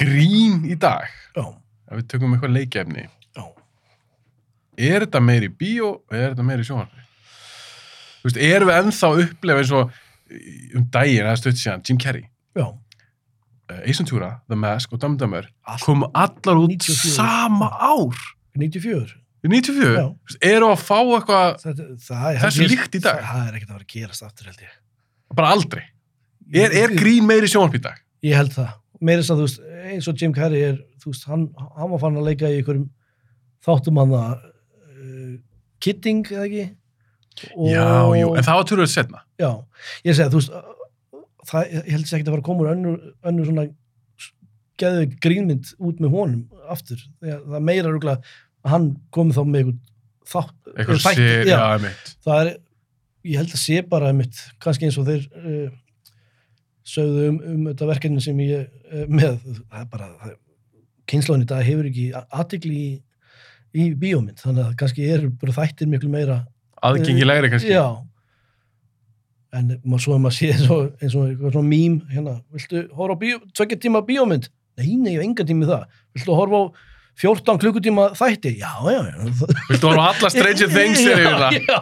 grín 0.00 0.62
í 0.70 0.76
dag, 0.80 1.08
já, 1.36 1.42
ef 1.90 1.98
við 2.00 2.06
tökum 2.14 2.36
eitthvað 2.36 2.54
leikefni, 2.56 3.06
já. 3.36 3.44
er 4.80 5.04
þetta 5.06 5.22
meiri 5.24 5.50
bíó 5.52 5.90
eða 6.08 6.22
er 6.22 6.34
þetta 6.34 6.46
meiri 6.50 6.64
í 6.64 6.70
sjónvarpi? 6.70 7.04
Þú 8.20 8.28
veist, 8.28 8.40
erum 8.44 8.70
við 8.70 8.78
ennþá 8.78 9.10
að 9.10 9.22
upplefa 9.26 9.64
eins 9.64 9.74
og 9.76 9.98
um 10.78 10.86
daginn, 10.94 11.24
eða 11.26 11.36
stödd 11.40 11.60
síðan, 11.60 11.84
Jim 11.88 12.00
Carrey, 12.00 12.26
já. 12.56 12.66
Ace 13.70 14.00
Ventura, 14.00 14.32
The 14.50 14.56
Mask 14.58 14.92
og 14.92 15.04
Allt- 15.04 15.84
komu 15.84 16.08
allar 16.14 16.56
út 16.58 16.72
94. 16.72 17.12
sama 17.14 17.68
ár. 17.78 18.16
94. 18.58 19.14
Í 19.40 19.48
94? 19.48 19.92
Já. 19.96 20.04
Þú 20.04 20.28
veist, 20.28 20.42
Eru 20.50 20.68
að 20.68 20.82
fá 20.84 20.98
eitthvað 21.00 21.62
Þessu 22.42 22.66
líkt 22.68 22.98
í 22.98 23.00
dag? 23.04 23.22
Það, 23.24 23.46
er 23.46 23.56
ekkert 23.56 23.70
að 23.70 23.76
vera 23.78 23.86
að 23.86 23.94
gerast 23.94 24.26
aftur 24.26 24.50
held 24.50 24.64
ég. 24.66 24.74
bara 25.38 25.52
aldrei? 25.56 25.82
Er, 26.50 26.74
er 26.82 26.94
grín 26.98 27.28
meiri 27.28 27.48
í 27.48 27.52
sjónvarpi 27.52 27.80
í 27.80 27.84
dag? 27.84 28.00
Ég 28.26 28.36
held 28.36 28.52
það. 28.56 28.74
Þess 29.00 29.32
að 29.32 29.38
þú 29.40 29.46
veist, 29.46 29.60
eins 29.94 30.08
og 30.10 30.20
Jim 30.20 30.34
Carrey 30.36 30.64
er, 30.66 30.80
þú 31.00 31.12
veist, 31.14 31.24
hann, 31.30 31.46
hann 31.78 31.92
var 31.94 32.02
fann 32.02 32.18
að 32.20 32.26
leika 32.28 32.50
í 32.50 32.58
einhverjum 32.58 32.88
þáttum 33.64 34.00
hann 34.02 34.12
að 34.18 34.42
uh, 34.44 35.32
Kidding, 35.80 36.26
eða 36.28 36.44
ekki? 36.50 36.66
Já, 37.70 37.86
jú, 38.18 38.34
en 38.36 38.44
það 38.44 38.58
var 38.58 38.66
törður 38.68 38.90
setna. 38.92 39.22
Já, 39.40 39.50
ég 40.04 40.18
segi, 40.18 40.28
þú 40.34 40.42
veist, 40.42 40.52
það, 41.48 41.70
ég 41.78 41.88
held 41.94 42.04
þess 42.04 42.16
ekki 42.18 42.26
að 42.26 42.34
fara 42.34 42.42
að 42.42 42.48
koma 42.50 42.66
úr 42.66 42.72
önnur, 42.74 42.98
önnur 43.30 43.48
svona 43.48 43.64
geðu 44.80 45.06
grínmynd 45.24 45.72
út 45.80 46.00
með 46.02 46.14
honum 46.16 46.68
aftur. 46.72 47.00
Það 47.24 47.64
meira 47.70 47.92
rúglega 47.92 48.20
hann 48.68 48.90
komi 49.14 49.36
þá 49.36 49.44
með 49.48 49.72
Eitthvað 50.30 51.00
þætti, 51.02 51.14
sér, 51.16 51.48
já. 51.48 51.56
já, 51.56 51.78
mitt. 51.82 52.10
það 52.22 52.40
er, 52.44 52.50
ég 53.26 53.40
held 53.40 53.54
að 53.56 53.62
sé 53.64 53.78
bara 53.90 54.10
einmitt, 54.12 54.42
kannski 54.62 54.86
eins 54.86 54.98
og 55.00 55.08
þeir 55.08 55.24
uh, 55.40 55.72
sögðu 56.86 57.24
um, 57.30 57.40
um 57.50 57.64
þetta 57.70 57.88
verkefni 57.90 58.22
sem 58.22 58.42
ég 58.44 58.68
uh, 58.68 59.06
með, 59.10 59.40
það 59.64 59.80
er 59.80 59.88
bara 59.90 60.34
kynnslóðin 61.10 61.42
í 61.42 61.50
dag 61.50 61.64
hefur 61.66 61.88
ekki 61.90 62.06
aðtikli 62.20 62.76
í, 62.76 62.92
í 63.74 63.88
bíómynd, 63.98 64.38
þannig 64.44 64.68
að 64.68 64.78
kannski 64.84 65.08
eru 65.10 65.32
bara 65.40 65.56
þættir 65.58 65.90
miklu 65.90 66.12
meira 66.12 66.44
Aðgengilegri 66.86 67.50
kannski. 67.52 67.74
já 67.74 67.84
en 69.56 69.74
svo 69.98 70.14
að 70.14 70.22
maður 70.22 70.36
sé 70.36 70.52
eins 70.54 70.68
og, 70.70 70.92
eins 71.02 71.16
og 71.18 71.26
eitthvað 71.26 71.54
svona 71.56 71.70
mím, 71.72 71.98
hérna, 72.12 72.36
viltu 72.54 72.84
horfa 72.94 73.16
á 73.18 73.22
bíó, 73.22 73.40
tvekja 73.56 73.80
tíma 73.82 74.02
bíómynd? 74.06 74.46
Nei, 74.78 74.94
nei, 74.96 75.14
ég 75.16 75.18
hef 75.18 75.26
enga 75.26 75.46
tími 75.48 75.66
það. 75.68 75.88
Viltu 76.16 76.36
horfa 76.38 76.60
á 76.60 76.64
14 77.20 77.58
klukkutíma 77.60 78.04
þætti? 78.16 78.54
Já, 78.60 78.70
já, 78.86 79.00
já. 79.10 79.16
Viltu 79.68 79.88
horfa 79.90 80.06
á 80.06 80.10
alla 80.14 80.30
Stranger 80.32 80.68
Things 80.76 80.98
seríuna? 81.02 81.50
Já, 81.52 81.60
já. 81.60 81.78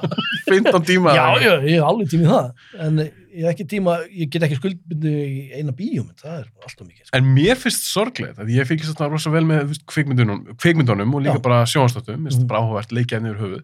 15 0.48 0.82
tíma? 0.88 1.14
Já, 1.14 1.26
já, 1.44 1.52
ég 1.62 1.76
hef 1.78 1.84
alveg 1.86 2.08
tími 2.10 2.24
í 2.24 2.30
það. 2.32 2.48
En 2.86 2.98
ég 2.98 3.44
hef 3.44 3.52
ekki 3.52 3.66
tíma, 3.70 3.96
ég 4.10 4.30
get 4.32 4.42
ekki 4.48 4.58
skuldbyndu 4.58 5.12
í 5.12 5.38
eina 5.60 5.74
bíómynd, 5.78 6.18
það 6.18 6.40
er 6.40 6.46
alltaf 6.64 6.86
mikið. 6.88 7.04
Sko. 7.06 7.16
En 7.20 7.28
mér 7.36 7.60
finnst 7.60 7.86
sorglegt 7.92 8.38
að 8.42 8.50
ég 8.56 8.66
fylgist 8.66 8.96
þarna 8.98 9.12
rosa 9.14 9.30
vel 9.30 9.44
með 9.46 9.76
kvikmyndunum 9.92 11.14
og 11.14 11.22
líka 11.26 11.36
Já. 11.38 11.42
bara 11.44 11.60
sjónastóttum, 11.70 12.16
mér 12.18 12.32
finnst 12.32 12.40
Mhm. 12.40 12.46
þetta 12.46 12.52
bara 12.54 12.62
áhugavert 12.64 12.96
leikjafni 12.98 13.30
yfir 13.34 13.42
höfuð. 13.44 13.62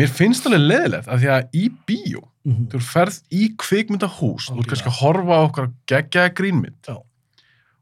Mér 0.00 0.08
finnst 0.16 0.46
alveg 0.46 0.62
leðilegt 0.70 1.08
að 1.10 1.20
því 1.20 1.30
að 1.36 1.60
í 1.60 1.64
bíó, 1.90 2.22
Mm 2.46 2.70
þú 2.72 2.78
ferð 2.80 3.16
í 3.36 3.50
kvikmyndahús, 3.60 4.46
þú 4.48 4.62
kannski 4.64 4.88
að 4.88 4.94
horfa 5.02 5.34
á 5.36 5.40
okkar 5.44 5.66
geggjaða 5.90 6.30
grínmynd. 6.38 6.88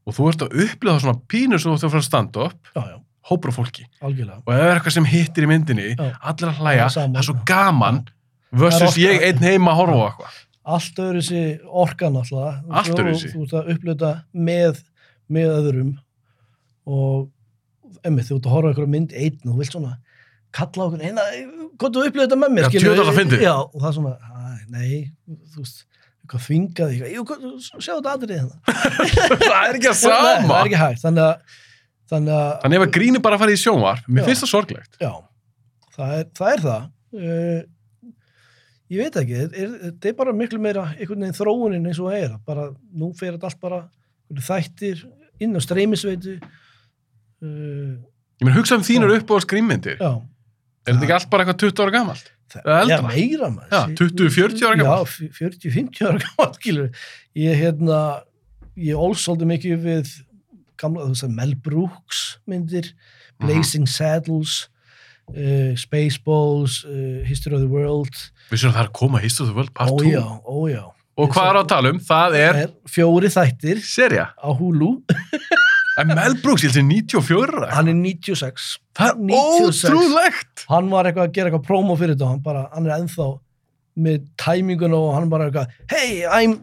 Og 0.09 0.17
þú 0.17 0.29
ert 0.33 0.45
að 0.47 0.57
upplifa 0.65 0.95
það 0.97 1.05
svona 1.05 1.21
pínur 1.35 1.61
svo 1.63 1.75
þú 1.75 1.79
ert 1.79 1.87
að 1.89 1.95
fara 1.95 2.03
að 2.05 2.09
standa 2.09 2.47
upp, 2.49 2.73
Já, 2.75 2.83
já, 2.89 2.97
hópur 3.29 3.53
af 3.53 3.59
fólki 3.61 3.85
algjörlega. 4.01 4.41
og 4.47 4.53
ef 4.55 4.59
það 4.59 4.69
er 4.73 4.79
eitthvað 4.81 4.97
sem 4.99 5.09
hittir 5.13 5.45
í 5.47 5.51
myndinni, 5.53 5.89
Já. 5.95 6.11
allir 6.33 6.49
að 6.53 6.61
hlæja, 6.63 6.89
Það 6.97 7.19
er 7.23 7.29
svo 7.29 7.37
gaman 7.53 8.03
Það 8.09 8.61
versus 8.65 8.81
er 8.83 8.89
oft- 8.89 9.03
ég 9.05 9.25
einn 9.29 9.43
heima 9.45 9.73
að 9.75 9.81
horfa 9.83 9.97
á 9.99 10.07
eitthvað. 10.09 10.37
Allt 10.69 10.99
öðru 11.01 11.21
sér 11.25 11.61
orkan 11.69 12.17
alltaf. 12.21 12.57
Allt 12.71 12.89
öðruvísi. 12.93 13.29
Þú 13.33 13.43
ert 13.45 13.53
að 13.57 13.69
upplöta 13.75 14.11
með, 14.37 14.81
með 15.33 15.49
öðrum 15.59 15.93
og 16.89 17.29
emmi, 18.05 18.23
þú 18.25 18.37
ert 18.39 18.49
að 18.49 18.55
horfa 18.55 18.71
einhverja 18.73 18.93
mynd 18.95 19.13
einn 19.17 19.39
og 19.45 19.53
þú 19.55 19.59
vilt 19.63 19.73
svona 19.77 19.95
kalla 20.59 20.85
okkur, 20.89 21.05
eina, 21.05 21.25
hvað 21.81 21.97
þú 21.97 22.05
upplöta 22.09 22.39
með 22.41 22.55
mér? 22.57 22.69
Já, 22.73 22.81
það 22.97 23.19
fyndið. 23.21 23.43
Já, 23.45 23.55
og 23.61 23.77
það 23.83 23.89
er 23.91 23.97
svona, 23.99 24.15
nei, 24.73 25.11
þú 25.53 25.63
veist, 25.65 25.85
eitthvað 26.29 26.45
hvað- 27.25 27.81
sjá 27.81 27.93
þetta 27.97 28.13
aðrið 28.13 28.37
hérna. 28.39 28.57
það 29.49 29.65
er 29.69 29.79
ekki 29.79 29.89
að 29.89 29.97
Nei, 29.97 30.03
sama. 30.03 30.45
það 30.49 30.59
er 30.59 30.69
ekki 30.69 30.81
hægt, 30.83 31.03
þannig 31.07 31.25
að, 31.25 31.57
þannig 32.13 32.37
að, 32.39 32.53
Þannig 32.63 32.85
að 32.85 32.93
gríni 32.99 33.23
bara 33.25 33.39
að 33.39 33.43
fara 33.45 33.57
í 33.57 33.61
sjónvarp, 33.63 34.07
mér 34.09 34.23
Já. 34.23 34.29
finnst 34.29 34.45
það 34.45 34.53
sorglegt. 34.53 34.99
já, 35.01 35.13
það 35.97 36.15
er 36.19 36.31
það. 36.39 36.53
Er 36.53 36.65
það. 36.69 36.87
Uh, 37.19 38.15
ég 38.93 39.03
veit 39.05 39.17
ekki, 39.23 39.41
þetta 39.53 40.09
er, 40.13 40.17
bara 40.17 40.33
miklu 40.37 40.59
meira 40.65 40.87
einhvern 40.95 41.25
veginn 41.27 41.37
þróunin 41.37 41.89
eins 41.89 41.99
og 42.01 42.11
það 42.13 42.23
er, 42.27 42.37
bara, 42.49 42.69
nú 42.97 43.11
fer 43.17 43.35
þetta 43.37 43.49
allt 43.51 43.61
bara 43.65 43.81
þættir 44.49 45.03
inn 45.45 45.57
á 45.57 45.61
streymisveitu, 45.65 46.39
uh, 47.43 47.97
Ég 48.39 48.47
meina, 48.47 48.55
hugsa 48.61 48.77
um 48.79 48.85
þínar 48.87 49.11
Já. 49.11 49.19
upp 49.23 49.31
á 49.35 49.37
skrýmyndir. 49.43 49.97
já, 49.99 50.13
Er 50.89 50.95
þetta 50.97 51.07
ekki 51.09 51.17
allt 51.19 51.31
bara 51.31 51.45
eitthvað 51.45 51.61
20 51.65 51.85
ára 51.85 51.95
eldra? 51.99 52.23
já, 52.89 52.99
meira 53.05 53.49
maður. 53.53 53.69
Já, 53.75 53.83
20, 54.01 54.31
40 54.33 54.65
ára 54.69 54.79
gamall. 54.81 55.05
Já, 55.05 55.29
40-50 55.37 56.07
ára 56.09 56.23
gammal, 56.25 56.55
skilur. 56.57 56.89
Ég, 57.37 57.59
hérna, 57.61 57.99
ég 58.81 58.97
ólsóldi 59.05 59.45
mikið 59.51 59.83
við 59.85 60.15
gamla, 60.81 61.05
þú 61.05 61.13
veist, 61.13 61.29
Mel 61.37 61.55
Brooks 61.55 62.23
myndir, 62.49 62.93
Mhm. 63.39 63.47
Blazing 63.47 63.87
Saddles, 63.87 64.69
uh, 65.31 65.75
Spaceballs, 65.77 66.85
uh, 66.89 67.23
History 67.29 67.55
of 67.55 67.61
the 67.61 67.69
World, 67.69 68.15
Við 68.51 68.63
séum 68.65 68.73
að 68.73 68.79
það 68.79 68.83
er 68.83 68.89
að 68.89 68.93
koma 68.99 69.19
History 69.23 69.45
of 69.45 69.51
the 69.53 69.57
World 69.61 69.75
part 69.75 69.91
2. 69.91 70.09
ójá, 70.09 70.25
ójá. 70.49 70.85
Og 71.19 71.31
hvað 71.35 71.51
er 71.51 71.57
á 71.59 71.63
að 71.63 71.69
tala 71.69 71.91
um? 71.93 71.99
Það 72.01 72.35
er 72.39 72.57
er 72.65 72.73
fjóri 72.89 73.29
þættir 73.35 73.79
serja. 73.85 74.29
á 74.39 74.49
Hulu, 74.59 75.03
En 75.99 76.07
Mel 76.15 76.37
Brooks, 76.43 76.63
ég 76.63 76.71
held 76.71 76.79
sem 76.79 76.89
94. 76.89 77.67
hann 77.75 77.91
er 77.91 77.97
96. 77.99 78.69
það 78.95 79.09
er 79.11 79.17
96. 79.33 79.83
ótrúlegt. 79.91 80.65
Hann 80.71 80.91
var 80.93 81.09
eitthvað 81.09 81.27
að 81.27 81.33
gera 81.35 81.51
eitthvað 81.51 81.65
promo 81.67 81.97
fyrir 81.99 82.15
þetta 82.15 82.27
og 82.29 82.33
hann 82.37 82.43
bara, 82.45 82.65
hann 82.75 82.87
er 82.87 82.95
ennþá 83.01 83.27
með 83.99 84.27
tæmingun 84.39 84.95
og 84.95 85.09
hann 85.17 85.31
bara 85.33 85.49
eitthvað, 85.49 85.73
hey, 85.91 86.21
I'm 86.31 86.61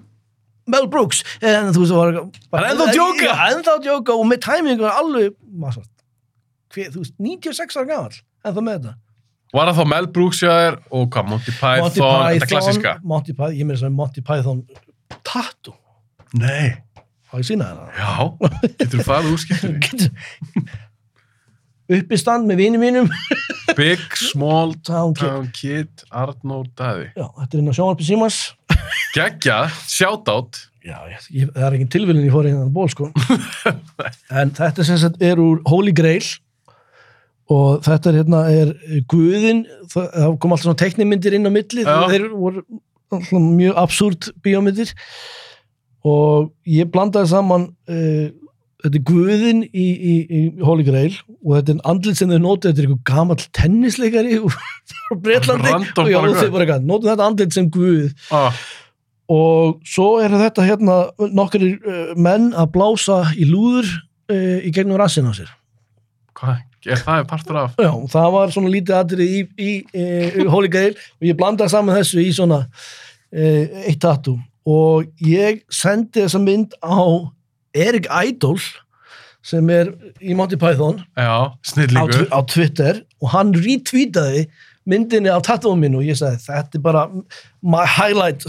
Mel 0.72 0.88
Brooks, 0.90 1.20
en 1.46 1.68
þú 1.76 1.84
veist, 1.84 1.92
það 1.92 2.00
var 2.00 2.14
eitthvað, 2.14 2.38
Hann 2.56 2.64
er 2.64 2.70
ennþá 2.72 2.86
að 2.86 2.94
djóka. 2.96 3.26
Já, 3.28 3.50
ennþá 3.52 3.74
að 3.76 3.84
djóka 3.86 4.16
og 4.16 4.30
með 4.32 4.40
tæmingun 4.48 4.90
alveg, 4.90 5.36
maður 5.52 5.82
sagt, 5.82 5.92
hver, 6.74 6.94
þú 6.96 7.04
veist, 7.04 7.16
96 7.28 7.78
ára 7.82 7.90
gamall, 7.92 8.22
ennþá 8.48 8.64
með 8.66 8.80
þetta. 8.80 8.96
Var 9.56 9.70
það 9.70 9.78
þá 9.82 9.86
Mel 9.92 10.08
Brooks 10.16 10.42
hjá 10.42 10.50
þér 10.56 10.80
og 10.90 11.06
hvað, 11.14 11.30
Monty 11.34 11.54
Python, 11.60 11.84
Monty 11.86 12.40
þetta 12.40 12.50
klassiska? 12.56 12.96
Monty 13.04 13.36
Python, 13.36 13.60
ég 13.60 13.70
meira 13.70 13.84
sem 13.84 14.00
Monty 14.00 14.24
Python 14.26 14.64
tattoo, 15.28 15.76
Nei. 16.40 16.74
Har 17.32 17.42
ég 17.42 17.48
sína 17.48 17.70
það? 17.72 17.88
Já, 18.00 18.14
getur 18.82 19.00
þú 19.00 19.06
farið 19.08 19.32
úr 19.36 19.42
skiptinni? 19.46 19.80
Getur- 19.86 20.14
uppistand 21.96 22.48
með 22.50 22.62
vinum 22.64 22.82
mínum 22.82 23.10
Big, 23.80 24.02
Small, 24.18 24.72
Town 24.88 25.12
Kid. 25.18 25.50
Kid, 25.58 26.06
Arnór 26.16 26.66
Daði. 26.80 27.10
Já, 27.18 27.28
þetta 27.42 27.52
er 27.52 27.62
inn 27.62 27.70
á 27.70 27.76
sjónvarpi 27.78 28.08
símas 28.08 28.38
Gekkja, 29.16 29.58
shoutout. 29.90 30.58
Já, 30.86 30.98
ég, 31.10 31.22
ég, 31.34 31.52
það 31.56 31.66
er 31.68 31.76
ekki 31.78 31.88
tilvílun 31.96 32.26
ég 32.28 32.34
fór 32.34 32.46
í 32.50 32.52
hennan 32.54 32.74
ból 32.74 32.90
sko 32.92 33.08
en 34.30 34.52
þetta 34.58 34.86
sem 34.86 35.00
sagt 35.02 35.22
er 35.26 35.40
úr 35.42 35.62
Holy 35.70 35.94
Grail 35.98 36.26
og 37.54 37.82
þetta 37.86 38.10
er 38.12 38.18
hérna 38.20 38.42
er 38.50 38.74
Guðin, 39.10 39.64
það, 39.92 40.06
það 40.14 40.36
kom 40.42 40.54
alltaf 40.56 40.66
svona 40.68 40.82
teknimyndir 40.82 41.36
inn 41.38 41.46
á 41.46 41.52
milli, 41.54 41.86
Já. 41.86 41.96
þeir 42.10 42.28
voru 42.34 42.64
alltaf 43.14 43.34
mjög 43.46 43.78
absúrt 43.82 44.30
bíómyndir 44.46 44.94
og 44.94 45.45
ég 46.70 46.89
blandaði 46.93 47.32
saman 47.32 47.70
uh, 47.89 48.28
þetta 48.86 48.99
er 48.99 49.03
Guðin 49.08 49.64
í, 49.66 49.86
í, 49.86 50.16
í 50.30 50.41
Holy 50.66 50.86
Grail 50.86 51.14
og 51.41 51.56
þetta 51.56 51.74
er 51.74 51.84
andlit 51.89 52.20
sem 52.20 52.32
þau 52.32 52.41
nótið, 52.43 52.70
þetta 52.70 52.84
er 52.84 52.88
einhver 52.88 53.03
gamall 53.10 53.45
tennisleikari 53.58 54.39
úr 54.45 54.58
Breitlandi 55.26 55.72
Random 55.72 56.06
og 56.06 56.12
já, 56.12 56.20
bara 56.20 56.38
þau 56.38 56.53
bara 56.53 56.68
eitthvað, 56.68 56.88
nótum 56.91 57.12
þetta 57.12 57.30
andlit 57.30 57.58
sem 57.58 57.72
Guð. 57.74 58.14
Ah, 58.36 58.62
og 59.34 59.82
svo 59.89 60.08
er 60.22 60.38
þetta 60.38 60.68
hérna 60.68 60.99
nokkur 61.34 61.66
uh, 61.66 62.14
menn 62.14 62.51
að 62.53 62.72
blása 62.78 63.24
í 63.34 63.49
lúður 63.49 63.89
uh, 63.89 64.60
í 64.62 64.74
gegnum 64.76 65.01
rassin 65.01 65.30
á 65.30 65.34
sér. 65.34 65.49
hvað, 66.38 66.62
er 66.86 67.01
það 67.01 67.24
er 67.24 67.30
partur 67.32 67.62
af? 67.64 67.80
Já, 67.82 67.89
og 67.95 68.10
það 68.14 68.34
var 68.38 68.53
svona 68.53 68.76
lítið 68.76 68.99
atrið 68.99 69.32
í, 69.34 69.45
í, 69.58 69.72
Holy 70.51 70.70
Grail. 70.70 70.93
Og 71.18 71.32
ég 71.32 71.39
blandaði 71.39 71.74
saman 71.74 71.97
þessu 71.97 72.22
í 72.22 72.30
svona 72.36 72.68
eitt 73.36 73.97
tattoo 73.99 74.38
og 74.66 75.05
ég 75.22 75.61
sendi 75.70 76.24
þessa 76.24 76.41
mynd 76.41 76.74
á 76.82 76.97
Erik 77.76 78.07
Idol 78.09 78.57
sem 79.45 79.68
er 79.70 79.91
í 80.26 80.34
Monty 80.38 80.57
Python. 80.57 81.03
Já, 81.13 81.53
á, 81.53 82.03
á 82.34 82.39
Twitter. 82.49 83.03
Og 83.22 83.30
hann 83.30 83.51
retweetaði 83.53 84.47
myndinni 84.89 85.30
af 85.34 85.43
tattooum 85.45 85.80
minn 85.82 85.97
og 85.97 86.05
ég 86.05 86.18
sagði 86.18 86.41
þetta 86.47 86.80
er 86.80 86.84
bara 86.86 87.03
my 87.61 87.84
highlight. 87.86 88.45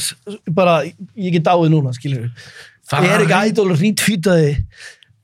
Bara 0.57 0.79
ég 0.87 1.37
get 1.37 1.45
dáið 1.49 1.71
núna 1.75 1.93
skilur 1.97 2.31
Það 2.87 3.07
Erik 3.13 3.33
er- 3.35 3.51
Idol 3.51 3.73
retweetaði 3.77 4.51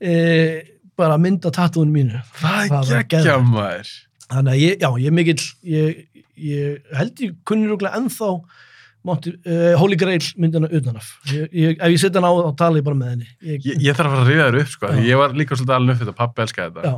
e, 0.03 0.13
bara 0.99 1.17
mynd 1.17 1.45
af 1.47 1.55
tattooinu 1.57 1.93
mínu. 1.95 2.21
Það 2.41 2.73
er 2.99 3.07
geðveikt. 3.09 3.47
maður. 3.49 3.93
þannig 4.33 4.53
að 4.53 4.61
ég, 4.61 4.75
já, 4.81 4.89
ég 5.07 5.13
mikill 5.13 5.43
ég, 5.69 6.03
ég 6.37 6.93
held 6.97 7.21
ég 7.21 7.33
kunni 7.45 7.69
rúglega 7.69 7.97
ennþá 7.99 8.29
Monty, 9.03 9.33
uh, 9.43 9.73
Holy 9.79 9.97
Grail 9.99 10.23
myndina 10.39 10.69
utanaf 10.71 11.09
ég, 11.27 11.49
ég, 11.51 11.73
ef 11.75 11.91
ég 11.91 11.99
setja 11.99 12.21
hann 12.21 12.29
á 12.29 12.33
þá 12.39 12.53
tala 12.61 12.79
ég 12.79 12.85
bara 12.87 12.99
með 12.99 13.09
henni 13.13 13.27
ég, 13.43 13.65
Ég, 13.67 13.89
þarf 13.97 14.07
að 14.07 14.13
fara 14.13 14.23
að 14.23 14.29
rifja 14.31 14.45
þér 14.45 14.59
upp, 14.61 14.71
sko. 14.71 14.91
Já. 14.93 15.01
Ég 15.09 15.19
var 15.19 15.35
líka 15.39 15.57
svolítið 15.57 15.75
alveg 15.77 15.95
upp 15.97 16.03
þetta, 16.03 16.15
pappi 16.21 16.45
elskaði 16.45 16.75
þetta. 16.77 16.93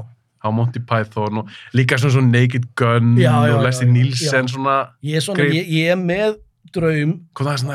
Á 0.45 0.47
Monty 0.53 0.81
Python 0.85 1.41
og 1.41 1.55
líka 1.73 1.97
svona 1.97 2.13
svona 2.13 2.29
Naked 2.35 2.67
Gun 2.77 3.15
Já, 3.17 3.31
já, 3.49 3.55
og 3.55 3.63
Leslie 3.65 3.89
Nielsen 3.89 4.51
svona, 4.51 4.75
ég, 5.01 5.17
er 5.17 5.25
svona, 5.25 5.47
ég, 5.49 5.71
ég 5.73 5.95
er 5.95 5.97
með 5.97 6.37
draum 6.75 7.15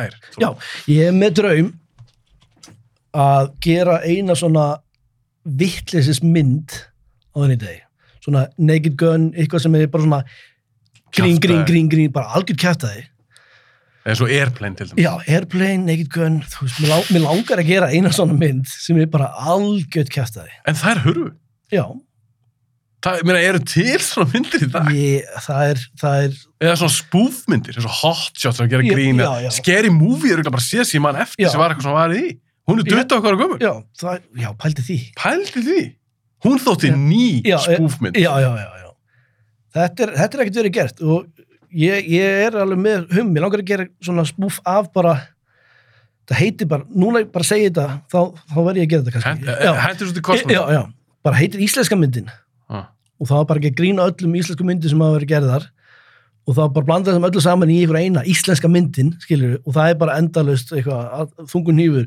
er 0.05 0.14
ég 0.87 1.09
er 1.09 1.16
með 1.16 1.35
draum 1.41 1.72
að 3.11 3.51
gera 3.64 3.99
eina 4.07 4.37
svona 4.39 4.66
vittlisis 5.43 6.22
mynd 6.22 6.76
á 7.35 7.43
þenni 7.43 7.59
degi. 7.59 7.81
Svona 8.22 8.47
Naked 8.61 8.97
Gun, 9.01 9.31
eitthvað 9.35 9.64
sem 9.64 9.76
er 9.78 9.91
bara 9.91 10.05
svona 10.07 10.20
grín, 11.16 11.41
grín, 11.43 11.64
grín, 11.66 11.89
grín, 11.91 12.12
bara 12.14 12.37
algjör 12.37 12.59
kæftæði. 12.61 13.07
Eða 14.07 14.16
svo 14.16 14.28
Airplane 14.32 14.76
til 14.78 14.88
dæmis. 14.90 15.03
Já, 15.05 15.11
Airplane, 15.28 15.82
Naked 15.84 16.09
Gun, 16.14 16.38
þú 16.48 16.66
veist, 16.66 16.78
mér, 16.80 16.88
lang, 16.94 17.09
mér 17.12 17.24
langar 17.26 17.61
að 17.61 17.66
gera 17.68 17.88
eina 17.92 18.12
svona 18.16 18.36
mynd 18.40 18.70
sem 18.72 18.96
er 19.03 19.11
bara 19.12 19.26
algjör 19.53 20.09
kæftæði. 20.14 20.55
En 20.70 20.78
það 20.80 20.94
er 20.94 21.03
hurfu. 21.09 21.26
Já, 21.74 21.84
Það, 23.01 23.22
meina, 23.24 23.40
eru 23.48 23.61
til 23.64 23.94
svona 24.05 24.28
myndir 24.28 24.64
í 24.66 24.66
dag? 24.68 24.88
ég, 24.92 25.28
það 25.46 25.70
er, 25.70 25.78
það 26.03 26.16
er, 26.26 26.34
Eða 26.66 26.74
svona 26.82 26.92
spúfmyndir, 26.98 27.78
eins 27.80 27.86
og 27.88 27.94
Hot 28.03 28.34
Shots 28.42 28.61
að 28.61 28.74
gera 28.74 28.84
grín. 28.84 29.22
Scary 29.57 29.88
Movie 29.94 30.34
er 30.34 30.36
örugglega 30.36 30.53
bara 30.53 30.64
séð 30.66 30.84
sem 30.90 31.01
mann 31.01 31.16
eftir 31.16 31.46
Já. 31.46 31.48
sem 31.55 31.62
var 31.62 31.72
eitthvað 31.72 31.86
sem 31.88 31.96
var 31.96 32.12
í. 32.12 32.26
Hún 32.68 32.82
er. 32.82 32.90
20 32.90 33.16
okkar 33.16 33.36
að 33.38 33.40
gömur. 33.40 33.62
já, 33.64 33.72
það, 34.03 34.18
já, 34.42 34.51
pældi 34.61 34.84
því. 34.84 34.98
Pældi 35.16 35.62
því. 35.70 35.78
Hún 36.44 36.61
þótti 36.61 36.90
ný 36.92 37.24
Já, 37.48 37.57
spúfmynd. 37.64 38.20
Já, 38.20 38.32
já, 38.44 38.51
já, 38.61 38.68
já. 38.84 38.90
Þetta 39.80 40.05
er, 40.05 40.12
þetta 40.20 40.36
er 40.36 40.44
ekkert 40.44 40.61
verið 40.61 40.76
gert 40.76 41.01
og 41.01 41.39
ég, 41.72 42.08
ég 42.10 42.40
er 42.46 42.56
alveg 42.62 42.78
með 42.82 43.04
hum, 43.16 43.30
ég 43.36 43.42
langar 43.44 43.62
að 43.62 43.68
gera 43.70 43.86
svona 44.02 44.24
spúf 44.28 44.60
af 44.68 44.88
bara, 44.94 45.14
það 46.30 46.40
heitir 46.44 46.70
bara, 46.70 46.86
núna 46.90 47.24
bara 47.30 47.46
segi 47.46 47.68
þetta, 47.70 47.86
þá, 48.10 48.18
þá 48.52 48.56
verð 48.66 48.80
ég 48.80 48.86
að 48.88 48.92
gera 48.94 49.04
þetta 49.06 49.14
kannski. 49.18 49.58
Já, 49.66 49.72
Hendur 49.86 50.10
svo 50.10 50.16
til 50.18 50.24
kosmos. 50.30 50.54
já, 50.54 50.62
já, 50.76 50.82
bara 51.26 51.40
heitir 51.40 51.60
íslenska 51.66 51.98
myndin 51.98 52.30
Já. 52.30 52.80
og 53.20 53.28
það 53.28 53.36
var 53.42 53.48
bara 53.50 53.60
ekki 53.62 53.72
að 53.74 53.78
grína 53.82 54.06
öllum 54.10 54.36
íslensku 54.40 54.66
myndin 54.66 54.90
sem 54.92 55.02
hafa 55.04 55.18
verið 55.18 55.32
gerðar 55.34 55.66
og 56.49 56.55
það 56.57 56.70
bara 56.74 56.86
blanda 56.88 57.11
þessum 57.12 57.26
öllu 57.28 57.41
saman 57.45 57.70
í 57.70 57.76
einhver 57.82 57.99
eina 58.01 58.22
íslenska 58.26 58.68
myndin, 58.72 59.11
skilur 59.22 59.59
og 59.61 59.74
það 59.76 59.91
er 59.93 59.99
bara 60.01 60.14
endalaust 60.18 60.72
eitthvað, 60.72 61.03
að- 61.20 61.51
þungun 61.53 61.82
hýfur 61.82 62.07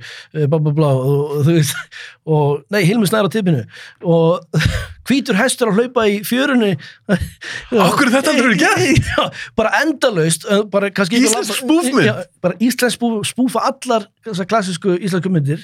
bla 0.49 0.59
bla 0.65 0.73
bla 0.79 0.89
og, 0.97 1.35
þú 1.45 1.53
veist 1.59 1.99
og, 2.33 2.63
nei, 2.73 2.81
Hilmi 2.87 3.07
snær 3.07 3.29
á 3.29 3.31
tippinu 3.31 3.61
og 4.03 4.63
hvítur 5.07 5.37
hestur 5.39 5.69
að 5.71 5.79
hlaupa 5.83 6.07
í 6.09 6.17
fjörunni 6.27 6.73
Af 7.13 7.93
hverju 7.99 8.15
þetta 8.15 8.33
aldrei 8.33 8.49
verið 8.49 8.63
gert? 8.65 9.07
Já, 9.13 9.23
bara 9.59 9.71
endalaust 9.83 10.49
uh, 10.49 10.63
bara 10.73 10.89
kannski 10.95 11.21
Íslensk 11.21 11.61
spúfmynd? 11.61 12.09
Já, 12.09 12.15
bara 12.43 12.57
íslensk 12.63 12.97
spúf, 12.97 13.21
spúfa 13.29 13.63
allar 13.69 14.09
þessar 14.25 14.49
klassísku 14.49 14.97
íslensku 14.97 15.31
myndir 15.33 15.63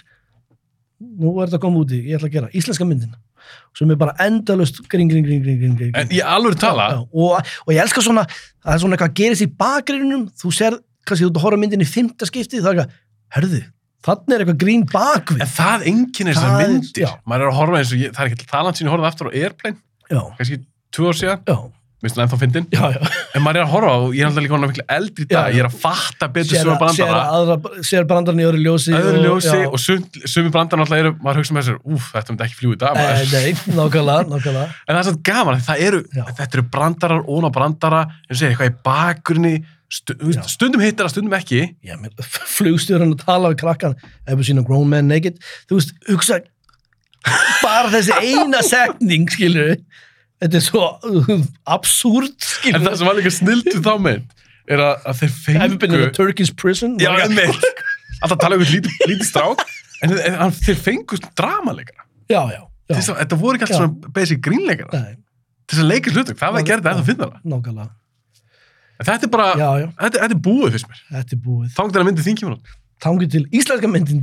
nú 1.00 1.32
er 1.40 1.48
þetta 1.48 1.58
að 1.62 1.64
koma 1.64 1.82
úti, 1.84 2.02
ég 2.10 2.18
ætla 2.20 2.28
að 2.28 2.34
gera 2.38 2.50
íslenska 2.60 2.86
myndin 2.88 3.14
sem 3.78 3.92
er 3.94 4.00
bara 4.00 4.14
endalaust 4.26 4.82
gring, 4.92 5.10
gring, 5.12 5.26
gring, 5.26 5.42
gring, 5.46 5.60
gring, 5.62 5.76
gring. 5.80 5.96
En 5.98 6.12
ég 6.14 6.26
alveg 6.26 6.58
tala, 6.60 6.88
Já, 6.96 7.02
og, 7.06 7.52
og 7.66 7.74
ég 7.74 7.82
elska 7.84 8.04
svona 8.06 8.26
það 8.30 8.72
er 8.76 8.82
svona 8.84 8.98
eitthvað 8.98 9.12
að 9.12 9.18
gerist 9.22 9.46
í 9.46 9.50
bakgrinunum 9.64 10.28
þú 10.42 10.54
sér, 10.60 10.80
kannski 11.08 11.26
þú 11.26 11.32
ert 11.32 11.40
að 11.42 11.46
horfa 11.48 11.62
myndin 11.64 11.86
í 11.86 11.90
fymta 11.90 12.28
skipti 12.30 12.60
það 12.62 12.72
er 12.72 12.82
eitthvað, 12.84 13.00
herðu, 13.38 13.62
þannig 14.10 14.36
er 14.36 14.44
eitthvað 14.46 14.62
grín 14.66 14.86
bakvið 14.94 15.44
en 15.46 15.54
það 15.56 15.88
enginn 15.94 16.32
er 16.32 16.40
þessar 16.40 16.56
myndir. 16.64 17.04
já. 17.06 17.12
Maður 17.26 17.46
er 17.48 17.52
að 17.54 17.60
horfa 17.62 17.82
eins 17.82 17.94
og 17.96 18.04
ég, 18.04 18.16
það 18.16 18.26
er 18.26 18.34
ekki 18.34 18.50
talan 18.52 18.78
sín 18.80 18.90
ég 18.90 18.94
horfði 18.96 19.10
aftur 19.12 19.30
á 19.30 19.32
Airplane, 19.44 19.80
já, 20.10 20.22
kannski 20.40 20.60
tvö 20.96 21.12
ár 21.12 21.20
síðan, 21.20 21.44
já, 21.48 21.58
minnst 22.00 22.16
það 22.16 22.24
ennþá 22.26 22.38
fyndin. 22.40 22.66
já, 22.72 22.82
já. 22.96 23.00
En 23.36 23.44
maður 23.44 23.58
er 23.60 23.66
að 23.66 23.72
horfa 23.74 23.94
og 24.00 24.14
ég 24.16 24.22
er 24.24 24.28
alltaf 24.30 24.44
líka 24.46 24.56
honum 24.56 24.70
miklu 24.72 24.84
eldri 24.96 25.26
í 25.26 25.28
dag, 25.28 25.50
Já, 25.50 25.56
ég 25.58 25.60
er 25.64 25.68
að 25.68 25.74
fatta 25.82 26.28
betur 26.32 26.56
að 26.56 26.60
að- 26.60 26.70
sér, 26.70 26.80
brandara. 26.80 27.24
aðra, 27.40 27.58
sér 27.90 28.06
brandarinn 28.08 28.40
í 28.40 28.46
öðru 28.48 28.62
ljósi 28.64 28.94
öðru 28.96 29.24
ljósi 29.26 29.58
og 29.68 29.80
sum, 29.84 30.06
sumi 30.24 30.50
brandar 30.54 30.80
náttúrulega 30.80 31.04
eru, 31.06 31.12
maður 31.26 31.42
hugsa 31.42 31.58
með 31.58 31.66
sér, 31.68 31.80
úf, 31.84 32.06
þetta 32.16 32.32
myndi 32.36 32.46
ekki 32.48 32.58
fljú 32.62 32.72
í 32.72 32.80
dag 32.80 32.96
maður. 32.96 33.34
nei, 33.34 33.52
nákvæmlega, 33.76 34.30
nákvæmlega 34.32 34.64
en 34.88 34.94
það 34.96 35.02
er 35.02 35.08
svona 35.10 35.24
gaman, 35.32 35.60
það 35.68 35.84
eru, 35.90 36.00
þetta 36.14 36.48
eru 36.54 36.66
brandarar 36.78 37.28
ón 37.36 37.48
á 37.48 37.52
brandara, 37.60 38.02
eins 38.30 38.38
og 38.38 38.40
segja, 38.40 38.54
eitthvað 38.56 38.72
í 38.72 38.78
bakgrunni 38.88 39.54
stu, 39.90 40.14
þú 40.16 40.30
veist, 40.32 40.40
Já. 40.40 40.54
stundum 40.56 40.82
hittar 40.86 41.08
það, 41.10 41.14
stundum 41.18 41.36
ekki 41.36 41.62
Já, 41.84 41.98
flugstjórun 42.56 43.16
að 43.18 43.26
tala 43.26 43.52
við 43.52 43.60
krakkan 43.66 43.96
eða 44.30 44.48
sína 44.48 44.64
grown 44.64 44.88
man 44.88 45.08
naked 45.12 45.36
þú 45.68 45.82
veist, 45.82 45.92
hugsa 46.08 46.40
bara 47.62 47.90
þessi 47.92 48.16
eina 48.24 48.62
setning, 48.64 49.28
skilur 49.34 49.76
þetta 50.40 50.60
er 50.60 50.66
svo 50.66 50.84
uh, 51.04 51.32
absúrt, 51.76 52.48
en 52.72 52.82
það 52.86 52.98
sem 53.02 53.10
var 53.10 53.18
líka 53.20 53.34
snilt 53.36 53.70
við 53.72 53.82
þá 53.86 53.94
mynd 54.06 54.36
er 54.70 54.84
að, 54.86 55.06
að 55.10 55.22
þeir 55.24 55.60
Have 55.60 55.72
you 55.74 55.80
been 55.82 55.92
in 55.92 55.98
fengu 56.00 56.10
a 56.10 56.16
Turkish 56.16 56.54
prison? 56.56 56.98
já, 57.02 57.10
einmitt, 57.26 57.70
alltaf 58.22 58.40
tala 58.44 58.60
um 58.60 58.66
lítið, 58.66 58.98
lítið 59.10 59.28
strák 59.32 59.64
en, 60.06 60.14
en, 60.16 60.36
en 60.48 60.54
þeir 60.60 60.80
fengu 60.86 61.20
dramalegara 61.40 62.06
já, 62.30 62.42
já, 62.54 62.60
já. 62.90 62.96
Þess 62.96 63.12
að- 63.14 63.20
þetta 63.24 63.38
voru 63.44 63.58
ekki 63.60 63.66
alltaf 63.68 63.78
Já. 63.78 63.82
svona 63.86 64.14
basic 64.20 64.40
grínleikara 64.46 65.00
Nei, 65.04 65.16
þess 65.70 65.82
að 65.84 65.90
leika 65.92 66.14
hlutum, 66.16 66.38
það 66.40 66.54
var 66.56 66.62
að 66.64 66.70
gera 66.72 66.82
þetta 66.82 66.94
ennþá 66.96 67.10
finna 67.12 67.28
nákvæmlega. 67.54 67.92
En 69.00 69.08
þetta 69.08 69.28
er 69.28 69.32
bara, 69.32 69.50
já, 69.56 69.68
já, 69.80 69.86
þetta, 70.00 70.22
þetta 70.24 70.36
er 70.36 70.40
búið 70.50 70.74
fyrst 70.76 70.88
mér. 70.90 71.02
Þetta 71.14 71.36
er 71.36 71.42
búið. 71.46 71.68
Þá 71.76 71.82
til 71.94 72.00
að 72.02 72.08
myndi 72.10 72.24
þín 72.26 72.40
kemur 72.42 72.56
út. 72.58 72.72
Tangið 73.00 73.30
til 73.36 73.44
íslenska 73.56 73.88
myndin 73.92 74.22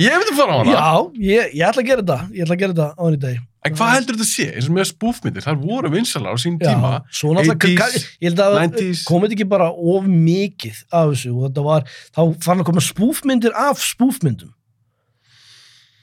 ég 0.00 0.14
myndi 0.16 0.36
fara 0.38 0.54
á 0.54 0.56
hana 0.62 0.72
Já, 0.72 0.92
ég, 1.20 1.56
ég 1.58 1.64
ætla 1.68 1.82
að 1.82 1.88
gera 1.90 2.04
þetta 2.04 2.18
ég 2.32 2.44
ætla 2.46 2.56
að 2.56 2.62
gera 2.62 2.76
þetta 2.76 2.86
á 2.96 3.02
henni 3.04 3.20
dag 3.24 3.40
En 3.62 3.74
hvað 3.78 3.92
heldur 3.94 4.16
þetta 4.18 4.26
sé? 4.26 4.44
eins 4.56 4.66
og 4.66 4.74
með 4.74 4.86
spúfmyndir, 4.88 5.44
þar 5.44 5.58
voru 5.60 5.90
vinsalar 5.92 6.34
á 6.34 6.38
sín 6.42 6.56
tíma. 6.58 6.88
svo 7.14 7.30
náttúrulega 7.36 7.86
80s, 7.92 8.06
ég 8.18 8.32
held 8.32 8.40
að 8.42 8.56
90s. 8.58 9.02
komið 9.06 9.36
ekki 9.36 9.46
bara 9.52 9.68
of 9.70 10.08
mikið 10.10 10.80
af 10.90 11.12
þessu 11.12 11.30
og 11.36 11.44
þetta 11.44 11.64
var, 11.68 11.86
þá 12.16 12.20
fann 12.42 12.64
að 12.64 12.66
koma 12.72 12.82
spúfmyndir 12.82 13.54
af 13.54 13.84
spúfmyndum 13.84 14.50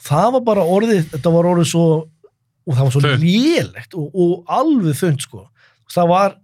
það 0.08 0.30
var 0.38 0.46
bara 0.48 0.64
orðið 0.78 1.10
þetta 1.18 1.34
var 1.36 1.50
orðið 1.52 1.68
svo 1.74 1.86
og 2.00 2.78
það 2.78 2.86
var 2.86 2.96
svo 2.96 3.04
lélegt 3.26 3.98
og, 4.00 4.08
og 4.14 4.56
alveg 4.60 4.96
þund 5.02 5.26
sko 5.28 5.44
það 5.92 6.10
var 6.14 6.38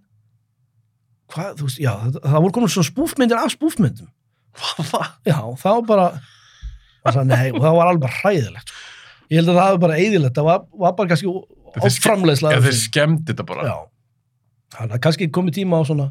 hvað, 1.32 1.50
þú 1.56 1.70
veist, 1.70 1.80
já, 1.82 1.92
það, 2.02 2.20
það 2.26 2.44
voru 2.44 2.56
komin 2.58 2.74
svona 2.76 2.90
spúfmyndir 2.90 3.40
af 3.40 3.54
spúfmyndum? 3.54 4.10
Já, 5.30 5.38
það 5.62 5.72
var 5.80 5.84
bara 5.90 6.06
það, 7.06 7.24
nei, 7.30 7.50
og 7.52 7.60
það 7.62 7.76
var 7.78 7.90
alveg 7.90 8.04
bara 8.06 8.20
hræðilegt 8.22 8.72
sko. 8.72 8.84
ég 9.30 9.40
held 9.40 9.50
að 9.52 9.58
það 9.60 9.70
var 9.74 9.82
bara 9.84 9.98
eðilegt 10.02 10.38
það 10.38 10.48
var, 10.48 10.64
var 10.86 10.96
bara 11.00 11.12
kannski 11.12 11.28
er 11.76 11.92
Já, 12.56 12.60
þeir 12.64 12.76
skemmdi 12.80 13.32
þetta 13.32 13.44
bara. 13.48 13.66
Já. 13.68 13.76
Þannig 14.76 14.94
að 14.96 15.02
kannski 15.06 15.28
komið 15.36 15.56
tíma 15.58 15.78
á 15.78 15.82
svona 15.88 16.06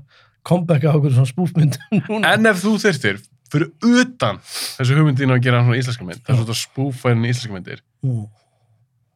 comeback 0.46 0.86
á 0.86 0.94
okkur 0.94 1.16
svona 1.16 1.32
spúfmyndum 1.32 2.04
núna. 2.06 2.34
En 2.36 2.46
ef 2.52 2.60
þú 2.62 2.76
þurftir, 2.84 3.18
fyrir 3.52 3.72
utan 3.82 4.38
þessu 4.46 4.98
hugmyndin 5.00 5.34
að 5.34 5.42
gera 5.48 5.64
svona 5.66 5.80
íslenska 5.82 6.06
mynd, 6.08 6.22
það 6.22 6.36
er 6.36 6.42
svona 6.44 6.58
spúfa 6.62 7.14
inn 7.16 7.26
íslenska 7.26 7.56
myndir, 7.58 7.82
Mm. 8.06 8.26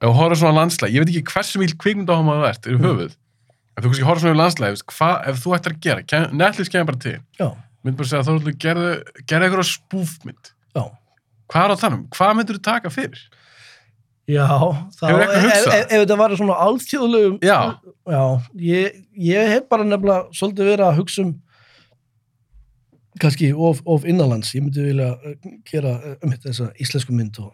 ef 0.02 0.08
þú 0.08 0.14
horfður 0.18 0.40
svona 0.42 0.54
á 0.58 0.60
landslæg, 0.64 0.94
ég 0.96 1.04
veit 1.04 1.10
ekki 1.14 1.34
hversu 1.36 1.60
mjög 1.62 1.76
kvikmynd 1.84 2.10
áhuga 2.10 2.26
maður 2.26 2.48
ert, 2.50 2.70
yfir 2.72 2.86
höfuð, 2.88 3.12
ef 3.78 3.84
þú 3.84 3.90
kannski 3.92 4.08
horfður 4.08 4.24
svona 4.26 4.38
á 4.40 4.42
landslæg, 4.42 4.78
ef 5.30 5.44
þú 5.44 5.54
ættir 5.60 5.76
að 5.76 5.82
gera, 5.86 6.22
Netflix 6.34 6.72
kemur 6.74 6.90
bara 6.90 7.02
til, 7.04 7.18
Já, 7.38 7.50
mynd 7.84 8.00
bara 8.00 8.12
segja 8.12 8.24
að 8.26 8.48
þú 8.48 8.56
gerðu, 8.60 8.94
gerðu 9.24 9.50
eitthvað 9.50 9.70
spúfmynd, 9.70 10.54
já. 10.76 10.84
hvað 11.52 11.66
er 11.66 11.76
á 11.76 11.82
þannig, 11.84 12.08
hvað 12.16 12.34
myndur 12.40 12.60
þú 12.60 12.66
taka 12.70 12.94
fyrir? 12.94 13.28
Já, 14.30 14.46
þá, 14.94 15.06
eitthvað 15.08 15.22
ef, 15.24 15.44
hugsað? 15.44 15.74
ef, 15.74 15.86
ef 15.86 16.02
þetta 16.04 16.18
var 16.20 16.34
svona 16.38 16.58
alþjóðlegum 16.66 17.38
Já. 17.42 17.58
já 18.14 18.24
ég, 18.62 19.00
ég 19.26 19.54
hef 19.56 19.64
bara 19.72 19.88
nefnilega 19.88 20.36
svolítið 20.38 20.70
verið 20.70 20.86
að 20.86 21.00
hugsa 21.00 21.24
um 21.24 21.32
kannski 23.20 23.50
of, 23.56 23.82
of 23.90 24.06
innanlands 24.06 24.52
ég 24.54 24.64
myndi 24.66 24.86
vilja 24.86 25.10
eh, 25.26 25.56
gera 25.72 25.96
eh, 25.98 26.20
um 26.22 26.36
þessa 26.46 26.70
íslensku 26.78 27.16
mynd 27.16 27.40
og, 27.42 27.50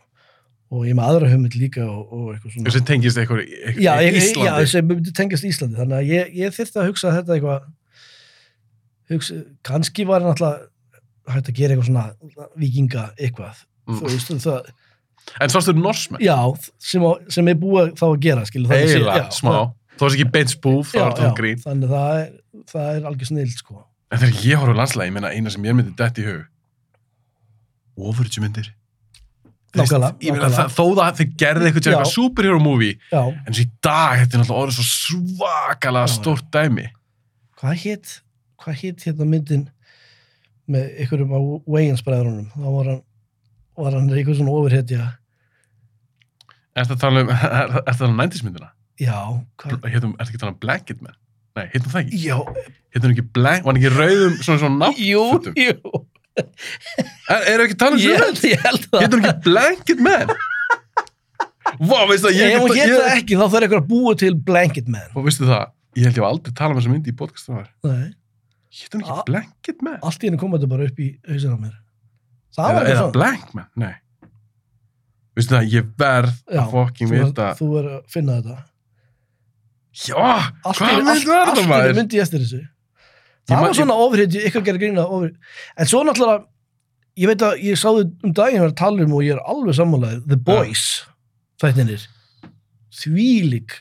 og 0.74 0.84
ég 0.90 0.98
með 0.98 1.14
aðra 1.14 1.32
hugmynd 1.32 1.56
líka 1.62 1.86
og, 1.88 2.12
og 2.12 2.28
eitthvað 2.34 2.58
svona 2.58 2.68
Þessi 2.68 2.84
tengist 2.92 3.22
eitthvað 3.22 3.46
í 3.46 3.48
já, 3.80 3.94
ég, 4.04 4.12
ég, 4.12 4.20
já, 4.20 4.20
Íslandi. 4.20 4.54
þessi 4.60 4.84
myndi 4.90 5.16
tengast 5.22 5.48
Íslandi 5.48 5.80
þannig 5.80 6.02
að 6.02 6.12
ég, 6.12 6.36
ég 6.42 6.58
þyrfti 6.60 6.82
að 6.82 6.92
hugsa 6.92 7.16
þetta 7.16 7.38
eitthvað 7.38 7.72
hugsa, 9.10 9.36
kannski 9.64 10.06
var 10.08 10.22
náttúrulega 10.22 10.68
hægt 11.36 11.50
að 11.50 11.56
gera 11.60 11.76
eitthvað 11.76 11.90
svona 11.92 12.50
vikinga 12.58 13.08
eitthvað 13.20 13.64
Mm. 13.86 14.00
þú 14.00 14.08
veist, 14.10 14.30
það, 14.42 14.70
En 15.42 15.50
sástu 15.54 15.74
norsmenn? 15.78 16.22
já, 16.26 16.36
sem, 16.80 17.02
á, 17.06 17.12
sem 17.30 17.48
er 17.48 17.54
búið 17.56 17.92
þá 18.00 18.06
að 18.08 18.20
gera 18.22 18.46
skilur, 18.46 18.70
þannig 18.72 18.90
sé- 18.90 18.98
Eila, 18.98 19.18
já, 19.20 19.26
smá. 19.30 19.52
Þú 19.96 20.00
varst 20.02 20.16
ekki 20.18 20.32
beint 20.32 20.50
spúf, 20.50 20.90
þá 20.92 20.98
já, 20.98 21.06
þetta 21.14 21.36
grín. 21.38 21.60
þannig 21.62 21.90
það 21.90 22.18
er, 22.24 22.32
það 22.72 22.96
er 22.96 23.02
algjör 23.12 23.28
snill 23.30 23.52
sko. 23.54 23.86
En 24.12 24.20
þegar 24.20 24.42
ég 24.42 24.58
horfði 24.58 24.74
á 24.74 24.80
landslægi, 24.82 25.08
ég 25.08 25.14
meina 25.14 25.30
eina 25.34 25.50
sem 25.54 25.64
ég 25.64 25.76
myndi 25.78 25.94
dætt 25.96 26.18
í 26.18 26.26
hug. 26.26 26.42
Overture-myndir. 27.98 28.72
Þú 29.76 29.82
veist, 29.82 29.92
Nákvæmlega, 29.96 30.50
það, 30.56 30.70
þó 30.76 30.84
það 30.96 31.16
þið 31.20 31.32
gerði 31.42 31.66
eitthvað 31.70 31.84
til 31.86 31.92
eitthvað 31.94 32.12
superhero 32.14 32.60
movie, 32.64 32.94
já, 33.12 33.22
en 33.28 33.54
þessi 33.54 33.66
í 33.66 33.72
dag, 33.84 34.20
þetta 34.22 34.34
er 34.38 34.42
náttúrulega 34.42 34.64
orðið 34.66 34.78
svo 34.80 34.86
svakalega 34.90 36.08
Já, 36.08 36.14
stórt 36.16 36.46
dæmi. 36.56 36.86
hvað 37.60 37.76
hétt 37.84 38.14
hvað 38.66 38.80
hétt 38.82 39.04
hérna 39.08 39.28
myndin 39.30 39.68
með 40.68 40.88
einhverjum 41.04 41.36
á 41.38 41.40
Wayans 41.70 42.02
bræðrunum 42.06 42.48
þá 42.56 42.66
var 42.78 42.90
hann 42.92 43.02
var 43.78 43.98
hann 44.00 44.10
eitthvað 44.16 44.40
svona 44.40 44.56
ofurhetja 44.58 45.12
Er 46.76 46.84
þetta 46.90 46.98
tala 47.06 47.22
um, 47.24 47.30
þetta 47.76 47.94
tala 48.00 48.10
um 48.12 48.18
90s 48.20 48.44
myndina? 48.44 48.72
já, 49.00 49.20
er 49.68 49.78
þetta 49.78 50.12
ekki 50.26 50.40
tala 50.42 50.52
um 50.54 50.60
Blanket 50.64 51.02
Man? 51.04 51.16
Nei, 51.56 51.70
hittum 51.72 51.92
það 51.94 52.02
ekki. 52.02 52.18
Já, 52.20 52.36
Hittum 52.96 53.12
ekki 53.14 53.24
blank, 53.36 53.64
var 53.64 53.72
hann 53.72 53.80
ekki 53.80 53.92
rauðum 53.96 54.34
svona 54.44 54.60
svona 54.60 54.90
jú, 55.00 55.22
náttfutum? 55.24 55.54
jú. 55.56 56.02
Er, 57.32 57.46
er 57.54 57.64
ekki 57.64 57.78
talað 57.80 57.96
um 57.96 58.02
Ég 58.04 58.18
svona? 58.18 58.26
held, 58.26 58.42
ég 58.52 58.66
held 58.66 58.88
það. 58.92 59.06
Hittum 59.06 59.22
ekki 59.30 59.46
blanket 59.46 60.02
man? 60.04 60.34
Vá, 61.80 61.98
veistu 62.10 62.28
það, 62.28 62.36
ég 62.42 62.56
Ef 62.58 62.60
hún 62.66 62.74
get- 62.76 62.82
geta 62.92 62.98
ég- 63.06 63.16
ekki, 63.22 63.38
þá 63.40 63.46
þarf 63.46 63.64
eitthvað 63.70 63.82
að 63.82 63.88
búa 63.94 64.14
til 64.20 64.34
Blanket 64.50 64.92
Man. 64.92 65.08
Og 65.16 65.26
veistu 65.30 65.48
það, 65.48 65.64
ég 65.96 66.10
held 66.10 66.20
ég 66.20 66.26
var 66.26 66.36
aldrei 66.36 66.54
talað 66.60 66.76
um 66.76 66.82
þessa 66.82 66.92
myndi 66.94 67.12
í 67.12 67.18
podcastum 67.24 67.56
þar. 67.62 67.72
Nei, 67.88 68.12
Hittum 68.76 69.02
ekki 69.02 69.12
Ah. 69.14 69.24
blanket 69.28 69.82
man? 69.82 70.00
allt 70.04 70.24
í 70.24 70.28
henni 70.28 70.38
koma 70.42 70.58
þetta 70.58 70.70
bara 70.70 70.84
upp 70.90 70.98
í 71.00 71.10
hausinn 71.30 71.54
á 71.56 71.60
mér. 71.62 71.76
Það 72.56 72.66
Eða, 72.66 72.74
var 72.76 72.82
eða 72.82 72.90
eitthvað 72.90 73.04
svona. 73.04 73.12
blank 73.18 73.54
man? 73.56 73.68
Nei. 73.76 73.94
Veistu 75.36 75.56
það, 75.56 75.70
ég 75.72 75.88
verð 76.00 76.34
Já, 76.52 76.62
að 76.62 76.72
fokking 76.72 77.10
vita. 77.12 77.48
þú 77.60 77.68
er 77.80 77.86
að 77.96 78.02
finna 78.12 78.36
þetta. 78.42 78.58
Já, 79.96 80.16
Allt 80.16 80.78
hvað 80.78 80.90
einu- 80.90 80.98
mynd 81.06 81.10
allt- 81.10 81.28
var 81.28 81.46
allt 81.48 81.58
í 81.58 81.62
henni 81.62 81.72
maður? 81.72 81.96
myndi 81.96 82.18
ég 82.20 82.22
eftir 82.26 82.40
þessu. 82.40 82.60
Ég 82.62 82.70
Það 83.48 83.56
man- 83.56 83.64
var 83.66 83.74
svona 83.74 83.96
ofrið, 84.06 84.36
eitthvað 84.44 84.62
að 84.62 84.66
gera 84.66 84.78
grína 84.78 85.04
ofrið. 85.08 85.36
En 85.78 85.86
svo 85.86 86.04
náttúrulega, 86.04 86.46
ég 87.18 87.28
veit 87.28 87.38
að 87.48 87.64
ég 87.64 87.76
sáðu 87.80 88.12
um 88.24 88.34
daginn 88.34 88.62
að 88.66 88.76
tala 88.76 89.04
um 89.04 89.14
og 89.14 89.22
ég 89.24 89.34
er 89.36 89.44
alveg 89.46 89.76
sammálaðið, 89.76 90.28
The 90.28 90.38
Boys, 90.38 91.06
þættinir, 91.62 92.08
þvílík 92.92 93.72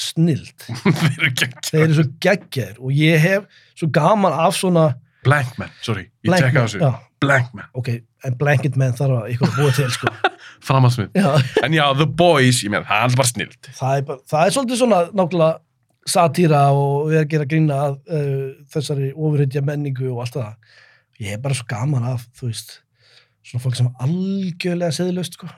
snild. 0.00 0.66
Þeir 1.70 1.82
eru 1.86 1.96
svo 1.98 2.04
geggjaðir 2.22 2.78
og 2.82 2.92
ég 2.98 3.20
hef 3.22 3.48
svo 3.78 3.88
gaman 3.94 4.34
af 4.46 4.56
svona 4.58 4.92
Blank 5.24 5.54
man, 5.56 5.70
sorry, 5.80 6.02
ég 6.26 6.34
tekka 6.36 6.66
þessu. 6.66 6.80
Já, 6.84 6.90
Blank 7.24 7.54
man, 7.56 7.68
ok, 7.80 7.86
en 8.28 8.34
blanket 8.36 8.74
man 8.76 8.92
þarf 8.92 9.22
að 9.22 9.28
eitthvað 9.30 9.54
að 9.54 9.60
búa 9.62 9.72
til, 9.78 9.86
sko. 9.94 10.10
framansmið. 10.68 11.14
Já, 11.16 11.30
En 11.64 11.72
já, 11.78 11.84
The 11.96 12.06
Boys, 12.20 12.58
ég 12.60 12.74
meina, 12.74 12.84
það 12.90 13.06
er 13.06 13.16
bara 13.22 13.30
snild. 13.30 13.70
það 13.78 13.94
er, 13.96 14.04
bara, 14.10 14.20
það 14.34 14.44
er 14.50 14.54
svolítið 14.58 14.80
svona 14.82 14.98
náttúrulega 15.16 16.12
satýra 16.14 16.60
og 16.76 17.06
við 17.08 17.16
erum 17.16 17.24
að 17.24 17.32
gera 17.32 17.48
grína 17.54 17.78
að 17.86 17.96
uh, 18.12 18.46
þessari 18.74 19.08
ofurhytja 19.16 19.64
menningu 19.64 20.10
og 20.12 20.20
allt 20.26 20.36
það. 20.36 20.76
Ég 21.24 21.32
hef 21.32 21.42
bara 21.46 21.56
svo 21.56 21.68
gaman 21.72 22.08
af, 22.12 22.26
þú 22.36 22.50
veist, 22.50 22.76
svona 23.48 23.64
fólk 23.64 23.80
sem 23.80 23.88
er 23.88 24.04
algjörlega 24.04 24.92
seðlust, 24.98 25.38
sko. 25.40 25.48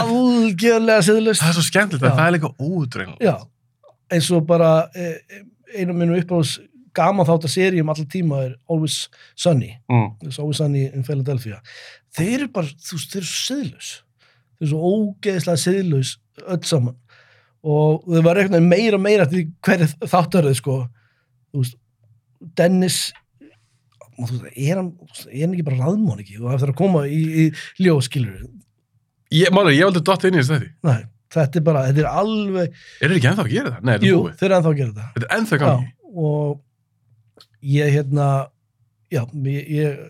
Algjörlega 0.00 1.02
seðlust. 1.06 1.42
það 1.42 1.50
er 1.50 1.56
svo 1.56 1.64
skemmtilegt, 1.66 2.04
en 2.06 2.18
það 2.18 2.26
er 2.26 2.34
líka. 2.36 2.50
Já, 3.24 3.36
eins 4.14 4.28
og 4.36 4.44
bara 4.48 4.70
eh, 4.94 5.16
einu 5.74 5.94
af 5.94 5.98
mínum 5.98 6.18
uppáðs 6.20 6.58
gaman 6.96 7.26
þátt 7.28 7.46
að 7.46 7.54
seríum 7.54 7.90
allar 7.92 8.08
tíma 8.10 8.44
er 8.48 8.54
Always 8.70 8.96
Sunny. 9.38 9.72
Mm. 9.90 10.08
Always 10.30 10.58
Sunny 10.62 10.86
in 10.88 11.04
Philadelphia. 11.06 11.60
Þeir 12.16 12.32
eru 12.40 12.48
bara, 12.54 12.72
þú 12.82 12.98
veist, 12.98 13.12
þeir 13.12 13.22
eru 13.22 13.30
seðlus. 13.34 13.90
Þeir 14.58 14.66
eru 14.66 14.70
svo 14.72 14.94
ógeðislega 14.94 15.62
seðlus 15.64 16.14
öll 16.46 16.64
saman. 16.66 16.96
Og 17.60 18.06
þau 18.08 18.22
var 18.24 18.40
eitthvað 18.40 18.66
meira 18.66 18.98
meira 18.98 19.28
því 19.30 19.44
hverju 19.66 19.90
þáttaröð, 20.10 20.56
sko. 20.58 20.76
Dennis 22.56 23.10
og 24.20 24.28
þú 24.30 24.40
veist, 24.42 24.58
er 24.60 24.80
hann, 24.80 24.90
er 25.30 25.40
hann 25.44 25.54
ekki 25.56 25.64
bara 25.70 25.80
raðmón 25.86 26.20
ekki 26.22 26.36
og 26.40 26.50
það 26.52 26.66
er 26.66 26.72
að 26.74 26.78
koma 26.80 27.02
í, 27.08 27.20
í 27.44 27.84
ljós, 27.84 28.08
skilur 28.10 28.44
Ég, 29.30 29.50
máli, 29.54 29.76
ég 29.78 29.86
valdi 29.86 30.00
dotta 30.02 30.26
inn 30.26 30.34
í 30.34 30.40
þessu 30.42 30.56
þetta. 30.58 30.70
Nei, 30.88 31.02
þetta 31.36 31.60
er 31.60 31.64
bara, 31.68 31.82
þetta 31.86 32.00
er 32.02 32.08
alveg 32.10 32.72
Er 32.74 33.04
þetta 33.04 33.18
ekki 33.20 33.28
ennþá 33.30 33.44
að 33.44 33.52
gera 33.52 33.70
það? 33.76 33.84
Nei, 33.86 33.94
jú, 34.08 34.16
þeir 34.40 34.48
eru 34.48 34.56
ennþá 34.58 34.72
að 34.72 34.78
gera 34.80 34.90
þetta 34.90 35.10
Þetta 35.14 35.28
er 35.28 35.36
ennþá 35.38 35.58
gangi. 35.62 35.90
Og 36.10 36.56
ég 37.76 37.92
hérna 37.94 38.28
já, 39.14 39.22
ég, 39.46 39.70
ég, 39.76 40.00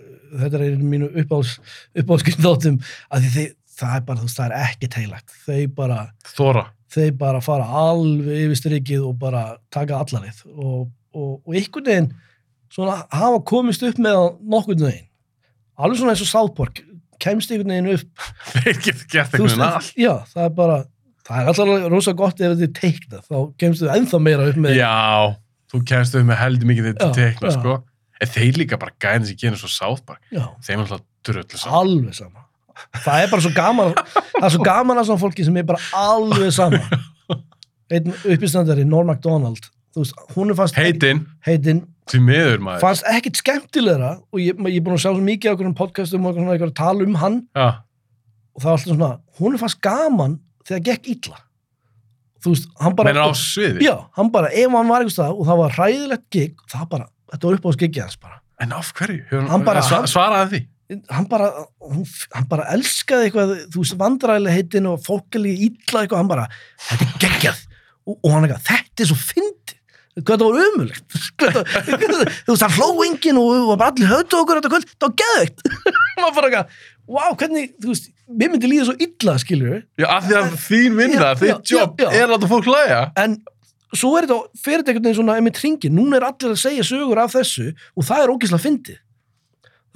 þetta 0.41 0.61
er 0.61 0.65
einu 0.71 0.89
mínu 0.95 1.11
uppáhals 1.21 1.53
uppáhalskynndáttum 2.01 2.79
að 3.11 3.27
því 3.27 3.33
þeir, 3.37 3.51
það 3.81 3.95
er 3.99 4.05
bara, 4.09 4.21
þú 4.23 4.29
veist, 4.29 4.41
það 4.41 4.47
er 4.49 4.57
ekki 4.71 4.91
teilagt 4.97 5.37
þau 5.45 5.61
bara, 5.77 5.99
Þóra. 6.33 6.65
þau 6.97 7.07
bara 7.21 7.41
fara 7.45 7.69
alveg 7.85 8.43
yfir 8.47 8.61
strikið 8.61 9.07
og 9.11 9.15
bara 9.21 9.45
taka 9.75 10.01
allarið 10.05 10.43
og, 10.55 10.89
og, 11.13 11.31
og 11.45 11.57
einhvern 11.57 11.89
veginn 11.93 12.11
svona 12.71 13.01
hafa 13.11 13.41
komist 13.51 13.83
upp 13.87 13.99
með 14.03 14.17
það 14.19 14.31
nokkurn 14.55 14.85
veginn 14.87 15.09
alveg 15.81 16.01
svona 16.01 16.15
eins 16.15 16.25
og 16.27 16.31
South 16.31 16.55
Park 16.59 16.83
kemst 17.21 17.51
einhvern 17.53 17.75
veginn 17.75 17.93
upp 17.97 18.09
veist, 19.77 19.95
já, 20.01 20.13
það 20.33 20.45
er 20.47 20.55
bara 20.57 20.79
það 21.27 21.37
er 21.43 21.51
alltaf 21.53 21.87
rosa 21.93 22.15
gott 22.17 22.41
ef 22.41 22.55
þetta 22.55 22.67
er 22.69 22.75
teiknað 22.81 23.23
þá 23.29 23.37
kemst 23.61 23.85
þau 23.85 23.93
ennþá 23.97 24.21
meira 24.25 24.49
upp 24.51 24.61
með 24.65 24.77
Já, 24.79 24.93
þú 25.73 25.81
kemst 25.93 26.17
upp 26.19 26.29
með 26.31 26.41
heldur 26.41 26.71
mikið 26.71 26.89
þetta 26.91 27.27
já. 27.51 27.55
sko. 27.59 27.77
En 28.21 28.29
þeir 28.35 28.59
líka 28.61 28.77
bara 28.81 28.93
gæðin 29.01 29.27
sem 29.31 29.39
genið 29.41 29.61
svo 29.63 29.71
South 29.73 30.03
Park. 30.05 30.21
já, 30.35 30.43
Þeim 30.67 30.81
er 30.83 30.83
alltaf 30.87 31.05
dröllu 31.25 31.61
saman. 31.61 31.77
alveg 31.81 32.17
sama 32.19 32.47
það 33.05 33.23
er 33.23 33.31
bara 33.35 33.45
svo 33.45 33.53
gaman 33.57 33.95
það 33.95 34.45
er 34.49 34.53
svo 34.55 34.65
gaman 34.65 35.01
að 35.01 35.07
svona 35.11 35.21
fólki 35.23 35.45
sem 35.47 35.57
er 35.61 35.67
bara 35.69 35.81
alveg 36.01 36.53
sama 36.57 36.81
einn 37.93 38.13
uppistandari, 38.15 38.85
Norm 38.89 39.09
MacDonald 39.13 39.69
veist, 39.99 40.15
hún 40.37 40.51
er 40.53 40.55
fast 40.59 40.77
Heitin, 40.79 41.25
heitin, 41.47 41.81
því 42.11 42.21
miður 42.27 42.61
maður. 42.63 42.81
fannst 42.85 43.07
ekkit 43.11 43.37
skemmtilegra 43.43 44.11
og 44.31 44.39
ég, 44.41 44.55
ég 44.55 44.81
er 44.81 44.85
búin 44.87 44.97
að 44.97 45.03
sjá 45.05 45.11
svo 45.11 45.23
mikið 45.27 45.51
á 45.51 45.53
einhverjum 45.55 45.77
podcastum 45.79 46.27
og 46.31 46.39
að 46.39 46.75
tala 46.79 47.07
um 47.07 47.15
hann. 47.19 47.41
Já, 47.57 47.69
og 48.55 48.63
það 48.63 48.71
var 48.71 48.77
alltaf 48.79 48.91
svona, 48.95 49.13
hún 49.41 49.55
er 49.55 49.63
fast 49.63 49.81
gaman 49.83 50.41
þegar 50.69 50.85
gekk 50.91 51.09
illa. 51.15 51.41
Þú 52.41 52.55
veist, 52.55 52.69
hann 52.81 52.95
bara 52.97 53.13
já, 53.85 53.95
hann 54.17 54.31
bara, 54.33 54.49
ef 54.49 54.71
hann 54.73 54.89
var 54.89 55.03
einhvers 55.03 55.17
stað 55.19 55.35
og 55.37 55.47
það 55.49 55.59
var 55.61 55.75
hræðilegt 55.77 56.29
gig, 56.33 56.55
það 56.73 56.87
bara, 56.95 57.09
þetta 57.35 57.49
var 57.51 57.59
upp 57.59 57.67
á 57.69 57.73
skiggi 57.77 58.01
hans 58.05 58.17
bara. 58.21 58.39
En 58.61 58.73
af 58.77 58.93
hverju? 58.97 59.25
Hann 59.51 59.65
bara- 59.65 59.83
sva, 59.83 60.05
svaraði 60.09 60.51
því. 60.55 60.67
hann 61.11 61.27
bara, 61.31 61.51
hún, 61.81 62.07
hann 62.35 62.47
bara 62.51 62.65
elskaði 62.75 63.29
eitthvað, 63.29 63.53
þú 63.71 63.83
veist, 63.85 63.97
vandræðileg 64.01 64.57
heitin 64.57 64.89
og 64.91 65.03
fólkalegi 65.05 65.69
illa 65.69 66.03
eitthvað, 66.03 66.17
hann 66.17 66.29
bara 66.33 66.47
þetta 66.89 67.07
er 67.07 67.19
geggjað. 67.27 67.61
Og, 68.09 68.17
og 68.25 68.31
hann 68.33 68.45
eitthvað, 68.49 68.65
þetta 68.73 69.05
er 69.05 69.11
svo 69.13 69.19
fyndið 69.21 69.60
hvað 70.19 70.31
þetta 70.31 70.47
var 70.47 70.63
umulegt 70.67 71.19
þú 72.47 72.55
veist, 72.55 72.65
hann 72.65 72.75
hló 72.77 72.89
enginn 73.07 73.39
og 73.41 73.71
bara 73.79 73.91
allir 73.93 74.11
höfðu 74.11 74.41
okkur 74.43 74.59
þetta 74.61 74.73
kvöld, 74.73 74.89
það 74.97 75.07
var 75.07 75.15
geðveikt. 75.23 75.63
Maður 76.21 76.35
bara 76.37 76.49
eitthvað, 76.51 76.81
wow, 77.15 77.37
hvernig 77.41 77.71
þú 77.81 77.93
veist, 77.93 78.09
mér 78.41 78.51
myndi 78.53 78.71
líða 78.71 78.89
svo 78.91 78.97
illa, 79.07 79.37
skilur 79.43 79.77
Já, 80.01 80.07
af 80.17 80.27
því 80.27 80.37
að 80.41 80.51
þín 80.67 80.99
vinna, 80.99 81.31
þitt 81.41 81.73
jobb 81.75 82.03
er 82.09 82.25
að 82.27 82.33
láta 82.35 82.51
fólk 82.51 82.69
hlæja. 82.71 82.99
en 83.23 83.39
svo 83.91 84.11
er 84.19 84.27
þetta, 84.27 84.59
fyrir 84.63 84.83
þetta 84.83 84.93
einhvern 84.93 85.07
veginn 85.09 85.19
svona 85.21 85.37
einmitt 85.41 85.59
hringin, 85.63 85.95
núna 85.99 86.19
er 86.21 86.27
allir 86.29 86.53
að 86.55 86.61
segja 86.63 86.85
sögur 86.91 87.19
af 87.23 87.33
þessu 87.35 87.71
og 87.99 88.07
það 88.07 88.25
er 88.27 88.35
ógislega 88.35 88.63
fyndið. 88.67 88.99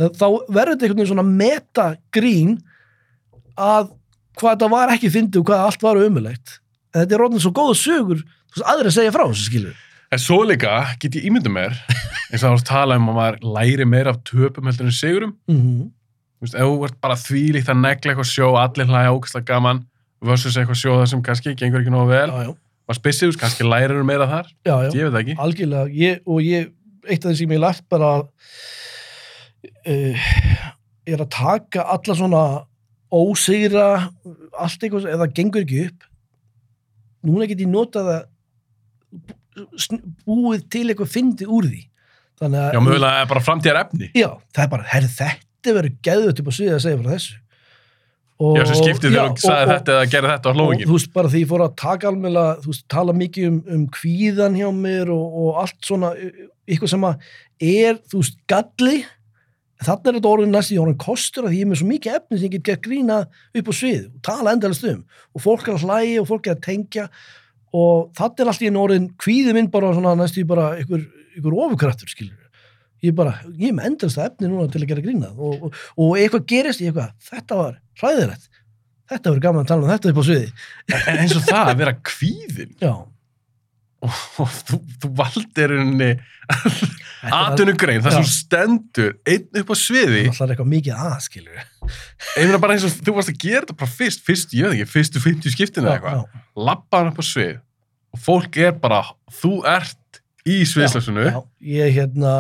Það- 0.01 0.17
þá 0.19 0.27
verður 0.57 0.73
þetta 0.73 0.87
einhvern 0.89 0.99
veginn 1.03 1.13
svona 1.13 1.27
metagrín 1.43 2.55
að 3.55 3.93
hvað 4.41 4.57
þetta 4.57 4.71
var 4.73 4.95
ekki 4.97 5.11
fyndið 5.15 5.43
og 5.45 5.47
hvað 5.51 5.67
allt 5.69 5.85
var 5.87 6.01
umulegt 6.03 6.57
en 6.95 7.05
þetta 7.05 7.15
er 7.19 7.23
orðin 7.29 7.43
svo 7.45 7.53
góða 7.55 7.77
sögur 7.79 8.23
þú 8.25 8.57
veist, 8.57 8.65
aðrir 8.73 8.91
að 8.91 8.97
segja 8.97 9.13
frá 9.15 9.23
þessu 9.29 9.47
skilur 9.47 9.77
En 10.15 10.21
svo 10.23 10.37
líka 10.47 10.75
get 11.03 11.17
ég 11.19 11.25
ímyndum 11.27 11.57
mér, 11.57 11.75
eins 12.31 12.43
og 12.45 12.45
það 12.45 12.53
var 12.55 12.61
að 12.61 12.69
tala 12.69 12.97
um 13.01 13.09
að 13.11 13.17
maður 13.19 13.39
læri 13.57 13.87
meira 13.89 14.13
af 14.15 14.21
töpum 14.29 14.69
heldur 14.71 14.87
en 14.91 14.95
sigurum. 14.95 15.33
mm 15.49 15.57
-hmm. 15.61 15.91
Þú 16.39 16.45
veist, 16.45 16.55
ef 16.55 16.67
þú 16.69 16.85
ert 16.85 17.01
bara 17.01 17.15
þvílíkt 17.17 17.69
að 17.73 17.81
negla 17.81 18.13
eitthvað 18.13 18.31
sjó, 18.31 18.49
allir 18.61 18.87
hlæja 18.87 19.13
ógæslega 19.17 19.45
gaman, 19.49 19.85
versus 20.23 20.57
eitthvað 20.57 20.79
sjó 20.83 20.93
það 21.01 21.07
sem 21.11 21.23
kannski 21.23 21.55
gengur 21.57 21.81
ekki 21.81 21.91
nógu 21.91 22.09
vel. 22.09 22.31
já, 22.31 22.43
já, 22.47 22.55
Maður 22.89 22.99
spissið, 23.01 23.37
kannski 23.41 23.65
lærir 23.65 23.97
þú 23.97 24.05
meira 24.05 24.27
þar. 24.29 24.47
já, 24.67 24.75
já. 24.85 24.91
Ég 24.95 25.03
veit 25.05 25.13
það 25.15 25.21
ekki. 25.21 25.35
algjörlega 25.39 25.89
ég, 25.95 26.21
og 26.27 26.41
ég, 26.43 26.69
eitt 27.09 27.25
af 27.25 27.31
því 27.33 27.37
sem 27.37 27.51
ég 27.51 27.61
lært 27.61 27.83
bara 27.89 28.11
uh, 29.87 30.17
er 31.07 31.21
að 31.21 31.29
taka 31.31 31.83
alla 31.83 32.15
svona 32.15 32.43
ósigra 33.15 34.11
allt 34.59 34.83
eitthvað, 34.85 35.09
það 35.21 35.35
gengur 35.35 35.63
ekki 35.65 35.87
upp 35.89 36.05
núna 37.25 37.47
get 37.49 37.61
ég 37.65 37.69
notað 37.71 38.09
að 38.13 38.23
sn- 38.23 38.34
búið 40.27 40.65
til 40.73 40.87
eitthvað 40.91 41.13
fyndið 41.15 41.53
úr 41.55 41.69
því. 41.71 41.83
Þannig 42.43 42.61
að 42.65 42.75
Já, 42.75 42.81
mögulega 42.83 43.27
bara 43.31 43.45
framtíðar 43.47 43.81
efni. 43.85 44.11
já, 44.19 44.29
það 44.55 44.65
er 44.67 44.71
bara, 44.75 44.87
herri 44.91 45.11
þetta 45.15 45.75
verður 45.79 45.97
geðut 46.09 46.41
upp 46.43 46.51
á 46.51 46.55
sviðið 46.59 46.77
að 46.79 46.85
segja 46.85 47.01
frá 47.03 47.11
þessu. 47.15 47.41
Og, 48.45 48.57
Já, 48.59 48.65
sem 48.67 48.79
skiptið 48.81 49.13
þegar 49.15 49.29
þú 49.31 49.45
sagði 49.47 49.67
þetta 49.71 49.93
eða 49.95 50.07
gerði 50.11 50.31
þetta 50.33 50.49
á 50.49 50.51
og 50.51 50.57
hlóingin. 50.59 50.89
þú 50.91 50.97
veist 50.99 51.13
bara 51.15 51.29
því 51.31 51.43
ég 51.45 51.51
fór 51.53 51.63
að 51.63 51.75
taka 51.79 52.09
alveg 52.11 52.39
þú 52.65 52.73
veist, 52.73 52.85
tala 52.91 53.13
mikið 53.15 53.47
um, 53.47 53.59
um 53.77 53.85
kvíðan 53.95 54.57
hjá 54.59 54.67
mér 54.75 55.13
og, 55.15 55.37
og 55.45 55.61
allt 55.63 55.79
svona 55.87 56.11
y- 56.19 56.33
eitthvað 56.67 56.91
sem 56.91 57.07
að 57.07 57.29
er, 57.63 58.01
þú 58.11 58.25
veist, 58.25 58.41
galli. 58.51 58.97
Þannig 59.85 60.11
er 60.11 60.17
þetta 60.19 60.33
orðin 60.35 60.53
næst 60.55 60.73
í 60.75 60.81
orðin 60.83 60.99
kostur 60.99 61.47
að 61.47 61.55
ég 61.55 61.63
er 61.63 61.71
með 61.71 61.81
svo 61.81 61.87
mikið 61.93 62.19
efni 62.19 62.41
sem 62.41 62.51
ég 62.59 62.67
get 62.67 62.83
grína 62.83 63.21
upp 63.55 63.71
á 63.71 63.75
svið 63.79 64.03
og 64.11 64.21
tala 64.27 64.53
endalist 64.57 64.87
um. 64.91 65.01
Og 65.35 65.43
fólk 65.47 65.69
er 65.71 65.77
að 65.79 65.87
hlæja 65.87 66.21
og 66.25 66.29
fólk 66.31 66.51
er 66.51 66.57
að 66.59 66.63
tengja 66.67 67.07
og 67.75 68.11
þannig 68.17 68.43
er 68.45 68.51
allt 68.53 68.65
í 68.65 68.71
einu 68.71 68.83
orðin 68.85 69.11
kvíði 69.21 69.55
minn 69.57 69.71
bara 69.73 69.93
svona 69.97 70.15
næst 70.19 70.39
í 70.39 70.47
bara 70.49 70.73
ykkur, 70.83 71.05
ykkur 71.39 71.61
ofurkraftur 71.67 72.11
skilur 72.11 72.45
ég 73.05 73.15
bara, 73.17 73.39
ég 73.59 73.71
er 73.71 73.77
með 73.77 73.91
endalist 73.91 74.21
efni 74.23 74.49
núna 74.49 74.69
til 74.73 74.83
að 74.83 74.91
gera 74.93 75.05
grínað 75.05 75.41
og, 75.41 75.67
og, 75.69 75.81
og 76.01 76.15
eitthvað 76.21 76.47
gerist 76.55 76.83
í 76.83 76.89
eitthvað, 76.89 77.11
þetta 77.29 77.59
var 77.59 77.81
hræðilegt. 78.01 78.63
Þetta 79.13 79.31
verður 79.31 79.45
gaman 79.45 79.67
að 79.67 79.73
tala 79.73 79.85
um 79.85 79.91
þetta 79.93 80.13
upp 80.13 80.21
á 80.21 80.25
sviði. 80.25 80.47
En 80.97 81.19
eins 81.21 81.35
og 81.37 81.45
það 81.45 81.73
að 81.75 81.83
vera 81.83 81.93
kvíðin 82.09 82.71
já, 82.81 82.95
og 84.05 84.55
þú, 84.69 84.79
þú 85.03 85.11
valdir 85.19 85.75
henni 85.79 86.11
það 88.05 88.09
Já. 88.09 88.17
sem 88.19 88.27
stendur 88.29 89.13
einn 89.29 89.61
upp 89.61 89.73
á 89.73 89.77
sviði, 89.81 90.25
Það 90.29 90.45
er 90.47 90.55
eitthvað 90.55 90.73
mikið 90.73 91.05
að, 91.07 91.15
skilur 91.25 91.63
meina 92.37 92.61
bara 92.61 92.77
eins 92.77 92.85
og 92.89 92.99
þú 93.01 93.17
varst 93.17 93.33
að 93.33 93.39
gera 93.45 93.63
þetta 93.65 93.79
bara 93.81 93.95
fyrst, 94.01 94.25
fyrst, 94.27 94.57
ég 94.57 94.69
veit 94.69 94.77
ekki, 94.77 94.91
fyrstu 94.93 95.23
50 95.25 95.55
skiptinu 95.57 95.89
eða 95.89 95.97
eitthvað, 95.99 96.43
lappa 96.69 97.01
hann 97.01 97.13
upp 97.13 97.21
á 97.21 97.25
svið 97.25 97.55
og 98.15 98.21
fólk 98.23 98.57
er 98.63 98.73
bara, 98.79 99.03
þú 99.43 99.53
ert 99.67 100.21
í 100.47 100.61
sviðslöksunu 100.69 101.27
Já, 101.27 101.41
ég 101.75 101.93
hérna 101.99 102.35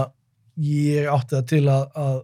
ég 0.62 1.08
átti 1.10 1.34
það 1.34 1.46
til 1.50 1.62
að, 1.66 1.84
að 1.98 2.16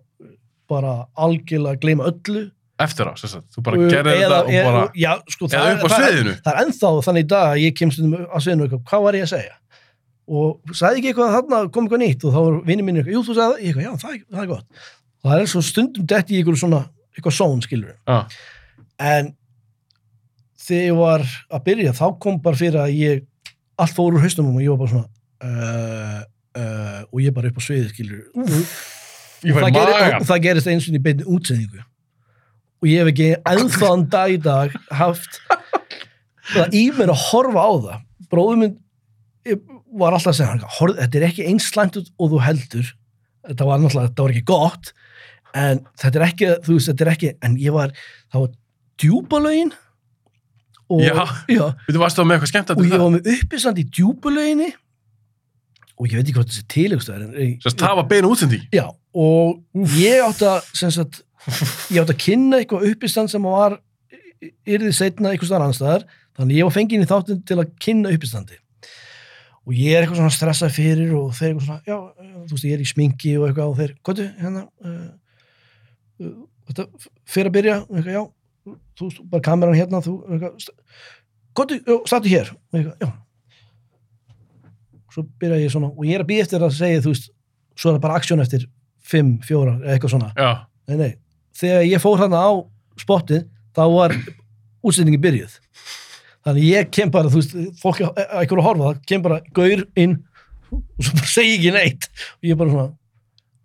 bara 0.71 0.93
algjörlega 1.19 1.81
gleyma 1.83 2.05
öllu. 2.13 2.45
Eftir 2.81 3.09
á, 3.11 3.13
sagt, 3.19 3.49
þú 3.53 3.63
bara 3.67 3.81
gerði 3.91 4.13
þetta 4.23 4.37
og 4.45 4.53
bara, 4.71 4.83
já, 4.97 5.11
sko, 5.35 5.49
eða 5.51 5.65
það, 5.65 5.73
upp 5.75 5.83
á 5.83 5.89
það, 5.91 6.05
sviðinu. 6.05 6.35
það 6.45 6.53
er 6.55 6.61
ennþá 6.63 6.93
þannig 7.09 7.25
í 7.27 7.29
dag 7.33 7.49
að 7.51 7.59
ég 7.65 7.75
kemst 7.81 8.01
um 8.05 8.15
að 8.21 8.45
sviðinu 8.45 8.65
eitthvað, 8.69 8.85
hvað 8.93 9.03
var 9.09 9.19
ég 9.19 9.27
að 9.27 9.33
segja? 9.35 9.57
Og 10.31 10.77
sagði 10.79 11.01
ekki 11.03 11.11
eitthvað 11.11 11.35
þarna, 11.35 11.59
kom 11.75 11.89
eitthvað 11.89 12.03
nýtt 12.05 12.25
og 12.29 12.37
þá 12.37 12.39
var 12.47 12.57
vinni 12.71 12.87
mínu 12.87 13.03
eitthvað, 13.03 13.17
jú 13.19 13.25
þú 13.27 13.35
sagði 13.41 13.51
það, 13.51 13.67
eitthvað, 13.67 13.85
já 13.85 13.93
það, 14.05 14.15
er- 14.15 14.25
það 14.31 14.45
er 14.47 14.51
gott. 14.55 14.87
Og 15.21 15.31
það 15.35 15.43
er 15.45 15.51
svo 15.53 15.63
stundum 15.67 16.07
dett 16.15 16.31
í 16.31 16.39
einhverju 16.39 16.63
svona 16.63 16.81
eitthvað 17.19 17.37
són 17.41 17.65
skilur 17.67 17.97
Já. 18.07 18.19
en 19.11 19.33
þegar 20.61 20.87
ég 20.87 20.99
var 21.03 21.25
að 21.51 21.65
byrja 21.67 21.93
þá 21.99 22.05
kom 22.23 22.39
bara 22.45 22.61
fyrir 22.61 22.79
að 22.85 22.95
ég 22.97 23.25
allt 23.81 23.97
fór 23.97 24.17
úr 24.17 24.25
haustum 24.25 24.51
og 24.53 24.63
ég 24.63 24.73
var 24.73 24.81
bara 24.81 24.93
svona 24.93 25.09
uh, 25.47 26.21
uh, 26.61 27.01
og 27.09 27.23
ég 27.25 27.35
bara 27.37 27.51
upp 27.51 27.61
á 27.61 27.63
sviði 27.65 27.89
skilur. 27.93 28.27
Og 28.37 28.51
það, 28.51 29.71
í 29.71 29.73
geri, 29.77 29.95
magan 29.97 30.19
og 30.21 30.29
það 30.29 30.45
gerist 30.47 30.71
eins 30.71 30.89
og 30.91 30.99
í 30.99 31.03
beinni 31.07 31.27
útsendingu. 31.27 31.83
Og 32.81 32.89
ég 32.89 33.03
hef 33.03 33.11
ekki 33.13 33.31
ennþáðan 33.55 34.07
dag 34.13 34.35
í 34.35 34.39
dag 34.45 34.79
haft 35.01 35.41
það 36.53 36.77
í 36.77 36.87
mér 36.97 37.13
að 37.15 37.27
horfa 37.31 37.67
á 37.67 37.73
það. 37.87 38.07
Bróður 38.31 38.63
minn 38.63 38.79
var 40.01 40.15
alltaf 40.15 40.35
að 40.35 40.39
segja 40.39 40.95
þetta 41.01 41.19
er 41.19 41.29
ekki 41.29 41.47
eins 41.51 41.69
slæmt 41.73 41.99
og 42.01 42.33
þú 42.33 42.41
heldur. 42.45 42.91
Þetta 43.49 43.67
var 43.67 43.81
náttúrulega, 43.81 44.11
þetta 44.11 44.27
var 44.27 44.35
ekki 44.35 44.49
gott 44.49 44.93
en 45.57 45.81
þetta 45.99 46.21
er 46.21 46.25
ekki, 46.29 46.49
þú 46.67 46.77
veist, 46.77 46.91
þetta 46.91 47.07
er 47.07 47.13
ekki 47.15 47.31
en 47.47 47.57
ég 47.59 47.75
var, 47.75 47.95
það 48.31 48.45
var 48.45 48.53
djúbalögin 49.01 49.73
og, 50.91 51.03
Já. 51.05 51.25
já, 51.55 51.65
Þú 51.89 52.01
varstu 52.03 52.25
með 52.27 52.39
eitthvað 52.39 52.53
skemmt 52.53 52.73
og 52.75 52.85
ég 52.87 52.95
var 52.99 53.13
með 53.15 53.29
uppistand 53.37 53.79
í 53.79 53.87
djúbalöginni 53.89 54.71
og 56.01 56.09
ég 56.09 56.17
veit 56.17 56.25
ekki 56.25 56.37
hvað 56.39 56.49
þessi 56.49 56.65
tilegustöð 56.73 57.27
er 57.27 57.51
Sérst, 57.61 57.83
það 57.83 57.99
var 57.99 58.07
beina 58.09 58.31
útsending. 58.33 58.65
Já, 58.73 58.87
og 59.13 59.85
ég 60.01 60.23
átti 60.25 60.49
að, 60.49 60.71
sagt, 60.81 61.21
ég 61.93 62.01
átti 62.01 62.15
að 62.17 62.23
kynna 62.25 62.61
eitthvað 62.63 62.89
uppistand 62.89 63.33
sem 63.33 63.45
var 63.45 63.77
yrði 64.41 64.93
setna 64.97 65.35
eitthvað 65.35 65.51
staðar 65.51 65.67
anstæðar, 65.69 66.07
þannig 66.39 66.57
ég 66.61 66.69
var 66.69 66.77
fenginn 66.79 67.05
í 67.05 67.09
þáttin 67.11 67.43
til 67.49 67.59
að 67.61 67.73
kynna 67.85 68.13
uppistandi. 68.17 68.57
Og 69.69 69.77
ég 69.77 69.93
er 69.93 70.07
eitthvað 70.07 70.23
svona 70.23 70.33
stressað 70.35 70.73
fyrir 70.73 71.11
og 71.19 71.35
þeir 71.37 71.51
eitthvað 71.51 71.67
svona, 71.67 71.83
já, 71.85 71.99
þú 72.49 72.57
veist, 72.57 72.65
ég 72.71 72.79
er 72.79 72.85
í 72.85 72.89
sminki 72.89 73.35
og 73.37 73.51
eitthvað 73.51 73.75
og 73.75 73.81
þeir, 73.83 73.93
hvað 74.09 74.23
hérna, 74.41 74.63
uh, 74.81 74.95
uh, 76.25 76.37
þetta 76.71 76.87
fyrir 77.29 77.51
að 77.53 77.57
byrja, 77.59 77.77
eitthvað, 77.85 78.15
já, 78.17 78.23
þú 78.99 79.11
bara 79.31 79.45
kameran 79.45 79.79
hérna, 79.79 80.01
þú, 80.05 80.15
statu 82.07 82.31
hér, 82.31 82.53
og 82.55 82.79
eitthvað, 82.79 82.97
já. 83.01 83.11
Svo 85.11 85.25
byrja 85.43 85.59
ég 85.65 85.73
svona, 85.73 85.91
og 85.91 86.05
ég 86.07 86.15
er 86.19 86.23
að 86.23 86.29
býja 86.31 86.45
eftir 86.47 86.63
að 86.63 86.77
segja, 86.77 87.03
þú 87.03 87.15
veist, 87.15 87.33
svo 87.75 87.91
er 87.91 87.97
það 87.97 88.05
bara 88.05 88.19
aksjón 88.21 88.45
eftir 88.45 88.69
5, 89.11 89.33
4, 89.49 89.73
eitthvað 89.91 90.13
svona. 90.15 90.31
Nei, 90.87 90.97
nei. 91.01 91.11
Þegar 91.59 91.83
ég 91.89 92.03
fór 92.03 92.21
þarna 92.21 92.43
á 92.47 92.51
spottið, 93.01 93.43
þá 93.75 93.83
var 93.91 94.15
útsendingi 94.87 95.21
byrjuð. 95.25 95.57
Þannig 96.47 96.69
ég 96.71 96.93
kem 96.95 97.11
bara, 97.13 97.29
þú 97.33 97.43
veist, 97.43 97.57
fólk 97.83 97.99
að 98.07 98.23
einhverju 98.23 98.63
að 98.63 98.69
horfa, 98.69 98.85
það 98.87 99.03
kem 99.11 99.25
bara 99.27 99.41
gaur 99.57 99.83
inn 100.01 100.15
og 100.71 101.03
svo 101.03 101.17
bara 101.19 101.33
segi 101.35 101.57
ekki 101.59 101.73
neitt. 101.75 102.07
Og 102.39 102.49
ég 102.49 102.61
bara 102.61 102.73
svona, 102.73 102.89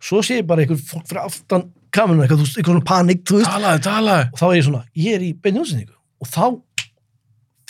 svo 0.10 0.24
sé 0.26 0.42
ég 0.42 0.50
bara 0.50 0.66
einhver 0.66 0.82
fólk 0.82 1.06
fyrir 1.12 1.22
aftan 1.24 1.70
kameruna, 1.96 2.26
eitthvað, 2.26 2.42
þú 2.42 2.48
veist, 2.48 2.60
eitthvað 2.60 2.76
svona 2.76 2.88
panik, 2.92 3.24
þú 3.26 3.40
veist. 3.40 3.52
talaði, 3.52 3.84
talaði 3.86 4.28
Og 4.32 4.42
þá 4.42 4.46
er 4.48 4.56
ég 4.58 4.68
svona, 4.68 4.84
ég 5.06 5.18
er 5.18 5.26
í 5.26 5.32
beinni 5.40 5.64
útsendingu. 5.64 5.98
Og 6.22 6.32
þá 6.32 6.46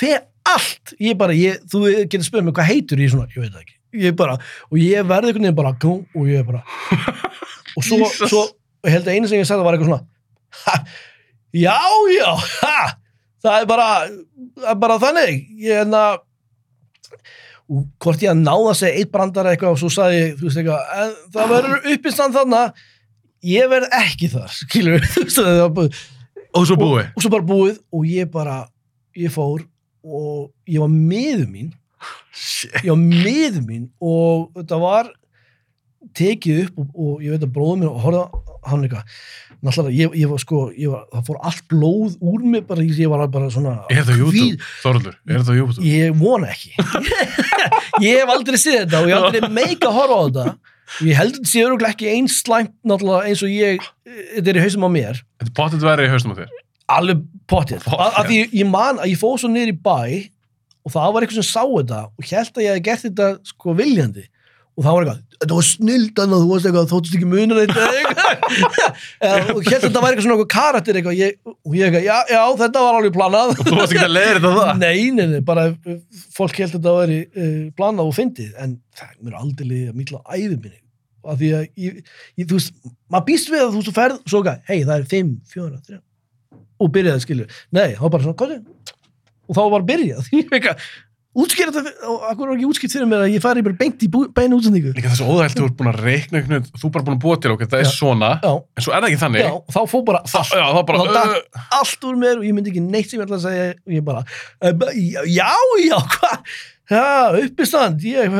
fer 0.01 0.19
allt. 0.55 0.95
Ég 1.01 1.17
bara, 1.19 1.37
ég, 1.37 1.63
þú 1.71 1.85
getur 2.03 2.27
spurt 2.27 2.45
mig 2.45 2.57
hvað 2.57 2.69
heitur 2.71 3.01
ég 3.01 3.13
svona, 3.13 3.29
ég 3.31 3.45
veit 3.45 3.53
það 3.53 3.63
ekki. 3.63 3.79
Ég 3.95 4.17
bara, 4.19 4.35
og 4.69 4.77
ég 4.81 5.07
verði 5.07 5.31
einhvern 5.31 5.47
veginn 5.47 5.57
bara, 5.61 5.71
og 5.79 6.27
ég 6.27 6.45
bara, 6.47 6.65
og 7.77 7.85
svo, 7.85 8.09
svo 8.25 8.43
held 8.85 9.07
að 9.07 9.17
einu 9.17 9.29
sem 9.29 9.41
ég 9.41 9.47
sagði 9.49 9.65
var 9.65 9.77
eitthvað 9.77 9.91
svona 9.93 10.05
ha, 10.65 10.77
já, 11.55 11.79
já, 12.13 12.29
ha, 12.61 12.77
það 13.43 13.59
er 13.59 13.67
bara, 13.69 13.89
það 14.61 14.71
er 14.71 14.79
bara 14.83 15.01
þannig, 15.03 15.43
ég 15.65 15.83
er 15.83 15.93
að 15.99 16.23
og 17.65 17.85
hvort 18.03 18.21
ég 18.21 18.29
að 18.29 18.43
náða 18.43 18.73
að 18.75 18.77
segja 18.77 19.01
eitt 19.01 19.11
brandar 19.13 19.47
eitthvað 19.49 19.73
og 19.73 19.79
svo 19.81 19.89
sagði 19.89 20.19
ég, 20.19 20.35
þú 20.37 20.47
veist 20.47 20.59
eitthvað, 20.61 21.15
það 21.33 21.53
verður 21.55 21.87
uppistand 21.95 22.37
þarna, 22.37 22.59
ég 23.45 23.69
verð 23.71 23.89
ekki 24.01 24.29
þar, 24.33 24.51
skilur, 24.61 25.05
það 25.35 25.65
bara, 25.77 26.03
Og 26.55 26.63
svo 26.69 26.77
búið. 26.79 27.09
Og 27.17 27.23
svo 27.25 27.29
bara 27.33 27.43
búið 27.49 27.79
og 27.91 28.05
ég 28.07 28.29
bara, 28.31 28.61
ég 29.19 29.31
fór 29.33 29.65
og 30.05 30.51
ég 30.71 30.79
var 30.79 30.91
miður 30.93 31.47
mín. 31.51 31.73
Shit. 32.35 32.75
ég 32.83 32.91
var 32.93 32.99
miður 33.01 33.61
mín 33.65 33.85
og 34.03 34.49
þetta 34.55 34.77
var 34.79 35.07
tekið 36.15 36.59
upp 36.67 36.79
og, 36.83 36.89
og 36.95 37.23
ég 37.25 37.33
veit 37.33 37.43
að 37.47 37.53
bróður 37.55 37.79
mér 37.81 37.89
og 37.91 38.01
horfða 38.05 38.23
á 38.29 38.67
hann 38.71 38.85
eitthvað. 38.85 39.15
Náttúrulega, 39.65 39.95
ég, 39.97 40.15
ég 40.21 40.29
var 40.29 40.41
sko, 40.43 40.59
ég 40.77 40.91
var, 40.93 41.03
það 41.15 41.23
fór 41.29 41.39
allt 41.49 41.63
blóð 41.71 42.15
úr 42.31 42.43
mig 42.53 42.63
bara, 42.69 42.85
ég 42.85 43.09
var 43.11 43.23
bara 43.33 43.49
svona 43.53 43.73
Er 43.89 44.03
hvíð- 44.05 44.21
YouTube, 44.21 44.69
Þorlur? 44.83 45.15
Er 45.27 45.41
á 45.41 45.53
YouTube? 45.57 45.85
ég 45.89 46.15
vona 46.21 46.51
ekki. 46.53 46.71
Ég 48.05 48.19
hef 48.21 48.31
aldrei 48.35 48.59
séð 48.61 48.81
þetta 48.83 49.01
og 49.01 49.09
ég 49.09 49.15
hef 49.15 49.27
aldrei 49.29 49.51
meika 49.59 49.91
horfa 49.95 50.17
á 50.19 50.23
þetta. 50.27 50.45
og 50.53 50.74
ég 51.05 51.17
held 51.17 51.33
að 51.33 51.39
þetta 51.39 51.51
sé 51.51 51.63
öruglega 51.65 51.95
ekki 51.95 52.11
eins 52.11 52.41
slæmt 52.43 52.75
náttúrulega 52.85 53.31
eins 53.31 53.41
og 53.45 53.53
ég 53.53 53.81
þetta 54.35 54.51
er 54.51 54.59
í 54.59 54.65
hausum 54.65 54.85
á 54.87 54.89
mér. 54.91 55.23
Þetta 55.41 55.51
er 55.51 55.57
pottet 55.57 55.85
verið 55.85 56.07
í 56.09 56.13
haustum 56.13 56.35
á 56.35 56.39
þér. 56.41 56.53
Alveg 56.95 57.25
Pottþétt. 57.49 57.85
af 57.93 58.25
því 58.25 58.37
ég 58.57 58.69
man 58.69 58.97
að 59.01 59.11
ég 59.11 59.19
fóð 59.21 59.35
svo 59.43 59.49
niður 59.53 59.73
í 59.73 59.77
bæ 59.85 59.99
og 60.85 60.93
það 60.93 61.11
var 61.13 61.25
eitthvað 61.25 61.41
sem 61.41 61.47
sá 61.49 61.61
þetta 61.61 61.99
og 62.09 62.29
held 62.29 62.57
að 62.57 62.63
ég 62.65 62.77
hef 62.77 62.85
gert 62.85 63.05
þetta 63.05 63.27
sko 63.51 63.75
viljandi 63.77 64.25
og 64.75 64.83
það 64.83 64.95
var 64.95 65.05
eitthvað, 65.05 65.19
þetta 65.39 65.57
var 65.57 65.65
snildan 65.65 66.33
og 66.35 66.41
þú 66.41 66.47
varst 66.49 66.67
eitthvað, 66.69 66.87
þóttist 66.91 67.15
ekki 67.15 67.27
þetta 67.55 67.85
eða 69.29 69.53
og 69.53 69.59
að 69.69 69.85
þetta 69.85 70.01
var 70.03 70.09
eitthvað 70.09 70.25
svona 70.25 70.35
eitthvað 70.35 70.49
karakter 70.51 70.99
eitthvað. 70.99 71.19
Ég, 71.19 71.37
og 71.55 71.77
ég 71.77 71.85
eitthvað, 71.87 72.07
já, 72.07 72.17
já, 72.33 72.41
þetta 72.61 72.83
var 72.85 72.97
alveg 72.99 73.15
planað. 73.15 73.53
Og 73.55 73.61
þú 73.69 73.75
varst 73.79 73.95
ekki 73.95 74.03
að 74.05 74.15
leiða 74.15 74.33
þetta 74.33 74.51
það? 74.57 74.71
Nei, 74.83 75.05
nei, 75.15 75.25
nei, 75.31 75.43
bara 75.47 75.67
fólk 76.35 76.59
held 76.59 76.73
að 76.73 76.75
þetta 76.75 76.95
væri 76.97 77.19
uh, 77.23 77.61
planað 77.79 78.11
og 78.11 78.17
fyndið. 78.17 78.49
En 78.65 78.75
það 78.99 79.13
er 79.13 79.21
mér 79.21 79.37
aldrei 79.39 79.69
liðið 79.69 79.93
að 79.93 80.01
mikla 80.01 80.23
æðið 80.27 80.57
minni. 80.57 80.81
Af 81.25 81.39
því 81.39 81.53
að 81.57 81.63
ég, 81.81 82.03
ég, 82.35 82.49
þú 82.49 82.59
veist, 82.59 82.75
maður 83.09 83.27
býst 83.31 83.53
við 83.53 83.63
að 83.63 83.71
þú 83.71 83.79
veist, 83.79 83.87
þú 83.87 83.95
ferð 83.95 84.19
svo 84.27 84.43
ekki, 84.43 84.59
hei, 84.67 84.77
það 84.83 84.97
er 84.97 85.07
5, 85.15 85.31
4, 85.55 85.79
3 85.87 86.01
og 86.83 86.91
byrjaði 86.91 87.15
að 87.15 87.23
skilju, 87.23 87.45
nei, 87.75 87.87
þá 87.95 88.05
bara 88.11 88.25
svona, 88.25 88.59
og 89.45 89.57
þá 89.57 89.61
var 89.71 89.85
byrjað 89.87 90.29
útskýra 91.35 91.71
þetta 91.75 91.91
og 92.09 92.21
akkur 92.31 92.47
var 92.49 92.55
ekki 92.55 92.67
útskýrt 92.69 92.93
fyrir 92.95 93.09
mér 93.11 93.23
að 93.25 93.33
ég 93.35 93.43
fari 93.43 93.63
bara 93.65 93.77
beint 93.79 94.03
í 94.05 94.09
beinu 94.09 94.57
útsendingu? 94.59 94.93
Líka 94.95 95.11
þessu 95.11 95.27
óðælt, 95.27 95.57
þú 95.59 95.65
ert 95.67 95.75
búin 95.81 95.89
að 95.91 95.99
reikna 96.05 96.39
einhvern 96.39 96.55
veginn, 96.55 96.79
þú 96.79 96.87
er 96.87 96.93
bara 96.95 97.05
búin 97.09 97.17
að 97.17 97.21
búa 97.25 97.37
til 97.43 97.51
okkur, 97.55 97.69
það 97.73 97.83
er 97.83 97.89
svona, 97.91 98.29
já, 98.45 98.51
en 98.55 98.85
svo 98.85 98.93
er 98.95 99.03
það 99.03 99.09
ekki 99.09 99.21
þannig. 99.25 99.43
já, 99.43 99.51
og 99.59 99.75
þá 99.75 99.79
fór 99.91 100.03
bara 100.07 100.21
Það, 100.31 100.53
já, 100.55 100.65
það 100.77 100.81
bara, 100.89 101.03
Og 101.03 101.11
þá 101.11 101.21
uh, 101.35 101.69
allt 101.81 102.07
úr 102.09 102.19
mér 102.23 102.39
og 102.39 102.47
ég 102.47 102.55
myndi 102.57 102.71
ekki 102.73 102.83
neitt 102.87 103.11
sem 103.11 103.19
ég 103.19 103.25
ætla 103.27 103.39
að 103.41 103.45
segja. 103.49 103.69
Og 103.85 103.95
ég 103.97 104.05
bara, 104.07 104.23
ba- 104.79 104.93
já, 104.95 105.51
já, 105.83 105.97
hvað, 106.15 106.59
já, 106.95 107.05
uppistand 107.43 108.05
ég, 108.07 108.37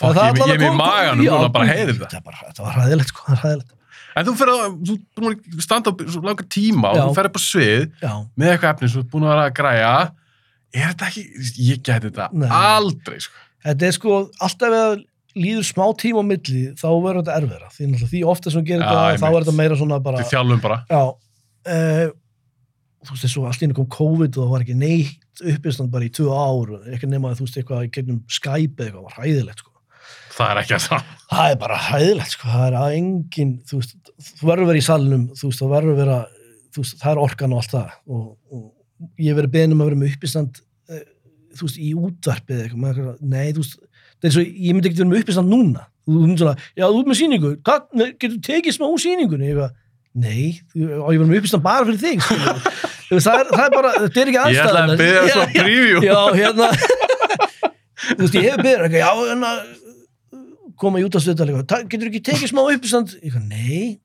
Það 0.00 0.16
ég, 0.16 0.54
er 0.54 0.62
með 0.64 0.78
maganum 0.78 1.26
já, 1.26 1.34
núna 1.36 1.50
bara 1.52 1.68
þetta. 1.68 2.22
Bara, 2.24 2.38
þetta 2.48 2.64
var 2.64 2.78
hræðilegt, 2.78 3.10
sko, 3.12 3.26
það 3.26 3.34
var 3.36 3.42
hræðilegt. 3.44 3.76
En 4.18 4.26
þú 4.26 4.32
fyrir 4.40 4.54
að, 4.58 4.72
þú 5.14 5.28
er 5.30 5.34
standa 5.62 5.92
á 5.92 5.94
langar 6.24 6.46
tíma 6.50 6.90
og 6.90 6.96
Já. 6.98 7.02
þú 7.06 7.12
fer 7.18 7.28
upp 7.28 7.36
á 7.38 7.42
svið 7.44 7.84
já, 8.02 8.12
með 8.40 8.48
eitthvað 8.54 8.72
efni 8.74 8.88
sem 8.90 8.96
þú 8.96 9.04
er 9.04 9.10
búin 9.12 9.26
að 9.26 9.30
vera 9.30 9.44
að 9.46 9.52
græja, 9.60 9.92
er 10.74 10.90
þetta 10.92 11.08
ekki, 11.10 11.24
ég 11.66 11.80
geti 11.82 12.08
þetta 12.10 12.28
Nei. 12.32 12.48
aldrei, 12.50 13.18
sko. 13.24 13.34
þetta 13.66 13.88
er 13.90 13.96
sko 13.96 14.18
alltaf 14.46 14.76
eða 14.80 14.98
líður 15.40 15.66
smá 15.68 15.84
tíma 16.00 16.22
á 16.22 16.30
milli 16.30 16.62
þá 16.78 16.88
verður 16.90 17.20
þetta 17.22 17.36
erfera 17.40 17.68
því, 17.74 17.90
því 18.10 18.22
ofta 18.32 18.50
sem 18.54 18.64
gerir 18.66 18.82
þetta, 18.82 18.98
þá 18.98 19.26
einmitt. 19.26 19.36
er 19.38 19.44
þetta 19.44 19.56
meira 19.60 19.78
svona 19.78 20.00
bara, 20.02 20.22
Þið 20.24 20.32
þjálfum 20.34 20.62
bara. 20.64 20.78
já 20.90 21.02
uh, 21.06 22.06
þú 23.06 23.14
veist, 23.14 23.24
þessu 23.24 23.64
einu 23.64 23.76
kom 23.78 23.86
COVID 23.94 24.36
og 24.36 24.42
það 24.44 24.50
var 24.54 24.64
ekki 24.66 24.78
neitt 24.80 25.44
uppistand 25.54 25.90
bara 25.94 26.04
í 26.04 26.10
tvö 26.12 26.28
ár, 26.36 26.72
ekki 26.92 27.08
nema 27.08 27.30
að 27.30 27.38
þú 27.40 27.46
veist 27.46 27.60
eitthvað 27.62 27.84
í 27.86 27.92
gegnum 27.94 28.18
Skype 28.28 28.82
eða 28.82 28.90
eitthvað, 28.90 29.06
var 29.06 29.18
hræðilegt 29.20 29.62
sko 29.64 29.68
Það 30.40 30.50
er 30.54 30.58
ekki 30.62 30.74
að 30.76 30.84
það. 30.88 31.08
það 31.30 31.50
er 31.52 31.56
bara 31.60 31.78
hæðilegt 31.84 32.34
sko, 32.34 32.48
það 32.50 32.66
er 32.66 32.76
að 32.80 32.92
engin 32.98 33.54
þú 33.70 33.80
veist, 33.80 33.96
þú 34.40 34.46
verður 34.50 34.62
að 34.66 34.70
vera 34.70 34.80
í 34.82 34.84
salnum 34.86 35.24
þú 35.36 35.48
veist, 35.50 35.60
það 35.62 35.72
verður 35.74 35.94
að 35.94 35.98
vera, 36.02 36.18
þú 36.74 36.84
veist, 36.84 36.98
það 37.02 37.10
er 37.14 37.20
orkan 37.24 37.54
og 37.56 37.60
allt 37.62 37.74
það 37.74 37.96
og, 38.18 38.28
og 38.50 38.68
ég 39.20 39.30
hef 39.30 39.38
verið 39.40 39.52
beðin 39.54 39.74
um 39.76 39.82
að 39.84 39.90
vera 39.90 40.00
með 40.02 40.14
uppistand 40.14 40.60
eh, 40.90 41.04
þú 41.56 41.66
veist, 41.68 41.78
í 41.80 41.90
útvarpið 41.98 42.56
eða 42.56 42.66
eitthvað, 42.68 43.12
er 43.14 43.30
nei, 43.34 43.52
þú 43.56 43.64
veist 43.64 43.76
það 44.20 44.28
er 44.30 44.34
svo, 44.36 44.44
ég 44.44 44.74
myndi 44.76 44.90
ekki 44.90 45.00
vera 45.00 45.10
með 45.10 45.22
uppistand 45.24 45.50
núna. 45.54 45.86
Þú 46.10 46.16
myndi 46.24 46.40
svona, 46.42 46.56
já, 46.76 46.84
þú 46.90 46.98
ert 47.00 47.10
með 47.12 47.18
síningu 47.20 47.50
getur 48.20 48.38
tekið 48.50 48.76
smá 48.76 48.86
úr 48.90 49.00
síningunni 49.00 49.46
ég 49.48 49.54
eitthvað, 49.54 49.74
nei, 50.20 50.46
þú- 50.74 50.88
á 51.00 51.08
ég 51.14 51.20
vera 51.22 51.30
með 51.30 51.40
uppistand 51.40 51.64
bara 51.64 51.86
fyrir 51.88 52.02
þig. 52.02 52.18
Þú 53.10 53.18
það, 53.24 53.40
er, 53.40 53.48
það 53.50 53.64
er 53.64 53.72
bara, 53.74 53.90
þetta 54.04 54.20
er 54.22 54.28
ekki 54.30 54.40
Ég 54.54 54.58
ætla 54.62 54.80
að 54.80 54.90
aðstæðan 54.90 55.00
byrja 55.00 55.22
svo 55.34 55.44
preview. 55.54 56.02
já, 56.06 56.18
hérna. 56.36 56.68
Þú 58.10 58.20
veist, 58.20 58.36
ég 58.36 58.44
hef 58.46 58.60
byrjað 58.60 58.84
eitthvað, 58.86 59.00
já, 59.00 59.10
hérna 59.30 59.50
koma 60.80 61.00
í 61.00 61.06
útastöðal 61.08 61.48
eitthvað, 61.48 61.66
"Ta- 61.72 61.82
getur 61.90 62.08
ekki 62.10 62.22
tekið 62.28 62.52
smá 62.52 62.60
uppistand? 62.70 63.16
Eitthvað, 63.18 63.48
nei 63.50 63.98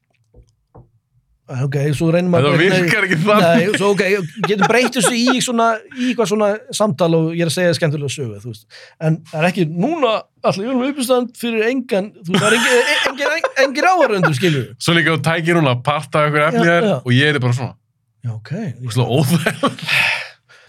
ok, 1.45 1.75
svo 1.93 2.07
reynir 2.13 2.31
maður 2.33 2.55
Það 2.55 2.61
virkar 2.73 3.05
ekki 3.05 3.17
þannig. 3.21 3.45
Nei, 3.45 3.77
svo 3.77 3.89
ok, 3.93 4.01
getum 4.49 4.69
breytt 4.71 4.95
þessu 4.97 5.13
í 5.13 5.41
svona, 5.45 5.67
í 5.93 6.07
eitthvað 6.09 6.29
svona 6.31 6.49
samtal 6.73 7.09
og 7.19 7.27
ég 7.37 7.45
er 7.45 7.51
að 7.51 7.55
segja 7.55 7.75
skemmtilega 7.77 8.13
sögu, 8.15 8.39
þú 8.41 8.53
veist. 8.53 8.65
En 8.97 9.19
það 9.29 9.39
er 9.41 9.47
ekki 9.51 9.65
núna 9.69 10.13
allir 10.45 10.65
við 10.65 10.71
erum 10.71 10.83
uppistand 10.89 11.37
fyrir 11.37 11.67
engan, 11.69 12.11
þú 12.17 12.33
veist, 12.33 12.41
það 12.41 12.49
er 12.49 12.57
engin, 12.57 13.23
engin, 13.29 13.49
engin 13.65 13.89
áhörundur, 13.91 14.37
skilur 14.39 14.63
við. 14.63 14.73
Svo 14.87 14.97
líka 14.97 15.13
þú 15.13 15.23
tækir 15.29 15.59
hún 15.61 15.69
að 15.69 15.83
parta 15.85 16.25
ykkur 16.31 16.47
efni 16.47 16.65
þér 16.65 16.89
og 16.97 17.11
ég 17.13 17.29
er 17.35 17.41
bara 17.45 17.57
svona, 17.59 17.77
Já, 18.25 18.33
ok. 18.39 18.53
og 18.81 18.97
slá 18.97 19.05
óþæg. 19.05 19.65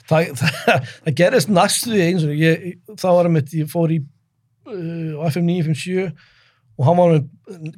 Það, 0.07 0.29
það, 0.39 0.85
það 1.03 1.15
gerist 1.19 1.49
næstu 1.51 1.91
því 1.91 2.05
eins 2.05 2.29
og 2.29 2.37
ég, 2.39 2.67
þá 2.95 3.09
var 3.11 3.27
að 3.27 3.33
mitt, 3.41 3.55
ég 3.59 3.73
fór 3.73 3.91
í 3.97 3.97
uh, 4.71 5.25
FM 5.33 5.49
957 5.49 6.13
og 6.77 6.85
hann 6.87 6.99
var 7.01 7.15
með, 7.15 7.25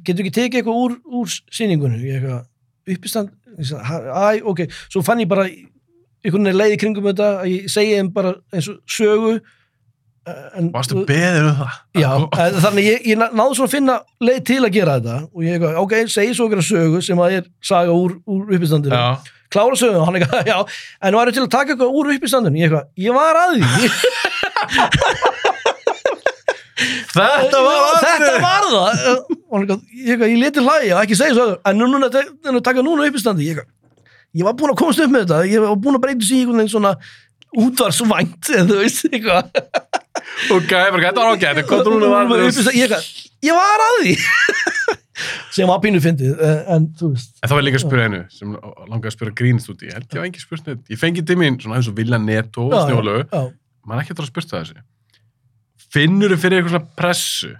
getur 0.03 0.25
ekki 0.25 0.35
tekið 0.35 0.59
eitthvað 0.59 0.81
úr, 0.83 0.95
úr 1.21 1.31
sýningunni, 1.55 2.01
ég 2.03 2.19
eitthvað, 2.19 2.43
uppistand, 2.95 3.29
ég 3.59 3.69
sagði, 3.69 3.85
"Ha- 3.89 4.33
æ, 4.33 4.41
ok, 4.43 4.59
svo 4.89 5.01
fann 5.05 5.19
ég 5.23 5.27
bara 5.31 5.45
einhvern 5.45 6.43
veginn 6.45 6.59
leið 6.59 6.73
í 6.75 6.79
kringum 6.81 7.07
þetta 7.11 7.29
að 7.41 7.47
ég 7.53 7.69
segi 7.71 7.95
þeim 7.95 8.13
bara 8.13 8.33
eins 8.53 8.67
og 8.69 8.77
sögu 8.89 9.39
eh, 10.27 10.59
en, 10.59 10.71
Varstu 10.73 11.05
beðið 11.07 11.47
um 11.47 11.55
það? 11.61 11.77
Já, 12.01 12.11
en, 12.43 12.53
þannig 12.65 12.83
ég, 12.89 13.05
ég 13.13 13.17
ná- 13.21 13.31
náði 13.33 13.55
svona 13.55 13.69
að 13.69 13.75
finna 13.77 13.95
leið 14.21 14.41
til 14.51 14.59
að 14.65 14.73
gera 14.75 14.99
þetta 14.99 15.17
og 15.33 15.43
ég 15.47 15.55
eitthvað, 15.57 15.77
ok, 15.85 15.93
segi 16.11 16.33
svo 16.35 16.49
okkur 16.49 16.61
sögu 16.69 17.01
sem 17.05 17.17
að 17.23 17.37
er 17.39 17.47
saga 17.63 17.91
úr, 17.95 18.17
úr 18.27 18.51
uppistandinu. 18.57 18.99
Klára 19.49 19.73
sögu, 19.79 20.03
hann 20.05 20.19
eitthvað, 20.19 20.45
já. 20.51 20.59
En 21.01 21.13
nú 21.15 21.21
er 21.23 21.31
til 21.33 21.41
að 21.47 21.49
taka 21.55 21.73
eitthvað 21.73 21.95
úr 21.97 22.11
uppistandinu? 22.13 22.59
Ég 22.59 22.67
eitthvað, 22.69 22.85
ég 22.99 23.13
var 23.15 23.39
að 23.45 23.55
því 23.57 23.89
Þetta 27.19 27.61
var 27.65 27.97
þetta 28.03 28.33
var 28.43 28.67
það 28.69 29.09
og 29.49 29.63
ég 29.63 30.13
eitthvað, 30.13 30.29
ég 30.33 30.39
leti 30.43 30.63
hlæja 30.65 31.01
ekki 31.03 31.17
segja 31.19 31.35
svo, 31.37 31.47
en 31.69 31.79
nú 31.81 31.87
núna, 31.91 32.09
núna 32.47 32.61
taka 32.65 32.83
núna 32.85 33.07
uppistandi 33.09 33.47
ég 33.49 33.57
eitthvað, 33.59 34.03
ég 34.39 34.47
var 34.47 34.55
búinn 34.59 34.73
að 34.75 34.79
komast 34.83 35.03
upp 35.03 35.13
með 35.15 35.25
þetta 35.25 35.39
ég 35.49 35.65
var 35.65 35.79
búinn 35.83 35.99
að 35.99 36.03
breyta 36.05 36.27
sig 36.27 36.37
í 36.37 36.43
einhvern 36.43 36.61
veginn 36.61 36.73
svona 36.75 36.93
útvarsvænt, 37.65 38.49
eða 38.59 38.67
þú 38.69 38.79
veist 38.83 39.09
eitthvað 39.09 39.43
Ok, 40.53 40.69
þetta 40.69 41.23
var 41.23 41.31
en 41.33 41.65
hvað 41.67 41.85
þú 41.87 41.93
núna 41.95 42.09
var 42.13 42.33
Uppistand- 42.45 42.77
ég, 42.77 42.93
ég 43.49 43.57
var 43.57 43.85
að 43.87 44.01
því 44.03 44.13
sem 45.55 45.67
var 45.67 45.81
pínu 45.83 45.99
fyndið 46.03 46.39
eh, 46.45 46.59
en 46.75 46.85
þú 46.99 47.09
veist 47.15 47.41
En 47.41 47.49
það 47.51 47.57
var 47.57 47.65
líka 47.65 47.79
að 47.79 47.85
spyrja 47.85 48.05
einu 48.09 48.21
sem 48.33 48.53
langaði 48.55 49.09
að 49.11 49.15
spyrja 49.17 49.35
grínist 49.41 49.71
út 49.73 49.81
í. 49.83 49.89
Ég 49.89 49.97
held 49.97 50.07
ég 50.15 50.21
var 50.21 50.29
ekki 50.29 50.43
spurt 50.43 50.69
neitt. 50.69 50.85
Ég 50.93 51.01
fengi 51.01 51.23
til 51.27 51.37
mín 51.39 51.57
svona 51.59 51.79
eins 51.79 51.89
og 51.91 51.97
Vilja 51.97 52.19
Netto 52.21 52.67
og 52.69 52.75
já, 52.75 52.79
Man 53.89 54.01
ekki 54.03 54.13
að 54.13 54.19
það 54.21 54.25
að 54.27 54.31
spurt 54.31 54.51
það 54.53 54.63
þessi. 54.63 54.83
Finnur 55.93 56.33
þú 56.35 56.39
fyrir 56.43 56.59
eitthvað 56.59 56.75
svona 56.75 56.95
pressu? 56.99 57.51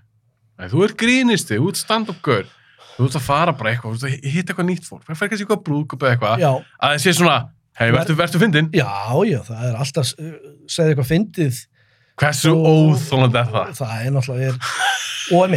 Nei, 0.60 0.68
þú 0.70 0.84
ert 0.86 0.98
grínisti, 1.00 1.58
þú 1.58 1.70
ert 1.72 1.80
stand-up 1.82 2.20
girl. 2.26 2.50
Þú 2.98 3.08
ert 3.08 3.16
að 3.16 3.24
fara 3.26 3.54
bara 3.56 3.72
eitthvað, 3.74 3.96
þú 3.96 4.10
ert 4.10 4.20
að 4.20 4.30
hitta 4.34 4.52
eitthvað 4.54 4.68
nýtt 4.70 4.88
fólk. 4.90 5.04
Það 5.08 5.20
fer 5.22 5.32
kannski 5.32 5.46
eitthvað 5.48 5.64
brúðkup 5.70 6.04
eða 6.04 6.14
eitthvað. 6.18 6.44
já, 6.44 6.50
Að 6.84 6.94
það 6.96 7.04
sé 7.06 7.14
svona, 7.16 7.38
hei, 7.80 7.90
verður, 7.96 8.18
verður 8.20 8.44
fyndin? 8.44 8.70
já, 8.76 8.90
já, 9.30 9.40
það 9.48 9.66
er 9.70 9.78
alltaf 9.86 10.12
uh, 10.20 10.32
segði 10.68 10.94
eitthvað 10.96 11.12
fyndið 11.14 11.62
Hversu 12.20 12.52
óþólandi 12.52 13.40
er 13.40 13.52
það? 13.54 13.70
það 13.80 13.94
er 14.04 14.12
náttúrulega 14.18 14.50
er, 14.52 14.58
og 15.36 15.56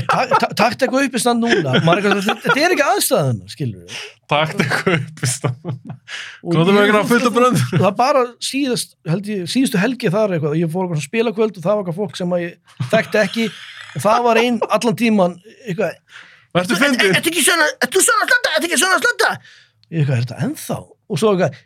takt 0.58 0.82
eitthvað 0.84 1.06
upp 1.08 1.16
í 1.16 1.20
stand 1.22 1.42
núna 1.44 1.76
er 1.98 2.06
þetta 2.44 2.56
er 2.60 2.74
ekki 2.74 2.86
aðstæðan 2.86 3.38
Takt 4.32 4.60
eitthvað 4.62 4.98
upp 4.98 5.22
í 5.26 5.30
brönd. 7.36 7.62
það 7.72 7.88
er 7.90 7.96
bara 7.98 8.24
síðast, 8.42 8.96
held 9.08 9.30
ég, 9.32 9.46
síðustu 9.50 9.80
helgi 9.82 10.12
þar 10.12 10.36
eitthvað, 10.36 10.58
ég 10.60 10.72
fór 10.72 10.86
eitthvað 10.88 11.06
spilakvöld 11.06 11.58
og 11.58 11.64
það 11.66 11.72
var 11.78 11.82
eitthvað 11.84 11.98
fólk 12.00 12.20
sem 12.20 12.36
ég 12.42 12.78
þekkti 12.92 13.20
ekki 13.22 13.48
og 13.96 14.04
það 14.06 14.22
var 14.28 14.40
einn 14.42 14.60
allan 14.68 14.98
tíman 15.02 15.36
eitthvað, 15.66 15.98
fyndin? 16.80 17.16
Ertu 17.18 17.32
ekki 17.32 17.44
svona, 17.46 17.66
slönda, 18.28 18.54
ertu 18.56 18.70
ekki 18.70 18.80
svona 18.80 19.00
slönda? 19.02 19.34
Ég 19.92 20.02
eitthvað, 20.02 20.16
er 20.16 20.24
þetta 20.26 20.40
ennþá? 20.46 20.78
Og 21.12 21.20
svo 21.20 21.34
eitthvað, 21.34 21.60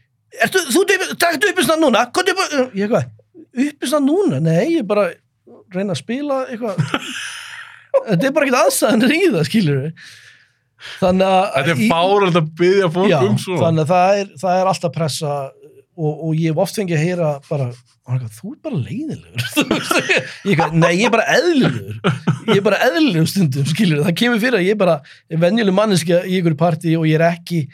ertu, 0.46 0.64
þú 0.74 0.82
taktu 1.22 1.52
uppistand 1.52 1.86
núna, 1.86 2.06
hvað 2.14 2.32
er 2.32 2.40
upp, 2.40 2.74
ég 2.74 2.88
eitthvað, 2.88 3.08
uppistand 3.66 4.10
núna? 4.10 4.42
Nei, 4.42 4.76
ég 4.78 4.86
bara 4.88 5.08
reyna 5.74 5.94
að 5.94 6.02
spila 6.02 6.42
eitthvað, 6.50 6.80
þetta 8.06 8.28
er 8.28 8.36
bara 8.36 8.46
ekkert 8.48 8.60
aðstæðanir 8.62 9.16
í 9.16 9.20
það, 9.26 9.44
skilur 9.50 9.82
við. 9.82 10.06
Þannig 11.00 11.30
að... 11.32 11.44
Þetta 11.56 11.74
er 11.74 11.84
fárald 11.90 12.40
að 12.40 12.50
byggja 12.60 12.88
fólk 12.92 13.10
Já, 13.10 13.18
um 13.24 13.38
svona. 13.40 13.62
þannig 13.64 13.86
að 13.86 13.92
það 13.92 14.18
er, 14.20 14.32
það 14.42 14.58
er 14.60 14.70
alltaf 14.72 14.92
pressa 14.94 15.36
og, 15.96 16.12
og 16.28 16.32
ég 16.36 16.52
hef 16.52 16.60
oft 16.60 16.78
fengið 16.78 16.98
að 16.98 17.04
heyra 17.06 17.30
bara, 17.48 17.66
þú 18.36 18.50
er 18.54 18.60
bara 18.66 18.80
leiðilegur 18.82 20.52
ég 20.52 20.62
nei, 20.76 20.92
ég 21.00 21.08
er 21.08 21.14
bara 21.14 21.26
eðlilegur 21.32 21.96
ég 22.50 22.60
er 22.60 22.64
bara 22.66 22.80
eðlilegur 22.86 23.30
stundum 23.30 23.68
skilur, 23.70 24.04
það 24.04 24.18
kemur 24.20 24.42
fyrir 24.42 24.60
að 24.60 24.66
ég 24.68 24.76
er 24.76 24.80
bara 24.84 24.98
venjuleg 25.46 25.76
manneskja 25.76 26.22
í 26.28 26.38
ykkur 26.40 26.58
partí 26.60 26.94
og 26.98 27.08
ég 27.08 27.18
er 27.18 27.26
ekki 27.30 27.64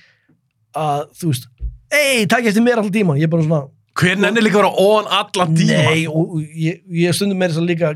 að, 0.78 1.09
þú 1.19 1.32
veist 1.32 1.49
ei, 1.93 2.24
takk 2.31 2.49
eftir 2.49 2.65
mér 2.65 2.81
alltaf 2.81 2.94
tíma, 2.94 3.19
ég 3.20 3.28
er 3.28 3.35
bara 3.35 3.47
svona 3.49 3.65
Hver 4.01 4.16
nennir 4.16 4.40
líka 4.47 4.57
að 4.57 4.62
vera 4.62 4.86
on 4.89 5.11
allan 5.12 5.57
tíma? 5.59 5.82
nei, 5.90 6.07
og 6.09 6.39
og 6.39 6.55
ég, 6.57 6.78
ég 7.03 7.16
stundum 7.16 7.43
meira 7.43 7.59
að 7.59 7.69
líka 7.69 7.90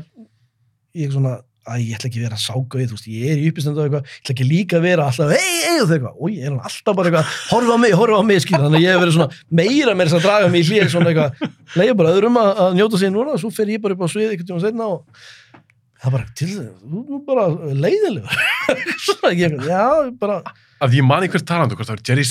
ég 0.97 1.07
er 1.07 1.15
svona, 1.15 1.37
að 1.67 1.81
ég 1.83 1.97
ætla 1.97 2.07
ekki 2.09 2.19
að 2.21 2.25
vera 2.27 2.39
ságauð, 2.41 2.85
þú 2.87 2.95
veist, 2.97 3.07
ég 3.11 3.31
er 3.33 3.37
í 3.41 3.47
uppistandu 3.51 3.81
og 3.81 3.85
eitthvað, 3.87 4.03
ég 4.07 4.21
ætla 4.23 4.33
ekki 4.35 4.47
líka 4.47 4.77
að 4.77 4.85
vera 4.87 5.07
alltaf, 5.07 5.33
ei, 5.35 5.55
ei, 5.67 5.77
og 5.81 5.87
þau 5.87 5.95
eitthvað, 5.97 6.15
og 6.17 6.27
ég 6.33 6.41
er 6.47 6.53
alltaf 6.69 6.93
bara 6.97 7.11
eitthvað, 7.11 7.25
horfa 7.51 7.73
á 7.75 7.79
mig, 7.83 7.95
horfa 7.99 8.17
á 8.17 8.23
mig, 8.27 8.39
skilur, 8.43 8.63
þannig 8.65 8.79
að 8.79 8.85
ég 8.85 8.91
hef 8.93 9.01
verið 9.03 9.15
svona 9.17 9.31
meira 9.59 9.91
með 9.97 10.05
þess 10.07 10.17
að 10.19 10.25
draga 10.27 10.51
mig 10.53 10.59
í 10.63 10.67
hlýja 10.69 10.87
svona 10.93 11.09
eitthvað, 11.11 11.31
leiði 11.75 11.97
bara 12.01 12.13
öðrum 12.15 12.39
að, 12.41 12.49
að 12.63 12.77
njóta 12.79 13.01
sér 13.01 13.11
núna, 13.13 13.35
svo 13.41 13.49
fer 13.53 13.73
ég 13.73 13.83
bara 13.83 13.97
upp 13.97 14.03
á 14.03 14.09
svið 14.13 14.29
einhvern 14.31 14.49
tíma 14.51 14.63
setna 14.63 14.85
og 14.93 14.99
það 15.97 16.15
bara 16.17 16.25
til 16.37 16.49
þess, 16.53 16.71
þú 16.87 17.19
bara 17.27 17.43
leiðilegur, 17.83 18.33
svona, 19.09 19.33
ég, 19.35 19.51
já, 19.67 19.83
bara, 20.21 20.39
Að 20.77 20.93
ég 20.93 21.05
mani 21.09 21.25
hver 21.33 21.41
talandu, 21.41 21.73
hvort 21.73 21.89
það 21.89 21.97
var 21.97 22.05
Jerry 22.05 22.25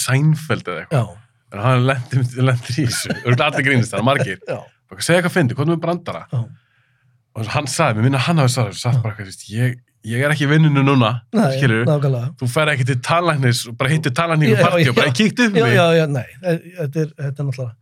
Og 7.36 7.42
með 7.42 7.48
já, 7.48 7.52
hann 7.56 7.66
sagði, 7.68 7.98
mér 8.00 8.06
minna 8.08 8.22
hann 8.26 8.40
hafi 8.42 8.52
sagði, 8.54 8.78
sagt 8.80 9.02
bara 9.04 9.14
eitthvað, 9.14 9.44
ég, 9.52 9.76
ég 10.06 10.22
er 10.24 10.32
ekki 10.32 10.46
í 10.46 10.50
vinnunu 10.50 10.82
núna, 10.86 11.10
nei, 11.36 11.46
skilur 11.58 11.84
nákvæmlega. 11.88 12.30
Þú 12.40 12.48
fer 12.54 12.70
ekki 12.72 12.86
til 12.88 12.96
talæknis 13.04 13.62
og 13.68 13.76
bara 13.80 13.92
hittir 13.92 14.14
Já, 14.54 14.56
og 14.56 14.64
partí 14.70 14.84
já. 14.86 14.90
og 14.92 14.96
bara 15.00 15.12
kíkt 15.18 15.42
upp 15.46 15.56
já, 15.60 15.64
mig. 15.66 15.74
já, 15.76 15.86
já, 16.00 16.06
nei, 16.16 16.26
e- 16.42 16.58
þetta 16.80 17.02
er, 17.04 17.10
þetta 17.20 17.42
er 17.42 17.48
náttúrulega 17.50 17.74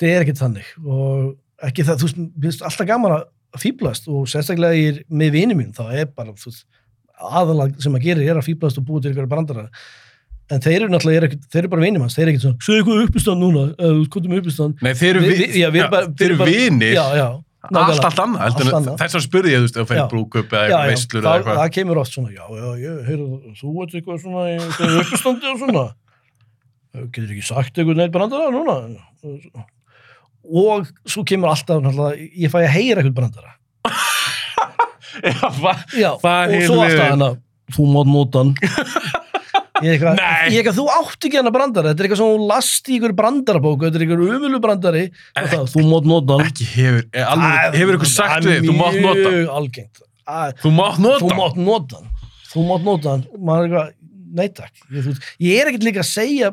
þetta 0.00 0.10
er 0.14 0.24
ekkert 0.24 0.42
þannig. 0.44 0.68
Og 0.86 1.68
ekki 1.70 1.86
það, 1.88 2.04
þú 2.04 2.28
veist, 2.46 2.62
alltaf 2.70 2.86
gaman 2.88 3.16
að 3.18 3.64
fýblast 3.64 4.06
og 4.08 4.28
sérstaklega 4.30 4.78
ég 4.78 4.92
er 4.94 5.02
með 5.10 5.32
vini 5.34 5.56
mín, 5.58 5.72
þá 5.74 5.82
er 5.90 6.06
bara, 6.14 6.30
þú 6.38 6.52
veist 6.52 6.66
aðalag 7.20 7.74
sem 7.82 7.96
að 7.98 8.06
gera 8.06 8.22
er 8.30 8.38
að 8.40 8.46
fýblast 8.46 8.78
og 8.80 8.86
búa 8.88 9.02
til 9.02 9.10
ykkur 9.12 9.26
brandara. 9.28 9.66
En 10.50 10.58
þeir 10.62 10.80
eru 10.84 10.88
náttúrulega, 10.94 11.28
er 11.28 11.34
þeir 11.50 11.60
eru 11.64 11.68
bara 11.74 11.82
vinir 11.84 12.00
manns, 12.02 12.14
þeir 12.16 12.24
eru 12.28 12.32
ekkert 12.32 12.44
svona, 12.46 12.62
segðu 12.66 12.78
eitthvað 12.80 13.02
uppistand 13.08 13.42
núna, 13.44 13.64
uppistand 14.40 14.80
Nei, 14.82 14.92
þeir 14.98 15.10
eru 15.16 15.20
Vi- 15.26 15.36
vi- 15.36 15.60
já, 15.60 15.68
bara- 15.92 16.08
þeir 16.18 16.32
bara- 16.38 16.50
vinir, 16.50 16.94
já, 16.96 17.04
já, 17.20 17.28
allt, 17.60 18.04
allt 18.08 18.20
annað. 18.24 18.94
Þess 19.00 19.16
að 19.18 19.24
spurði 19.26 19.52
ég, 19.52 19.60
þú 19.60 19.66
veist, 19.66 19.76
ef 19.76 19.80
þú 19.80 19.84
Já. 19.84 19.88
færi 19.90 20.04
brúkup 20.12 20.54
eða 20.54 20.60
eitthvað 20.62 20.84
já, 20.84 20.90
veislur 20.90 21.20
eða 21.20 21.30
það, 21.30 21.40
eitthvað. 21.40 21.58
það 21.60 21.72
kemur 21.76 22.00
oft 22.00 22.14
svona, 22.14 22.30
já, 22.32 22.44
já, 22.60 22.68
já, 22.80 22.92
heyrðu, 23.08 23.40
þú 23.60 23.72
ert 23.84 23.96
eitthvað 23.98 24.22
svona 24.24 24.44
í 24.48 24.56
uppstandi 25.02 25.50
og 25.50 25.58
svona. 25.60 25.84
Getur 27.00 27.34
ekki 27.34 27.44
sagt 27.46 27.76
eitthvað 27.78 28.00
neitt 28.00 28.14
brandara 28.14 28.48
núna. 28.54 28.78
Og 30.64 30.88
svo 31.04 31.24
kemur 31.28 31.52
alltaf 31.52 31.82
náttúrulega, 31.84 32.30
ég 32.40 32.50
fæ 32.54 32.58
að 32.62 32.72
heyra 32.78 33.04
eitthvað 33.04 33.18
brandara. 33.20 33.56
Já, 35.20 35.50
já, 35.98 36.10
Það 36.22 36.52
og 36.54 36.62
svo 36.64 36.76
alltaf 36.84 37.08
hana 37.10 37.28
þú 37.74 37.86
mátt 37.92 38.10
nota 38.10 38.42
hann 38.44 38.52
ég 39.86 39.94
eitthvað, 39.96 40.20
ég 40.50 40.58
eitthvað, 40.60 40.76
þú 40.80 40.84
átt 40.96 41.26
ekki 41.28 41.40
hana 41.40 41.52
brandara 41.54 41.90
þetta 41.92 42.02
er 42.04 42.08
eitthvað 42.08 42.20
sem 42.22 42.30
þú 42.34 42.46
last 42.50 42.88
í 42.90 42.96
ykkur 42.98 43.14
brandarabóku 43.20 43.86
þetta 43.88 44.00
er 44.00 44.04
ykkur 44.06 44.22
umölu 44.36 44.60
brandari 44.64 45.04
það, 45.36 45.66
þú 45.74 45.84
mátt 45.90 46.08
nota 46.12 46.38
hann 46.40 46.46
Ekki 46.50 46.68
hefur, 46.74 47.02
er 47.12 47.28
alveg, 47.34 47.76
hefur 47.80 47.98
ykkur 48.00 48.12
sagt 48.14 48.48
við, 48.48 48.64
þú 48.68 48.78
mátt 48.80 49.00
nota. 49.04 49.34
hann. 49.56 49.84
Að- 50.30 50.56
Þú 50.62 50.70
mátt 50.76 50.98
nota. 51.02 51.20
þú 51.24 51.28
hann. 51.30 51.38
mátt 51.42 51.60
nota 51.66 52.00
hann 52.00 52.10
þú 52.50 52.64
mátt 52.70 52.84
nota 52.90 53.14
hann 53.16 53.24
maður 53.50 53.68
eitthvað, 53.68 53.92
nei 54.40 54.48
takk 54.48 54.74
ég, 54.90 55.00
þú 55.04 55.08
veist, 55.14 55.30
ég 55.42 55.60
er 55.62 55.70
ekkert 55.72 55.86
líka 55.88 56.04
að 56.04 56.10
segja 56.12 56.52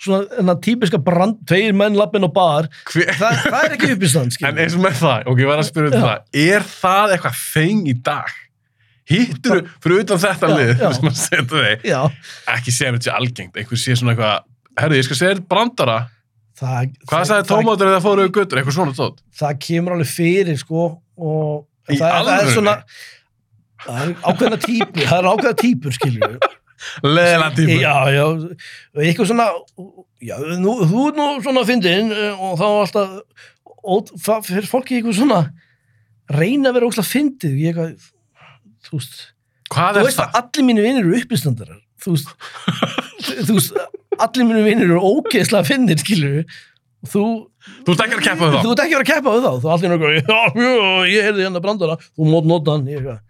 svona 0.00 0.38
enna 0.40 0.54
típiska 0.64 0.96
brand 1.04 1.42
tveir 1.44 1.74
menn 1.76 1.92
lappin 1.98 2.24
á 2.24 2.30
bar, 2.32 2.68
það, 2.88 3.42
það 3.44 3.58
er 3.66 3.74
ekki 3.76 3.90
uppistand 3.98 4.38
En 4.48 4.56
eins 4.64 4.74
og 4.78 4.80
með 4.86 4.94
það, 5.02 5.26
ok, 5.28 5.42
ég 5.44 5.50
var 5.50 5.60
að 5.60 5.68
spyrja 5.68 5.90
um 5.92 6.06
það, 6.06 6.22
er 6.46 6.64
það 6.70 7.12
eitthvað 7.18 7.36
þeng 7.52 7.82
í 7.92 7.94
dag? 8.06 8.32
Hittur 9.10 9.62
fyrir 9.84 10.02
utan 10.04 10.20
þetta 10.22 10.48
Já, 10.48 10.54
lið, 10.56 10.82
sem 10.96 11.08
að 11.10 11.16
setja 11.20 11.44
þig, 11.52 11.86
ekki 12.54 12.72
segja 12.74 12.92
þetta 12.94 13.08
sé 13.08 13.14
algengt, 13.18 13.58
einhver 13.60 13.80
sé 13.80 13.96
svona 14.00 14.14
eitthvað, 14.14 14.46
herru, 14.80 14.98
ég 14.98 15.06
skal 15.08 15.18
segja 15.18 15.34
þér 15.34 15.42
brandara, 15.50 15.96
það, 16.60 16.94
hvað 17.10 17.26
sagði 17.30 17.48
tómatur 17.50 17.90
eða 17.92 18.02
fóruðu 18.04 18.32
guttur, 18.38 18.60
eitthvað 18.60 18.78
svona 18.78 18.96
tótt? 18.96 19.20
það 19.40 19.58
kemur 19.66 19.96
alveg 19.98 20.10
fyrir 20.14 20.60
sko 20.60 20.86
og 21.20 21.66
það, 21.90 22.04
það 22.08 22.34
er 22.36 22.52
svona 22.54 22.76
það 23.84 24.02
er 24.06 24.14
ákveðna 24.24 24.60
típur 24.64 25.08
það 25.10 25.18
er 25.18 25.30
ákveðna 25.32 25.58
típur 25.64 25.98
skilur 25.98 26.38
Leðilega 27.04 27.50
tíma. 27.56 27.76
já, 27.80 27.94
já, 28.12 28.24
eitthvað 29.00 29.28
svona 29.30 29.46
já, 30.20 30.34
nú, 30.60 30.74
þú 30.84 31.04
er 31.08 31.14
nú 31.16 31.28
svona 31.44 31.62
fyndin 31.68 32.10
og 32.34 32.58
þá 32.60 32.66
alltaf 32.68 33.14
og 33.84 34.10
fyrir 34.44 34.68
fólki 34.68 34.98
eitthvað 34.98 35.18
svona 35.20 35.40
reyna 36.32 36.70
að 36.70 36.78
vera 36.78 36.88
óslega 36.88 37.10
fyndið. 37.10 37.56
Ég 37.60 37.72
eitthvað, 37.74 38.10
þú 38.88 38.98
veist 39.00 39.16
Hvað 39.74 39.96
þú 39.96 40.00
er 40.02 40.06
veist 40.10 40.20
það? 40.20 40.28
að 40.28 40.40
allir 40.44 40.66
mínu 40.68 40.84
vinnir 40.84 41.04
eru 41.06 41.18
uppistandarar 41.22 41.80
þú 42.04 42.14
veist, 42.14 42.28
þú 43.48 43.56
veist 43.58 43.78
allir 44.20 44.46
mínum 44.46 44.66
vinnir 44.68 44.90
eru 44.92 45.00
ógeðslega 45.02 45.66
finnir, 45.66 45.98
skilur 45.98 46.44
og 47.04 47.10
þú, 47.10 47.22
Þú 47.84 47.94
ert 47.94 48.02
ekki 48.04 48.16
að 48.18 48.24
keppa 48.28 48.48
við 48.48 48.54
þú 48.54 48.68
þá. 48.68 48.72
ert 48.74 48.82
ekki 48.84 48.94
að 48.94 48.98
vera 48.98 49.04
að 49.04 49.10
keppa 49.10 49.32
við 49.34 49.44
þá. 49.44 49.52
Þú 49.64 49.70
allir 49.74 49.86
er 49.88 49.94
eitthvað, 49.94 50.14
já, 50.14 50.64
já, 50.64 50.74
ég 51.08 51.26
heyrði 51.26 51.44
hérna 51.46 51.62
brandara. 51.64 51.94
Þú 52.12 52.26
mót 52.28 52.48
nota 52.50 52.74
hann, 52.74 52.84
ég 52.92 52.98
eitthvað. 53.00 53.22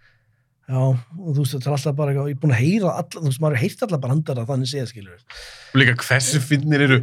Já, 0.65 0.79
og 0.83 1.29
þú 1.29 1.35
veist, 1.39 1.53
þetta 1.55 1.69
er 1.69 1.75
alltaf 1.77 1.95
bara 1.95 2.11
eitthvað 2.13 2.29
ég 2.31 2.35
er 2.35 2.41
búin 2.43 2.53
að 2.55 2.61
heyra 2.65 2.93
alla, 2.99 3.21
þú 3.21 3.29
veist, 3.29 3.41
maður 3.45 3.55
er 3.57 3.61
heyrt 3.63 3.83
alla 3.87 3.99
brandara 4.05 4.45
þannig 4.49 4.71
séð, 4.71 4.85
skilur 4.91 5.15
Og 5.15 5.79
líka 5.81 5.95
hversu 6.03 6.41
finnir 6.43 6.83
eru 6.87 6.99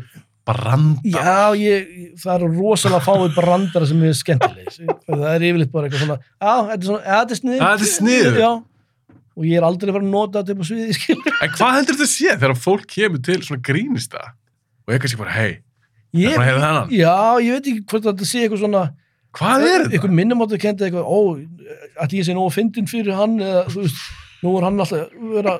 branda. 0.48 1.00
Já, 1.06 1.54
ég, 1.58 1.88
það 2.22 2.34
eru 2.34 2.50
rosalega 2.56 3.04
fáið 3.06 3.34
brandara 3.36 3.88
sem 3.88 4.02
er 4.08 4.14
skemmtilegis. 4.18 4.78
Það 5.06 5.24
er 5.30 5.44
yfirleitt 5.48 5.72
bara 5.74 5.88
eitthvað 5.88 6.04
svona, 6.04 6.16
já, 6.42 6.54
þetta 6.70 6.86
er 6.86 6.92
já, 6.92 7.16
þetta 7.16 7.86
er 7.86 7.90
snið. 7.92 8.38
Já, 8.42 8.50
og 9.32 9.46
ég 9.48 9.58
er 9.60 9.66
aldrei 9.68 9.92
verið 9.94 10.08
að 10.08 10.14
nota 10.16 10.42
þetta 10.42 10.56
upp 10.56 10.64
á 10.64 10.66
sviði, 10.68 10.96
skilur. 10.98 11.36
En 11.46 11.52
hvað 11.56 11.76
heldur 11.78 11.98
þetta 11.98 12.08
að 12.08 12.14
sé 12.14 12.34
þegar 12.42 12.56
fólk 12.66 12.88
kemur 12.96 13.22
til 13.28 13.38
svona 13.46 13.64
grínista 13.68 14.24
og 14.82 14.92
ég 14.96 15.04
kannski 15.04 15.20
bara, 15.22 15.36
hei, 15.36 15.52
það 16.12 16.26
er 16.26 16.34
bara 16.36 16.42
að 16.42 16.50
hefða 16.50 16.66
þennan. 16.66 16.90
Já, 16.98 17.14
ég 17.46 17.54
veit 17.56 17.70
ekki 17.72 17.84
hvort 17.92 18.08
þetta 18.10 18.28
sé 18.32 18.42
eitthvað 18.44 18.64
svona, 18.66 18.82
Hvað 19.32 19.62
er 19.64 19.78
þetta? 19.86 19.92
eitthvað 19.96 20.16
minnumáttu 20.18 20.58
kendi 20.60 20.84
eitthvað, 20.84 21.06
ó, 21.08 21.20
ætli 22.04 22.18
ég 22.20 22.26
sé 22.28 22.34
nógu 22.36 22.50
fyndin 22.52 22.90
fyrir 22.90 23.14
hann, 23.16 23.38
eða, 23.40 23.62
þú 23.72 23.84
veist, 23.86 24.02
nú 24.42 24.50
er 24.58 24.66
hann 24.66 24.82
alltaf, 24.84 25.14
vera, 25.38 25.54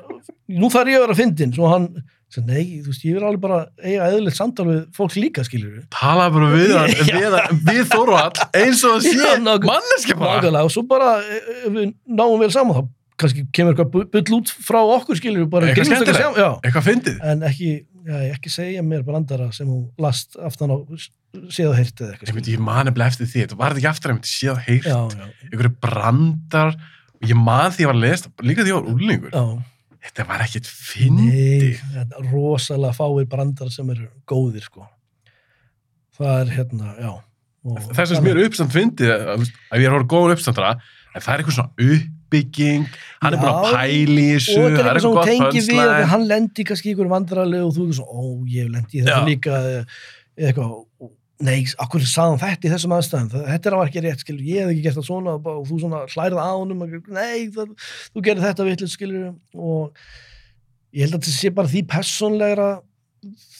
nú 0.61 0.69
þarf 0.69 0.91
ég 0.91 0.99
að 0.99 1.05
vera 1.07 1.15
fyndin, 1.17 1.55
svo 1.55 1.71
hann, 1.71 1.87
svo, 2.33 2.41
nei, 2.47 2.63
þú 2.81 2.89
veist, 2.91 3.03
ég 3.05 3.17
vil 3.19 3.23
alveg 3.27 3.41
bara 3.43 3.59
eiga 3.83 4.07
eðlilegt 4.09 4.39
samtal 4.39 4.65
við 4.71 4.81
fólk 4.97 5.15
líka, 5.19 5.45
skilur. 5.45 5.83
Tala 5.93 6.25
bara 6.33 6.49
við 6.55 6.73
Já. 6.73 7.19
við, 7.21 7.37
við 7.69 7.83
Þorvald, 7.93 8.41
eins 8.57 8.83
og 8.89 8.97
það 8.97 9.07
Já, 9.07 9.29
sé 9.29 9.39
manneski 9.69 10.17
bara. 10.17 10.35
Nákvæmlega, 10.41 10.65
og 10.67 10.73
svo 10.75 10.83
bara 10.89 11.13
eh, 11.21 11.49
ef 11.67 11.71
við 11.77 11.93
náum 12.19 12.35
vel 12.41 12.51
saman, 12.55 12.79
þá 12.81 12.91
kannski 13.23 13.43
kemur 13.53 13.75
eitthvað 13.75 14.07
bull 14.09 14.37
út 14.39 14.51
frá 14.65 14.79
okkur, 14.81 15.19
skilur 15.19 15.43
við 15.45 15.49
bara 15.53 15.67
Eitthvað 15.69 15.91
skemmtilegt. 15.91 16.21
saman, 16.23 16.39
já, 16.41 16.47
Eitthvað 16.65 16.87
fyndið. 16.87 17.19
en 17.29 17.43
ekki, 17.51 17.67
já, 18.09 18.15
ekki 18.33 18.51
segja 18.51 18.81
mér 18.83 19.03
brandara 19.05 19.51
sem 19.53 19.69
hún 19.69 19.83
last 20.01 20.33
aftan 20.41 20.73
á 20.73 20.77
séð 21.53 21.69
og 21.71 21.77
heyrt 21.77 22.01
eða 22.01 22.15
eitthvað, 22.15 22.33
myndi, 22.39 22.55
ég 22.57 22.63
man 22.65 22.89
eftir 22.89 23.05
eftir 23.05 23.29
því, 23.29 23.43
þetta 23.45 23.59
var 23.61 23.73
þetta 23.77 23.83
ekki 23.83 23.91
aftur 23.93 24.11
að 24.11 24.17
myndi 24.17 24.31
séð 24.33 24.51
og 24.55 24.65
heyrt, 24.65 24.89
einhverju 25.51 25.73
brandar, 25.85 26.73
ég 27.29 27.37
man 27.39 27.71
því 27.73 27.85
ég 27.85 27.89
var 27.93 27.97
að 27.99 28.03
lesa, 28.07 28.33
líka 28.49 28.65
því 28.65 28.73
ég 28.73 28.79
var 28.81 28.91
úrlingur, 28.95 29.31
já, 29.37 29.45
þetta 30.03 30.25
var 30.29 30.43
þetta 30.47 32.19
er 32.19 32.31
rosalega 32.31 32.95
fáir 32.97 33.29
brandara 33.29 33.73
sem 33.73 33.93
eru 33.93 34.09
góðir, 34.29 34.65
sko, 34.67 34.87
það 36.17 36.41
er 36.41 36.51
hérna, 36.57 36.95
já, 36.99 37.13
og, 37.63 37.79
Þess 37.95 38.17
að 38.17 38.25
mér 38.27 38.41
uppstand 38.43 38.73
fyndið, 38.73 39.13
að, 39.15 39.47
ég 39.79 39.87
er 39.87 39.95
horfður 39.95 40.11
góður 40.11 40.35
uppstandara, 40.37 40.75
en 41.13 41.23
það 41.23 41.33
er 41.33 41.43
eitthvað 41.43 41.57
svona 41.59 41.87
uppbygging, 41.95 42.87
hann 43.23 43.37
er 43.37 43.41
búin 43.41 43.51
að 43.53 43.63
Já, 43.63 43.77
pæli 43.79 44.27
þessu, 44.33 44.57
og 44.59 44.63
það 44.63 44.79
er 44.83 44.91
eitthvað 44.91 45.03
sem 45.05 45.17
gott 45.17 45.31
tengir 45.31 45.67
við 45.69 45.83
að 45.85 46.07
hann 46.13 46.29
lendi 46.33 46.67
kannski 46.67 46.93
ykkur 46.93 47.11
vandrarlegu 47.13 47.69
og 47.69 47.75
þú 47.77 47.87
er 47.87 47.99
svona, 47.99 48.17
ó, 48.19 48.23
ég 48.51 48.71
lendi 48.73 49.03
þetta 49.03 49.19
Já. 49.21 49.27
líka 49.29 49.61
eitthvað, 50.33 50.79
nei, 51.41 51.63
akkur 51.81 52.03
sagði 52.05 52.35
hann 52.35 52.41
þetta 52.43 52.67
í 52.67 52.71
þessum 52.73 52.93
aðstæðum, 52.97 53.29
Það- 53.33 53.47
þetta 53.51 53.69
er 53.69 53.75
að 53.77 53.85
ekki 53.87 54.03
rétt 54.05 54.19
skilur, 54.23 54.43
ég 54.45 54.61
hef 54.61 54.69
ekki 54.73 54.83
gert 54.83 54.97
það 54.99 55.07
svona 55.09 55.33
og 55.39 55.65
þú 55.67 55.79
svona 55.81 56.01
hlærið 56.13 56.39
á 56.39 56.49
honum, 56.53 56.83
nei, 57.09 57.47
það, 57.55 57.73
þú 58.13 58.23
gerir 58.27 58.43
þetta 58.45 58.67
vitlega 58.69 58.93
skilur 58.93 59.25
og 59.55 59.97
ég 60.93 61.01
held 61.07 61.15
að 61.17 61.23
þetta 61.23 61.37
sé 61.39 61.49
bara 61.57 61.67
því 61.73 61.81
persónlegra 61.89 62.69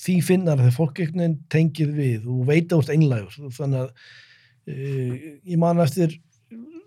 því 0.04 0.18
finnar 0.28 0.60
þegar 0.60 0.76
fólk 0.76 1.00
veginn 1.00 1.40
tengir 1.50 1.92
við 1.96 2.28
og 2.28 2.46
veit 2.50 2.68
að 2.72 2.82
ert 2.84 2.90
einlægur. 2.94 3.36
Þannig 3.56 3.80
að 3.80 3.90
uh, 4.68 5.14
ég 5.48 5.58
man 5.62 5.80
eftir 5.80 6.18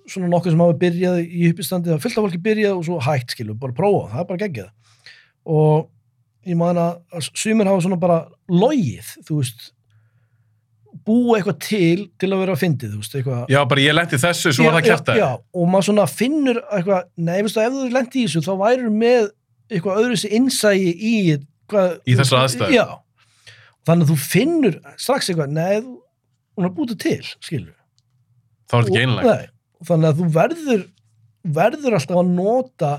svona 0.06 0.28
nokkuð 0.30 0.52
sem 0.52 0.60
hafa 0.62 0.76
byrjað 0.82 1.20
í 1.24 1.46
uppistandi 1.50 1.90
það 1.90 2.02
fyllt 2.04 2.18
af 2.20 2.26
fólki 2.28 2.42
byrjað 2.44 2.76
og 2.76 2.84
svo 2.86 2.98
hægt 3.02 3.32
skilur, 3.34 3.56
bara 3.58 3.74
prófa, 3.74 4.10
það 4.12 4.20
er 4.22 4.28
bara 4.28 4.42
geggjað. 4.44 4.68
Og 5.56 5.88
ég 6.46 6.60
man 6.60 6.78
að 6.78 7.00
að 7.16 7.30
sumir 7.32 7.66
hafa 7.66 7.82
svona 7.86 7.98
bara 7.98 8.20
logið, 8.52 9.08
þú 9.26 9.40
veist 9.40 9.72
búa 11.06 11.36
eitthvað 11.38 11.58
til 11.66 12.06
til 12.20 12.30
að 12.32 12.42
vera 12.42 12.54
að 12.56 12.62
fyndið, 12.62 12.94
þú 12.94 13.00
veist, 13.02 13.16
eitthvað 13.18 13.52
Já, 13.52 13.58
bara 13.70 13.84
ég 13.84 13.96
lendi 13.96 14.20
þessu, 14.22 14.52
svo 14.56 14.68
var 14.68 14.78
það 14.78 14.86
kæft 14.88 15.10
já, 15.12 15.18
já, 15.20 15.28
og 15.60 15.68
maður 15.72 15.88
svona 15.90 16.06
finnur 16.10 16.60
eitthvað, 16.64 17.10
nei, 17.28 17.36
veistu, 17.46 17.62
ef 17.64 17.76
þú 17.76 17.90
lendi 17.96 18.22
í 18.22 18.26
þessu 18.26 18.44
þá 18.46 18.52
værir 18.62 18.90
með 19.04 19.28
eitthvað 19.70 20.00
öðru 20.02 20.18
sér 20.22 20.36
innsægi 20.40 20.92
í 20.96 21.14
hvað, 21.70 21.94
Í 22.06 22.16
þessar 22.20 22.42
aðstæður. 22.46 22.74
já, 22.76 22.86
þannig 23.88 24.06
að 24.06 24.12
þú 24.12 24.18
finnur 24.24 24.80
strax 24.96 25.30
eitthvað, 25.32 25.54
nei, 25.56 25.86
hún 26.56 26.68
er 26.68 26.74
búið 26.76 26.98
til, 27.02 27.22
skilur. 27.44 27.72
Þá 28.66 28.76
er 28.78 28.84
þetta 28.86 28.94
ekki 28.94 29.06
einlega. 29.06 29.34
Nei, 29.36 29.48
þannig 29.86 30.10
að 30.12 30.20
þú 30.20 30.28
verður 30.36 30.84
verður 31.56 31.96
alltaf 31.98 32.20
að 32.20 32.30
nota 32.34 32.92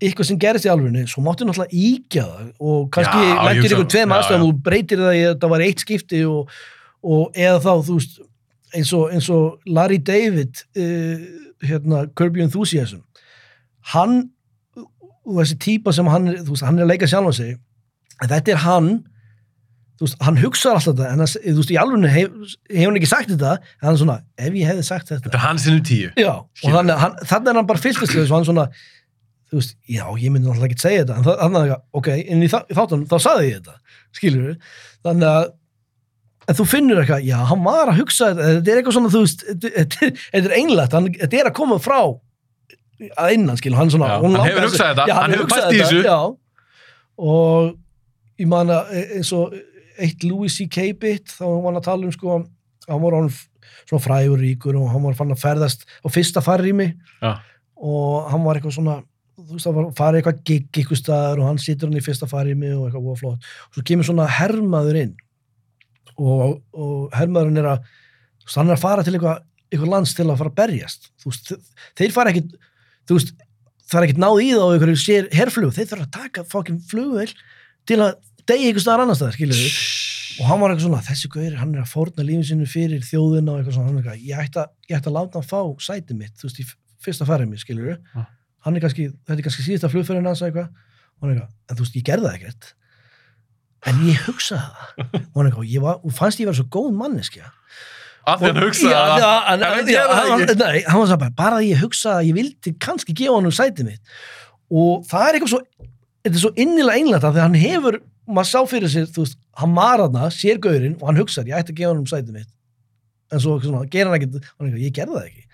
eitthvað 0.00 0.28
sem 0.30 0.38
gerist 0.40 0.66
í 0.66 0.70
alvegni 0.72 1.04
svo 1.10 1.22
máttu 1.24 1.44
náttúrulega 1.46 1.76
íkja 1.76 2.24
það 2.24 2.46
og 2.72 2.86
kannski 2.94 3.24
Já, 3.28 3.40
lendir 3.46 3.74
ykkur 3.76 3.88
tveim 3.92 4.14
aðstæðum 4.16 4.46
og 4.46 4.60
breytir 4.64 5.02
það 5.04 5.18
í 5.18 5.24
að 5.28 5.34
það 5.42 5.52
var 5.52 5.64
eitt 5.66 5.84
skipti 5.84 6.20
og, 6.28 6.54
og 7.02 7.36
eða 7.36 7.60
þá 7.64 7.72
þú 7.86 7.98
veist 7.98 8.18
eins 8.76 8.92
og, 8.94 9.08
eins 9.14 9.28
og 9.34 9.60
Larry 9.66 9.98
David 9.98 10.62
uh, 10.78 11.24
hérna 11.66 12.04
Kirby 12.16 12.44
Enthusiasm. 12.44 13.02
Hann 13.94 14.30
og 14.76 15.40
þessi 15.42 15.58
típa 15.60 15.94
sem 15.94 16.08
hann, 16.10 16.30
veist, 16.46 16.64
hann 16.66 16.78
er 16.78 16.86
að 16.86 16.94
leika 16.94 17.08
sjálf 17.10 17.32
á 17.32 17.32
sig 17.36 17.56
en 18.20 18.30
þetta 18.30 18.54
er 18.54 18.62
hann 18.64 18.92
veist, 20.00 20.16
hann 20.24 20.38
hugsaði 20.40 20.78
alltaf 20.78 20.96
þetta 20.96 21.10
en 21.10 21.24
þú 21.24 21.56
veist, 21.58 21.72
í 21.72 21.78
alveg 21.80 22.06
hef, 22.14 22.54
hef 22.70 22.86
hann 22.86 22.98
ekki 23.00 23.10
sagt 23.10 23.32
þetta 23.32 23.56
en 23.58 23.84
hann 23.84 23.92
er 23.92 24.00
svona, 24.00 24.16
ef 24.40 24.56
ég 24.56 24.70
hefði 24.70 24.86
sagt 24.86 25.12
þetta. 25.12 25.26
Þetta 25.26 25.38
er 25.40 25.44
hann 25.44 25.60
sinnum 25.60 25.84
tíu. 25.86 26.10
Já, 26.20 26.32
og 26.40 26.74
þannig, 26.76 26.96
hann, 27.02 27.18
þannig 27.20 27.52
er 27.52 27.60
hann 27.60 27.68
bara 27.68 27.84
þessu 27.84 28.08
og 28.24 28.34
hann 28.36 28.48
svona, 28.48 28.66
þú 29.50 29.60
veist, 29.60 29.76
já, 29.90 30.04
ég 30.22 30.32
myndi 30.32 30.48
náttúrulega 30.48 30.70
ekki 30.70 30.84
segja 30.84 31.04
þetta, 31.04 31.18
en 31.18 31.28
þannig 31.44 31.74
að, 31.76 31.84
ok, 32.00 32.10
inn 32.22 32.46
í 32.46 32.50
þáttunum, 32.50 33.06
þá 33.10 33.16
saði 33.26 33.50
ég 33.50 33.60
þetta, 33.60 33.96
skilur 34.16 34.46
við, 34.48 34.76
þannig 35.08 35.30
að, 35.30 35.50
en 36.50 36.58
þú 36.58 36.66
finnur 36.68 37.00
eitthvað, 37.02 37.24
já, 37.28 37.36
hann 37.50 37.62
var 37.64 37.92
að 37.92 38.00
hugsa 38.02 38.32
þetta, 38.34 38.72
er 38.72 38.80
eitthvað 38.80 38.96
svona, 38.96 39.12
þú 39.14 39.22
veist, 39.24 39.44
þetta 39.62 40.10
er, 40.40 40.54
einlægt, 40.58 40.96
hann, 40.96 41.08
þetta 41.20 41.40
er 41.40 41.50
að 41.50 41.56
koma 41.60 41.78
frá 41.82 41.98
að 43.16 43.34
innan, 43.36 43.58
skilur, 43.60 43.78
hann 43.80 43.92
svona, 43.92 44.08
Já, 44.10 44.16
hann 44.20 44.34
langar 44.36 44.50
hefur 44.50 44.66
hugsað 44.68 44.90
þetta, 44.92 45.06
já, 45.08 45.14
hann 45.16 45.34
hefur 45.34 45.46
hugsað 45.46 45.76
þetta. 45.76 46.00
Já, 46.04 46.18
og 47.30 48.40
ég 48.40 48.50
man 48.50 48.72
að 48.74 48.90
e- 48.96 49.06
eins 49.18 49.30
og 49.36 49.54
eitt 50.00 50.24
Louis 50.26 50.56
C.K. 50.56 50.90
bit, 51.00 51.32
þá 51.36 51.44
var 51.46 51.68
hann 51.70 51.80
að 51.80 51.86
tala 51.88 52.08
um, 52.08 52.12
sko, 52.14 52.40
hann 52.88 53.04
var 53.04 53.16
hann 53.18 53.30
svona 53.88 54.02
frægur 54.04 54.40
ríkur 54.40 54.76
og 54.80 54.90
hann 54.92 55.04
var 55.04 55.16
fann 55.18 55.32
að 55.34 55.42
ferðast 55.42 55.86
á 56.02 56.08
fyrsta 56.12 56.42
farrými 56.44 56.90
og 57.80 58.28
hann 58.30 58.44
var 58.44 58.58
eitthvað 58.58 58.76
svona 58.76 58.98
þú 59.40 59.56
veist, 59.56 59.66
það 59.66 59.90
farið 59.98 60.20
eitthvað 60.20 60.40
gig 60.48 60.66
eitthvað 60.80 61.00
staðar 61.00 61.40
og 61.40 61.48
hann 61.48 61.60
situr 61.62 61.90
hann 61.90 62.00
í 62.00 62.04
fyrsta 62.04 62.28
farrými 62.30 62.72
og 62.76 62.86
eitthvað 62.88 63.06
voða 63.08 63.20
flott 63.22 63.48
og 63.68 63.78
svo 63.78 63.84
kemur 63.90 64.08
svona 64.08 64.26
hermaður 64.38 65.00
inn 65.04 65.14
og, 66.20 66.58
og 66.76 67.14
hermaðurinn 67.16 67.60
er 67.62 67.70
að 67.74 67.86
hann 68.54 68.70
er 68.70 68.76
að 68.76 68.82
fara 68.82 69.04
til 69.06 69.14
eitthvað, 69.16 69.44
eitthvað 69.70 69.92
lands 69.94 70.12
til 70.18 70.26
að 70.26 70.40
fara 70.40 70.50
að 70.52 70.58
berjast. 70.60 71.08
Veist, 71.24 71.52
þeir 71.98 72.14
fara 72.16 72.32
ekkit 72.34 72.54
veist, 73.10 73.32
það 73.90 74.00
er 74.00 74.06
ekkit 74.08 74.22
náð 74.22 74.42
í 74.44 74.50
það 74.52 74.64
á 74.66 74.72
einhverju 74.74 75.00
sér 75.02 75.30
herflug, 75.34 75.72
þeir 75.76 75.88
þurfa 75.92 76.06
að 76.06 76.12
taka 76.18 76.44
fokkin 76.50 76.80
flugvel 76.90 77.30
til 77.88 77.98
að 78.04 78.18
degi 78.50 78.68
eitthvað 78.70 78.84
staðar 78.86 79.04
annar 79.06 79.18
staðar, 79.18 79.38
við 79.40 79.64
og 80.40 80.46
hann 80.48 80.60
var 80.62 80.72
eitthvað 80.72 80.86
svona, 80.86 81.02
þessi 81.04 81.28
gauður, 81.34 81.56
hann 81.60 81.72
er 81.74 81.82
að 81.82 81.90
fórna 81.90 82.24
lífið 82.24 82.46
sinu 82.48 82.66
fyrir 82.70 83.02
þjóðina 83.04 83.52
og 83.52 83.58
eitthvað 83.60 83.74
svona, 83.76 83.88
hann 83.90 83.98
er 83.98 84.04
eitthvað, 84.04 84.22
ég 84.30 84.44
ætti 84.44 84.60
að, 84.62 84.70
ég 84.88 84.96
ætti 84.96 85.10
að 85.10 85.16
láta 85.18 85.40
hann 85.40 85.48
fá 85.50 85.60
sætið 85.84 86.16
mitt, 86.20 86.36
þú 86.40 86.46
veist, 86.48 86.60
í 86.62 86.66
fyrsta 87.04 87.26
færið 87.28 87.50
mér, 87.50 87.60
skilur 87.64 87.90
Ja. 87.90 88.24
hann 88.64 88.78
er 88.78 88.84
kannski, 88.86 89.08
þetta 89.26 89.36
er 89.36 89.44
kannski 89.48 89.66
síðasta 89.66 89.90
flugferðin 89.92 90.30
hans 90.30 90.40
eitthvað, 90.46 90.70
hann 91.20 91.28
er 91.28 91.34
eitthvað, 91.34 91.52
en 91.68 91.76
þú 91.80 91.84
veist, 91.84 91.98
ég 92.00 92.06
gerði 92.08 92.28
það 92.30 92.38
ekkert, 92.38 92.70
en 93.88 94.02
ég 94.08 94.20
hugsaði 94.26 94.66
það, 95.32 95.88
og 95.96 96.12
fannst 96.16 96.40
ég 96.42 96.48
vera 96.48 96.58
svo 96.58 96.66
góð 96.72 96.90
manneskja. 96.98 97.48
Af 98.28 98.42
því 98.42 98.50
hann 98.50 98.60
hugsaði 98.66 98.92
það. 98.92 99.64
Nei, 100.60 100.82
hann 100.86 101.00
var 101.00 101.08
svo 101.08 101.18
bara, 101.22 101.34
bara 101.38 101.60
að 101.60 101.68
ég 101.70 101.82
hugsaði 101.84 102.18
að 102.20 102.28
ég 102.28 102.38
vildi 102.40 102.74
kannski 102.84 103.16
gefa 103.16 103.38
hann 103.38 103.48
um 103.48 103.56
sætið 103.56 103.90
mitt, 103.90 104.14
og 104.70 105.04
það 105.10 105.26
er 105.26 105.38
eitthvað 105.38 105.54
svo, 105.54 105.60
þetta 106.26 106.36
er 106.36 106.44
svo 106.44 106.52
innilega 106.60 107.00
einlægt 107.00 107.26
af 107.26 107.34
því 107.34 107.40
að 107.40 107.46
hann 107.48 107.60
hefur, 107.64 108.00
maður 108.30 108.50
sá 108.52 108.60
fyrir 108.70 108.92
sér, 108.92 109.08
þú 109.10 109.24
veist, 109.24 109.38
hann 109.62 109.76
var 109.78 110.04
þarna, 110.04 110.30
sér 110.36 110.60
gaurinn 110.62 110.98
og 111.00 111.06
hann 111.10 111.22
hugsaði, 111.22 111.54
ég 111.54 111.62
ætti 111.64 111.74
að 111.74 111.80
gefa 111.80 111.94
hann 111.94 112.02
um 112.04 112.10
sætið 112.10 112.36
mitt. 112.36 112.50
En 113.30 113.42
svo 113.42 113.56
svona, 113.62 113.86
gera 113.90 114.10
hann 114.12 114.20
ekkert 114.20 114.42
er 114.42 114.78
ég 114.82 114.94
gerði 114.94 115.16
það 115.16 115.30
ekki 115.30 115.49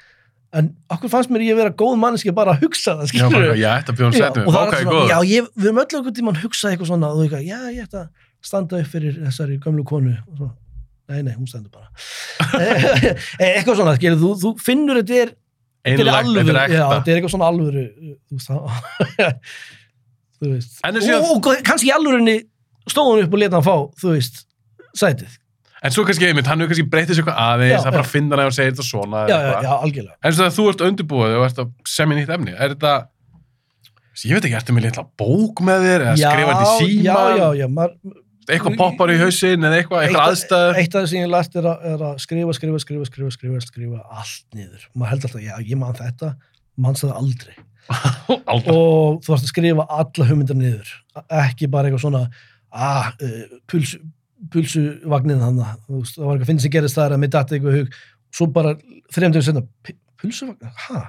en 0.55 0.69
okkur 0.93 1.11
fannst 1.11 1.33
mér 1.33 1.45
ég 1.47 1.59
vera 1.59 1.73
góð 1.75 1.97
manneski 2.01 2.33
bara 2.35 2.55
að 2.55 2.67
hugsa 2.67 2.95
það, 3.01 3.09
skilur 3.11 3.49
að 3.51 3.59
Já, 5.09 5.09
já, 5.11 5.19
ég, 5.33 5.49
við 5.57 5.71
erum 5.71 5.81
öll 5.83 5.99
okkur 6.01 6.15
tíma 6.17 6.33
að 6.35 6.45
hugsa 6.45 6.71
eitthvað 6.71 6.91
svona 6.93 7.11
þú 7.15 7.25
eitthvað, 7.27 7.43
já, 7.49 7.59
ég 7.75 7.89
ætti 7.89 8.01
að 8.03 8.07
standa 8.47 8.81
upp 8.81 8.93
fyrir 8.93 9.19
þessari 9.25 9.59
gömlu 9.63 9.85
konu. 9.89 10.15
Og 10.31 10.41
svo, 10.41 10.51
nei, 11.11 11.23
nei, 11.27 11.35
hún 11.35 11.51
stendur 11.51 11.73
bara. 11.75 11.91
Eh, 13.37 13.57
eitthvað 13.59 13.81
svona, 13.81 13.97
skilur, 13.99 14.21
þú, 14.23 14.33
þú 14.43 14.53
finnur 14.63 15.01
þetta 15.01 15.19
er, 15.25 15.33
þetta 15.87 16.05
er 16.05 16.13
alvöru 16.15 16.55
þetta 16.57 17.11
er 17.11 17.19
eitthvað 17.19 17.33
svona 17.33 17.49
alvöru 17.53 17.85
þú 18.31 18.39
veist, 20.53 20.79
veist. 20.93 21.11
Og, 21.17 21.51
kannski 21.67 21.91
í 21.91 21.95
alvörinni 21.95 22.37
stóð 22.87 23.11
hann 23.13 23.27
upp 23.27 23.37
og 23.37 23.43
leta 23.43 23.59
hann 23.59 23.67
fá, 23.67 23.77
þú 24.01 24.15
veist 24.15 24.43
sætið, 24.97 25.37
En 25.85 25.93
svo 25.93 26.05
kannski 26.09 26.25
einmitt, 26.31 26.47
hann 26.49 26.61
hefur 26.63 26.73
kannski 26.73 26.87
breytið 26.93 27.19
sér 27.19 27.23
eitthvað 27.25 27.41
aðeins, 27.43 27.83
það 27.85 27.97
bara 27.99 28.07
já. 28.07 28.13
finnar 28.15 28.41
að 28.41 28.47
hann 28.49 28.55
segir 28.57 28.73
þetta 28.73 28.87
svona. 28.89 29.25
já, 29.29 29.37
já, 29.37 29.57
já, 29.67 29.73
algjörlega 29.77 30.17
En 30.23 30.33
svo 30.33 30.43
þegar 30.47 30.55
þú 30.57 30.69
ert 30.73 30.85
undirbúið 30.87 31.35
og 31.37 31.45
ert 31.51 31.59
að 31.65 31.73
semja 31.97 32.17
nýtt 32.21 32.33
efni, 32.37 32.55
er 32.57 32.73
þetta, 32.77 32.93
ég 34.25 34.37
veit 34.39 34.47
ekki, 34.49 34.57
ertu 34.61 34.77
með 34.77 34.87
litla 34.89 35.05
bók 35.21 35.61
með 35.69 35.85
þér 35.91 36.07
eða 36.07 36.17
skrifa 36.23 36.55
þetta 36.55 36.71
í 36.71 36.87
síma? 36.87 37.05
Já, 37.05 37.37
já, 37.37 37.47
já, 37.61 37.67
maður, 37.77 38.17
eitthvað 38.47 38.77
poppar 38.81 39.11
í 39.13 39.19
hausinn 39.21 39.67
eða 39.69 39.79
eitthvað, 39.83 40.03
eitthvað 40.07 40.21
Eitt- 40.23 40.33
aðstæður 40.33 40.81
Eitt 40.81 40.93
af 40.97 41.01
það 41.03 41.09
sem 41.13 41.21
ég 41.21 41.31
lært 41.35 41.57
er, 41.61 41.69
að- 41.73 41.87
er 41.93 42.05
að 42.09 42.19
skrifa, 42.25 42.53
skrifa, 42.57 42.81
skrifa, 42.87 43.07
skrifa, 43.11 43.31
skrifa, 43.37 43.63
skrifa 43.67 44.03
allt 44.21 44.45
niður. 44.57 44.85
Maður 44.95 45.11
heldur 45.13 45.31
alltaf, 45.33 45.43
já, 45.45 45.55
ég 45.67 45.81
man 45.81 45.97
þetta, 45.99 46.33
mannst 46.79 47.05
það 47.05 47.17
aldrei. 47.21 47.57
Aldrei. 48.51 48.73
Og 48.75 49.19
þú 49.23 49.31
varst 49.31 49.45
að 49.47 49.51
skrifa 49.53 49.85
alla 49.95 50.25
hugmyndar 50.31 50.57
niður. 50.59 50.89
Ekki 51.43 51.69
bara 51.71 51.87
eitthvað 51.91 52.03
svona, 52.07 52.23
ah, 52.75 53.13
uh, 53.23 53.59
puls, 53.71 53.93
pulsuvagnin 54.53 55.43
þannig. 55.43 55.77
Það 55.87 55.97
var 55.97 56.07
eitthvað 56.07 56.41
að 56.41 56.49
finna 56.51 56.65
sem 56.65 56.75
gerist 56.75 56.99
það 56.99 57.15
að 57.17 57.23
mér 57.23 57.35
dætti 57.37 57.57
eitthvað 57.59 57.79
hug. 57.81 58.01
Svo 58.37 58.49
bara 58.53 58.75
þrejum 59.15 59.37
dögum 59.37 59.47
senna, 59.47 59.63
pulsuvagnin, 60.23 60.75
hæ? 60.87 61.05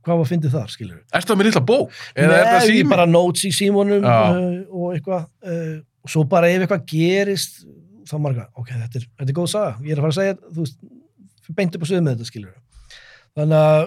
Hvað 0.00 0.16
var 0.16 0.24
að 0.24 0.30
fyndið 0.30 0.54
þar, 0.56 0.72
skilur 0.72 0.96
við? 0.96 1.04
Ertu 1.12 1.28
það 1.30 1.38
með 1.40 1.48
lilla 1.50 1.62
bók? 1.68 1.96
Er 2.16 2.30
Nei, 2.30 2.60
sími? 2.64 2.88
bara 2.88 3.04
notes 3.08 3.42
í 3.44 3.50
símónum 3.52 4.06
uh, 4.08 4.38
og 4.72 4.94
eitthvað 4.94 5.26
uh, 5.44 5.74
og 6.00 6.12
svo 6.12 6.24
bara 6.28 6.48
ef 6.48 6.64
eitthvað 6.64 6.86
gerist 6.88 7.60
þá 8.08 8.16
marga, 8.22 8.46
ok, 8.56 8.70
þetta 8.72 9.00
er, 9.00 9.06
þetta 9.20 9.32
er 9.32 9.36
góð 9.36 9.50
saga 9.52 9.74
ég 9.84 9.92
er 9.92 10.00
að 10.00 10.06
fara 10.06 10.14
að 10.14 10.18
segja, 10.18 10.36
þú 10.48 10.64
veist 10.64 11.54
beint 11.58 11.76
upp 11.76 11.84
á 11.84 11.88
svið 11.90 12.02
með 12.06 12.16
þetta, 12.16 12.30
skilur 12.30 12.96
þannig 13.38 13.66
að, 13.68 13.84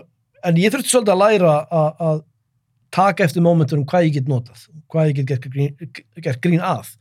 en 0.50 0.62
ég 0.62 0.74
þurfti 0.74 0.94
svolítið 0.94 1.16
að 1.16 1.24
læra 1.24 1.56
að, 1.82 2.22
taka 2.94 3.26
eftir 3.26 3.42
momentunum 3.42 3.88
hvað 3.90 4.04
ég 4.06 4.18
get 4.20 4.28
notað, 4.30 4.68
hvað 4.94 5.08
ég 5.10 5.16
get 5.18 5.30
gert 5.32 5.48
grín, 5.50 5.72
gert 6.22 6.44
grín 6.44 6.62
að 6.62 6.92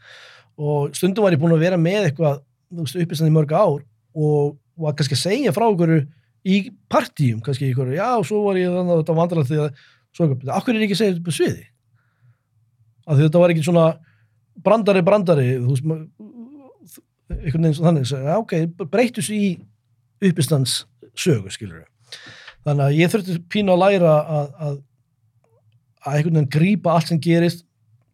og 0.63 0.97
stundum 0.97 1.27
var 1.27 1.35
ég 1.35 1.41
búin 1.43 1.55
að 1.57 1.65
vera 1.65 1.79
með 1.81 2.11
eitthvað 2.11 2.43
uppistand 3.03 3.31
í 3.31 3.35
mörg 3.35 3.53
ár 3.53 3.83
og 4.13 4.55
var 4.79 4.95
kannski 4.97 5.17
að 5.19 5.25
segja 5.25 5.55
frá 5.55 5.67
okkur 5.67 5.95
í 6.43 6.59
partíum, 6.91 7.43
kannski 7.45 7.71
ykkur, 7.71 7.93
já, 7.97 8.09
svo 8.27 8.43
var 8.47 8.59
ég 8.59 8.73
þannig 8.73 8.95
að 8.95 9.03
þetta 9.03 9.19
vandrarlega 9.19 9.51
því 9.51 9.61
að 9.63 9.83
svo 10.13 10.27
eitthvað, 10.27 10.55
akkur 10.57 10.77
er 10.77 10.87
ekki 10.87 10.97
að 10.97 11.01
segja 11.03 11.17
þetta 11.17 11.37
sviði? 11.37 11.67
Því 13.03 13.27
þetta 13.27 13.43
var 13.43 13.55
ekki 13.55 13.67
svona 13.67 13.87
brandari, 14.63 15.03
brandari 15.07 15.49
þú 15.57 15.75
veist, 15.75 15.91
einhvern 17.33 17.69
veginn 17.69 17.89
þannig 17.89 18.13
já, 18.13 18.37
ok, 18.39 18.55
breyttu 18.93 19.25
sér 19.25 19.39
í 19.39 19.51
uppistands 20.29 20.83
sögu, 21.19 21.51
skilur 21.53 21.83
þannig 22.67 22.87
að 22.87 22.97
ég 23.01 23.13
þurfti 23.13 23.39
pínu 23.51 23.75
að 23.75 23.83
læra 23.83 24.15
að, 24.21 24.49
að, 24.67 24.79
að 26.05 26.17
einhvern 26.17 26.39
veginn 26.39 26.53
grípa 26.59 26.95
allt 26.95 27.11
sem 27.11 27.21
gerist. 27.23 27.65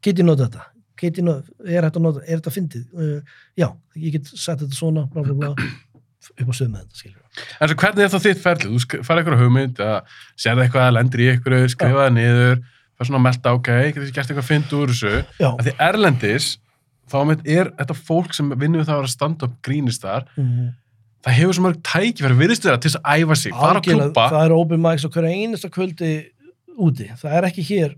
Get 0.04 0.20
ég 0.20 0.28
notað 0.28 0.52
þetta 0.52 0.77
notað, 1.24 1.52
er 1.64 1.86
þetta 1.86 2.02
notað, 2.04 2.24
er 2.26 2.40
þetta 2.40 2.54
fyndið 2.54 2.86
uh, 2.98 3.36
já, 3.58 3.68
ég 3.96 4.16
get 4.16 4.32
sett 4.32 4.62
þetta 4.62 4.74
svona 4.76 5.06
bla 5.12 5.24
bla 5.26 5.36
bla 5.38 5.52
upp 5.54 6.50
á 6.50 6.54
sögum 6.54 6.74
með 6.74 6.84
þetta, 6.84 7.00
skilur 7.02 7.28
En 7.60 7.70
svo 7.70 7.78
hvernig 7.78 8.04
er 8.04 8.12
það 8.12 8.24
þitt 8.26 8.42
ferlið? 8.42 8.72
Þú 8.72 9.02
færði 9.06 9.22
eitthvað 9.22 9.42
hugmynd, 9.44 9.82
að 9.82 10.16
sérði 10.38 10.64
eitthvað 10.64 10.86
að 10.86 10.96
lendir 10.96 11.22
í 11.22 11.28
eitthvað, 11.32 11.66
skrifa 11.74 12.02
það 12.02 12.16
niður, 12.16 12.64
fær 12.98 13.08
svona 13.08 13.20
að 13.20 13.24
melta, 13.28 13.54
ok, 13.58 13.70
getur 13.86 14.06
þið 14.06 14.16
gert 14.16 14.32
eitthvað 14.32 14.48
fynd 14.48 14.74
úr 14.78 14.92
þessu. 14.94 15.12
Að 15.48 15.62
því 15.68 15.74
erlendis, 15.88 16.48
þá 17.08 17.18
er 17.22 17.70
þetta 17.78 17.98
fólk 18.08 18.34
sem 18.36 18.50
vinnur 18.56 18.86
það 18.88 18.96
að 18.96 19.02
vera 19.02 19.12
stand-up 19.14 19.54
grínistar, 19.64 20.26
mm, 20.34 20.66
það 21.26 21.38
hefur 21.38 21.58
svo 21.58 21.66
mörg 21.66 21.80
tækifæri, 21.86 22.40
virðist 22.42 22.66
vera 22.66 22.82
til 22.82 22.90
þess 22.90 23.00
að 23.02 23.22
æfa 23.22 23.38
sig, 23.38 23.54
fara 23.54 23.82
að 23.82 23.88
klúpa. 23.88 24.26
það 24.34 24.44
er 24.44 24.56
open 24.58 24.84
mics 24.84 25.06
á 25.06 25.12
hverja 25.14 25.38
einasta 25.38 25.72
kvöldi 25.72 26.12
úti, 26.78 27.08
það 27.18 27.38
er 27.38 27.48
ekki 27.48 27.66
hér 27.70 27.96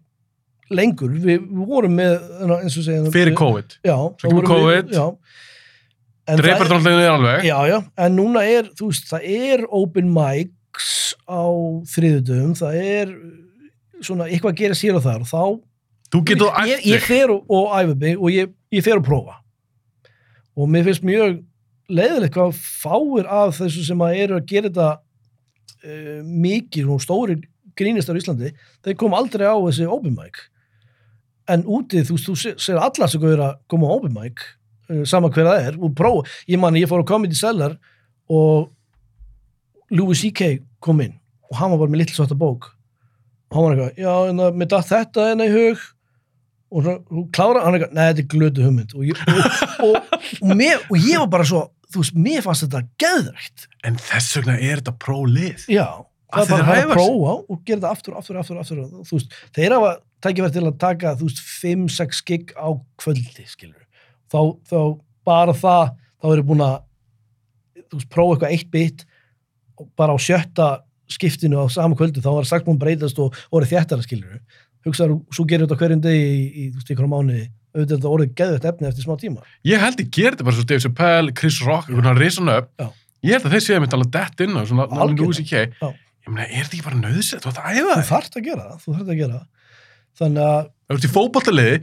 lengur, 0.70 1.10
við, 1.18 1.40
við 1.50 1.66
vorum 1.70 1.96
með 1.98 2.12
eins 2.60 2.76
og 2.78 2.84
segja 2.86 3.12
Fyrir 3.14 3.34
COVID. 3.38 3.76
já, 3.86 3.96
vorum 3.96 4.40
við- 4.40 4.50
COVID. 4.50 4.92
já, 4.94 5.06
það 6.30 6.42
Dreipar 6.42 6.66
er- 6.70 7.10
alveg. 7.10 7.44
já, 7.48 7.56
já, 7.72 7.78
en 8.06 8.16
núna 8.16 8.44
er 8.46 8.70
þú 8.78 8.90
veist, 8.92 9.08
það 9.10 9.26
er 9.26 9.64
open 9.70 10.12
mics 10.14 11.14
á 11.26 11.42
þriðudum, 11.90 12.54
það 12.58 12.74
er 12.84 13.14
svona 14.00 14.28
eitthvað 14.30 14.54
að 14.54 14.60
gera 14.62 14.74
sér 14.78 14.96
og 14.96 15.02
þar. 15.04 15.20
Og 15.20 15.28
þá 15.28 15.60
Þú 16.10 16.24
getur 16.26 16.50
ég, 16.66 16.80
ég 16.90 17.02
fer 17.06 17.30
og, 17.30 17.44
og 17.50 17.68
æfa 17.78 17.94
mig 17.98 18.16
og 18.18 18.30
ég, 18.34 18.48
ég 18.74 18.82
fer 18.82 18.98
að 18.98 19.04
prófa. 19.06 19.36
Og 20.58 20.66
mér 20.68 20.82
finnst 20.88 21.04
mjög 21.06 21.36
leiðilegt 21.90 22.34
hvað 22.34 22.56
fáir 22.58 23.26
af 23.30 23.58
þessu 23.60 23.84
sem 23.86 23.98
að 24.02 24.16
eru 24.24 24.38
að 24.40 24.46
gera 24.50 24.68
þetta 24.70 24.88
uh, 25.84 26.22
mikið 26.26 26.90
og 26.90 27.02
stóri 27.04 27.36
grínistar 27.78 28.18
í 28.18 28.20
Íslandi, 28.22 28.50
þeir 28.84 28.96
kom 28.98 29.14
aldrei 29.14 29.46
á 29.46 29.54
þessi 29.56 29.86
open 29.88 30.16
mic 30.18 30.40
en 31.54 31.64
úti 31.66 32.02
þú, 32.06 32.16
þú 32.26 32.34
sé- 32.38 32.56
sér 32.62 32.80
alla 32.82 33.08
sem 33.10 33.24
er 33.30 33.42
að 33.48 33.56
koma 33.70 33.88
á 33.90 33.94
open 33.96 34.14
mic 34.16 34.42
uh, 34.90 35.04
sama 35.08 35.30
hver 35.32 35.48
það 35.50 35.68
er 35.70 35.78
og 35.80 35.94
prófa, 35.98 36.26
ég 36.50 36.60
man 36.62 36.78
ég 36.78 36.88
fór 36.90 37.02
á 37.04 37.10
Comedy 37.10 37.38
Cellar 37.38 37.76
og 38.30 38.68
Louis 39.90 40.20
C.K. 40.22 40.60
kom 40.80 41.00
inn 41.02 41.16
og 41.50 41.56
hann 41.58 41.72
var 41.72 41.80
bara 41.82 41.90
með 41.90 42.04
litlu 42.04 42.18
svarta 42.20 42.36
bók 42.38 42.68
og 43.50 43.56
hann 43.56 43.64
var 43.66 43.72
eitthvað, 43.74 43.96
já, 43.98 44.12
en 44.30 44.38
það, 44.44 44.60
datt 44.70 44.90
þetta 44.92 45.24
enn 45.32 45.42
í 45.42 45.48
hug 45.50 45.80
og 46.70 46.86
hún 47.10 47.24
klára, 47.34 47.64
hann 47.66 47.74
eitthvað, 47.74 47.96
neða, 47.98 48.12
þetta 48.12 48.22
er 48.22 48.28
glötu 48.36 48.66
hugmynd 48.68 48.92
og 48.94 49.08
ég, 49.08 49.24
og, 49.26 49.88
og, 49.88 50.20
og, 50.44 50.52
mér, 50.60 50.84
og 50.86 51.00
ég 51.02 51.18
var 51.24 51.30
bara 51.32 51.46
svo, 51.50 51.64
þú 51.90 52.04
veist, 52.04 52.20
mér 52.28 52.44
fannst 52.46 52.62
þetta 52.68 52.84
geðrækt, 53.02 53.64
En 53.88 53.98
þess 53.98 54.36
vegna 54.38 54.54
er 54.62 54.78
þetta 54.78 54.94
pró-lið. 55.02 55.64
já 55.72 55.88
það 56.30 56.44
er 56.44 56.52
bara 56.52 56.62
að 56.76 56.84
sig. 56.84 56.92
prófa 56.94 57.32
og 57.50 57.58
gera 57.66 57.80
þetta 57.80 57.90
aftur, 57.90 58.14
aftur, 58.20 58.38
aftur, 58.38 58.60
aftur 58.62 58.84
þú 59.08 59.16
veist, 59.18 59.34
þeir 59.58 59.74
hafa 59.74 59.90
tækifæri 60.24 60.54
til 60.56 60.66
að 60.66 60.78
taka, 60.80 61.14
þú 61.18 61.28
veist, 61.28 61.42
5-6 61.60 62.22
gig 62.28 62.54
á 62.56 62.68
kvöldi, 63.00 63.46
skilur 63.48 63.82
þá, 64.30 64.40
þá 64.68 64.80
bara 65.26 65.54
það, 65.56 65.94
þá 66.20 66.26
eru 66.34 66.46
búin 66.50 66.64
að 66.66 66.76
þú 67.90 68.00
veist, 68.00 68.10
prófa 68.12 68.34
eitthvað 68.36 68.56
eitt 68.56 68.72
bit 68.74 69.06
bara 69.96 70.16
á 70.16 70.18
sjötta 70.20 70.68
skiptinu 71.10 71.64
á 71.64 71.66
sama 71.72 71.96
kvöldi, 71.98 72.22
þá 72.22 72.32
var 72.36 72.48
sagt 72.48 72.66
búin 72.66 72.78
að 72.78 72.84
breytast 72.84 73.22
og 73.22 73.38
orðið 73.50 73.74
þjættara, 73.74 74.06
skilur 74.06 74.42
hugsaður, 74.86 75.18
svo 75.34 75.46
gerir 75.48 75.66
þetta 75.66 75.80
hverjum 75.80 76.04
degi 76.04 76.28
í, 76.28 76.44
í, 76.50 76.68
þú 76.74 76.82
veist, 76.82 76.92
á 77.00 77.08
mánuði 77.10 77.46
auðvitað 77.70 77.96
þetta 77.96 78.10
orðið 78.10 78.30
geðvægt 78.40 78.68
efni 78.70 78.88
eftir 78.88 79.04
smá 79.06 79.16
tíma 79.20 79.44
Ég 79.68 79.82
held 79.82 80.00
ég 80.02 80.08
gerði 80.10 80.32
þetta 80.36 80.46
bara 80.48 80.56
svo 80.58 80.66
Dave 80.66 80.84
Chappelle, 80.84 81.34
Chris 81.38 81.58
Rock, 81.62 81.90
einhvern 81.90 82.08
veginn 82.08 82.22
risan 82.24 82.50
upp. 82.50 82.70
Já. 82.80 82.88
Ég 83.20 83.36
held 83.36 83.46
að 83.46 83.54
þeir 83.54 83.64
séu 83.66 83.82
mitt 83.84 83.94
alveg 83.94 84.12
dett 84.16 84.42
inn 84.46 84.56
á 84.56 84.62
svona 84.64 84.86
Algjörlega. 84.88 85.26
Louis 85.28 85.38
C.K. 85.38 85.62
Já. 85.76 85.90
Ég 86.24 86.32
meina, 86.34 86.46
er 86.48 86.64
þetta 86.64 86.76
ekki 86.78 86.86
bara 86.86 87.00
nöðsett? 87.00 87.44
Þú 87.44 87.52
ætti 87.52 87.62
að 87.62 87.78
þú 87.78 87.90
það. 87.90 88.04
þarft 88.10 88.38
að 88.40 88.46
gera 88.48 88.64
það, 88.64 88.80
þú 88.82 88.94
þarft 88.96 89.12
að 89.14 89.20
gera 89.20 89.36
það 89.36 89.59
þannig 90.20 90.44
að 90.50 90.60
þú 90.90 90.96
ert 90.96 91.06
í 91.06 91.10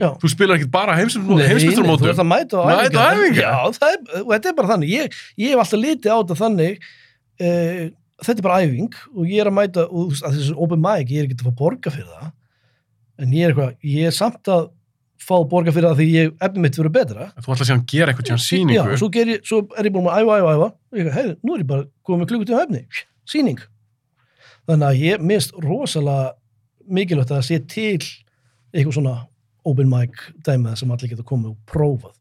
Já. 0.02 0.08
þú 0.22 0.30
spilar 0.32 0.58
ekki 0.58 0.70
bara 0.72 0.96
nei, 1.38 1.46
þú 2.02 2.08
ert 2.12 2.22
að 2.22 2.28
mæta 2.28 2.58
á 2.58 2.64
Mæta 2.68 2.78
á 2.78 3.08
æfingar. 3.08 3.14
æfingar. 3.18 3.44
Já, 3.44 3.78
það 3.78 3.94
er, 3.94 4.00
og 4.22 4.32
þetta 4.34 4.50
er 4.52 4.56
bara 4.58 4.70
þannig. 4.74 4.90
Ég, 4.92 5.20
ég 5.42 5.54
hef 5.54 5.62
alltaf 5.64 5.80
litið 5.84 6.12
á 6.12 6.16
þetta 6.18 6.36
þannig, 6.42 6.88
uh, 7.40 7.84
þetta 8.28 8.38
er 8.42 8.46
bara 8.48 8.58
æfing 8.66 8.98
og 9.14 9.22
ég 9.32 9.40
er 9.44 9.50
að 9.52 9.56
mæta, 9.58 9.86
og 9.88 10.02
þú 10.02 10.08
veist, 10.12 10.26
þessu 10.38 10.56
open 10.66 10.82
mic, 10.84 11.08
ég 11.14 11.22
er 11.22 11.28
ekki 11.30 11.38
að 11.38 11.46
fá 11.48 11.54
borga 11.62 11.94
fyrir 11.94 12.10
það, 12.12 12.28
en 13.24 13.32
ég 13.38 13.46
er 13.48 13.54
eitthvað, 13.54 13.72
ég 13.94 14.10
er 14.10 14.16
samt 14.18 14.52
að 14.54 14.68
fá 15.28 15.34
borga 15.50 15.72
fyrir 15.74 15.88
það 15.88 15.98
því 16.02 16.08
ég, 16.14 16.34
efni 16.46 16.62
mitt 16.62 16.76
verður 16.78 16.94
betra. 16.94 17.30
Þú 17.42 17.54
ætla 17.56 17.66
að 17.74 17.86
gera 17.90 18.12
eitthvað 18.12 18.28
tíðan 18.28 18.38
Já, 18.38 18.46
síningu. 18.50 18.98
svo, 19.00 19.08
ger 19.16 19.32
ég, 19.32 19.40
svo 19.48 19.62
er 19.74 19.88
ég 19.88 19.96
búin 19.96 20.06
að 20.12 20.20
æfa, 20.22 20.36
æfa, 20.38 20.52
æfa, 20.54 20.68
og 20.92 21.00
ég, 21.00 21.08
rosalega 25.64 26.34
mikilvægt 26.88 27.32
að 27.32 27.40
það 27.40 27.46
sé 27.48 27.58
til 27.72 28.06
eitthvað 28.74 28.98
svona 28.98 29.16
open 29.68 29.90
mic 29.90 30.22
dæmið 30.46 30.78
sem 30.80 30.92
allir 30.94 31.12
geta 31.12 31.26
komið 31.26 31.52
og 31.52 31.58
prófað. 31.68 32.14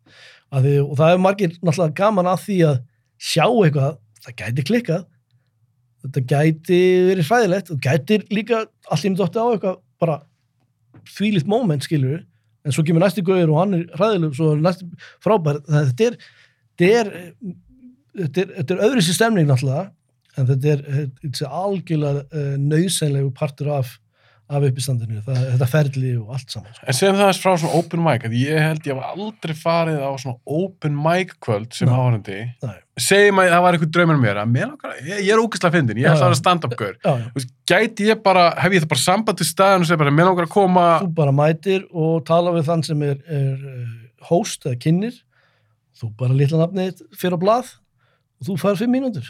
Að 0.52 0.68
Því, 0.68 0.74
og 0.84 0.96
það 1.00 1.14
er 1.14 1.22
margir 1.24 1.56
náttúrulega 1.60 1.98
gaman 1.98 2.32
að 2.32 2.44
því 2.46 2.58
að 2.70 2.78
sjá 3.18 3.46
eitthvað, 3.48 3.98
það 4.24 4.38
gæti 4.42 4.66
klikkað, 4.68 5.06
þetta 6.06 6.24
gæti 6.32 6.80
verið 7.10 7.30
hræðilegt 7.30 7.72
og 7.74 7.84
gæti 7.84 8.20
líka 8.32 8.64
allir 8.94 9.14
með 9.14 9.22
dótti 9.22 9.44
á 9.44 9.48
eitthvað 9.48 9.78
bara 10.02 10.18
þvílitt 11.18 11.50
moment 11.50 11.86
skilur 11.86 12.24
en 12.68 12.76
svo 12.76 12.84
kemur 12.86 13.04
næsti 13.04 13.24
gauður 13.26 13.54
og 13.54 13.62
hann 13.62 13.78
er 13.78 13.86
hræðileg 13.98 14.36
svo 14.38 14.54
er 14.54 14.64
næsti 14.64 14.88
frábær 15.24 15.62
þetta 15.66 16.10
er 16.10 16.18
þetta 16.78 16.90
er, 17.02 17.12
þetta 18.24 18.44
er, 18.44 18.52
þetta 18.60 18.76
er 18.76 18.84
öðru 18.88 19.06
sér 19.06 19.18
stemning 19.18 19.50
náttúrulega 19.50 19.88
en 20.38 20.50
þetta 20.52 20.74
er, 20.74 20.84
þetta 21.24 21.46
er 21.48 21.56
algjörlega 21.62 22.26
uh, 22.28 22.52
nöðsynlegu 22.62 23.32
partur 23.38 23.72
af 23.80 23.96
af 24.48 24.64
uppistandinu, 24.64 25.20
það, 25.26 25.40
þetta 25.52 25.68
ferli 25.68 26.12
og 26.16 26.30
allt 26.38 26.54
saman 26.54 26.72
sko. 26.72 26.86
En 26.88 26.96
segjum 26.96 27.18
það 27.20 27.32
frá 27.42 27.50
svona 27.60 27.80
open 27.82 28.04
mic, 28.06 28.28
að 28.28 28.36
ég 28.40 28.62
held 28.64 28.88
ég 28.88 28.96
hef 28.96 29.10
aldrei 29.12 29.56
farið 29.60 29.98
á 30.00 30.12
svona 30.24 30.38
open 30.58 30.96
mic 31.04 31.34
kvöld 31.44 31.76
sem 31.76 31.92
áhörandi. 31.92 32.38
Segjum 32.98 33.42
að 33.44 33.52
það 33.52 33.66
var 33.66 33.78
eitthvað 33.78 33.92
draumur 33.98 34.22
mér, 34.22 34.40
að 34.42 34.54
mér 34.56 34.70
langar, 34.72 34.96
ég, 35.04 35.20
ég 35.28 35.34
er 35.36 35.44
ógæslega 35.44 35.76
fyndin, 35.76 36.00
ég 36.00 36.08
ætla 36.08 36.30
að 36.30 36.32
vera 36.32 36.40
stand-up 36.40 36.78
gaur. 36.80 36.96
já, 36.96 37.12
já. 37.12 37.28
Þú 37.28 37.42
veist, 37.42 37.54
Gæti 37.68 38.08
ég 38.08 38.24
bara, 38.24 38.46
hef 38.64 38.78
ég 38.78 38.86
það 38.86 38.92
bara 38.96 39.04
samband 39.04 39.42
til 39.42 39.50
staðan 39.50 39.84
og 39.84 39.90
segja 39.90 40.00
bara, 40.00 40.16
mér 40.16 40.30
langar 40.30 40.48
að 40.48 40.54
koma, 40.56 40.86
þú 41.04 41.10
bara 41.20 41.36
mætir 41.36 41.84
og 41.92 42.24
tala 42.26 42.56
við 42.56 42.70
þann 42.72 42.86
sem 42.88 43.04
er, 43.04 43.20
er 43.28 43.66
uh, 43.68 43.90
host 44.32 44.64
eða 44.66 44.80
kynir 44.88 45.20
þú 45.98 46.14
bara 46.18 46.38
litla 46.38 46.62
nafnið 46.64 47.04
fyrir 47.18 47.36
á 47.36 47.44
blað 47.44 47.74
og 48.40 48.48
þú 48.50 48.58
fær 48.62 48.80
fimm 48.80 48.94
mínútur 48.96 49.28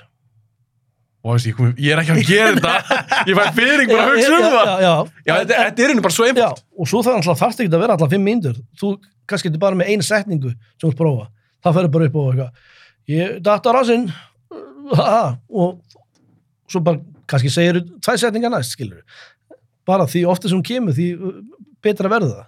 og 1.27 1.35
þessi, 1.37 1.51
ég, 1.51 1.73
ég 1.83 1.93
er 1.95 2.01
ekki 2.01 2.13
að 2.15 2.21
gera 2.29 2.53
þetta, 2.55 3.01
ég 3.27 3.37
fæ 3.37 3.43
fyrir 3.57 3.83
að 3.83 4.01
hugsa 4.11 4.31
um 4.37 4.45
það. 4.47 4.71
já, 4.85 4.93
já, 5.27 5.33
þetta, 5.51 5.59
er 5.83 5.91
henni 5.91 6.03
bara 6.05 6.15
svo 6.17 6.27
já, 6.27 6.31
einfalt. 6.33 6.63
og 6.79 6.89
svo 6.91 7.01
það 7.05 7.19
alltaf 7.19 7.41
þarfst 7.43 7.63
ekki 7.65 7.73
að 7.75 7.83
vera 7.83 7.97
alltaf 7.97 8.13
fimm 8.15 8.25
mínútur. 8.27 8.57
Þú 8.79 8.91
kannski 9.27 9.49
getur 9.51 9.63
bara 9.65 9.79
með 9.79 9.91
eina 9.93 10.07
setningu 10.07 10.53
sem 10.55 10.87
þú 10.87 10.93
prófa, 11.01 11.27
það 11.67 11.77
ferður 11.79 11.93
bara 11.97 12.09
upp 12.09 12.19
eitthvað. 12.23 12.73
Ég 13.11 13.37
datt 13.43 13.67
á 13.67 13.71
rasinn 13.75 14.07
og 15.49 15.81
svo 16.71 16.81
bara 16.83 17.01
kannski 17.27 17.51
segir 17.51 17.81
þú 17.81 17.99
tvær 18.07 18.21
setningar 18.23 18.53
næst 18.53 18.75
skilur 18.75 19.01
bara 19.87 20.07
því 20.09 20.25
ofta 20.31 20.49
sem 20.51 20.57
hún 20.59 20.67
kemur 20.67 20.95
því 20.95 21.07
uh, 21.15 21.35
betra 21.83 22.11
verður 22.11 22.33
það. 22.37 22.47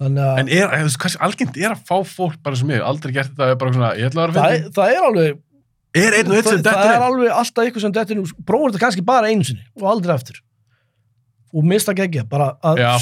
Þannig 0.00 0.38
En 0.40 0.48
er, 0.56 0.70
hversu 0.96 1.18
algengt 1.20 1.58
er 1.60 1.74
að 1.74 1.82
fá 1.84 1.98
fólk 2.08 2.38
bara 2.44 2.56
sem 2.56 2.70
ég, 2.72 2.80
aldrei 2.80 3.12
gert 3.12 3.34
þetta, 3.34 3.50
er 3.52 3.58
bara 3.60 3.74
svona, 3.74 3.90
ég 4.00 4.08
ætla 4.08 4.22
að 4.24 4.30
vera 4.30 4.40
það, 4.40 4.46
að 4.46 4.56
er- 4.56 4.70
það 4.78 4.94
er 4.94 5.08
alveg. 5.10 5.40
Er 5.96 6.14
einn 6.20 6.30
og 6.30 6.36
einn 6.38 6.46
sem 6.46 6.60
það, 6.60 6.68
það 6.68 6.70
dettur 6.70 6.92
er 6.94 7.04
alveg 7.08 7.34
alltaf 7.40 7.70
ykkur 7.70 7.82
sem 7.82 7.94
dettur 7.96 8.22
prófur 8.46 8.70
þetta 8.70 8.84
kannski 8.84 9.04
bara 9.06 9.30
einu 9.32 9.46
sinni 9.46 9.64
og 9.80 9.88
aldrei 9.90 10.14
eftir 10.14 10.38
og 11.50 11.66
mista 11.66 11.94
bara 12.30 12.52
að 12.62 12.82
að 12.84 13.00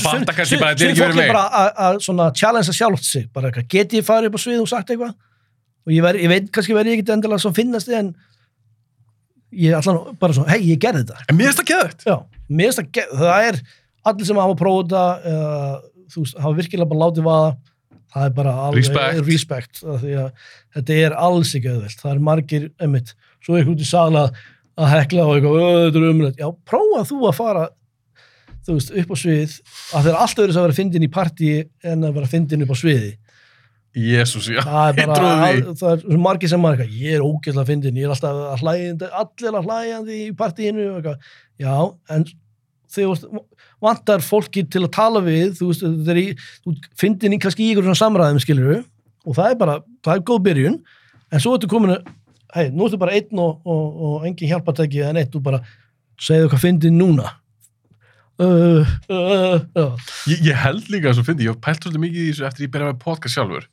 er 0.86 0.92
ekki 0.92 1.02
fólk 1.02 1.10
fyrir 1.12 1.18
mig. 1.18 1.28
bara 1.28 1.42
að, 1.60 1.68
að 1.86 1.98
svona 2.06 2.28
challengea 2.32 2.76
sjálft 2.76 3.04
sig. 3.04 3.26
Bara 3.34 3.50
eitthvað, 3.50 3.66
get 3.74 3.96
ég 3.98 4.06
farið 4.06 4.30
upp 4.30 4.38
á 4.38 4.44
svið 4.44 4.62
og 4.62 4.70
sagt 4.70 4.92
eitthvað? 4.94 5.12
Og 5.84 5.92
ég, 5.92 6.00
ver, 6.04 6.18
ég 6.22 6.32
veit 6.32 6.48
kannski 6.52 6.76
verið 6.76 6.94
ég 6.94 7.02
ekki 7.02 7.12
endilega 7.12 7.42
svo 7.44 7.52
finnast 7.56 7.90
þið 7.90 7.98
en 7.98 8.08
ég 9.52 9.74
er 9.74 9.76
allan 9.82 10.16
bara 10.20 10.36
svona, 10.36 10.54
hei, 10.54 10.62
ég 10.70 10.80
gerði 10.80 11.04
þetta. 11.04 11.26
En 11.28 11.36
mér 11.36 11.50
finnst 11.50 11.60
það 11.60 11.68
finnst 12.70 12.80
það, 12.80 13.12
það 13.20 13.50
er 13.50 13.60
allir 14.08 14.30
sem 14.30 14.40
hafa 14.40 14.58
prófað 14.62 14.88
þetta 14.88 15.34
uh, 15.34 15.74
þú 16.08 16.24
veist, 16.24 16.40
hafa 16.40 16.58
virkilega 16.62 16.92
bara 16.92 17.04
látið 17.04 17.28
vaða 17.28 17.52
það 18.14 18.26
er 18.28 18.36
bara 18.36 18.52
alveg 18.66 18.84
að 20.18 20.28
þetta 20.76 21.00
er 21.06 21.16
alls 21.28 21.54
ekki 21.58 21.72
auðvelt. 21.72 22.02
Það 22.02 22.12
er 22.14 22.22
margir, 22.30 22.70
einmitt, 22.80 23.14
svo 23.44 23.58
er 23.58 23.68
út 23.68 23.82
í 23.84 23.88
sala 23.88 24.28
að 24.78 24.92
hekla 24.94 25.26
og 25.26 25.36
eitthvað, 25.36 25.58
"Ö, 25.58 25.70
þetta 25.88 25.98
er 26.02 26.12
umrætt 26.12 26.38
já, 26.38 26.48
prófa 26.64 27.04
þú 27.08 27.18
að 27.28 27.34
fara 27.34 27.68
þú 28.68 28.76
veist, 28.76 28.92
upp 29.00 29.12
á 29.12 29.16
svið 29.16 29.54
að 29.96 30.02
það 30.02 30.10
er 30.10 30.20
alltaf 30.20 30.44
verið 30.44 30.58
að 30.58 30.66
vera 30.66 30.78
fyndin 30.78 31.06
í 31.06 31.10
partí 31.12 31.50
en 31.88 32.04
að 32.04 32.14
vera 32.18 32.30
fyndin 32.30 32.62
upp 32.62 32.74
á 32.74 32.76
sviði. 32.78 33.12
Jésús, 33.98 34.46
já, 34.52 34.60
ég 34.94 35.08
trúi 35.08 35.30
því. 35.40 35.72
það 35.80 36.04
er 36.12 36.20
margir 36.22 36.50
sem 36.52 36.66
eitthvað, 36.68 36.90
ég 37.00 37.16
er 37.16 37.24
ógeðslega 37.24 37.70
fyndin, 37.70 37.96
ég 37.98 38.04
er 38.04 38.12
alltaf 38.14 38.42
að 38.52 38.60
hlæjandi, 38.62 39.08
allir 39.22 39.56
að 39.58 39.68
hlæjandi 39.70 40.18
í 40.26 40.28
partíinu 40.36 40.84
eitthvað, 40.98 41.16
já, 41.58 41.72
en 42.14 42.26
þegar 42.94 43.42
vantar 43.84 44.22
fólki 44.24 44.64
til 44.70 44.84
að 44.84 44.92
tala 44.96 45.22
við, 45.24 45.56
þú 45.58 45.70
veist, 45.70 45.84
er 46.12 46.20
í 46.20 46.28
þú 46.64 46.76
í 46.76 47.40
kannski 47.42 47.66
í 47.66 47.72
ykkur 47.72 47.88
svona 47.88 48.00
samræðum 48.00 48.40
skilur 48.42 48.80
og 49.28 49.36
það 49.36 49.50
er 49.50 49.58
bara, 49.60 49.80
það 50.06 50.14
er 50.14 50.24
góð 50.30 50.40
byrjun 50.46 50.78
en 51.28 51.42
svo 51.44 51.56
ertu 51.56 51.70
komin 51.70 51.96
að, 51.96 52.08
hei, 52.56 52.70
nú 52.72 52.86
ertu 52.86 53.00
bara 53.00 53.16
einn 53.18 53.42
og, 53.42 53.60
og, 53.68 54.00
og 54.08 54.28
engin 54.28 54.52
hjálpatæki 54.52 55.04
en 55.08 55.20
eitt, 55.20 55.32
þú 55.34 55.44
bara, 55.50 55.62
segðu 56.18 56.52
hvað 56.52 56.64
fyndin 56.64 56.98
núna 56.98 57.28
uh, 58.42 58.94
uh, 59.10 59.58
uh, 59.78 60.12
Ég, 60.30 60.42
ég 60.48 60.62
held 60.64 60.88
líka 60.92 61.12
að 61.12 61.18
svo 61.18 61.26
fyndi, 61.28 61.46
ég 61.46 61.54
hef 61.54 61.62
pælt 61.64 61.84
svolítið 61.84 62.04
mikið 62.06 62.22
í 62.22 62.30
þessu 62.32 62.48
eftir 62.48 62.66
ég 62.66 62.74
byrjaði 62.74 62.94
með 62.94 63.02
podcast 63.04 63.36
sjálfur. 63.36 63.66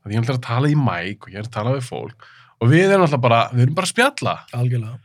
Að 0.00 0.12
ég 0.12 0.16
er 0.16 0.22
alltaf 0.22 0.38
að 0.38 0.46
tala 0.46 0.70
í 0.70 0.76
mæk 0.78 1.26
og 1.26 1.32
ég 1.32 1.40
er 1.40 1.48
að 1.48 1.54
tala 1.56 1.76
við 1.76 1.86
fólk 1.88 2.28
og 2.60 2.68
við 2.68 2.86
erum 2.86 3.06
alltaf 3.06 3.22
bara, 3.24 3.40
við 3.54 3.64
erum 3.66 3.76
bara 3.78 3.88
að 3.88 3.94
spjalla. 3.94 4.34
algjörlega, 4.56 4.98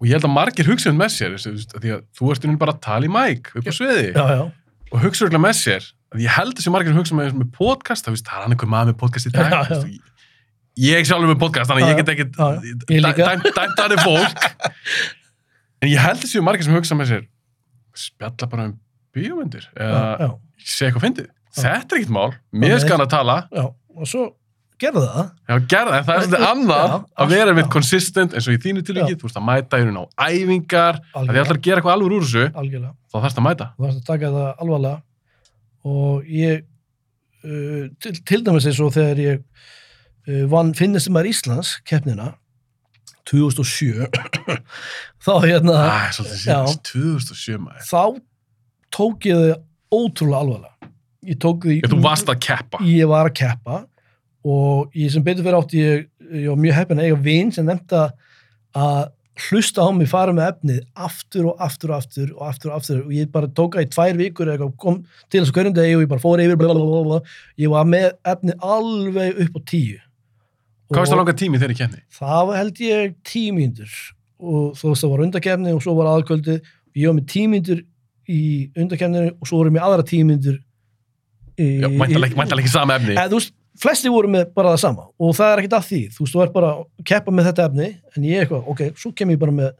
Og 0.00 0.08
ég 0.08 0.16
held 0.16 0.24
að 0.24 0.32
margir 0.32 0.68
hugsa 0.70 0.90
um 0.92 1.00
með 1.00 1.10
sér, 1.12 1.34
því 1.76 1.90
að 1.92 2.04
þú 2.16 2.30
ert 2.32 2.46
bara 2.60 2.72
að 2.72 2.84
tala 2.86 3.04
í 3.04 3.12
mæk 3.12 3.50
upp 3.60 3.66
á 3.68 3.72
sviði 3.76 4.06
já, 4.14 4.22
já, 4.32 4.44
og 4.90 5.02
hugsa 5.04 5.26
örgulega 5.26 5.44
með 5.44 5.58
sér. 5.58 5.88
Að 6.10 6.22
ég 6.24 6.32
held 6.38 6.54
þessi 6.58 6.72
margir 6.72 6.96
hugsa 6.96 7.18
með, 7.18 7.34
með 7.36 7.50
podcast, 7.54 8.08
það, 8.08 8.16
er 8.24 8.38
hann 8.40 8.54
einhver 8.54 8.70
maður 8.72 8.94
með 8.94 8.98
podcast 9.02 9.28
í 9.28 9.34
dag. 9.34 9.52
Já, 9.52 9.98
Ég, 10.80 11.04
sjálfur 11.04 11.28
með 11.28 11.40
podcast, 11.42 11.68
þannig 11.68 11.84
að 11.84 11.90
ég 11.90 11.98
get 11.98 12.10
ekki 12.14 13.50
dæmt 13.58 13.82
aðri 13.84 13.98
fólk. 14.00 14.46
En 15.80 15.90
ég 15.90 16.00
held 16.00 16.22
þessi 16.22 16.42
margir 16.44 16.64
sem 16.64 16.76
hugsa 16.76 16.96
með 16.96 17.10
sér, 17.10 17.26
spjalla 17.96 18.48
bara 18.48 18.68
um 18.70 18.74
bíómyndir 19.16 19.66
eða 19.74 20.30
segja 20.62 20.88
eitthvað 20.90 21.04
fyndið. 21.06 21.28
Þetta 21.56 21.96
er 21.96 22.00
ekkert 22.00 22.14
mál. 22.14 22.30
Mér 22.54 22.78
skal 22.80 23.00
að 23.00 23.10
tala. 23.12 23.36
já, 23.50 23.64
og 23.68 24.08
svo 24.08 24.26
gerðu 24.80 25.02
það 25.06 25.26
Já, 25.50 25.54
gerða, 25.72 25.98
en 26.00 26.06
það 26.08 26.14
er 26.16 26.24
svolítið 26.24 26.46
annað 26.50 26.94
að 27.24 27.32
vera 27.34 27.52
já. 27.52 27.56
með 27.60 27.68
consistent 27.74 28.34
eins 28.38 28.48
og 28.50 28.56
í 28.56 28.60
þínu 28.64 28.84
tilviki, 28.88 29.16
þú 29.20 29.28
veist 29.28 29.38
að 29.40 29.46
mæta 29.50 29.80
í 29.80 29.86
raun 29.86 30.00
á 30.00 30.04
æfingar, 30.30 30.98
að 31.00 31.04
því 31.04 31.20
algjörlega, 31.20 31.44
ætlar 31.44 31.58
að 31.60 31.64
gera 31.68 31.80
eitthvað 31.82 31.94
alveg 31.96 32.16
úr 32.16 32.26
þessu, 32.26 32.44
algjörlega. 32.62 32.92
þá 33.10 33.16
þarfst 33.24 33.40
að 33.42 33.46
mæta. 33.48 33.68
þú 33.76 33.86
þarfst 33.86 34.00
að 34.00 34.10
taka 34.12 34.32
það 34.36 34.50
alvarlega 34.64 34.98
og 35.90 36.30
ég 36.40 36.64
uh, 37.44 37.84
til, 38.04 38.14
til 38.30 38.40
dæmis 38.46 38.66
eins 38.70 38.80
og 38.84 38.92
þegar 38.96 39.22
ég 39.24 39.40
uh, 39.40 40.44
vann 40.52 40.74
finnist 40.76 41.10
maður 41.12 41.30
Íslands 41.32 41.74
keppnina 41.88 42.32
2007 43.30 44.08
þá 45.24 45.32
hérna 45.44 45.76
Það 45.76 46.24
er 46.24 46.34
Já. 46.34 46.34
síðan, 46.42 46.80
2007 46.90 47.58
maður. 47.62 47.86
þá 47.86 48.02
tók 48.96 49.28
ég 49.28 49.40
þau 49.40 50.00
ótrúlega 50.00 50.40
alvarlega 50.44 50.90
ég 51.30 51.36
tók 51.42 51.66
því 51.66 51.76
Ég, 51.80 51.88
þú 51.92 51.98
varst 52.04 52.30
að 52.32 52.38
keppa. 52.46 52.80
ég 52.88 53.08
var 53.10 53.28
að 53.28 53.34
keppa 53.42 53.80
og 54.44 54.92
ég 54.96 55.10
sem 55.12 55.24
betur 55.24 55.44
fyrir 55.44 55.58
átti 55.58 55.80
ég, 55.82 56.04
ég 56.32 56.48
var 56.52 56.60
mjög 56.60 56.76
heppin 56.78 57.00
að 57.00 57.08
eiga 57.10 57.22
vin 57.24 57.50
sem 57.52 57.66
nefndi 57.68 57.98
að 58.80 59.00
hlusta 59.40 59.84
á 59.84 59.88
mig 59.96 60.08
fara 60.10 60.32
með 60.36 60.50
efnið 60.52 60.80
aftur 61.06 61.46
og 61.50 61.62
aftur 61.64 61.92
og 61.94 61.96
aftur 62.00 62.32
og 62.34 62.42
aftur 62.48 62.70
og 62.70 62.76
aftur 62.76 62.98
og 63.06 63.12
ég 63.16 63.30
bara 63.32 63.48
tók 63.56 63.76
það 63.78 63.86
í 63.86 63.90
tvær 63.94 64.18
vikur 64.20 64.50
eða 64.50 64.56
eitthvað, 64.58 64.74
kom 64.82 64.98
til 65.32 65.40
þess 65.40 65.52
að 65.52 65.56
hverjum 65.58 65.76
degi 65.78 65.96
og 65.96 66.04
ég 66.04 66.10
bara 66.12 66.24
fór 66.24 66.42
yfir 66.44 66.58
blablabla. 66.60 67.20
ég 67.60 67.72
var 67.72 67.88
með 67.88 68.08
efnið 68.34 68.66
alveg 68.76 69.42
upp 69.46 69.56
á 69.56 69.60
tíu 69.72 69.98
Hvað 70.90 70.98
varst 71.04 71.12
Og 71.12 71.14
það 71.14 71.20
langa 71.22 71.36
tími 71.38 71.60
þegar 71.60 71.72
ég 71.74 71.80
kenni? 71.80 72.00
það 72.18 72.52
held 72.58 72.80
ég 72.84 73.14
tímyndur 73.30 73.92
og 74.40 74.64
þú 74.80 74.90
veist 74.90 75.04
það 75.04 75.12
var 75.14 75.24
undakefni 75.26 75.74
og 75.76 75.82
svo 75.84 75.94
var 76.00 76.10
aðkvöldi 76.16 76.56
ég 76.98 77.06
var 77.06 77.16
með 77.20 77.28
tímyndur 77.30 77.82
í 78.30 78.42
undakefninu 78.76 79.36
og 79.36 79.48
svo 79.48 79.60
voru 79.62 79.72
með 79.74 79.86
aðra 79.86 80.06
tímyndur 80.10 80.58
væntalega 81.60 82.60
ekki, 82.60 82.72
sama 82.72 82.96
efni. 82.96 83.16
Þú 83.18 83.36
veist, 83.38 83.52
flesti 83.80 84.10
voru 84.12 84.28
með 84.32 84.50
bara 84.56 84.72
það 84.74 84.80
sama 84.82 85.06
og 85.20 85.34
það 85.38 85.52
er 85.52 85.62
ekkert 85.62 85.76
að 85.78 85.86
því, 85.90 86.00
þú 86.16 86.24
veist, 86.24 86.34
þú 86.34 86.42
er 86.44 86.52
bara 86.54 86.70
að 86.74 86.82
keppa 87.12 87.34
með 87.34 87.50
þetta 87.50 87.66
efni, 87.70 87.88
en 88.16 88.26
ég 88.28 88.42
eitthvað, 88.44 88.64
ok, 88.74 88.82
svo 88.98 89.12
kem 89.16 89.30
ég 89.34 89.38
bara 89.40 89.54
með, 89.56 89.70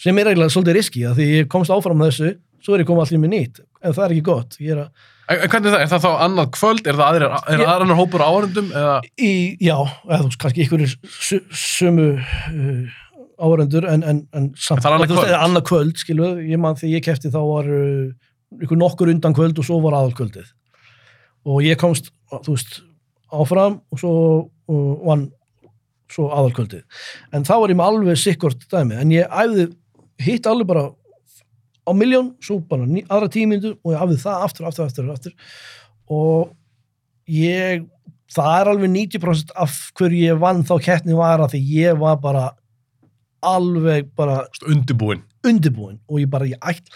sem 0.00 0.18
er 0.22 0.30
eiginlega 0.30 0.54
svolítið 0.54 0.78
riski 0.78 1.06
að 1.08 1.18
því 1.20 1.26
ég 1.34 1.48
komst 1.52 1.74
áfram 1.74 1.98
með 2.00 2.12
þessu, 2.12 2.30
svo 2.64 2.76
er 2.76 2.84
ég 2.84 2.88
komið 2.90 3.06
allir 3.06 3.22
með 3.24 3.32
nýtt, 3.34 3.60
en 3.80 3.96
það 3.96 4.04
er 4.06 4.14
ekki 4.16 4.26
gott 4.30 4.60
ég 4.60 4.76
er 4.76 4.84
að, 4.86 5.08
En 5.30 5.46
hvernig 5.46 5.68
er 5.70 5.74
það? 5.76 5.82
Er 5.84 5.90
það 5.92 6.00
þá 6.02 6.22
annað 6.24 6.48
kvöld? 6.56 6.80
Er 6.90 6.96
það 6.98 7.04
aðrir, 7.06 7.34
er 7.38 7.60
Ég- 7.60 7.68
það 7.68 7.82
annar 7.84 7.98
hópur 8.00 8.22
áhörundum? 8.24 8.70
Eða, 8.74 8.94
í, 9.22 9.28
já, 9.62 9.76
eða 10.08 10.16
þú 10.18 10.26
veist, 10.26 10.38
kannski 10.42 10.64
ykkur 10.64 10.82
su, 11.06 11.38
sömu 11.54 12.06
uh, 12.18 12.96
áhörendur, 13.38 13.86
en, 13.92 14.02
en, 14.10 14.18
en 14.34 14.48
samt, 14.58 14.82
það 14.82 14.88
er 14.90 14.96
annað 14.96 15.12
kvöld? 15.12 15.36
annað 15.38 15.64
kvöld, 15.70 16.00
skilu, 16.02 16.30
ég 16.50 16.58
man 16.58 16.74
þegar 16.80 16.96
ég 16.96 17.04
kefti 17.06 17.30
þá 17.30 17.38
var 17.46 17.70
uh, 17.70 18.10
ykkur 18.66 18.80
nokkur 18.82 19.12
undan 19.14 19.36
kvöld 19.38 19.62
og 19.62 19.68
svo 19.70 19.78
var 19.84 20.00
aðalkvöldið 20.00 20.50
og 21.46 21.62
ég 21.62 21.78
komst, 21.80 22.10
þú 22.34 22.56
veist, 22.56 22.80
áfram 23.32 23.80
og 23.90 24.00
svo 24.00 24.14
vann 25.06 25.28
svo 26.10 26.30
aðalkvöldið. 26.34 26.82
En 27.34 27.44
þá 27.46 27.54
var 27.62 27.72
ég 27.72 27.78
með 27.78 27.90
alveg 27.92 28.18
sikkort 28.18 28.64
dæmi, 28.70 28.96
en 28.98 29.12
ég 29.14 29.30
æfði 29.30 29.68
hitt 30.24 30.48
alveg 30.50 30.68
bara 30.70 30.88
á 31.86 31.92
miljón, 31.96 32.34
svo 32.44 32.60
bara 32.66 32.86
ný, 32.86 33.04
aðra 33.08 33.30
tímyndu 33.32 33.74
og 33.78 33.94
ég 33.94 34.02
æfði 34.04 34.18
það 34.24 34.46
aftur, 34.46 34.68
aftur, 34.68 34.88
aftur, 34.88 35.12
aftur 35.14 35.34
og 36.10 36.50
ég, 37.30 37.86
það 38.34 38.50
er 38.56 38.72
alveg 38.72 38.92
90% 38.96 39.54
af 39.64 39.78
hverju 39.98 40.26
ég 40.26 40.42
vann 40.42 40.64
þá 40.66 40.74
keppni 40.84 41.16
var 41.18 41.42
að 41.44 41.54
því 41.54 41.62
ég 41.78 42.02
var 42.02 42.20
bara 42.22 42.50
alveg 43.40 44.10
bara 44.18 44.44
undirbúin? 44.68 45.24
undirbúin 45.46 45.98
og 46.10 46.20
ég 46.20 46.30
bara, 46.30 46.48
ég 46.50 46.60
ætt 46.60 46.90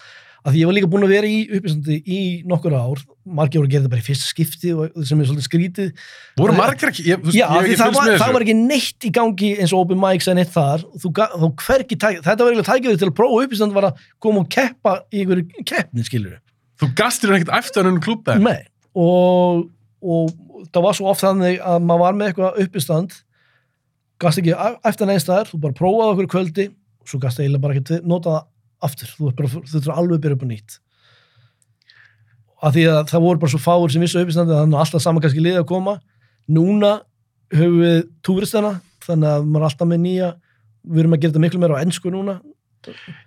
að 0.44 0.52
því 0.52 0.60
ég 0.60 0.68
var 0.68 0.76
líka 0.76 0.88
búin 0.92 1.06
að 1.06 1.12
vera 1.14 1.28
í 1.30 1.36
uppistandi 1.56 1.96
í 2.04 2.18
nokkur 2.48 2.74
ár, 2.76 3.00
margir 3.24 3.62
voru 3.62 3.68
að 3.68 3.72
gera 3.72 3.84
þetta 3.84 3.92
bara 3.94 4.02
í 4.02 4.06
fyrsta 4.08 4.28
skipti 4.28 4.72
sem 5.08 5.22
er 5.22 5.28
svolítið 5.30 5.46
skrítið. 5.46 6.02
Voru 6.40 6.56
margir 6.58 6.90
ekki? 6.90 7.04
Ég, 7.08 7.24
Já, 7.32 7.46
ég 7.48 7.70
ekki 7.70 7.78
það 7.80 7.96
var, 7.96 8.10
það 8.20 8.34
var 8.36 8.44
ekki 8.44 8.56
neitt 8.58 9.08
í 9.08 9.12
gangi 9.16 9.50
eins 9.56 9.72
og 9.72 9.86
open 9.86 10.00
mics 10.02 10.28
en 10.28 10.42
eitt 10.42 10.52
þar. 10.52 10.84
Þú, 11.00 11.12
þú 11.16 11.50
hvergi 11.64 11.96
tæk, 11.96 12.20
þetta 12.26 12.36
var 12.36 12.52
eiginlega 12.52 12.68
tækjaður 12.68 13.00
til 13.00 13.08
að 13.08 13.16
prófa 13.22 13.40
uppistand 13.46 13.76
var 13.78 13.88
að 13.88 14.06
koma 14.26 14.44
og 14.44 14.52
keppa 14.52 14.96
í 15.08 15.24
einhverju 15.24 15.64
keppni, 15.64 16.04
skilur 16.04 16.40
Þú 16.82 16.90
gastir 16.98 17.30
hún 17.30 17.38
ekkert 17.38 17.56
eftir 17.56 17.86
hann 17.88 18.00
klúb 18.04 18.24
það? 18.26 18.44
Nei, 18.44 18.64
og, 18.98 19.68
og 20.04 20.32
það 20.74 20.86
var 20.90 20.96
svo 20.98 21.12
oft 21.12 21.24
þannig 21.24 21.60
að 21.62 21.84
maður 21.86 22.04
var 22.04 22.18
með 22.18 22.32
eitthvað 22.32 22.64
uppistand 22.64 23.20
gast 24.20 24.40
ekki 24.42 24.56
eftir 24.90 25.08
neins 25.08 25.24
staðar, 25.24 25.48
þú 25.50 25.60
bara 25.62 25.76
prófaði 25.78 26.14
okkur 26.16 26.32
kvöldi 26.34 26.66
svo 27.08 27.20
gast 27.22 27.40
eiginlega 27.40 27.62
bara 27.64 27.78
ekki 27.78 28.00
nota 28.08 28.34
það 28.34 28.50
aftur, 28.86 29.10
þú 29.16 29.32
þurftur 29.38 29.94
alveg 29.94 30.18
að 30.18 30.24
byrja 30.26 30.38
upp 30.38 30.44
á 30.44 30.48
nýtt. 30.52 30.78
Af 32.64 32.72
því 32.76 32.84
að 32.88 33.00
það 33.10 33.24
voru 33.26 33.42
bara 33.42 33.52
svo 33.52 33.60
fáir 33.60 33.92
sem 33.92 34.04
vissu 34.04 34.20
uppistandi 34.22 34.54
þannig 34.56 34.78
að 34.78 34.84
alltaf 34.86 35.02
saman 35.04 35.24
kannski 35.24 35.42
liði 35.44 35.60
að 35.60 35.68
koma. 35.68 35.98
Núna 36.54 36.94
höfum 37.54 37.80
við 37.82 37.98
túristana 38.24 38.70
þannig 39.04 39.30
að 39.34 39.44
maður 39.50 39.64
er 39.64 39.68
alltaf 39.68 39.90
með 39.90 40.00
nýja. 40.06 40.30
Við 40.84 41.02
erum 41.04 41.16
að 41.16 41.20
gera 41.24 41.34
þetta 41.34 41.42
miklu 41.44 41.60
meira 41.64 41.76
á 41.76 41.82
ennsku 41.84 42.12
núna. 42.12 42.38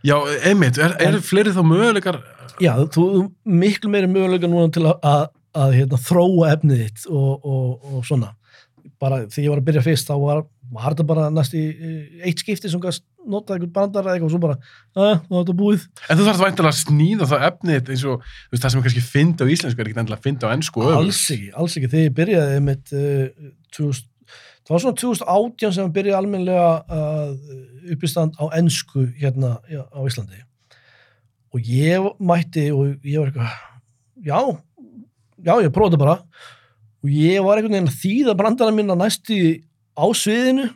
Já, 0.05 0.15
einmitt, 0.45 0.77
er, 0.77 0.93
er 1.01 1.15
En- 1.17 1.23
fleiri 1.25 1.53
þá 1.53 1.61
möguleikar? 1.65 2.19
Já, 2.61 2.73
þú 2.93 3.05
miklu 3.45 3.89
meiri 3.93 4.09
möguleika 4.09 4.49
núna 4.49 4.69
til 4.73 4.83
að, 4.89 4.99
að, 5.05 5.23
að 5.57 5.73
hérna, 5.77 5.99
þróa 6.07 6.51
efnið 6.55 6.83
þitt 6.85 7.07
og, 7.09 7.31
og, 7.45 7.87
og 7.97 8.05
svona. 8.05 8.33
Bara 9.01 9.23
þegar 9.25 9.43
ég 9.45 9.53
var 9.53 9.61
að 9.61 9.67
byrja 9.69 9.85
fyrst, 9.85 10.09
þá 10.09 10.15
var, 10.21 10.43
var 10.73 10.91
þetta 10.91 11.05
bara 11.07 11.27
næst 11.31 11.55
í 11.55 11.63
eh, 11.71 12.25
eitt 12.27 12.41
skipti 12.41 12.69
sem 12.71 12.81
gæst 12.83 13.05
nota 13.27 13.55
einhvern 13.55 13.71
brandar 13.75 14.05
eða 14.05 14.15
eitthvað 14.15 14.29
og 14.29 14.33
svo 14.33 14.41
bara, 14.43 14.57
að, 14.95 15.13
þá 15.27 15.31
er 15.31 15.39
þetta 15.39 15.55
búið. 15.61 15.85
En 16.07 16.19
þú 16.19 16.27
þarf 16.27 16.43
væntanlega 16.43 16.73
að 16.73 16.81
snýða 16.81 17.29
það 17.31 17.45
efnið 17.49 17.91
eins 17.93 18.03
og 18.07 18.27
veist, 18.27 18.61
það 18.63 18.73
sem 18.73 18.81
er 18.81 18.87
kannski 18.87 19.05
fyndi 19.05 19.47
á 19.47 19.51
íslensku 19.53 19.81
er 19.81 19.89
ekkert 19.89 20.03
endilega 20.03 20.25
fyndi 20.25 20.47
á 20.47 20.53
ennsku. 20.55 20.83
Alls 20.91 21.21
ekki, 21.35 21.49
alls 21.61 21.77
ekki. 21.79 21.91
Þegar 21.93 22.05
ég 22.07 22.17
byrjaði 22.19 22.59
með, 22.67 22.93
uh, 22.95 23.51
2000, 23.77 24.35
það 24.67 24.75
var 24.75 24.83
svona 24.85 25.01
2018 25.03 25.77
sem 25.77 25.87
ég 25.89 25.95
byrjaði 25.97 26.19
almennilega 26.21 26.69
uh, 26.99 27.55
uppistand 27.95 28.39
á 28.39 28.45
ennsku 28.59 29.07
hérna 29.19 29.55
já, 29.71 29.83
á 29.87 29.99
Íslandi. 30.03 30.43
Og 31.55 31.71
ég 31.71 32.11
mætti 32.19 32.67
og 32.75 33.07
ég 33.07 33.23
var 33.23 33.31
eitthvað, 33.31 33.57
já, 34.27 34.39
já, 35.43 35.53
ég 35.63 35.73
prófaði 35.75 36.03
bara 36.03 36.21
og 37.07 37.13
ég 37.13 37.43
var 37.45 37.59
einhvern 37.59 37.75
veginn 37.77 37.91
að 37.91 37.99
þýða 38.01 38.33
brandara 38.39 38.73
minna 38.75 38.95
næstu 38.97 39.37
á 39.97 40.05
sviðinu 40.15 40.69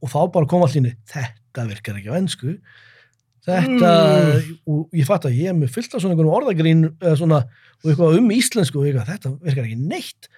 og 0.00 0.12
þá 0.12 0.20
bara 0.34 0.48
kom 0.50 0.64
allir 0.64 0.82
inn 0.82 0.94
þetta 1.08 1.68
virkar 1.70 2.00
ekki 2.00 2.10
á 2.10 2.18
ennsku 2.18 2.56
þetta, 3.46 3.92
og 4.68 4.96
ég 4.96 5.06
fatt 5.08 5.28
að 5.28 5.36
ég 5.40 5.52
er 5.52 5.56
með 5.56 5.74
fullt 5.76 5.94
af 5.96 6.02
svona 6.04 6.32
orðagrín 6.38 6.88
svona, 7.18 7.44
og 7.80 7.92
eitthvað 7.92 8.18
um 8.18 8.32
íslensku 8.34 8.80
og 8.80 8.88
eitthvað, 8.88 9.12
þetta 9.14 9.32
virkar 9.46 9.68
ekki 9.68 9.78
neitt. 9.80 10.28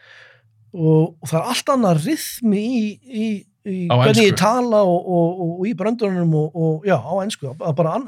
Og, 0.73 1.17
og 1.21 1.29
það 1.29 1.39
er 1.39 1.49
allt 1.53 1.73
annað 1.75 2.05
rithmi 2.07 2.61
í, 2.63 2.85
í, 3.03 3.25
í 3.69 3.81
hvernig 3.91 4.31
ég 4.31 4.39
tala 4.41 4.81
og, 4.89 5.03
og, 5.03 5.43
og, 5.47 5.67
í 5.69 5.75
bröndunum 5.77 6.33
og, 6.39 6.55
og 6.57 6.87
já, 6.89 6.97
á 6.97 7.15
ennsku 7.21 7.51
að 7.53 7.75
bara, 7.77 7.99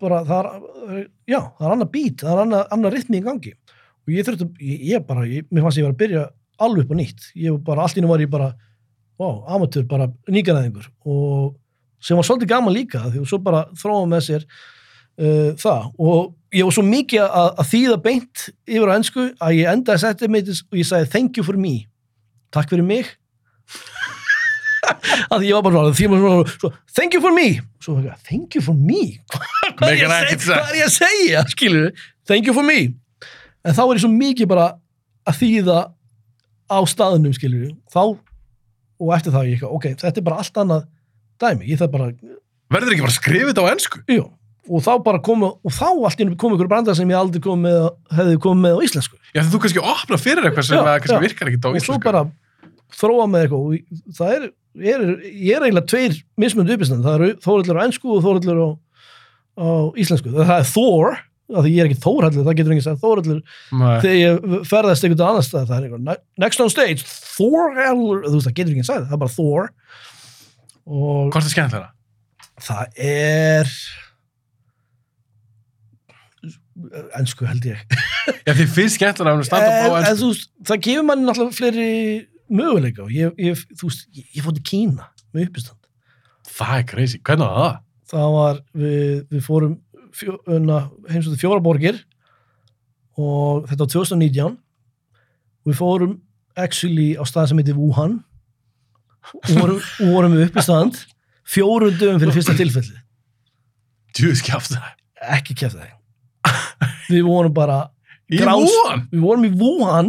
bara 0.00 0.22
það 0.28 0.48
er, 0.48 1.02
já, 1.28 1.40
það 1.58 1.66
er 1.66 1.74
annað 1.74 1.92
bít, 1.98 2.22
það 2.22 2.32
er 2.32 2.42
annað, 2.46 2.64
annað 2.76 2.96
rithmi 2.96 3.20
í 3.20 3.26
gangi. 3.26 3.52
Og 4.06 4.14
ég 4.14 4.28
þurfti, 4.28 4.48
ég, 4.64 4.86
ég 4.94 5.04
bara, 5.10 5.26
ég, 5.28 5.50
mér 5.52 5.66
fannst 5.66 5.82
ég 5.82 5.88
var 5.88 5.92
að 5.96 6.00
byrja 6.06 6.24
alveg 6.64 6.86
upp 6.86 6.96
á 6.96 7.00
nýtt, 7.02 7.28
ég 7.38 7.60
bara, 7.66 7.84
allt 7.84 8.00
í 8.00 8.04
nú 8.04 8.10
var 8.10 8.24
ég 8.24 8.32
bara 8.32 8.48
wow, 9.18 9.44
amatör, 9.50 9.86
bara 9.88 10.08
nýganæðingur 10.30 10.88
og 11.04 11.56
sem 12.02 12.18
var 12.18 12.26
svolítið 12.26 12.52
gaman 12.52 12.74
líka 12.74 13.02
því 13.08 13.22
og 13.22 13.30
svo 13.30 13.40
bara 13.42 13.64
þróa 13.78 14.04
með 14.10 14.26
sér 14.28 14.44
uh, 14.46 15.54
það. 15.58 15.88
Og 15.98 16.34
ég 16.54 16.68
var 16.68 16.76
svo 16.76 16.84
mikið 16.86 17.24
að, 17.24 17.48
að 17.58 17.70
þýða 17.72 17.96
beint 18.04 18.44
yfir 18.68 18.92
á 18.92 18.96
ennsku 18.96 19.24
að 19.34 19.56
ég 19.58 19.72
endaði 19.72 20.04
settið 20.04 20.34
mitt 20.34 20.52
og 20.54 20.78
ég 20.78 20.88
sagði 20.88 21.10
thank 21.14 21.40
you 21.40 21.46
for 21.46 21.58
me. 21.58 21.74
Takk 22.54 22.70
fyrir 22.72 22.86
mig. 22.86 23.10
Að 25.28 25.42
ég 25.44 25.52
var 25.52 25.64
bara 25.66 25.90
svona, 25.92 26.70
thank 26.96 27.12
you 27.12 27.20
for 27.20 27.34
me. 27.34 27.58
Svo 27.84 27.98
thank 28.24 28.54
you 28.56 28.62
for 28.64 28.72
me? 28.72 29.18
Hvað 29.76 29.90
er 29.90 29.98
ég 30.00 30.14
að 30.14 30.78
ég 30.78 30.86
að 30.86 30.94
segja 30.94 31.42
skilur, 31.52 31.90
thank 32.26 32.48
you 32.48 32.54
for 32.56 32.64
me. 32.64 32.94
En 33.66 33.76
þá 33.76 33.82
er 33.84 33.98
ég 33.98 34.04
svo 34.06 34.10
mikið 34.14 34.48
bara 34.48 34.70
að 35.28 35.42
þýða 35.42 35.78
á 36.72 36.78
staðnum 36.88 37.36
skilur 37.36 37.74
þá 37.92 38.16
og 38.98 39.12
eftir 39.16 39.34
það 39.34 39.50
ég, 39.52 39.62
ok, 39.68 39.86
þetta 40.02 40.20
er 40.20 40.26
bara 40.26 40.40
allt 40.42 40.60
annað 40.64 40.84
dæmi, 41.42 41.68
ég 41.70 41.78
það 41.82 41.92
bara 41.94 42.10
Verður 42.68 42.92
ekki 42.92 43.04
bara 43.06 43.12
að 43.14 43.16
skrifa 43.22 43.48
þetta 43.52 43.64
á 43.64 43.70
ennsku? 43.72 44.00
Jú, 44.12 44.24
og 44.68 44.82
þá 44.84 44.90
bara 45.06 45.20
komu, 45.24 45.48
og 45.64 45.72
þá 45.72 45.86
allt 45.88 46.20
í 46.20 46.24
einu 46.26 46.36
kom 46.36 46.52
ykkur 46.56 46.68
brandar 46.68 46.96
sem 46.98 47.08
ég 47.08 47.16
aldrei 47.16 47.40
kom 47.40 47.62
með, 47.64 47.86
hefði 48.12 48.34
komið 48.44 48.60
með 48.66 48.74
á 48.76 48.80
íslensku. 48.84 49.16
Já, 49.32 49.40
þú 49.48 49.60
kannski 49.62 49.80
opna 49.80 50.18
fyrir 50.20 50.48
eitthvað 50.50 50.66
sem 50.68 50.76
Já, 50.76 50.82
að 50.82 50.98
kannski 51.06 51.16
já. 51.16 51.22
virkar 51.24 51.48
ekki 51.52 51.60
á 51.64 51.68
Og 51.70 51.78
svo 51.78 51.78
íslensku. 51.80 52.04
bara 52.04 52.24
þróa 52.98 53.28
með 53.32 53.46
eitthvað 53.46 53.64
og 53.64 54.12
það 54.18 54.34
er, 54.36 54.44
er, 54.92 55.06
ég 55.32 55.56
er 55.56 55.64
eiginlega 55.68 55.88
tveir 55.94 56.18
mismundu 56.44 56.76
uppistand, 56.76 57.06
það 57.06 57.16
eru 57.22 57.30
Þóruldur 57.46 57.80
á 57.80 57.84
ennsku 57.86 58.12
og 58.18 58.22
Þóruldur 58.26 58.60
á, 58.60 58.68
á 59.64 59.68
íslensku. 60.04 60.34
Það 60.36 60.54
er 60.58 60.68
Thor, 60.74 61.18
af 61.48 61.64
því 61.64 61.70
ég 61.72 61.80
er 61.80 61.88
ekki 61.88 62.02
Þórhaldur, 62.04 62.44
það 62.44 62.56
getur 62.58 62.72
enginn 62.74 62.84
sagt 62.84 63.00
Þórhaldur, 63.02 63.38
Nei. 63.72 64.00
þegar 64.04 64.18
ég 64.20 64.66
ferðast 64.68 65.04
einhvern 65.08 65.28
annar 65.28 65.46
stað, 65.46 65.68
það 65.70 65.76
er 65.78 65.86
eitthvað, 65.88 66.02
"Ne- 66.08 66.44
next 66.44 66.60
on 66.60 66.68
stage, 66.72 67.04
Thorhaldur, 67.36 68.24
þú 68.28 68.34
veist, 68.36 68.48
það 68.50 68.56
getur 68.58 68.72
enginn 68.74 68.84
sagt, 68.90 69.06
það 69.08 69.12
er 69.16 69.22
bara 69.22 69.36
Thor. 69.36 69.70
Og 70.88 71.30
Hvort 71.32 71.44
er 71.44 71.54
skemmtilega? 71.54 71.90
það 72.58 72.86
er 72.98 73.72
ennsku 77.18 77.46
held 77.48 77.64
ég 77.66 77.80
Já, 78.46 78.52
þið 78.54 78.68
finnst 78.74 78.98
skemmtilega 78.98 79.32
að 79.34 79.40
hún 79.40 79.46
standa 79.48 79.70
en, 79.72 79.90
á 79.90 79.96
en 79.98 80.04
ennsku. 80.04 80.20
þú 80.20 80.28
veist, 80.32 80.50
það 80.68 80.82
gefur 80.86 81.06
manni 81.08 81.26
náttúrulega 81.26 81.58
fleiri 81.58 81.88
möguleika 82.58 83.02
og 83.04 83.10
ég, 83.12 83.32
ég, 83.40 83.62
þú 83.80 83.88
veist, 83.90 84.04
ég, 84.14 84.26
ég 84.36 84.44
fór 84.46 84.54
til 84.58 84.64
Kína 84.68 85.08
með 85.34 85.48
uppistand. 85.48 85.88
Það 86.58 86.74
er 86.78 86.86
crazy. 86.92 87.18
Hvernig 87.24 87.48
var 87.48 87.58
það? 87.58 87.80
Það 88.08 88.28
var, 88.36 88.60
við, 88.82 89.16
við 89.34 89.42
fórum 89.44 89.74
heimsóttu 91.12 91.38
fjóra 91.40 91.60
borgir 91.64 91.98
og 93.18 93.66
þetta 93.68 93.84
var 93.84 93.92
2019 93.94 94.56
við 95.68 95.76
fórum 95.78 96.16
actually 96.58 97.12
á 97.18 97.22
stað 97.28 97.50
sem 97.50 97.58
heitir 97.60 97.76
Wuhan. 97.78 98.18
Og 99.34 99.50
vorum, 99.58 99.80
og 100.02 100.12
vorum 100.14 100.34
við 100.38 100.46
uppistand 100.48 100.96
fjórum 101.48 101.94
dögum 102.00 102.20
fyrir 102.22 102.34
fyrsta 102.38 102.54
tilfelli 102.58 102.96
Djúð 104.16 104.38
skjáft 104.40 104.72
það. 104.74 104.86
ekki 105.36 105.54
kæft 105.60 105.76
það 105.76 105.90
við 107.12 107.26
vorum 107.28 107.52
bara 107.56 107.78
Í 108.32 108.38
Grás- 108.40 108.64
Wuhan? 108.64 109.04
við 109.12 109.22
vorum 109.24 109.44
í 109.48 109.52
Wuhan 109.60 110.08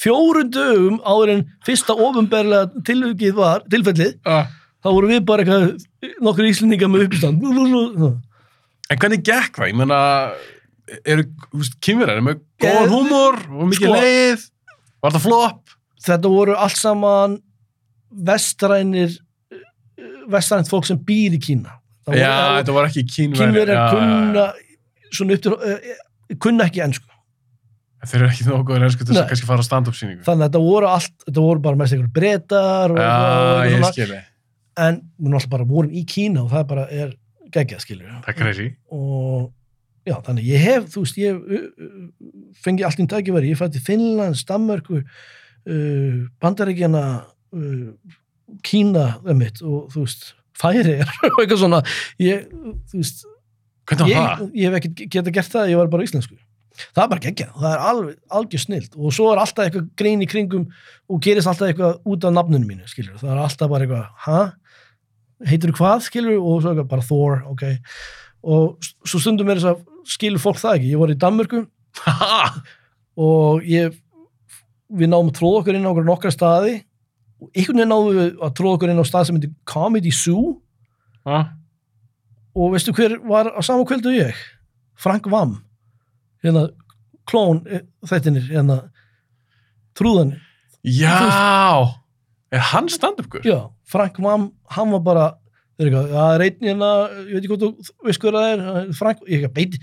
fjórum 0.00 0.50
dögum 0.52 0.96
áður 1.06 1.32
en 1.34 1.42
fyrsta 1.64 1.94
var, 1.96 3.62
tilfellið, 3.70 4.14
Uh, 4.24 4.46
þá 4.84 4.88
vorum 4.92 5.12
við 5.14 5.22
bara 5.28 5.44
eitthvað 5.44 6.16
nokkur 6.24 6.48
íslendingar 6.48 6.90
með 6.92 7.06
uppistand 7.06 7.44
en 8.94 9.00
hvernig 9.02 9.22
gekk 9.26 9.58
það? 9.60 9.70
Ég 9.72 9.78
meina, 9.80 9.98
eru, 11.08 11.24
kynverðar, 11.84 12.20
er 12.20 12.26
með 12.26 12.40
góðan 12.62 12.84
Eh, 12.84 12.92
húmor 12.92 13.38
og 13.50 13.68
mikið 13.72 13.88
sko- 13.88 13.94
leið? 13.98 14.46
Var 15.04 15.14
það 15.18 15.24
flop? 15.28 15.60
þetta 16.04 16.28
voru 16.28 16.54
allt 16.60 16.76
saman 16.76 17.38
vestrænir 18.12 19.14
vestrænt 20.30 20.68
fólk 20.70 20.86
sem 20.88 20.98
býr 21.00 21.36
í 21.36 21.40
Kína 21.40 21.78
Það 22.04 22.18
Já, 22.20 22.28
voru- 22.28 22.56
þetta 22.60 22.74
var 22.76 22.88
ekki 22.90 23.02
kynverðar. 23.08 23.40
kínverjar 23.40 23.90
kunna 23.94 24.46
svona 25.14 25.32
upp 25.38 25.42
til, 25.42 25.52
uh, 25.52 26.36
kunna 26.40 26.64
ekki 26.68 26.82
ennsku 26.84 27.10
Þeir 28.04 28.20
eru 28.20 28.28
ekki 28.28 28.44
nokkuð 28.50 28.82
ennsku 28.84 29.04
til 29.06 29.14
þess 29.14 29.22
að 29.24 29.28
kannski 29.32 29.46
fara 29.48 29.62
á 29.64 29.68
stand-up 29.70 29.94
síningu. 29.96 30.24
þannig 30.26 30.44
að 30.44 30.50
þetta 30.50 30.60
voru 30.60 30.86
allt, 30.92 31.14
þetta 31.24 31.40
voru 31.46 31.60
bara 31.64 31.76
mest 31.80 31.94
einhver 31.96 32.12
breytar 32.12 32.90
og, 32.92 32.98
Já, 33.00 33.14
og, 33.16 33.56
og 33.56 33.64
ég 33.64 33.78
svona, 33.78 33.92
skilji. 33.96 34.18
en 34.76 34.94
við 35.16 35.28
náttúrulega 35.32 35.48
bara 35.54 35.64
vorum 35.64 35.90
í 35.96 36.04
Kína 36.04 36.44
og 36.44 36.50
það 36.52 36.66
bara 36.68 36.84
er 36.92 37.14
geggjað 37.54 37.84
skilur 37.84 38.10
Það 38.26 38.46
er 38.50 38.64
og 38.94 39.52
já, 40.04 40.16
þannig 40.26 40.48
ég 40.50 40.64
hef, 40.64 40.88
þú 40.92 41.04
veist, 41.04 41.20
ég 41.20 41.38
uh, 41.38 41.66
uh, 41.86 42.48
fengi 42.64 42.86
allt 42.86 43.00
í 43.00 43.08
tækifæri, 43.10 43.52
ég 43.54 43.60
fætti 43.60 43.82
Finnland, 43.84 44.38
Stammörku 44.40 45.00
uh, 45.00 46.16
Bandaríkjana 46.44 47.04
uh, 47.24 48.16
Kína, 48.64 49.06
einmitt, 49.24 49.62
og 49.64 49.88
þú 49.94 50.04
veist 50.04 50.32
færi 50.60 50.98
og 51.32 51.38
eitthvað 51.40 51.62
svona. 51.62 51.80
Ég, 52.22 52.48
þú 52.90 53.00
veist, 53.00 53.24
ég, 54.04 54.18
það? 54.18 54.50
ég 54.52 54.68
hef 54.68 54.80
ekki 54.80 55.08
geta 55.08 55.32
gert 55.34 55.54
það, 55.56 55.72
ég 55.72 55.80
var 55.80 55.92
bara 55.92 56.06
íslensku 56.06 56.36
það 56.74 57.02
er 57.04 57.10
bara 57.12 57.22
geggjað, 57.22 57.50
það 57.54 57.70
er 57.70 57.82
alveg, 57.88 58.14
algjör 58.38 58.62
snilt 58.62 58.96
og 58.98 59.14
svo 59.14 59.30
er 59.30 59.40
alltaf 59.42 59.68
eitthvað 59.68 59.86
grein 60.00 60.24
í 60.24 60.28
kringum 60.30 60.64
og 61.10 61.20
gerist 61.22 61.50
alltaf 61.50 61.70
eitthvað 61.70 62.00
út 62.10 62.26
af 62.26 62.34
nafnunum 62.34 62.66
mínu 62.70 62.88
skilur, 62.90 63.18
það 63.20 63.34
er 63.34 63.42
alltaf 63.44 63.70
bara 63.70 63.86
eitthvað 63.86 64.24
ha? 64.26 64.40
Heitir 65.48 65.72
þú 65.72 65.78
hvað, 65.80 66.06
skilur 66.06 66.38
og 66.38 66.62
svo 66.62 66.72
eitthvað 66.72 66.90
bara 66.92 67.06
Thor, 67.08 67.42
ok. 67.50 67.66
Og 68.44 68.88
svo 69.08 69.20
stundum 69.22 69.50
er 69.50 69.60
þess 69.60 69.72
að 69.72 70.14
skilur 70.14 70.42
fólk 70.42 70.60
það 70.60 70.78
ekki, 70.78 70.92
ég 70.92 71.02
var 71.02 71.12
í 71.12 71.20
Danmörku. 71.20 71.64
Og 73.24 73.66
ég 73.70 73.94
við 74.90 75.10
náum 75.10 75.28
að 75.30 75.36
tróða 75.38 75.60
okkur 75.60 75.76
inn 75.78 75.86
á 75.86 75.90
okkur 75.92 76.06
nokkra 76.06 76.32
staði. 76.34 76.80
Og 77.38 77.50
einhvern 77.54 77.78
veginn 77.78 77.92
náðum 77.92 78.16
við 78.18 78.40
að 78.42 78.56
tróða 78.58 78.78
okkur 78.78 78.92
inn 78.92 79.02
á 79.02 79.06
stað 79.06 79.28
sem 79.28 79.38
heitir 79.38 79.52
Comedy 79.70 80.12
Zoo. 80.14 80.56
Ha? 81.24 81.38
og 82.54 82.74
veistu 82.74 82.94
hver 82.94 83.18
var 83.26 83.50
á 83.50 83.60
sama 83.62 83.84
kvöldu 83.84 84.14
ég? 84.14 84.34
Frank 84.94 85.26
Vam. 85.30 85.58
Hérna 86.42 86.68
klón 87.26 87.64
eh, 87.66 87.82
þettinir 88.06 88.46
hérna 88.48 88.78
trúðan. 89.98 90.36
Já! 90.84 92.03
Er 92.54 92.62
hann 92.70 92.90
stand-up-gur? 92.92 93.42
já, 93.46 93.58
Frank 93.90 94.20
Vam, 94.22 94.50
hann 94.76 94.94
var 94.94 95.04
bara 95.08 95.26
það 95.80 96.34
er 96.36 96.46
einn 96.46 96.68
hérna 96.68 96.90
ég 97.26 97.34
veit 97.34 97.42
ekki 97.42 97.52
hvað 97.52 97.62
þú 97.64 97.94
veist 98.06 98.22
hver 98.22 98.36
það 98.38 98.50
er 98.52 98.64
er 98.64 98.90
Frank, 98.94 99.22
ég 99.26 99.40
eitthvað 99.42 99.56
beiti 99.58 99.80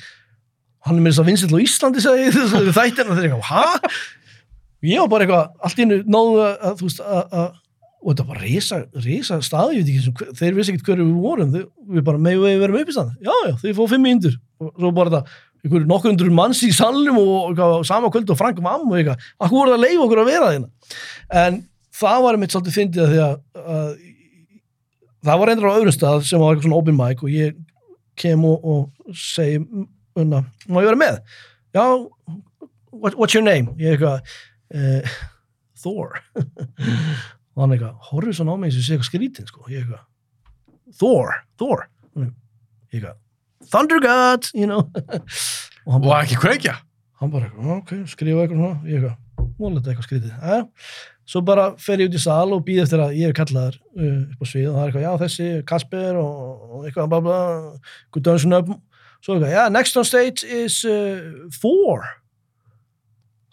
hann 0.87 0.97
er 0.97 1.03
með 1.03 1.13
þess 1.13 1.23
að 1.23 1.31
vinsett 1.31 1.55
á 1.55 1.59
Íslandi 1.65 2.03
sagði 2.03 2.27
ég 2.27 2.35
þessu 2.37 2.75
þættina, 2.77 3.17
þeir 3.17 3.27
eitthvað, 3.27 3.49
hæ? 3.51 3.97
ég 4.87 5.03
var 5.03 5.11
bara 5.11 5.27
eitthvað, 5.27 5.51
allt 5.67 5.81
í 5.81 5.85
hennu 5.85 5.99
náðu 6.07 6.39
að, 6.45 6.55
að 6.69 6.79
þú 6.79 6.87
veist, 6.87 7.03
að, 7.05 7.35
að 7.41 7.49
og 8.01 8.09
þetta 8.09 8.23
var 8.25 8.33
bara 8.33 8.47
risa, 8.47 8.77
risa 9.03 9.37
staði, 9.45 9.77
ég 9.77 9.83
veit 9.83 9.91
ekki 9.91 10.05
sem, 10.07 10.35
þeir 10.39 10.55
vissi 10.57 10.73
ekkert 10.73 10.87
hverju 10.87 11.03
við 11.05 11.17
vorum, 11.21 11.51
þeir, 11.53 11.65
við 11.97 12.05
bara 12.07 12.21
megum 12.25 12.47
við 12.47 12.63
verum 12.63 12.77
upp 12.79 12.89
í 12.89 12.95
standi, 12.95 13.27
já, 13.27 13.33
já, 13.45 13.53
þeir 13.61 13.75
fóðu 13.77 13.91
fimm 13.91 14.07
mínútur 14.07 14.37
og 14.61 14.71
svo 14.73 14.91
bara 14.97 15.13
þetta, 15.13 15.35
einhverju 15.61 15.89
nokkur 15.91 16.09
hundur 16.09 16.31
manns 16.33 16.63
í 16.65 16.71
salnum 16.73 17.19
og, 17.21 17.51
og, 17.51 17.61
og 17.67 17.85
sama 17.85 18.09
kvöld 18.13 18.33
og 18.33 18.39
Frank 18.39 18.57
Mam 18.65 18.87
og 18.87 18.97
eitthvað, 18.97 19.27
akkur 19.37 19.59
voru 19.59 19.75
það 19.75 19.77
að 19.77 19.85
leifa 19.85 20.07
okkur 20.07 20.23
að 20.23 20.31
vera 20.31 20.49
þeirna 20.55 21.43
en 21.43 21.61
það 22.01 22.23
var 22.25 22.39
mitt 22.41 22.53
svolítið 22.55 22.77
fyndið 22.77 23.03
að 23.05 23.11
því 23.13 23.21
að, 23.25 23.35
að 23.75 23.91
það 25.27 25.41
var 25.41 25.51
reyndar 25.51 25.69
á 25.71 25.77
öðrum 25.77 25.95
stað 25.95 26.23
sem 26.27 26.41
var 26.41 26.53
eitthvað 26.55 26.67
svona 26.67 26.79
open 26.81 26.97
mic 26.99 27.23
og 27.25 27.33
ég 27.33 27.59
kem 28.21 28.45
og, 28.45 28.65
og 28.67 29.15
segi 29.17 29.61
unna, 30.19 30.43
má 30.67 30.81
ég 30.81 30.89
vera 30.91 30.99
með? 30.99 31.19
Já, 31.71 31.83
what, 32.91 33.15
what's 33.15 33.35
your 33.37 33.45
name? 33.45 33.71
Ég 33.79 33.95
eitthvað 33.95 34.19
uh, 34.75 35.15
Thor 35.81 36.19
og 36.35 37.63
hann 37.63 37.73
eitthvað, 37.75 37.95
horfður 38.11 38.37
svona 38.37 38.53
á 38.53 38.57
mig 38.61 38.73
sem 38.75 38.83
sé 38.85 38.95
eitthvað 38.95 39.09
skrítinn 39.09 39.49
sko, 39.49 39.65
ég 39.71 39.85
eitthvað 39.85 40.05
Thor, 40.99 41.33
Thor 41.61 41.85
ég 42.19 42.31
eitthvað, 42.99 43.17
Thunder 43.71 44.01
God 44.03 44.49
you 44.57 44.67
know 44.69 44.83
og 45.85 45.95
hann 45.95 46.01
Og 46.01 46.07
bara, 46.09 46.21
ekki 46.25 46.39
kveikja? 46.41 46.75
hann 47.21 47.31
bara 47.33 47.49
ok, 47.77 47.95
skrifa 48.09 48.43
eitthvað 48.45 48.59
svona 48.59 48.89
ég 48.89 48.99
eitthvað, 48.99 49.49
múlið 49.61 49.91
eitthvað 49.91 50.07
skrítið 50.09 50.37
Æja. 50.41 50.61
Svo 51.31 51.41
bara 51.47 51.71
fer 51.79 52.01
ég 52.03 52.11
út 52.11 52.17
í 52.17 52.21
sal 52.21 52.51
og 52.51 52.63
býð 52.67 52.83
eftir 52.83 53.03
að 53.03 53.17
ég 53.19 53.31
er 53.31 53.35
kallaður 53.37 53.77
uh, 53.79 54.21
upp 54.33 54.41
á 54.43 54.45
svið. 54.51 54.69
Og 54.69 54.75
það 54.75 54.81
er 54.81 54.89
eitthvað, 54.89 55.05
já 55.05 55.11
þessi, 55.21 55.49
Kasper 55.71 56.19
og, 56.19 56.79
eitthvað, 56.85 57.11
bla 57.13 57.21
bla, 57.27 57.37
good 58.11 58.25
dungeon 58.27 58.57
up 58.59 58.71
svo 59.21 59.35
eitthvað, 59.35 59.53
já, 59.53 59.63
next 59.73 59.99
on 59.99 60.07
stage 60.07 60.47
is 60.47 60.81
uh, 60.89 61.47
Thor 61.61 62.07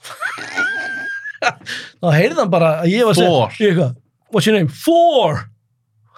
þá 2.01 2.09
heyrði 2.15 2.41
hann 2.41 2.53
bara 2.53 2.71
að 2.83 2.93
ég 2.95 3.07
var 3.07 3.15
að 3.15 3.21
segja 3.21 3.71
eitthvað, 3.71 3.97
what's 4.33 4.49
your 4.49 4.57
name? 4.57 4.73
Thor 4.73 5.45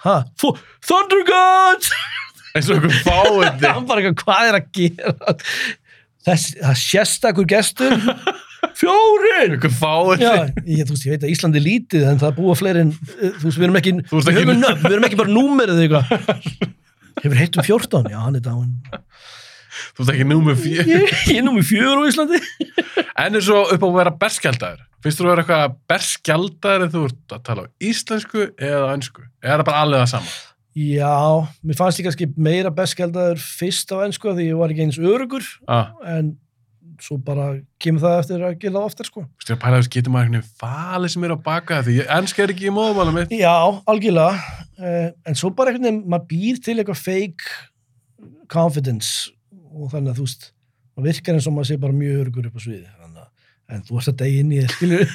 ha, 0.05 0.15
Thor, 0.39 0.61
Thunder 0.87 1.25
Gods! 1.27 1.91
Eins 2.55 2.67
og 2.71 2.79
einhver 2.79 2.97
fáið 3.05 3.67
hann 3.75 3.87
bara 3.89 4.01
eitthvað, 4.01 4.23
hvað 4.25 4.49
er 4.49 4.59
að 4.59 4.71
gera? 4.75 5.35
Þess, 6.21 6.45
það 6.61 6.75
sérstakur 6.77 7.47
gestur. 7.49 7.93
fjórir 7.95 8.11
einhver 8.11 8.50
Já, 10.21 10.31
ég, 10.65 10.85
veist, 10.89 11.05
ég 11.07 11.15
veit 11.15 11.25
að 11.25 11.33
Íslandi 11.33 11.61
er 11.61 11.65
lítið 11.65 12.07
en 12.11 12.21
það 12.21 12.35
búa 12.37 12.55
fleiri 12.59 12.83
en, 12.85 12.91
þú 12.93 13.45
veist, 13.47 13.57
við 13.57 13.67
erum 13.67 13.79
ekki, 13.81 13.93
við 14.11 14.31
ekki- 14.31 14.57
nöfn, 14.61 14.83
við 14.85 14.95
erum 14.97 15.07
ekki 15.09 15.19
bara 15.21 15.35
númerið. 15.35 15.81
Hefur 17.21 17.37
heitt 17.37 17.57
um 17.57 17.65
14? 17.67 18.09
Já, 18.11 18.19
hann 18.25 18.37
er 18.39 18.45
dáin. 18.45 18.75
þú 19.95 20.03
veist 20.03 20.13
ekki 20.13 20.27
númer 20.27 20.57
fjö 20.59 20.83
Ég, 20.85 21.11
ég 21.31 21.39
er 21.39 21.45
númer 21.45 21.65
fjör 21.65 21.99
á 21.99 22.03
Íslandi. 22.09 22.39
en 23.17 23.37
eins 23.37 23.49
og 23.51 23.71
upp 23.75 23.83
á 23.83 23.87
að 23.87 23.97
vera 23.97 24.13
berskjaldaður 24.23 24.85
finnst 25.01 25.19
þú 25.21 25.25
að 25.25 25.31
vera 25.31 25.43
eitthvað 25.45 25.75
berskjaldaður 25.91 26.85
en 26.85 26.93
þú 26.93 27.03
ert 27.09 27.35
að 27.35 27.43
tala 27.47 27.65
á 27.65 27.67
íslensku 27.89 28.45
eða 28.59 28.91
önsku 28.95 29.23
eða 29.41 29.53
er 29.55 29.61
það 29.63 29.67
bara 29.71 29.83
alveg 29.85 30.03
það 30.03 30.11
sama 30.15 30.33
Já, 30.71 31.15
mér 31.67 31.75
fannst 31.81 31.99
ég 31.99 32.07
kannski 32.07 32.27
meira 32.39 32.71
bestgjaldaður 32.75 33.41
fyrst 33.43 33.91
á 33.91 33.97
ennsku 34.05 34.31
því 34.37 34.45
ég 34.51 34.59
var 34.61 34.71
ekki 34.71 34.85
eins 34.85 34.99
örugur 35.01 35.47
ah, 35.67 35.89
en 36.07 36.35
svo 37.01 37.17
bara 37.25 37.47
kemur 37.81 38.03
það 38.03 38.19
eftir 38.21 38.43
að 38.45 38.55
gera 38.61 38.73
það 38.77 38.87
oftar 38.91 39.07
sko. 39.09 39.23
þú 39.25 39.41
veist, 39.41 39.49
ég 39.49 39.53
er 39.53 39.57
að 39.57 39.63
pæla 39.65 39.79
þess 39.81 39.91
getur 39.95 40.13
maður 40.13 40.27
einhvern 40.29 40.43
veginn 40.43 40.61
falið 40.61 41.13
sem 41.15 41.25
er 41.27 41.33
á 41.33 41.37
baka 41.49 41.79
því 41.87 41.95
ennska 42.17 42.43
er 42.45 42.53
ekki 42.53 42.67
í 42.69 42.73
móðumálum 42.75 43.17
mitt 43.17 43.33
Já, 43.35 43.55
algjörlega. 43.89 44.57
Uh, 44.81 45.09
en 45.29 45.37
svo 45.39 45.51
bara 45.57 45.71
einhvern 45.73 45.87
veginn, 45.89 46.01
maður 46.13 46.27
býr 46.31 46.61
til 46.65 46.77
eitthvað 46.81 47.01
fake 47.01 47.51
confidence 48.51 49.31
og 49.71 49.91
þannig 49.93 50.11
að 50.13 50.19
þú 50.19 50.25
veist, 50.27 50.47
maður 50.97 51.07
virkar 51.11 51.37
eins 51.37 51.47
og 51.49 51.55
maður 51.55 51.69
sé 51.71 51.77
bara 51.81 51.95
mjög 51.95 52.21
örugur 52.25 52.49
upp 52.49 52.59
á 52.59 52.61
sviði. 52.65 52.89
Þannig 52.99 53.23
að, 53.23 53.29
en 53.71 53.83
þú 53.87 53.97
varst 53.97 54.11
að 54.11 54.17
degja 54.21 54.43
inn 54.43 54.51
í 54.51 54.59
þér, 54.61 54.73
skilur. 54.75 55.07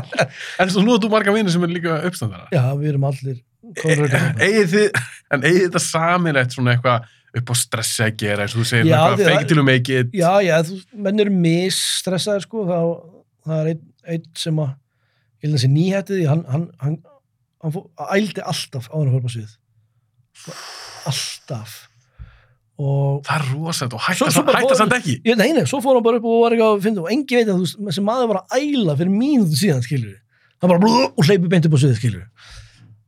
en 0.60 0.72
svo 0.74 0.84
nú 0.84 0.94
er 0.96 1.02
þú 1.04 1.10
marga 1.14 1.34
vinir 1.36 1.54
sem 1.54 1.64
er 1.66 1.72
líka 1.72 1.98
uppstandara 2.08 2.50
Já, 2.52 2.64
við 2.78 2.90
erum 2.92 3.06
allir 3.08 3.38
kónrökar. 3.80 4.26
eigið 4.44 4.74
þið, 4.74 5.02
en 5.34 5.46
eigið 5.48 5.62
þetta 5.68 5.84
samilegt 5.86 6.56
svona 6.56 6.74
eitthvað 6.76 7.08
upp 7.40 7.50
á 7.50 7.54
stressi 7.58 8.04
að 8.06 8.16
gera 8.22 8.44
eins 8.46 8.54
og 8.54 8.62
þú 8.62 8.66
segir 8.70 8.90
Já, 8.90 8.98
eitthvað 9.00 9.24
fake 9.30 9.48
till 9.50 9.58
you 9.60 9.64
make 9.66 9.96
it 10.00 10.12
Já, 10.14 10.30
já, 10.44 10.54
þú, 10.68 10.78
menn 11.06 11.24
eru 11.24 11.32
misstressaðir 11.34 12.44
sko, 12.46 12.64
þá, 12.68 12.78
það 13.48 13.60
er 13.64 13.70
einn, 13.72 13.82
einn 14.14 14.28
sem 14.44 14.60
að, 14.64 14.70
ég 15.42 15.48
held 15.48 15.58
að 15.58 15.64
sé 15.64 15.70
nýhættið 15.74 16.22
hann, 16.30 16.44
hann, 16.52 16.68
hann, 16.84 16.98
hann 17.64 17.74
fó, 17.74 17.82
ældi 18.14 18.44
alltaf 18.44 18.86
á 18.90 18.94
hann 18.96 19.10
að 19.10 19.26
á 19.26 19.30
svið. 19.34 19.56
Alltaf. 21.10 21.74
Og 22.74 23.20
það 23.22 23.36
er 23.38 23.44
rosað 23.54 23.92
og 23.94 24.00
Svo- 24.02 24.08
hætta, 24.26 24.30
svo 24.34 24.42
bara 24.48 24.58
hætta 24.58 24.72
fór- 24.74 24.78
samt 24.80 24.94
ekki 24.96 25.12
Ég, 25.22 25.36
nei, 25.38 25.52
nei, 25.54 25.62
svo 25.70 25.78
fór 25.84 25.94
hann 25.94 26.02
bara 26.02 26.18
upp 26.18 26.24
og 26.26 26.40
var 26.42 26.56
eitthvað 26.56 26.72
að 26.74 26.82
finna 26.82 27.04
og 27.04 27.10
engi 27.14 27.36
veit 27.38 27.46
að 27.52 27.60
þú 27.60 27.86
þessi 27.86 28.02
maður 28.02 28.30
var 28.32 28.40
að 28.40 28.56
æla 28.58 28.96
fyrir 28.98 29.12
mínútu 29.14 29.58
síðan, 29.60 29.84
skilur 29.86 30.16
hann 30.58 30.72
bara 30.72 30.80
blú, 30.82 30.90
og 31.14 31.22
hleypi 31.28 31.48
beint 31.52 31.68
upp 31.68 31.76
á 31.76 31.78
sviðið, 31.78 32.00
skilur 32.00 32.24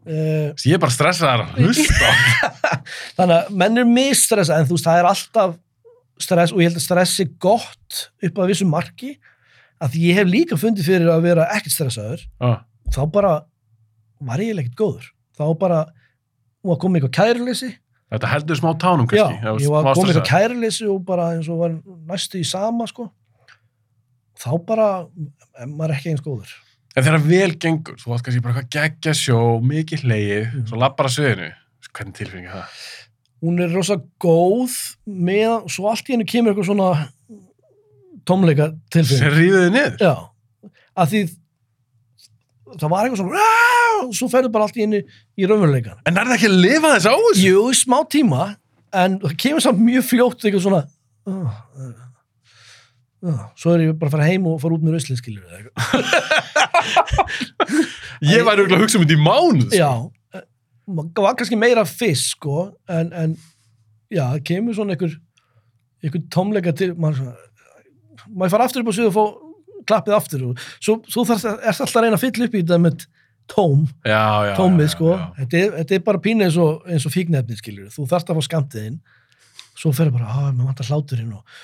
uh, 0.07 0.67
ég 0.67 0.77
er 0.77 0.83
bara 0.83 0.95
stressaðar 0.95 1.47
að 1.47 1.63
hlusta 1.67 2.11
þannig 3.19 3.37
að 3.37 3.55
menn 3.63 3.83
er 3.83 3.89
misstressa 3.91 4.59
en 4.59 4.69
þú 4.69 4.79
veist, 4.79 4.89
það 4.89 5.01
er 5.01 5.09
alltaf 5.11 5.57
stress 6.23 6.55
og 6.55 6.63
ég 6.63 6.71
held 6.71 6.81
að 6.81 6.87
stress 6.87 7.17
er 7.23 7.33
gott 7.43 8.03
upp 8.25 8.39
að 8.41 8.53
vissu 8.53 8.69
marki 8.69 9.17
að 9.83 9.99
ég 10.01 10.17
hef 10.17 10.31
líka 10.31 10.59
fundið 10.61 10.89
fyrir 10.89 11.11
að 11.13 11.27
vera 11.27 11.49
ekkert 11.53 11.75
stressaður. 11.75 12.23
Ah, 12.41 12.63
og 12.89 12.95
þá 12.95 13.03
bara 13.13 13.33
var 14.25 14.41
ég 14.41 14.57
ekkert 14.57 14.79
góður. 14.79 15.11
Þá 15.37 15.45
bara, 15.61 15.83
hún 16.63 16.73
var 16.73 16.81
komið 16.81 17.03
eitthvað 17.03 17.17
kæruleysi. 17.19 17.73
Þetta 18.15 18.31
heldur 18.31 18.61
smá 18.61 18.71
tánum 18.81 19.09
Já, 19.11 19.27
kannski 19.27 19.67
ég 19.67 19.73
var 19.75 19.89
komið 19.91 20.13
eitthvað 20.15 20.31
kæruleysi 20.31 20.89
og 20.89 21.01
bara 21.05 21.33
eins 21.35 21.51
og 21.53 21.61
var 21.61 21.75
næstu 22.09 22.41
í 22.41 22.47
sama 22.49 22.87
sko. 22.89 23.11
Þá 24.41 24.51
bara, 24.69 24.89
er 25.61 25.69
maður 25.69 25.99
ekki 25.99 26.15
eins 26.15 26.25
góður 26.25 26.55
En 26.97 27.05
þegar 27.05 27.25
vel 27.29 27.51
gengur, 27.61 27.97
þú 28.01 28.15
átt 28.17 28.23
kannski 28.25 28.41
bara 28.45 28.55
eitthvað 28.57 28.71
geggja 28.77 29.13
sjó, 29.19 29.41
mikið 29.61 30.05
hleyið, 30.07 30.45
Mhm. 30.53 30.67
svo 30.71 30.79
lappar 30.81 31.07
að 31.11 31.17
sviðinu. 31.19 31.49
Hvernig 31.93 32.15
tilfinning 32.15 32.47
er 32.47 32.53
það? 32.53 32.79
hún 33.45 33.61
er 33.61 33.69
rosa 33.69 33.97
góð 34.19 34.73
með, 35.07 35.69
svo 35.71 35.91
allt 35.91 36.09
í 36.09 36.15
hennu 36.17 36.25
kemur 36.27 36.55
eitthvað 36.55 36.67
svona 36.71 37.09
tómleika 38.27 38.71
tilfinning 38.91 39.35
rífið 39.37 39.61
þið 39.67 39.75
niður? 39.75 39.99
Já, 40.01 40.15
að 40.97 41.11
því 41.13 41.21
það 42.81 42.91
var 42.91 43.05
eitthvað 43.05 43.21
svona 43.21 43.45
og 44.07 44.15
svo 44.17 44.29
ferður 44.33 44.53
bara 44.57 44.67
allt 44.67 44.77
í 44.81 44.85
henni 44.87 45.03
í 45.39 45.47
raunveruleikan 45.49 46.01
En 46.09 46.17
er 46.19 46.25
það 46.31 46.35
ekki 46.39 46.51
að 46.51 46.59
lifa 46.65 46.95
þess 46.97 47.07
á 47.07 47.15
þessu? 47.17 47.45
Jú, 47.45 47.63
smá 47.77 47.99
tíma 48.17 48.43
en 48.97 49.19
það 49.21 49.37
kemur 49.45 49.65
samt 49.67 49.85
mjög 49.85 50.09
fljótt 50.11 50.45
eitthvað 50.49 50.65
svona 50.67 50.83
uh, 51.29 51.55
uh, 51.77 51.93
svo 53.57 53.73
er 53.75 53.81
ég 53.87 53.95
bara 53.99 54.11
að 54.11 54.15
fara 54.17 54.27
heim 54.29 54.47
og 54.51 54.59
fara 54.63 54.77
út 54.77 54.85
með 54.85 54.97
rauslið 54.99 55.19
skilur. 55.23 55.45
Ég 58.27 58.45
væri 58.47 58.63
auðvitað 58.63 58.77
að 58.77 58.83
hugsa 58.85 58.99
um 58.99 59.05
þetta 59.05 59.17
í 59.17 59.23
mánuð. 59.23 59.67
sko. 59.71 59.79
Já, 59.81 59.91
eh, 60.37 60.45
það 61.17 61.25
var 61.27 61.37
kannski 61.41 61.59
meira 61.61 61.85
fisk 61.89 62.37
sko, 62.37 62.57
en, 62.93 63.11
en 63.13 63.35
já, 64.13 64.23
það 64.35 64.45
kemur 64.51 64.77
svona 64.77 64.95
einhver 64.97 65.17
einhver 66.05 66.23
tómleika 66.33 66.73
til 66.77 66.93
maður, 66.95 67.33
maður 68.31 68.55
fara 68.55 68.69
aftur 68.69 68.85
upp 68.85 68.93
á 68.93 68.97
svið 68.97 69.11
og 69.11 69.17
fá 69.17 69.25
klappið 69.87 70.17
aftur 70.17 70.45
og 70.51 70.65
svo, 70.83 70.99
svo 71.11 71.25
þarf 71.29 71.45
það 71.45 71.67
alltaf 71.73 71.97
að 71.97 72.05
reyna 72.07 72.19
að 72.19 72.25
fylla 72.27 72.49
upp 72.49 72.55
í 72.57 72.63
þetta 72.63 72.79
með 72.85 73.07
tóm, 73.47 73.85
Já, 74.03 74.23
já. 74.49 74.55
tómið 74.59 74.89
sko. 74.91 75.13
Þetta, 75.39 75.59
er, 75.61 75.75
þetta 75.81 75.95
er 75.99 76.05
bara 76.09 76.23
pínu 76.25 76.47
eins 76.49 76.57
og, 76.59 76.87
og 76.91 77.13
fíknefni 77.15 77.59
skilur, 77.61 77.91
þú 77.95 78.07
þarft 78.11 78.33
að 78.33 78.41
fá 78.41 78.47
skamtiðinn 78.49 78.97
svo 79.77 79.93
fer 79.95 80.11
bara, 80.15 80.27
að 80.33 80.55
maður 80.57 80.71
vantar 80.73 80.89
hláturinn 80.91 81.35
og, 81.37 81.59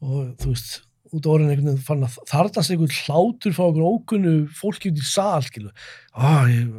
og 0.00 0.30
þú 0.40 0.54
veist 0.54 0.80
út 1.16 1.26
á 1.26 1.30
orðin 1.32 1.50
einhvern 1.52 1.72
veginn 1.72 1.86
fann 1.86 2.04
að 2.06 2.18
þarnast 2.30 2.72
einhvern 2.74 2.94
hlátur 3.00 3.56
frá 3.56 3.64
okkur 3.66 3.88
ókunnu 3.94 4.34
fólki 4.56 4.92
út 4.92 5.00
í 5.02 5.06
sal 5.08 5.42
skilur, 5.46 5.74
að 6.14 6.52
ég 6.54 6.70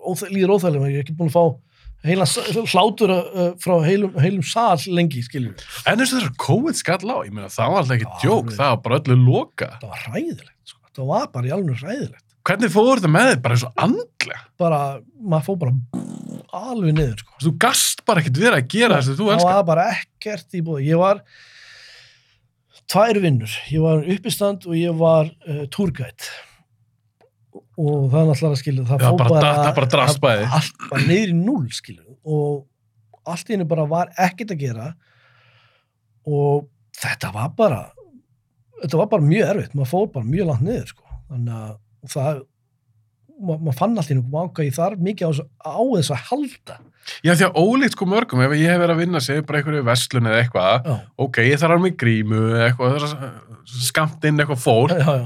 óþæ, 0.00 0.24
líður 0.34 0.54
óþægilega, 0.56 0.92
ég 0.94 1.00
er 1.00 1.04
ekki 1.04 1.16
búin 1.18 1.32
að 1.32 1.36
fá 1.36 1.44
heila 2.00 2.24
hlátur 2.72 3.10
uh, 3.12 3.40
frá 3.60 3.74
heilum, 3.84 4.14
heilum 4.22 4.46
sal 4.46 4.78
lengi 4.88 5.20
skilur 5.26 5.52
En 5.84 6.00
eins 6.00 6.14
og 6.14 6.20
þessar 6.20 6.32
COVID 6.40 6.78
skall 6.78 7.04
á, 7.12 7.16
ég 7.26 7.34
meina 7.34 7.50
það 7.52 7.74
var 7.74 7.82
alltaf 7.82 7.98
ekki 7.98 8.22
djók, 8.24 8.54
það 8.56 8.70
var 8.72 8.80
bara 8.86 9.00
öllu 9.02 9.18
loka. 9.26 9.68
það 9.82 9.92
var 9.92 10.04
hræðilegt, 10.06 10.56
sko. 10.70 10.80
það 10.96 11.10
var 11.12 11.30
bara 11.34 11.50
í 11.50 11.54
alveg 11.58 11.82
hræðilegt 11.84 12.26
Hvernig 12.40 12.70
fór 12.72 12.96
þetta 12.96 13.08
með 13.12 13.26
þið? 13.28 13.40
Bara 13.44 13.56
eins 13.58 13.64
og 13.66 13.82
andlega. 13.84 14.38
bara, 14.62 14.78
maður 15.20 15.44
fór 15.50 15.58
bara 15.60 15.74
alveg 16.56 16.94
niður 16.96 17.20
sko. 17.20 17.34
Þú 17.44 17.50
gast 17.66 18.00
bara 18.08 18.22
ekkert 18.24 18.40
verið 18.40 18.56
að 18.62 18.70
gera 18.72 18.96
þess 18.96 19.12
að 19.12 19.18
þú 19.20 19.26
það 19.28 19.34
elskar. 19.36 19.58
var 19.58 19.66
bara 19.68 19.84
ekkert 19.92 20.56
í 20.56 20.62
búið 20.66 20.86
ég 20.88 21.02
var 21.02 21.20
tvær 22.90 23.20
vinnur, 23.22 23.52
ég 23.70 23.84
var 23.84 24.06
uppistand 24.14 24.66
og 24.68 24.78
ég 24.78 24.96
var 24.98 25.30
uh, 25.46 25.66
túrgætt 25.72 26.30
og 27.80 28.10
það 28.12 28.18
er 28.20 28.26
náttúrulega 28.28 28.50
að 28.50 28.60
skilja 28.60 28.88
það 28.88 29.04
Já, 29.04 29.06
fór 29.08 29.20
bara 29.22 29.52
það 29.56 29.70
bara 29.78 29.90
drapst 29.94 30.20
bæði. 30.22 30.48
allt 30.58 30.82
bara 30.90 31.14
í 31.16 31.36
núl 31.36 31.70
skilja 31.72 32.04
og 32.28 33.30
allt 33.30 33.48
í 33.50 33.54
henni 33.54 33.68
bara 33.68 33.86
var 33.88 34.10
ekkert 34.20 34.54
að 34.54 34.62
gera. 34.64 34.86
Og 36.28 36.68
þetta 37.00 37.30
var 37.34 37.52
bara 37.56 37.80
þetta 38.80 39.00
var 39.00 39.10
bara 39.12 39.26
mjög 39.26 39.52
erfitt, 39.54 39.76
maður 39.76 39.92
fór 39.92 40.10
bara 40.14 40.28
mjög 40.28 40.50
langt 40.50 40.64
niður 40.66 40.92
sko, 40.92 41.18
þannig 41.30 41.56
að 41.60 42.12
það 42.14 42.42
maður 43.40 43.66
ma 43.66 43.74
fann 43.76 43.98
allt 43.98 44.10
í 44.10 44.14
henni 44.14 44.32
vanga 44.32 44.66
ég 44.66 44.76
þarf 44.76 45.02
mikið 45.04 45.26
á, 45.26 45.32
á 45.66 45.82
þess 45.96 46.14
að 46.14 46.24
halda 46.30 46.78
Já, 47.24 47.32
því 47.34 47.46
að 47.46 47.58
ólíkt 47.58 47.96
sko 47.96 48.06
mörgum, 48.08 48.42
ef 48.44 48.54
ég 48.54 48.70
hef 48.70 48.80
verið 48.80 48.94
að 48.94 49.00
vinna 49.02 49.20
sig 49.24 49.40
bara 49.46 49.60
einhverju 49.60 49.84
verslun 49.86 50.28
eða 50.30 50.42
eitthvað, 50.44 50.86
já, 50.86 50.96
ok, 51.24 51.40
ég 51.48 51.60
þarf 51.62 51.76
að 51.76 51.84
mig 51.84 51.96
grímu 52.00 52.40
eða 52.50 52.66
eitthvað, 52.68 52.96
það 53.00 53.80
skamt 53.88 54.26
inn 54.28 54.42
eitthvað 54.42 54.62
fólk, 54.62 54.94
já, 54.94 55.08
já, 55.08 55.24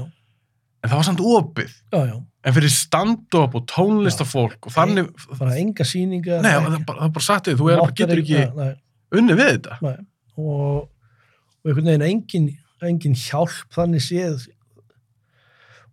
en 0.81 0.91
það 0.91 0.99
var 1.01 1.07
samt 1.09 1.23
opið. 1.35 1.75
já, 1.91 1.99
já. 2.09 2.15
En 2.45 2.53
fyrir 2.53 2.69
stand-up 2.69 3.55
og 3.57 3.63
tónlistafólk 3.71 4.67
og 4.69 4.73
þannig, 4.75 5.07
bara 5.39 5.55
enga 5.57 5.85
sýninga 5.87 6.41
nei, 6.45 6.51
það 6.53 6.75
er 6.77 6.83
bara, 6.85 7.07
það 7.17 7.47
þig, 7.47 7.55
þú 7.61 7.69
er 7.73 7.85
getur 7.97 8.21
ekki 8.21 8.43
nei, 8.53 8.67
unni 9.17 9.37
við 9.37 9.49
þetta. 9.55 9.79
nei. 9.81 9.95
Og, 10.35 10.83
og 10.85 11.71
einhvern 11.71 11.89
veginn 11.89 12.05
engin, 12.09 12.51
engin 12.85 13.17
hjálp 13.17 13.73
þannig 13.73 14.05
séð 14.05 14.45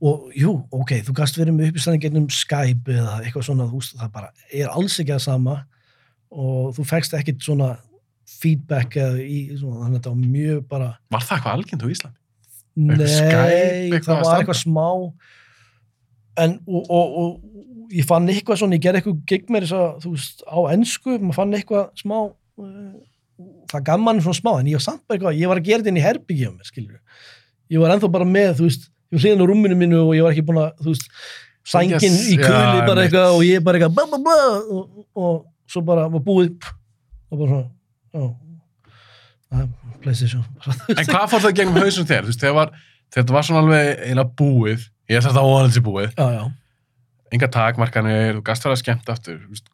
og 0.02 0.32
jú, 0.34 0.56
ok, 0.74 0.96
þú 1.06 1.14
gast 1.14 1.38
verið 1.38 1.56
með 1.56 1.70
uppistæðan 1.72 2.02
gegnum 2.02 2.26
Skype 2.32 2.94
eða 2.96 3.18
eitthvað 3.20 3.46
svona 3.48 3.68
þú 3.70 3.82
veist, 3.82 3.94
það 4.00 4.10
bara 4.16 4.32
er 4.50 4.72
alls 4.72 4.98
ekki 5.02 5.14
að 5.14 5.22
sama. 5.26 5.60
Og 6.32 6.72
þú 6.76 6.86
fegst 6.88 7.14
ekkit 7.14 7.44
svona 7.44 7.74
feedback 8.40 8.96
eða 8.98 9.20
í 9.22 9.38
svona, 9.60 9.84
þannig 9.84 9.92
að 9.92 10.00
þetta 10.00 10.14
var 10.14 10.34
mjög 10.34 10.66
bara 10.70 10.90
Var 11.12 11.26
það 11.28 11.36
eitthvað 11.36 11.56
algjönd 11.58 11.84
á 11.84 11.88
Íslandi? 11.94 12.18
Nei, 12.72 13.06
Skype, 13.12 14.02
það 14.06 14.14
að 14.16 14.26
var 14.26 14.40
eitthvað 14.40 14.60
smá. 14.62 14.88
En 16.42 16.54
og, 16.64 16.86
og, 16.88 17.16
og 17.22 17.92
ég 17.92 18.08
fann 18.08 18.28
eitthvað 18.32 18.62
svona, 18.62 18.78
ég 18.78 18.84
gerði 18.84 19.02
eitthvað 19.02 19.22
gig 19.28 19.50
að, 19.76 19.88
þú 20.02 20.14
veist, 20.14 20.44
á 20.48 20.58
ennsku 20.72 21.16
maður 21.18 21.38
fann 21.38 21.56
eitthvað 21.58 21.84
smá 22.00 22.16
uh, 22.22 22.94
það 23.72 23.86
gaf 23.88 24.02
mann 24.02 24.22
svona 24.24 24.38
smá, 24.38 24.52
en 24.58 24.70
ég 24.70 24.78
var 24.78 24.86
samt 24.86 25.04
bara 25.06 25.18
eitthvað 25.18 25.40
ég 25.40 25.52
var 25.52 25.60
að 25.60 25.68
gera 25.68 25.82
þetta 25.82 25.92
inn 25.92 26.00
í 26.00 26.04
mér, 26.56 26.68
skilur 26.68 26.98
ég 27.72 27.82
var 27.82 27.94
ennþá 27.94 28.10
bara 28.12 28.28
með, 28.28 28.54
þú 28.58 28.68
veist 28.68 28.88
var 29.12 29.24
hliðin 29.24 29.42
á 29.42 29.46
rúminu 29.48 29.78
mínu 29.78 30.02
og 30.06 30.14
ég 30.16 30.26
var 30.26 30.34
ekki 30.34 30.44
búin 30.48 30.62
að, 30.62 30.70
þú 30.82 30.94
veist 30.94 31.10
sængin 31.72 32.06
Yes, 32.08 32.22
í 32.32 32.38
já, 32.38 32.46
kuli 32.46 32.86
bara 32.88 33.04
eitthvað 33.04 33.36
og 33.36 33.44
ég 33.46 33.64
bara 33.64 33.78
eitthvað 33.78 33.96
bla 33.98 34.06
bla 34.10 34.20
bla 34.24 34.38
og, 34.62 34.86
og 35.14 35.36
svo 35.70 35.84
bara 35.86 36.08
var 36.10 36.24
búið 36.24 36.56
og 37.32 37.36
bara 37.38 37.50
svona, 37.52 37.68
já. 38.12 38.24
Það 39.52 39.62
er 39.62 39.70
Playstation. 40.02 40.42
En 40.98 41.06
hvað 41.06 41.28
fór 41.30 41.44
það 41.44 41.58
gegnum 41.60 41.78
hausum 41.78 42.08
þér? 42.08 42.26
Þú 42.26 42.32
veist, 42.32 42.46
var, 42.56 42.72
þetta 43.14 43.36
var 43.36 43.46
svona 43.46 43.62
alveg 43.62 43.90
eiginlega 43.92 44.34
búið, 44.40 44.88
ég 45.10 45.20
ætla 45.20 45.30
þetta 45.30 45.44
óhannig 45.46 45.76
sér 45.76 45.84
búið, 45.86 46.16
enga 47.32 47.48
takmarkanir, 47.54 48.34
þú 48.38 48.42
gast 48.48 48.66
vera 48.66 48.80
skemmt 48.80 49.12
aftur, 49.12 49.38
þú 49.44 49.54
veist, 49.54 49.70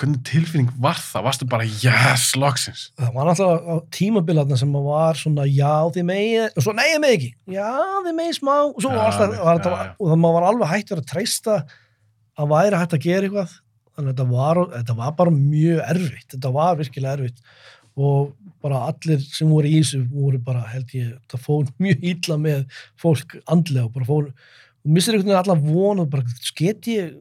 hvernig 0.00 0.20
tilfinning 0.26 0.70
var 0.82 0.98
það? 0.98 1.24
Varstu 1.28 1.46
bara, 1.50 1.66
yes, 1.66 2.32
loksins? 2.38 2.86
Það 2.98 3.10
var 3.14 3.28
náttúrulega 3.28 3.76
tímabilarna 3.94 4.58
sem 4.58 4.72
var 4.86 5.18
svona, 5.18 5.46
já, 5.46 5.74
þið 5.94 6.08
megið, 6.08 6.46
og 6.50 6.66
svo, 6.66 6.74
nei, 6.76 6.86
ég 6.90 7.02
megið 7.04 7.18
ekki, 7.18 7.30
já, 7.54 7.68
þið 8.06 8.16
megið 8.18 8.38
smá, 8.38 8.54
og 8.64 8.80
svo 8.82 8.94
var 8.94 9.04
alltaf, 9.10 9.36
já, 9.36 9.44
var 9.44 9.62
já. 9.62 9.92
og 9.94 10.10
það 10.10 10.24
var 10.24 10.48
alveg 10.48 10.72
hættur 10.72 11.02
að 11.02 11.12
treysta 11.12 11.58
að 12.34 12.50
væri 12.54 12.80
hægt 12.80 12.96
að 12.98 13.06
gera 13.06 13.28
eitthvað, 13.28 13.54
þannig 13.94 14.10
að 14.10 14.16
þetta 14.16 14.28
var, 14.32 14.62
þetta 14.74 14.98
var 14.98 15.14
bara 15.20 15.36
mjög 15.36 15.84
erfitt, 15.94 16.28
þetta 16.34 16.52
var 16.58 16.82
virkilega 16.82 17.16
erfitt 17.20 17.46
og 17.94 18.34
bara 18.64 18.82
allir 18.88 19.22
sem 19.22 19.46
voru 19.46 19.70
í 19.70 19.78
þessu 19.78 20.02
voru 20.10 20.42
bara, 20.42 20.66
held 20.72 20.90
ég, 20.96 21.14
það 21.30 21.46
fór 21.46 21.72
mjög 21.86 22.06
illa 22.10 22.42
með 22.42 22.78
fólk 22.98 23.38
andlega 23.46 23.86
og 23.86 23.94
bara 23.94 24.10
fór, 24.10 24.30
og 24.84 24.94
missir 24.96 25.14
einhvern 25.14 25.30
veginn 25.30 25.42
allan 25.44 25.66
von 25.68 26.02
og 26.02 26.10
bara, 26.10 26.38
get 26.58 26.90
ég, 26.90 27.18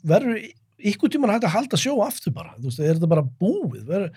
verður 0.00 0.40
ykkur 0.90 1.10
tíman 1.14 1.32
hægt 1.34 1.46
að 1.48 1.54
halda 1.56 1.78
sjó 1.80 1.94
aftur 2.04 2.32
bara, 2.36 2.54
þú 2.60 2.68
veist, 2.70 2.80
er 2.84 2.96
þetta 2.98 3.08
bara 3.10 3.24
búið, 3.40 3.84
verður, 3.88 4.10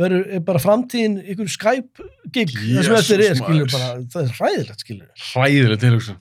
verður 0.00 0.28
er 0.38 0.44
bara 0.46 0.62
framtíðin 0.62 1.18
ykkur 1.34 1.50
Skype-gig, 1.54 2.54
það 2.54 2.86
sem 2.88 2.96
eftir 3.00 3.24
er, 3.28 3.34
skilur, 3.40 3.68
bara, 3.74 3.90
það 4.14 4.22
er 4.28 4.38
hræðilegt, 4.38 4.84
skilur 4.86 5.26
Hræðileg 5.32 5.82
tilhugsun. 5.84 6.20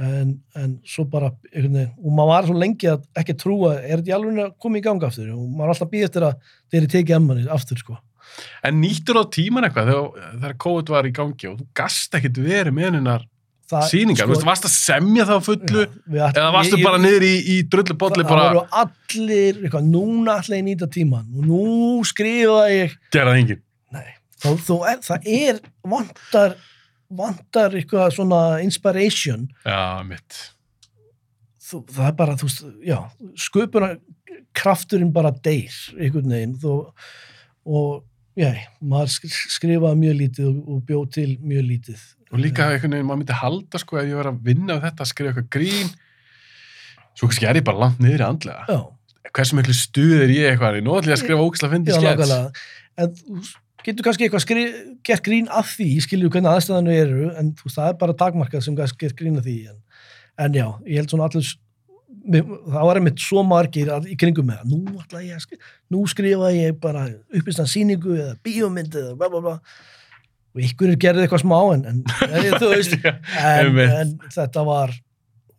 en, 0.00 0.32
en 0.58 0.72
svo 0.90 1.04
bara 1.06 1.28
einhvern 1.52 1.76
veginn, 1.78 1.92
og 2.00 2.16
maður 2.18 2.32
var 2.32 2.48
svo 2.48 2.56
lengi 2.64 2.88
að 2.90 3.04
ekki 3.20 3.36
trúa, 3.44 3.74
er 3.78 4.00
þetta 4.00 4.10
í 4.10 4.16
alveg 4.16 4.40
að 4.46 4.56
koma 4.64 4.80
í 4.80 4.84
gang 4.88 5.04
aftur? 5.06 5.28
Og 5.36 5.44
maður 5.52 5.68
er 5.68 5.74
alltaf 5.76 5.92
býð 5.92 6.08
eftir 6.08 6.26
að 6.30 6.50
þeir 6.72 6.80
eru 6.80 6.90
tekið 6.96 7.16
emmanir 7.20 7.52
aftur 7.54 7.78
sko. 7.84 8.00
En 8.66 8.80
nýttur 8.82 9.20
á 9.20 9.24
tíman 9.30 9.68
eitthvað 9.68 9.92
þegar, 9.92 10.32
þegar 10.40 10.56
COVID 10.64 10.90
var 10.96 11.06
í 11.06 11.12
gangi 11.14 11.46
og 11.52 11.58
þú 11.60 11.66
gast 11.78 12.16
ekkit 12.18 12.40
verið 12.42 12.74
með 12.74 12.96
hennar 12.96 13.22
Það- 13.22 13.30
sýningar, 13.88 14.26
þú 14.28 14.34
veist, 14.34 14.44
varst 14.46 14.66
að 14.68 14.72
semja 14.74 15.24
það 15.28 15.38
á 15.40 15.46
fullu 15.46 15.84
ætlum- 15.84 16.34
eða 16.36 16.52
varstu 16.52 16.78
bara 16.84 16.98
niður 17.00 17.24
í, 17.24 17.34
í 17.54 17.56
drullu 17.72 17.96
bolli 17.98 18.22
það 18.24 18.28
bara 18.28 18.48
voru 18.52 18.64
allir, 18.82 19.60
eitthvað, 19.64 19.88
núna 19.94 20.38
ætla 20.40 20.58
ég 20.60 20.64
nýta 20.68 20.88
tíman 20.92 21.24
og 21.38 21.48
nú 21.48 22.04
skrifa 22.04 22.58
ég 22.70 22.96
gerað 23.14 23.38
enginn. 23.40 23.62
nei, 23.92 24.06
þó, 24.42 24.48
þó 24.66 24.74
er, 24.92 24.98
það 25.06 25.28
er 25.40 25.60
vantar, 25.84 26.56
vantar 27.10 27.70
eitthvað 27.78 28.12
svona 28.18 28.40
inspiration 28.62 29.48
Já, 29.64 30.02
mitt. 30.06 30.40
þú, 31.64 31.84
það 31.88 32.08
er 32.08 32.16
bara, 32.18 32.34
þú 32.36 32.48
veist, 32.50 32.64
já 32.84 32.98
sköpuna 33.48 33.94
krafturinn 34.54 35.12
bara 35.14 35.30
deyr 35.42 35.72
einhvern 35.98 36.28
veginn 36.30 36.58
þó, 36.60 36.92
og 37.66 38.04
já, 38.36 38.50
maður 38.82 39.10
sk- 39.16 39.48
skrifaði 39.56 39.98
mjög 40.02 40.18
lítið 40.20 40.50
og, 40.50 40.60
og 40.68 40.82
bjóð 40.88 41.08
til 41.16 41.30
mjög 41.40 41.64
lítið 41.70 42.04
Og 42.34 42.40
líka 42.42 42.66
einhvern 42.66 42.96
veginn, 42.96 43.06
maður 43.06 43.20
myndi 43.22 43.38
halda 43.38 43.80
sko 43.80 44.00
ef 44.00 44.08
ég 44.10 44.18
var 44.18 44.32
að 44.32 44.40
vinna 44.48 44.76
við 44.76 44.88
þetta, 44.88 45.04
að 45.04 45.10
skrifa 45.12 45.30
eitthvað 45.30 45.50
grín 45.54 45.92
svo 47.14 47.28
kannski 47.30 47.46
er 47.46 47.60
ég 47.60 47.66
bara 47.66 47.82
langt 47.84 48.00
niður 48.02 48.24
í 48.24 48.26
andlega. 48.26 48.78
Hversu 49.34 49.58
miklu 49.58 49.74
stuð 49.78 50.24
er 50.24 50.32
ég 50.34 50.48
eitthvað, 50.52 50.80
ég 50.80 50.86
nóðlega 50.86 51.14
að 51.14 51.22
skrifa 51.22 51.44
ógislega 51.44 51.70
já, 51.70 51.74
fyndi 51.76 51.94
skets. 51.94 52.72
en 52.98 53.14
þú 53.14 53.86
getur 53.86 54.06
kannski 54.06 54.26
eitthvað 54.26 54.44
skri, 54.44 54.64
gert 55.06 55.24
grín 55.26 55.50
af 55.52 55.74
því, 55.76 55.88
skilju 56.04 56.30
hvernig 56.32 56.50
aðstæðanu 56.50 56.94
eru 56.94 57.26
en 57.34 57.52
þú 57.58 57.68
veist, 57.68 57.78
það 57.78 57.90
er 57.90 57.98
bara 58.02 58.16
takmarkað 58.22 58.64
sem 58.66 58.78
kannski 58.78 59.04
gert 59.04 59.18
grín 59.18 59.38
af 59.38 59.46
því 59.46 59.56
en, 59.72 59.78
en 60.46 60.58
já, 60.58 60.66
ég 60.88 61.02
held 61.02 61.14
svona 61.14 61.28
allir 61.28 61.50
það 62.24 62.86
var 62.88 63.00
einmitt 63.00 63.20
svo 63.20 63.42
margir 63.44 63.90
að, 63.92 64.06
í 64.08 64.16
kringum 64.16 64.46
með 64.48 64.62
nú 64.70 64.78
ætla 65.02 65.20
ég 65.24 65.36
að 65.36 65.44
skrifa, 65.44 65.72
nú 65.92 66.04
skrifa 66.08 66.52
ég 66.54 66.78
bara 66.80 67.04
uppistan 67.36 67.68
og 70.54 70.62
ykkur 70.62 70.92
er 70.92 71.00
gerðið 71.02 71.26
eitthvað 71.26 71.42
smá 71.44 71.58
en, 71.74 71.84
en 71.88 72.54
þú 72.60 72.68
veist, 72.74 72.94
en, 73.02 73.80
en 73.84 74.14
þetta 74.34 74.64
var 74.68 74.94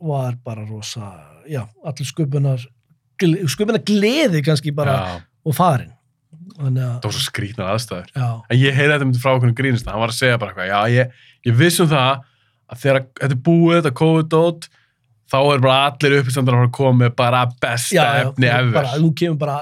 var 0.05 0.35
bara 0.45 0.63
rosa 0.67 1.09
já, 1.49 1.63
allir 1.87 2.07
sköpunar 2.09 2.63
sköpunar 3.49 3.83
gleði 3.87 4.41
kannski 4.45 4.73
bara 4.75 4.95
Já, 4.95 5.19
og 5.45 5.55
farin. 5.55 5.91
Það 6.55 7.03
var 7.03 7.13
svo 7.15 7.21
skrýtnar 7.25 7.69
aðstæður. 7.73 8.09
já, 8.15 8.27
En 8.51 8.59
ég 8.59 8.75
heyrði 8.75 8.93
þetta 8.95 9.05
myndi 9.07 9.21
frá 9.23 9.31
okkur 9.35 9.53
grínist, 9.57 9.87
hann 9.89 9.99
var 10.03 10.11
að 10.13 10.17
segja 10.19 10.39
bara 10.41 10.51
eitthvað, 10.53 10.69
já, 10.71 10.79
ég, 10.93 11.27
ég 11.49 11.57
viss 11.59 11.79
um 11.83 11.89
það 11.91 12.23
að 12.71 12.81
þegar 12.83 12.99
þetta 13.19 13.29
er 13.35 13.41
búið, 13.47 13.75
þetta 13.79 13.93
COVID-dót, 14.01 14.67
þá 15.31 15.37
er 15.41 15.63
bara 15.65 15.79
allir 15.89 16.17
uppistandar 16.21 16.59
að 16.61 16.71
koma 16.77 16.97
með 17.03 17.15
bara 17.19 17.43
besta 17.65 18.05
efni 18.21 18.51
ever. 18.51 18.91
nú 19.03 19.11
kemur 19.17 19.39
bara 19.41 19.57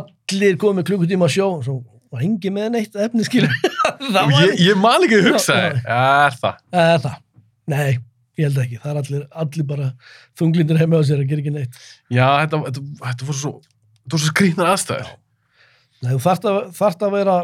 allir 0.00 0.58
komið 0.62 0.88
klukkutíma 0.90 1.28
sjó 1.30 1.48
og 1.58 1.64
svo 1.66 1.76
var 2.10 2.24
engi 2.26 2.50
með 2.54 2.72
neitt 2.76 2.96
efni 2.98 3.26
skilur 3.26 3.50
það 3.60 3.76
var 4.00 4.30
ég, 4.36 4.54
ég 4.64 4.78
man 4.80 5.04
ekki 5.06 5.18
að 5.20 5.28
hugsa 5.30 5.56
þér, 5.56 5.80
er 5.96 6.38
það? 6.40 6.62
eða 6.72 7.00
það, 7.04 7.18
nei, 7.72 7.90
ég 8.40 8.48
held 8.48 8.60
ekki. 8.64 8.80
Það 8.80 8.92
er 8.92 9.00
allir, 9.02 9.26
allir 9.44 9.68
bara 9.68 9.88
þunglindir 10.40 10.80
heima 10.80 11.00
á 11.00 11.02
sér 11.06 11.22
að 11.22 11.32
gera 11.32 11.44
ekki 11.44 11.54
neitt. 11.54 11.80
Já, 12.08 12.26
þetta, 12.42 12.62
þetta, 12.68 12.84
þetta 13.04 13.28
voru 13.28 13.40
svo, 13.42 13.52
þetta 14.00 14.14
voru 14.14 14.24
svo 14.24 14.32
skrýtnar 14.34 14.72
aðstæður. 14.74 15.12
nei, 16.00 16.10
þú 16.14 16.20
þarft 16.26 16.48
að, 16.50 16.60
þarft 16.80 17.06
að 17.06 17.16
vera 17.18 17.36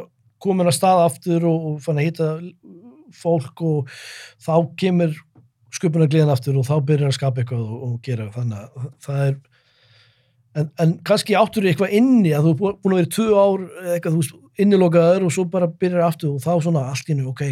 komin 0.46 0.70
að 0.70 0.78
stað 0.78 1.04
aftur 1.06 1.46
og, 1.48 1.68
og 1.70 1.78
fann 1.84 2.00
að 2.00 2.08
hitta 2.10 2.30
fólk 3.16 3.62
og 3.64 3.92
þá 4.44 4.54
kemur 4.80 5.14
sköpunargliðan 5.76 6.32
aftur 6.32 6.56
og 6.60 6.66
þá 6.68 6.76
byrjar 6.88 7.10
að 7.10 7.18
skapa 7.18 7.42
eitthvað 7.42 7.64
og, 7.66 7.84
og 7.86 8.00
gera. 8.04 8.30
Þannig 8.34 8.64
að 8.64 8.90
það 9.04 9.22
er 9.26 9.36
en, 10.56 10.70
en 10.82 10.92
kannski 11.06 11.36
áttur 11.38 11.66
eitthvað 11.68 11.94
inni 11.98 12.32
að 12.36 12.46
þú 12.48 12.52
er 12.54 12.60
bú- 12.60 12.74
búin 12.82 12.94
að 12.96 13.00
vera 13.02 13.12
tvö 13.16 13.26
ár 13.36 13.64
eitthvað, 13.94 14.12
þú 14.16 14.20
veist, 14.22 14.36
innilokaður 14.64 15.26
og 15.28 15.34
svo 15.36 15.44
bara 15.52 15.68
byrjar 15.68 16.06
aftur 16.06 16.34
og 16.36 16.40
þá 16.44 16.52
svona 16.64 16.86
allt 16.90 17.10
inni, 17.12 17.26
ok. 17.28 17.42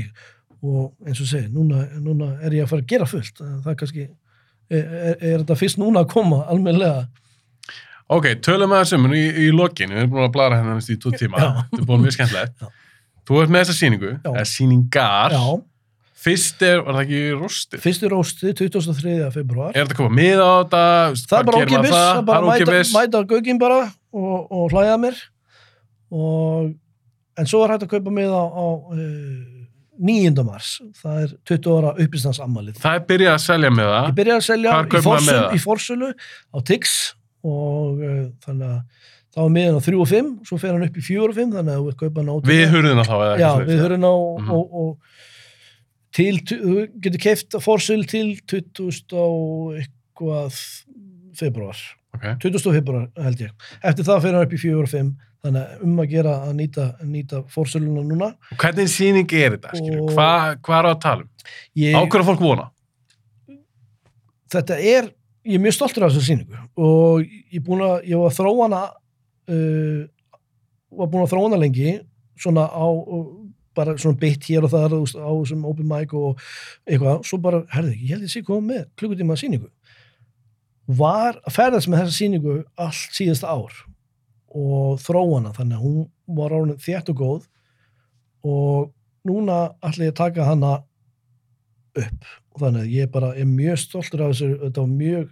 Og 0.65 0.87
eins 1.05 1.21
og 1.21 1.29
segi, 1.29 1.51
núna, 1.53 1.83
núna 2.01 2.31
er 2.41 2.55
ég 2.57 2.65
að 2.65 2.71
fara 2.73 2.85
að 2.87 2.89
gera 2.95 3.09
fullt. 3.11 3.43
Það 3.45 3.67
er 3.75 3.77
kannski 3.83 4.05
er, 4.07 4.79
er, 4.81 5.19
er 5.21 5.43
þetta 5.43 5.59
fyrst 5.61 5.81
núna 5.83 6.01
að 6.07 6.09
koma 6.15 6.39
almennilega? 6.49 7.03
Ok, 8.15 8.31
tölum 8.45 8.73
að 8.77 8.83
þessum 8.87 9.07
í, 9.17 9.21
í 9.45 9.51
lokin, 9.53 9.93
við 9.93 10.03
erum 10.03 10.11
búin 10.15 10.27
að 10.27 10.33
blara 10.35 10.59
hennar 10.61 10.81
í 10.81 10.97
tvo 11.01 11.13
tíma, 11.17 11.41
þetta 11.69 11.81
er 11.83 11.87
búin 11.89 12.03
mjög 12.05 12.17
skemmtilegt. 12.19 12.65
Þú 13.29 13.39
ert 13.41 13.53
með 13.55 13.63
þessa 13.65 13.77
sýningu, 13.79 14.11
Já. 14.19 14.31
eða 14.35 14.43
sýningar, 14.51 15.33
já, 15.37 15.45
fyrst 16.25 16.63
er, 16.65 16.81
var 16.87 16.97
það 16.99 17.03
ekki 17.05 17.21
rústið? 17.41 17.83
fyrstu 17.85 18.11
rósti 18.13 18.53
23. 18.57 19.15
februar 19.35 19.75
Er 19.77 19.85
þetta 19.87 19.99
komað 19.99 20.17
með 20.19 20.41
á 20.41 20.51
þetta? 20.63 20.83
Það 21.29 21.39
er 21.41 21.49
bara 21.51 21.63
ókipis, 21.65 21.95
það 21.95 22.19
er 22.19 22.27
bara 22.31 22.57
er 22.59 22.69
mæta, 22.71 22.99
mæta 22.99 23.25
gögin 23.35 23.61
bara 23.61 23.81
og, 24.15 24.53
og 24.55 24.73
hlæða 24.73 24.97
mér 25.05 25.19
og, 26.15 26.71
en 27.41 27.49
svo 27.51 27.65
er 27.65 27.75
hægt 27.75 27.87
að 27.89 27.93
kaupa 27.97 28.13
með 28.15 28.33
á, 28.35 28.45
á 28.47 28.65
uh, 28.95 29.51
9. 30.05 30.33
mars 30.47 30.71
það 30.99 31.19
er 31.25 31.35
20 31.51 31.75
ára 31.79 31.93
uppistansammalið 32.03 32.79
Það 32.83 32.97
er 32.99 33.05
byrjað 33.11 33.35
að 33.37 33.43
selja 33.45 33.71
með 33.75 33.91
það. 33.93 34.07
ég 34.09 34.17
byrjaði 34.21 34.41
að 34.41 34.47
selja 34.49 34.73
í 34.75 35.03
forsölu, 35.05 35.43
í 35.55 35.61
forsölu 35.63 36.09
á 36.51 36.59
Tix 36.71 36.95
og 37.45 38.01
uh, 38.03 38.23
þannig 38.47 38.71
að 38.73 38.81
það 39.35 39.43
var 39.45 39.53
miðan 39.59 39.79
á 39.79 39.83
3 39.87 40.01
og 40.03 40.09
5 40.11 40.33
svo 40.49 40.59
fer 40.63 40.75
hann 40.77 40.87
upp 40.87 40.99
í 40.99 41.05
4 41.05 41.29
og 41.29 41.37
5 41.39 41.55
þannig 41.59 41.75
að 41.75 41.79
þú 41.85 41.93
ert 41.93 42.01
kaupa 42.03 42.23
hann 42.23 42.31
á 42.31 42.37
Við 42.51 42.65
hurðina 42.75 43.07
þá, 43.07 43.15
eða 43.19 43.39
já, 43.43 43.49
ekki 43.55 43.69
við 43.71 43.83
höfum 43.85 44.07
á 44.07 44.15
Mhm. 44.15 44.51
og, 44.55 44.77
og 44.83 45.23
til, 46.15 46.39
þú 46.47 46.75
getur 47.03 47.23
keift 47.25 47.57
forsölu 47.65 48.07
til 48.11 48.35
20 48.51 49.15
og 49.19 49.77
eitthvað 49.81 50.59
februar 51.39 51.79
Ok, 52.15 52.27
20. 52.45 52.61
februar 52.77 53.09
held 53.19 53.41
ég 53.43 53.71
eftir 53.83 54.07
það 54.07 54.21
fyrir 54.23 54.37
hann 54.39 54.47
upp 54.47 54.53
í 54.55 54.61
4 54.63 54.83
og 54.85 54.91
5 54.93 55.09
þannig 55.45 55.65
að 55.65 55.83
um 55.85 55.97
að 56.01 56.13
gera 56.15 56.35
að 56.47 56.53
nýta, 56.61 56.85
nýta 57.05 57.41
fórsöluna 57.53 58.05
núna 58.07 58.29
og 58.55 58.61
hvernig 58.63 58.89
sýning 58.93 59.35
er 59.37 59.57
þetta, 59.59 59.75
Hvað 60.15 60.55
hva 60.65 60.79
er 60.79 60.89
á 60.89 60.91
að 60.95 61.01
tala 61.03 61.27
um? 61.27 61.29
ég, 61.83 61.99
Á 61.99 62.01
hverju 62.07 62.29
fólk 62.31 62.45
vona? 62.47 62.69
þetta 64.55 64.79
er, 64.79 65.11
ég 65.45 65.59
er 65.59 65.63
mjög 65.65 65.75
stoltur 65.77 66.07
af 66.07 66.15
þessu 66.15 66.29
sýningu 66.31 66.61
og 66.79 67.25
ég, 67.27 67.59
er 67.59 67.65
búinn 67.67 67.83
að, 67.85 67.97
ég 68.13 68.21
var 68.23 68.31
að 68.31 68.39
þróa 68.39 68.69
hana 68.69 68.83
uh, 69.51 70.01
var 70.95 71.11
búin 71.11 71.25
að 71.27 71.33
þróa 71.35 71.49
hana 71.49 71.61
lengi 71.65 71.97
svona 72.39 72.69
á 72.71 72.87
bara 73.77 73.97
svona 73.99 74.21
bytt 74.21 74.49
hér 74.49 74.67
og 74.67 74.73
þar 74.73 74.97
veist, 74.97 75.19
á 75.19 75.31
þessum 75.31 75.65
open 75.69 75.89
mic 75.91 76.15
og 76.17 76.43
eitthvað, 76.87 77.25
svo 77.29 77.41
bara, 77.43 77.65
herði, 77.75 77.97
ég 78.03 78.15
held 78.15 78.29
ég 78.29 78.35
sé 78.35 78.45
komið 78.47 78.71
með 78.71 78.85
klukkutíma 79.01 79.39
sýningu. 79.41 79.71
Var 81.01 81.41
að 81.41 81.57
ferðast 81.57 81.91
með 81.91 82.05
þessa 82.05 82.19
sýningu 82.19 82.57
allt 82.81 83.19
síðasta 83.19 83.53
ár 83.55 83.83
og 84.55 85.01
þróa 85.03 85.41
hana, 85.41 85.55
þannig 85.57 85.79
að 85.79 85.87
hún 85.87 86.39
var 86.39 86.55
árið 86.55 86.83
þétt 86.85 87.11
og 87.11 87.21
góð 87.21 87.47
og 88.45 88.91
núna 89.27 89.61
ætla 89.83 90.09
ég 90.09 90.15
að 90.15 90.21
taka 90.21 90.49
hana 90.49 90.75
upp. 91.99 92.33
Og 92.55 92.63
þannig 92.63 92.85
að 92.85 92.93
ég 92.95 93.15
bara 93.15 93.33
er 93.39 93.49
mjög 93.51 93.81
stoltur 93.83 94.27
af 94.27 94.35
þessu, 94.35 94.51
þetta 94.63 94.85
var 94.85 94.93
mjög 94.93 95.25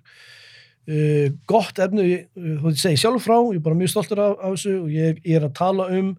uh, 0.90 1.26
gott 1.50 1.82
efni, 1.84 2.06
uh, 2.22 2.48
þú 2.48 2.64
veit, 2.66 2.80
segi 2.82 3.02
sjálf 3.02 3.26
frá, 3.26 3.36
ég 3.52 3.60
er 3.60 3.66
bara 3.66 3.78
mjög 3.78 3.92
stoltur 3.94 4.24
af, 4.24 4.38
af 4.40 4.56
þessu 4.56 4.74
og 4.80 4.90
ég, 4.94 5.20
ég 5.26 5.38
er 5.38 5.46
að 5.46 5.54
tala 5.60 5.88
um 5.98 6.16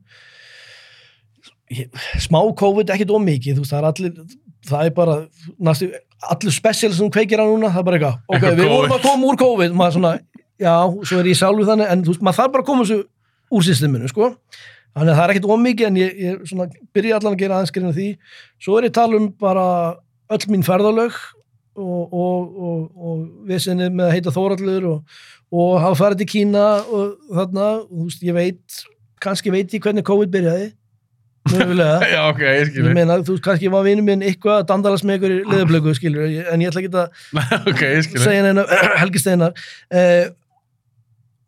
smá 2.24 2.40
COVID, 2.60 2.92
ekkert 2.96 3.14
ómikið, 3.16 3.58
þú 3.58 3.64
veist, 3.64 3.74
það 3.74 3.80
er 3.82 3.88
allir 3.90 4.14
það 4.64 4.86
er 4.88 4.94
bara, 4.96 5.16
næstu, 5.68 5.90
allir 6.34 6.56
special 6.56 6.94
sem 6.96 7.10
kveikir 7.12 7.42
á 7.42 7.46
núna, 7.46 7.72
það 7.74 7.82
er 7.82 7.88
bara 7.90 8.00
eitthvað 8.00 8.20
ok, 8.20 8.36
Eitthvað 8.38 8.60
við 8.60 8.70
vorum 8.72 8.78
COVID. 8.84 8.94
að 8.96 9.08
koma 9.10 9.28
úr 9.32 9.40
COVID, 9.42 9.76
maður 9.80 9.98
svona 9.98 10.14
já, 10.64 10.76
svo 11.10 11.20
er 11.20 11.30
ég 11.32 11.40
sjálfur 11.40 11.70
þannig, 11.72 11.90
en 11.92 12.06
þú 12.06 12.14
veist, 12.14 12.24
maður 12.24 12.40
þarf 12.40 12.54
bara 12.54 12.64
að 12.64 12.70
koma 12.70 12.86
þessu 12.88 13.00
úr 13.54 13.68
systeminu, 13.68 14.10
sko. 14.12 14.30
Þannig 14.94 15.12
að 15.12 15.18
það 15.18 15.24
er 15.26 15.34
ekkert 15.34 15.52
ómikið, 15.54 15.88
en 15.90 16.00
ég, 16.00 16.18
ég 16.24 16.42
svona, 16.50 16.68
byrja 16.94 17.18
allan 17.18 17.36
að 17.36 17.42
gera 17.44 17.58
aðeins 17.58 17.74
greina 17.76 17.94
því, 17.98 18.08
svo 18.62 18.78
er 18.78 18.88
ég 18.88 18.96
tala 18.96 19.20
um 19.20 19.28
bara 19.42 19.66
öll 20.34 20.48
mín 20.54 20.66
ferðalög 20.66 21.18
og, 21.74 22.14
og, 22.14 22.58
og, 22.70 22.82
og 22.94 23.24
vesinni 23.50 23.90
með 23.90 24.08
að 24.08 24.16
heita 24.16 24.34
Þórallur 24.36 24.88
og, 24.92 25.20
og 25.54 25.72
hafa 25.82 26.00
farið 26.04 26.22
til 26.22 26.30
Kína 26.36 26.66
og 26.86 27.18
þarna, 27.34 27.68
þú 27.90 28.08
veist, 28.08 28.26
ég 28.26 28.38
veit 28.38 28.80
kannski 29.24 29.54
veit 29.54 29.74
ég 29.74 29.84
hvernig 29.84 30.06
COVID 30.06 30.32
byrjaði 30.34 30.70
mögulega 31.52 32.08
Já, 32.14 32.20
ok, 32.30 32.42
ég 32.46 32.60
Ég 32.62 32.70
skilur. 32.72 32.94
meina, 32.96 33.18
þú 33.28 33.36
kannski 33.44 33.72
var 33.74 33.84
vinur 33.88 34.06
minn 34.08 34.24
eitthvað 34.24 34.62
að 34.62 34.68
dandalast 34.72 35.08
með 35.08 35.18
ykkur 35.20 35.34
í 35.36 35.40
liðablöku, 35.54 35.96
skilur, 35.98 36.30
en 36.54 36.64
ég 36.64 36.72
ætla 36.72 36.84
ekki 36.84 36.94
að 36.94 37.10
ok, 37.74 37.82
ég 37.84 38.06
skilur. 38.08 38.24
segja 38.28 38.46
neina 38.48 38.66
Helgi 39.02 39.22
Steinar 39.24 39.58
eh, 39.92 40.30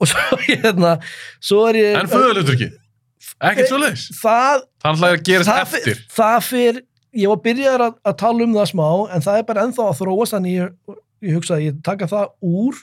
og 0.01 0.09
svo 0.11 0.39
hérna 0.49 0.95
svo 1.39 1.61
er 1.69 1.79
ég 1.81 2.01
En 2.01 2.11
föðulegtur 2.11 2.57
ekki? 2.57 2.71
Ekkert 3.45 3.71
svo 3.71 3.79
leiðis? 3.81 4.03
það, 4.19 4.65
Það 4.83 5.05
er 5.07 5.15
að 5.17 5.23
gerast 5.29 5.49
það, 5.51 5.63
eftir. 5.79 6.03
það 6.19 6.35
fyrir 6.49 6.81
ég 7.15 7.31
var 7.31 7.39
byrjaður 7.47 7.83
að, 7.87 7.95
að 8.11 8.15
tala 8.19 8.43
um 8.45 8.53
það 8.59 8.69
smá 8.73 8.87
en 9.15 9.23
það 9.23 9.39
er 9.39 9.45
bara 9.47 9.63
ennþá 9.69 9.85
að 9.89 9.97
þróast 10.01 10.35
þannig 10.35 10.57
ég, 10.59 10.73
ég 11.29 11.37
hugsa 11.39 11.55
að 11.57 11.63
ég 11.69 11.77
taka 11.87 12.07
það 12.11 12.25
úr 12.43 12.79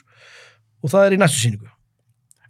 og 0.83 0.91
það 0.93 1.05
er 1.07 1.15
í 1.15 1.19
næstu 1.21 1.43
síningu 1.45 1.69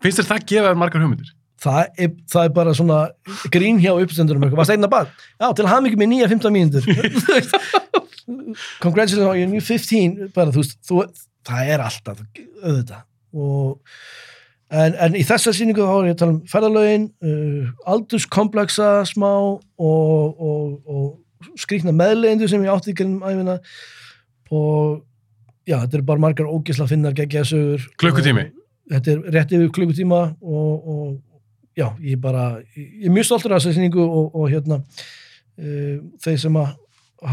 Finnst 0.04 0.20
þér 0.20 0.30
það 0.32 0.46
gefa 0.52 0.70
þér 0.72 0.80
margar 0.82 1.04
hugmyndir? 1.04 1.30
Það 1.64 2.02
er, 2.06 2.12
það 2.32 2.48
er 2.48 2.54
bara 2.58 2.74
svona 2.78 3.00
grín 3.54 3.80
hjá 3.82 3.94
uppstendurum 3.94 4.44
eitthvað, 4.46 4.62
varst 4.62 4.76
einna 4.76 4.90
bad 4.92 5.12
já, 5.14 5.48
til 5.48 5.66
að 5.66 5.72
hafa 5.72 5.86
mikið 5.86 6.02
með 6.02 6.12
nýja 6.12 6.30
15 6.32 6.56
mínútur. 6.58 6.84
Congratulations 8.84 9.28
on 9.28 9.40
your 9.40 9.50
new 9.52 9.64
15 9.64 10.34
bara 10.36 10.54
þú 10.54 10.64
veist, 10.64 10.78
þú, 10.88 11.00
það 11.48 11.74
er 11.74 11.84
alltaf 11.84 12.22
auðvitað. 12.24 13.02
Og, 13.34 13.98
en, 14.74 15.00
en 15.08 15.18
í 15.18 15.24
þessa 15.28 15.56
sýningu 15.56 15.88
þá 15.88 15.96
er 15.96 16.10
ég 16.12 16.18
að 16.18 16.22
tala 16.22 16.36
um 16.36 16.44
ferðalögin 16.52 17.10
uh, 17.26 17.74
aldurskomplexa 17.96 18.92
smá 19.10 19.32
og, 19.34 19.66
og, 19.80 20.78
og 20.88 21.58
skrýkna 21.60 21.96
meðlegendur 21.96 22.52
sem 22.52 22.64
ég 22.64 22.72
átti 22.74 22.94
í 22.94 22.98
grunum 22.98 23.26
æfina 23.28 23.58
og 24.54 25.02
já, 25.68 25.78
þetta 25.80 26.00
er 26.00 26.08
bara 26.08 26.22
margar 26.22 26.52
ógisla 26.52 26.88
finnar 26.90 27.16
geggja 27.18 27.44
sögur. 27.48 27.84
Klukkutími? 28.00 28.50
Þetta 28.92 29.14
er 29.14 29.22
rétt 29.34 29.54
yfir 29.56 29.72
klukkutíma 29.76 30.24
og, 30.44 30.90
og 30.94 31.14
já, 31.78 31.88
ég 32.02 32.22
bara 32.22 32.48
ég 32.78 33.08
er 33.10 33.14
mjög 33.14 33.30
stoltur 33.30 33.56
af 33.56 33.62
þessa 33.64 33.78
sýningu 33.78 34.04
og, 34.04 34.34
og 34.36 34.50
hérna 34.52 34.80
uh, 34.82 35.98
þeir 36.24 36.42
sem 36.46 36.60
að 36.62 36.74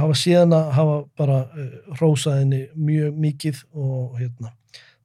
hafa 0.01 0.17
síðan 0.19 0.55
að 0.55 0.71
hafa 0.77 0.97
bara 1.19 1.41
uh, 1.51 1.75
hrósaðinni 1.99 2.63
mjög 2.79 3.21
mikið 3.27 3.65
og 3.75 4.21
hérna 4.21 4.55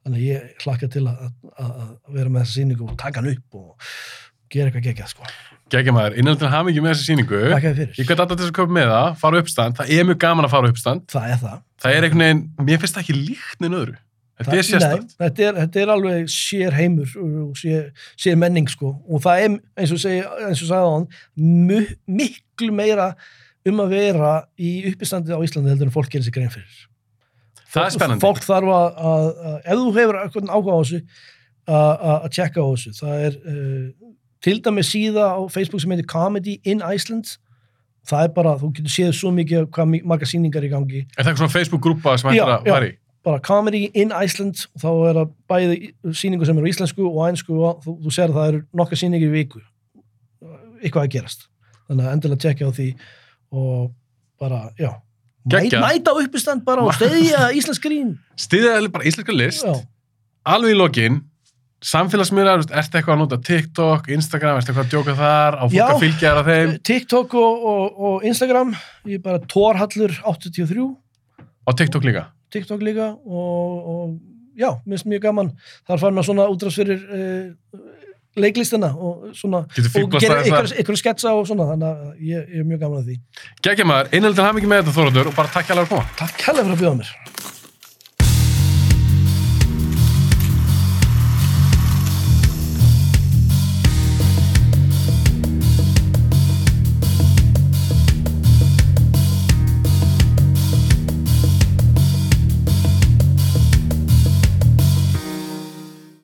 þannig 0.06 0.20
að 0.20 0.28
ég 0.28 0.62
hlakka 0.62 0.88
til 0.92 1.04
að, 1.10 1.26
að, 1.56 1.74
að 1.82 2.16
vera 2.20 2.30
með 2.30 2.44
þessa 2.44 2.60
sýningu 2.60 2.86
og 2.86 2.96
taka 3.00 3.22
hann 3.22 3.34
upp 3.34 3.60
og 3.60 3.90
gera 4.52 4.70
eitthvað 4.70 4.86
geggjað 4.86 5.12
sko. 5.12 5.30
Gækja 5.72 5.94
maður, 5.94 6.14
innan 6.20 6.38
til 6.38 6.50
hafa 6.50 6.66
mikið 6.68 6.84
með 6.84 6.92
þessi 6.92 7.08
síningu. 7.10 7.38
Ég 7.50 8.06
gæti 8.06 8.14
alltaf 8.14 8.36
til 8.38 8.46
að 8.46 8.52
köpa 8.54 8.74
með 8.76 8.92
það, 8.92 9.08
fara 9.18 9.40
uppstand. 9.42 9.78
Það 9.80 9.94
er 9.96 10.06
mjög 10.06 10.20
gaman 10.22 10.46
að 10.46 10.52
fara 10.52 10.70
uppstand. 10.70 11.06
Það 11.10 11.32
er 11.32 11.40
það. 11.40 11.56
Það 11.82 11.96
er 11.96 12.06
einhvern 12.06 12.22
veginn, 12.22 12.42
mér 12.68 12.82
finnst 12.82 12.98
það 12.98 13.02
ekki 13.02 13.16
líkt 13.18 13.64
neina 13.64 13.80
öðru. 13.80 13.96
Þetta 14.36 14.56
er 14.56 14.66
sérstætt. 14.68 15.04
Nei, 15.06 15.16
þetta, 15.22 15.44
er, 15.46 15.58
þetta 15.62 15.80
er 15.80 15.92
alveg 15.94 16.32
sér 16.32 16.74
heimur 16.76 17.12
og 17.22 17.54
sér, 17.56 17.86
sér 18.20 18.36
menning 18.40 18.68
sko 18.68 18.92
og 19.08 19.22
það 19.24 19.44
er 19.44 19.54
eins 19.80 19.94
og 19.96 20.02
segi, 20.02 20.24
eins 20.44 20.60
og 20.60 20.68
sagði 20.68 20.90
á 20.90 20.92
hann 20.92 21.86
miklu 22.18 22.68
meira 22.76 23.14
um 23.66 23.80
að 23.82 23.94
vera 23.96 24.34
í 24.60 24.74
uppistandi 24.90 25.32
á 25.32 25.40
Íslandi 25.40 25.72
heldur 25.72 25.88
en 25.88 25.94
fólk 25.94 26.12
gerir 26.12 26.26
sig 26.26 26.36
grein 26.36 26.52
fyrir. 26.52 26.84
Það 27.72 27.88
er 27.88 27.96
spennandi. 27.96 28.22
Fólk 28.22 28.44
þarf 28.44 28.74
að, 28.76 29.00
að, 29.12 29.30
að 29.48 29.56
ef 29.56 29.80
þú 29.80 29.88
hefur 29.96 30.20
eitthvað 30.20 30.52
áhuga 30.52 30.76
á 30.76 30.78
þessu 30.82 31.00
að, 31.00 31.90
að 31.96 32.14
að 32.14 32.28
tjekka 32.36 32.62
á 32.62 32.66
þessu. 32.68 32.94
Það 33.00 33.24
er 33.26 33.40
uh, 33.40 34.12
til 34.46 34.56
dæmis 34.68 34.92
síða 34.92 35.26
á 35.32 35.40
Facebook 35.50 35.82
sem 35.82 35.96
heitir 35.96 36.08
Comedy 36.12 36.60
in 36.68 36.84
Iceland 36.84 37.34
það 38.06 38.28
er 38.28 38.36
bara, 38.36 38.54
þú 38.60 38.70
getur 38.76 38.92
séð 38.92 39.16
svo 39.18 39.32
mikið 39.34 39.66
hvað 39.74 39.96
margar 40.06 40.30
sýningar 40.30 40.66
í 40.66 40.70
gangi 40.70 41.02
Er 41.02 41.24
það 41.24 41.32
eitthvað 41.32 41.42
svona 41.42 41.54
Facebook-grúpa 41.56 42.14
sem 42.20 42.30
hættir 42.30 42.38
Já, 42.38 42.46
að 42.46 42.68
já. 42.68 42.74
fara 42.76 42.88
í? 42.90 42.94
Bara 43.26 43.42
comedy 43.42 43.86
in 43.98 44.12
Iceland. 44.14 44.64
Og 44.76 44.82
þá 44.84 44.88
er 45.10 45.18
það 45.20 45.32
bæði 45.50 45.78
sýningu 46.22 46.46
sem 46.48 46.60
eru 46.62 46.70
íslensku 46.70 47.06
og 47.10 47.20
ænsku 47.26 47.56
og 47.58 47.82
þú, 47.84 47.96
þú 48.04 48.14
sér 48.14 48.30
að 48.30 48.38
það 48.38 48.50
eru 48.52 48.62
nokkar 48.80 49.02
sýningar 49.02 49.26
í 49.26 49.34
viku. 49.34 49.62
Eitthvað 50.82 51.02
að 51.06 51.12
gerast. 51.16 51.48
Þannig 51.86 52.06
að 52.06 52.14
endilega 52.16 52.42
tjekka 52.46 52.70
á 52.70 52.72
því 52.76 52.88
og 53.56 53.90
bara, 54.40 54.62
já. 54.78 54.90
Mæt, 55.46 55.76
mæta 55.78 56.12
uppistand 56.18 56.64
bara 56.66 56.82
og 56.82 56.94
steyðja 56.96 57.48
Íslensk 57.58 57.84
grín. 57.86 58.16
Stiðið 58.38 58.90
bara 58.94 59.06
íslenska 59.06 59.34
list. 59.34 59.62
já, 59.62 59.76
Alveg 60.46 60.74
í 60.74 60.78
lokin, 60.78 61.20
samfélagsmiðlar, 61.86 62.64
ertu 62.70 62.98
eitthvað 62.98 63.14
að 63.16 63.20
nota 63.22 63.38
TikTok, 63.46 64.08
Instagram, 64.14 64.58
ertu 64.60 64.72
eitthvað 64.72 64.86
að 64.86 64.92
djóka 64.94 65.14
þar, 65.18 65.58
á 65.58 65.64
fólk 65.66 65.76
Já. 65.76 65.84
að 65.86 66.02
fylgja 66.02 66.28
þér 66.30 66.40
að 66.40 66.50
þeim, 66.50 66.72
TikTok 66.90 67.34
og, 67.40 67.64
og, 67.72 67.98
og 68.10 68.26
Instagram 68.30 68.72
ég 69.06 69.18
er 69.18 69.24
bara 69.24 69.42
Torhallur83 69.54 70.86
á 71.66 71.70
TikTok 71.78 72.06
líka. 72.06 72.24
TikTok 72.54 72.82
líka 72.86 73.12
og, 73.26 73.92
og 73.92 74.16
já, 74.58 74.70
minnst 74.86 75.08
mjög 75.10 75.26
gaman. 75.28 75.52
Þar 75.88 76.02
fær 76.02 76.16
maður 76.16 76.30
svona 76.30 76.48
útráðs 76.52 76.80
fyrir 76.80 77.04
uh, 77.06 77.84
leiklistina 78.36 78.92
og 78.94 79.30
svona 79.36 79.62
og 79.64 80.18
gera 80.20 80.42
ykkur, 80.44 80.72
ykkur 80.82 81.00
sketsa 81.00 81.32
og 81.36 81.46
svona 81.48 81.70
þannig 81.72 81.88
að 81.88 82.26
ég, 82.32 82.50
ég 82.52 82.64
er 82.64 82.68
mjög 82.68 82.84
gaman 82.84 83.02
að 83.02 83.12
því. 83.12 83.20
Gækja 83.64 83.88
maður, 83.88 84.12
innhaldin 84.18 84.48
hafa 84.48 84.58
mikið 84.58 84.72
með 84.74 84.84
þetta 84.84 84.98
Þórandur 84.98 85.32
og 85.32 85.38
bara 85.38 85.54
takk 85.56 85.70
hjá 85.70 85.78
að 85.78 85.88
koma. 85.94 86.10
Takk 86.20 86.44
kærlega 86.44 86.68
fyrir 86.68 86.76
að 86.76 86.84
bjóða 86.84 87.00
mér 87.00 87.16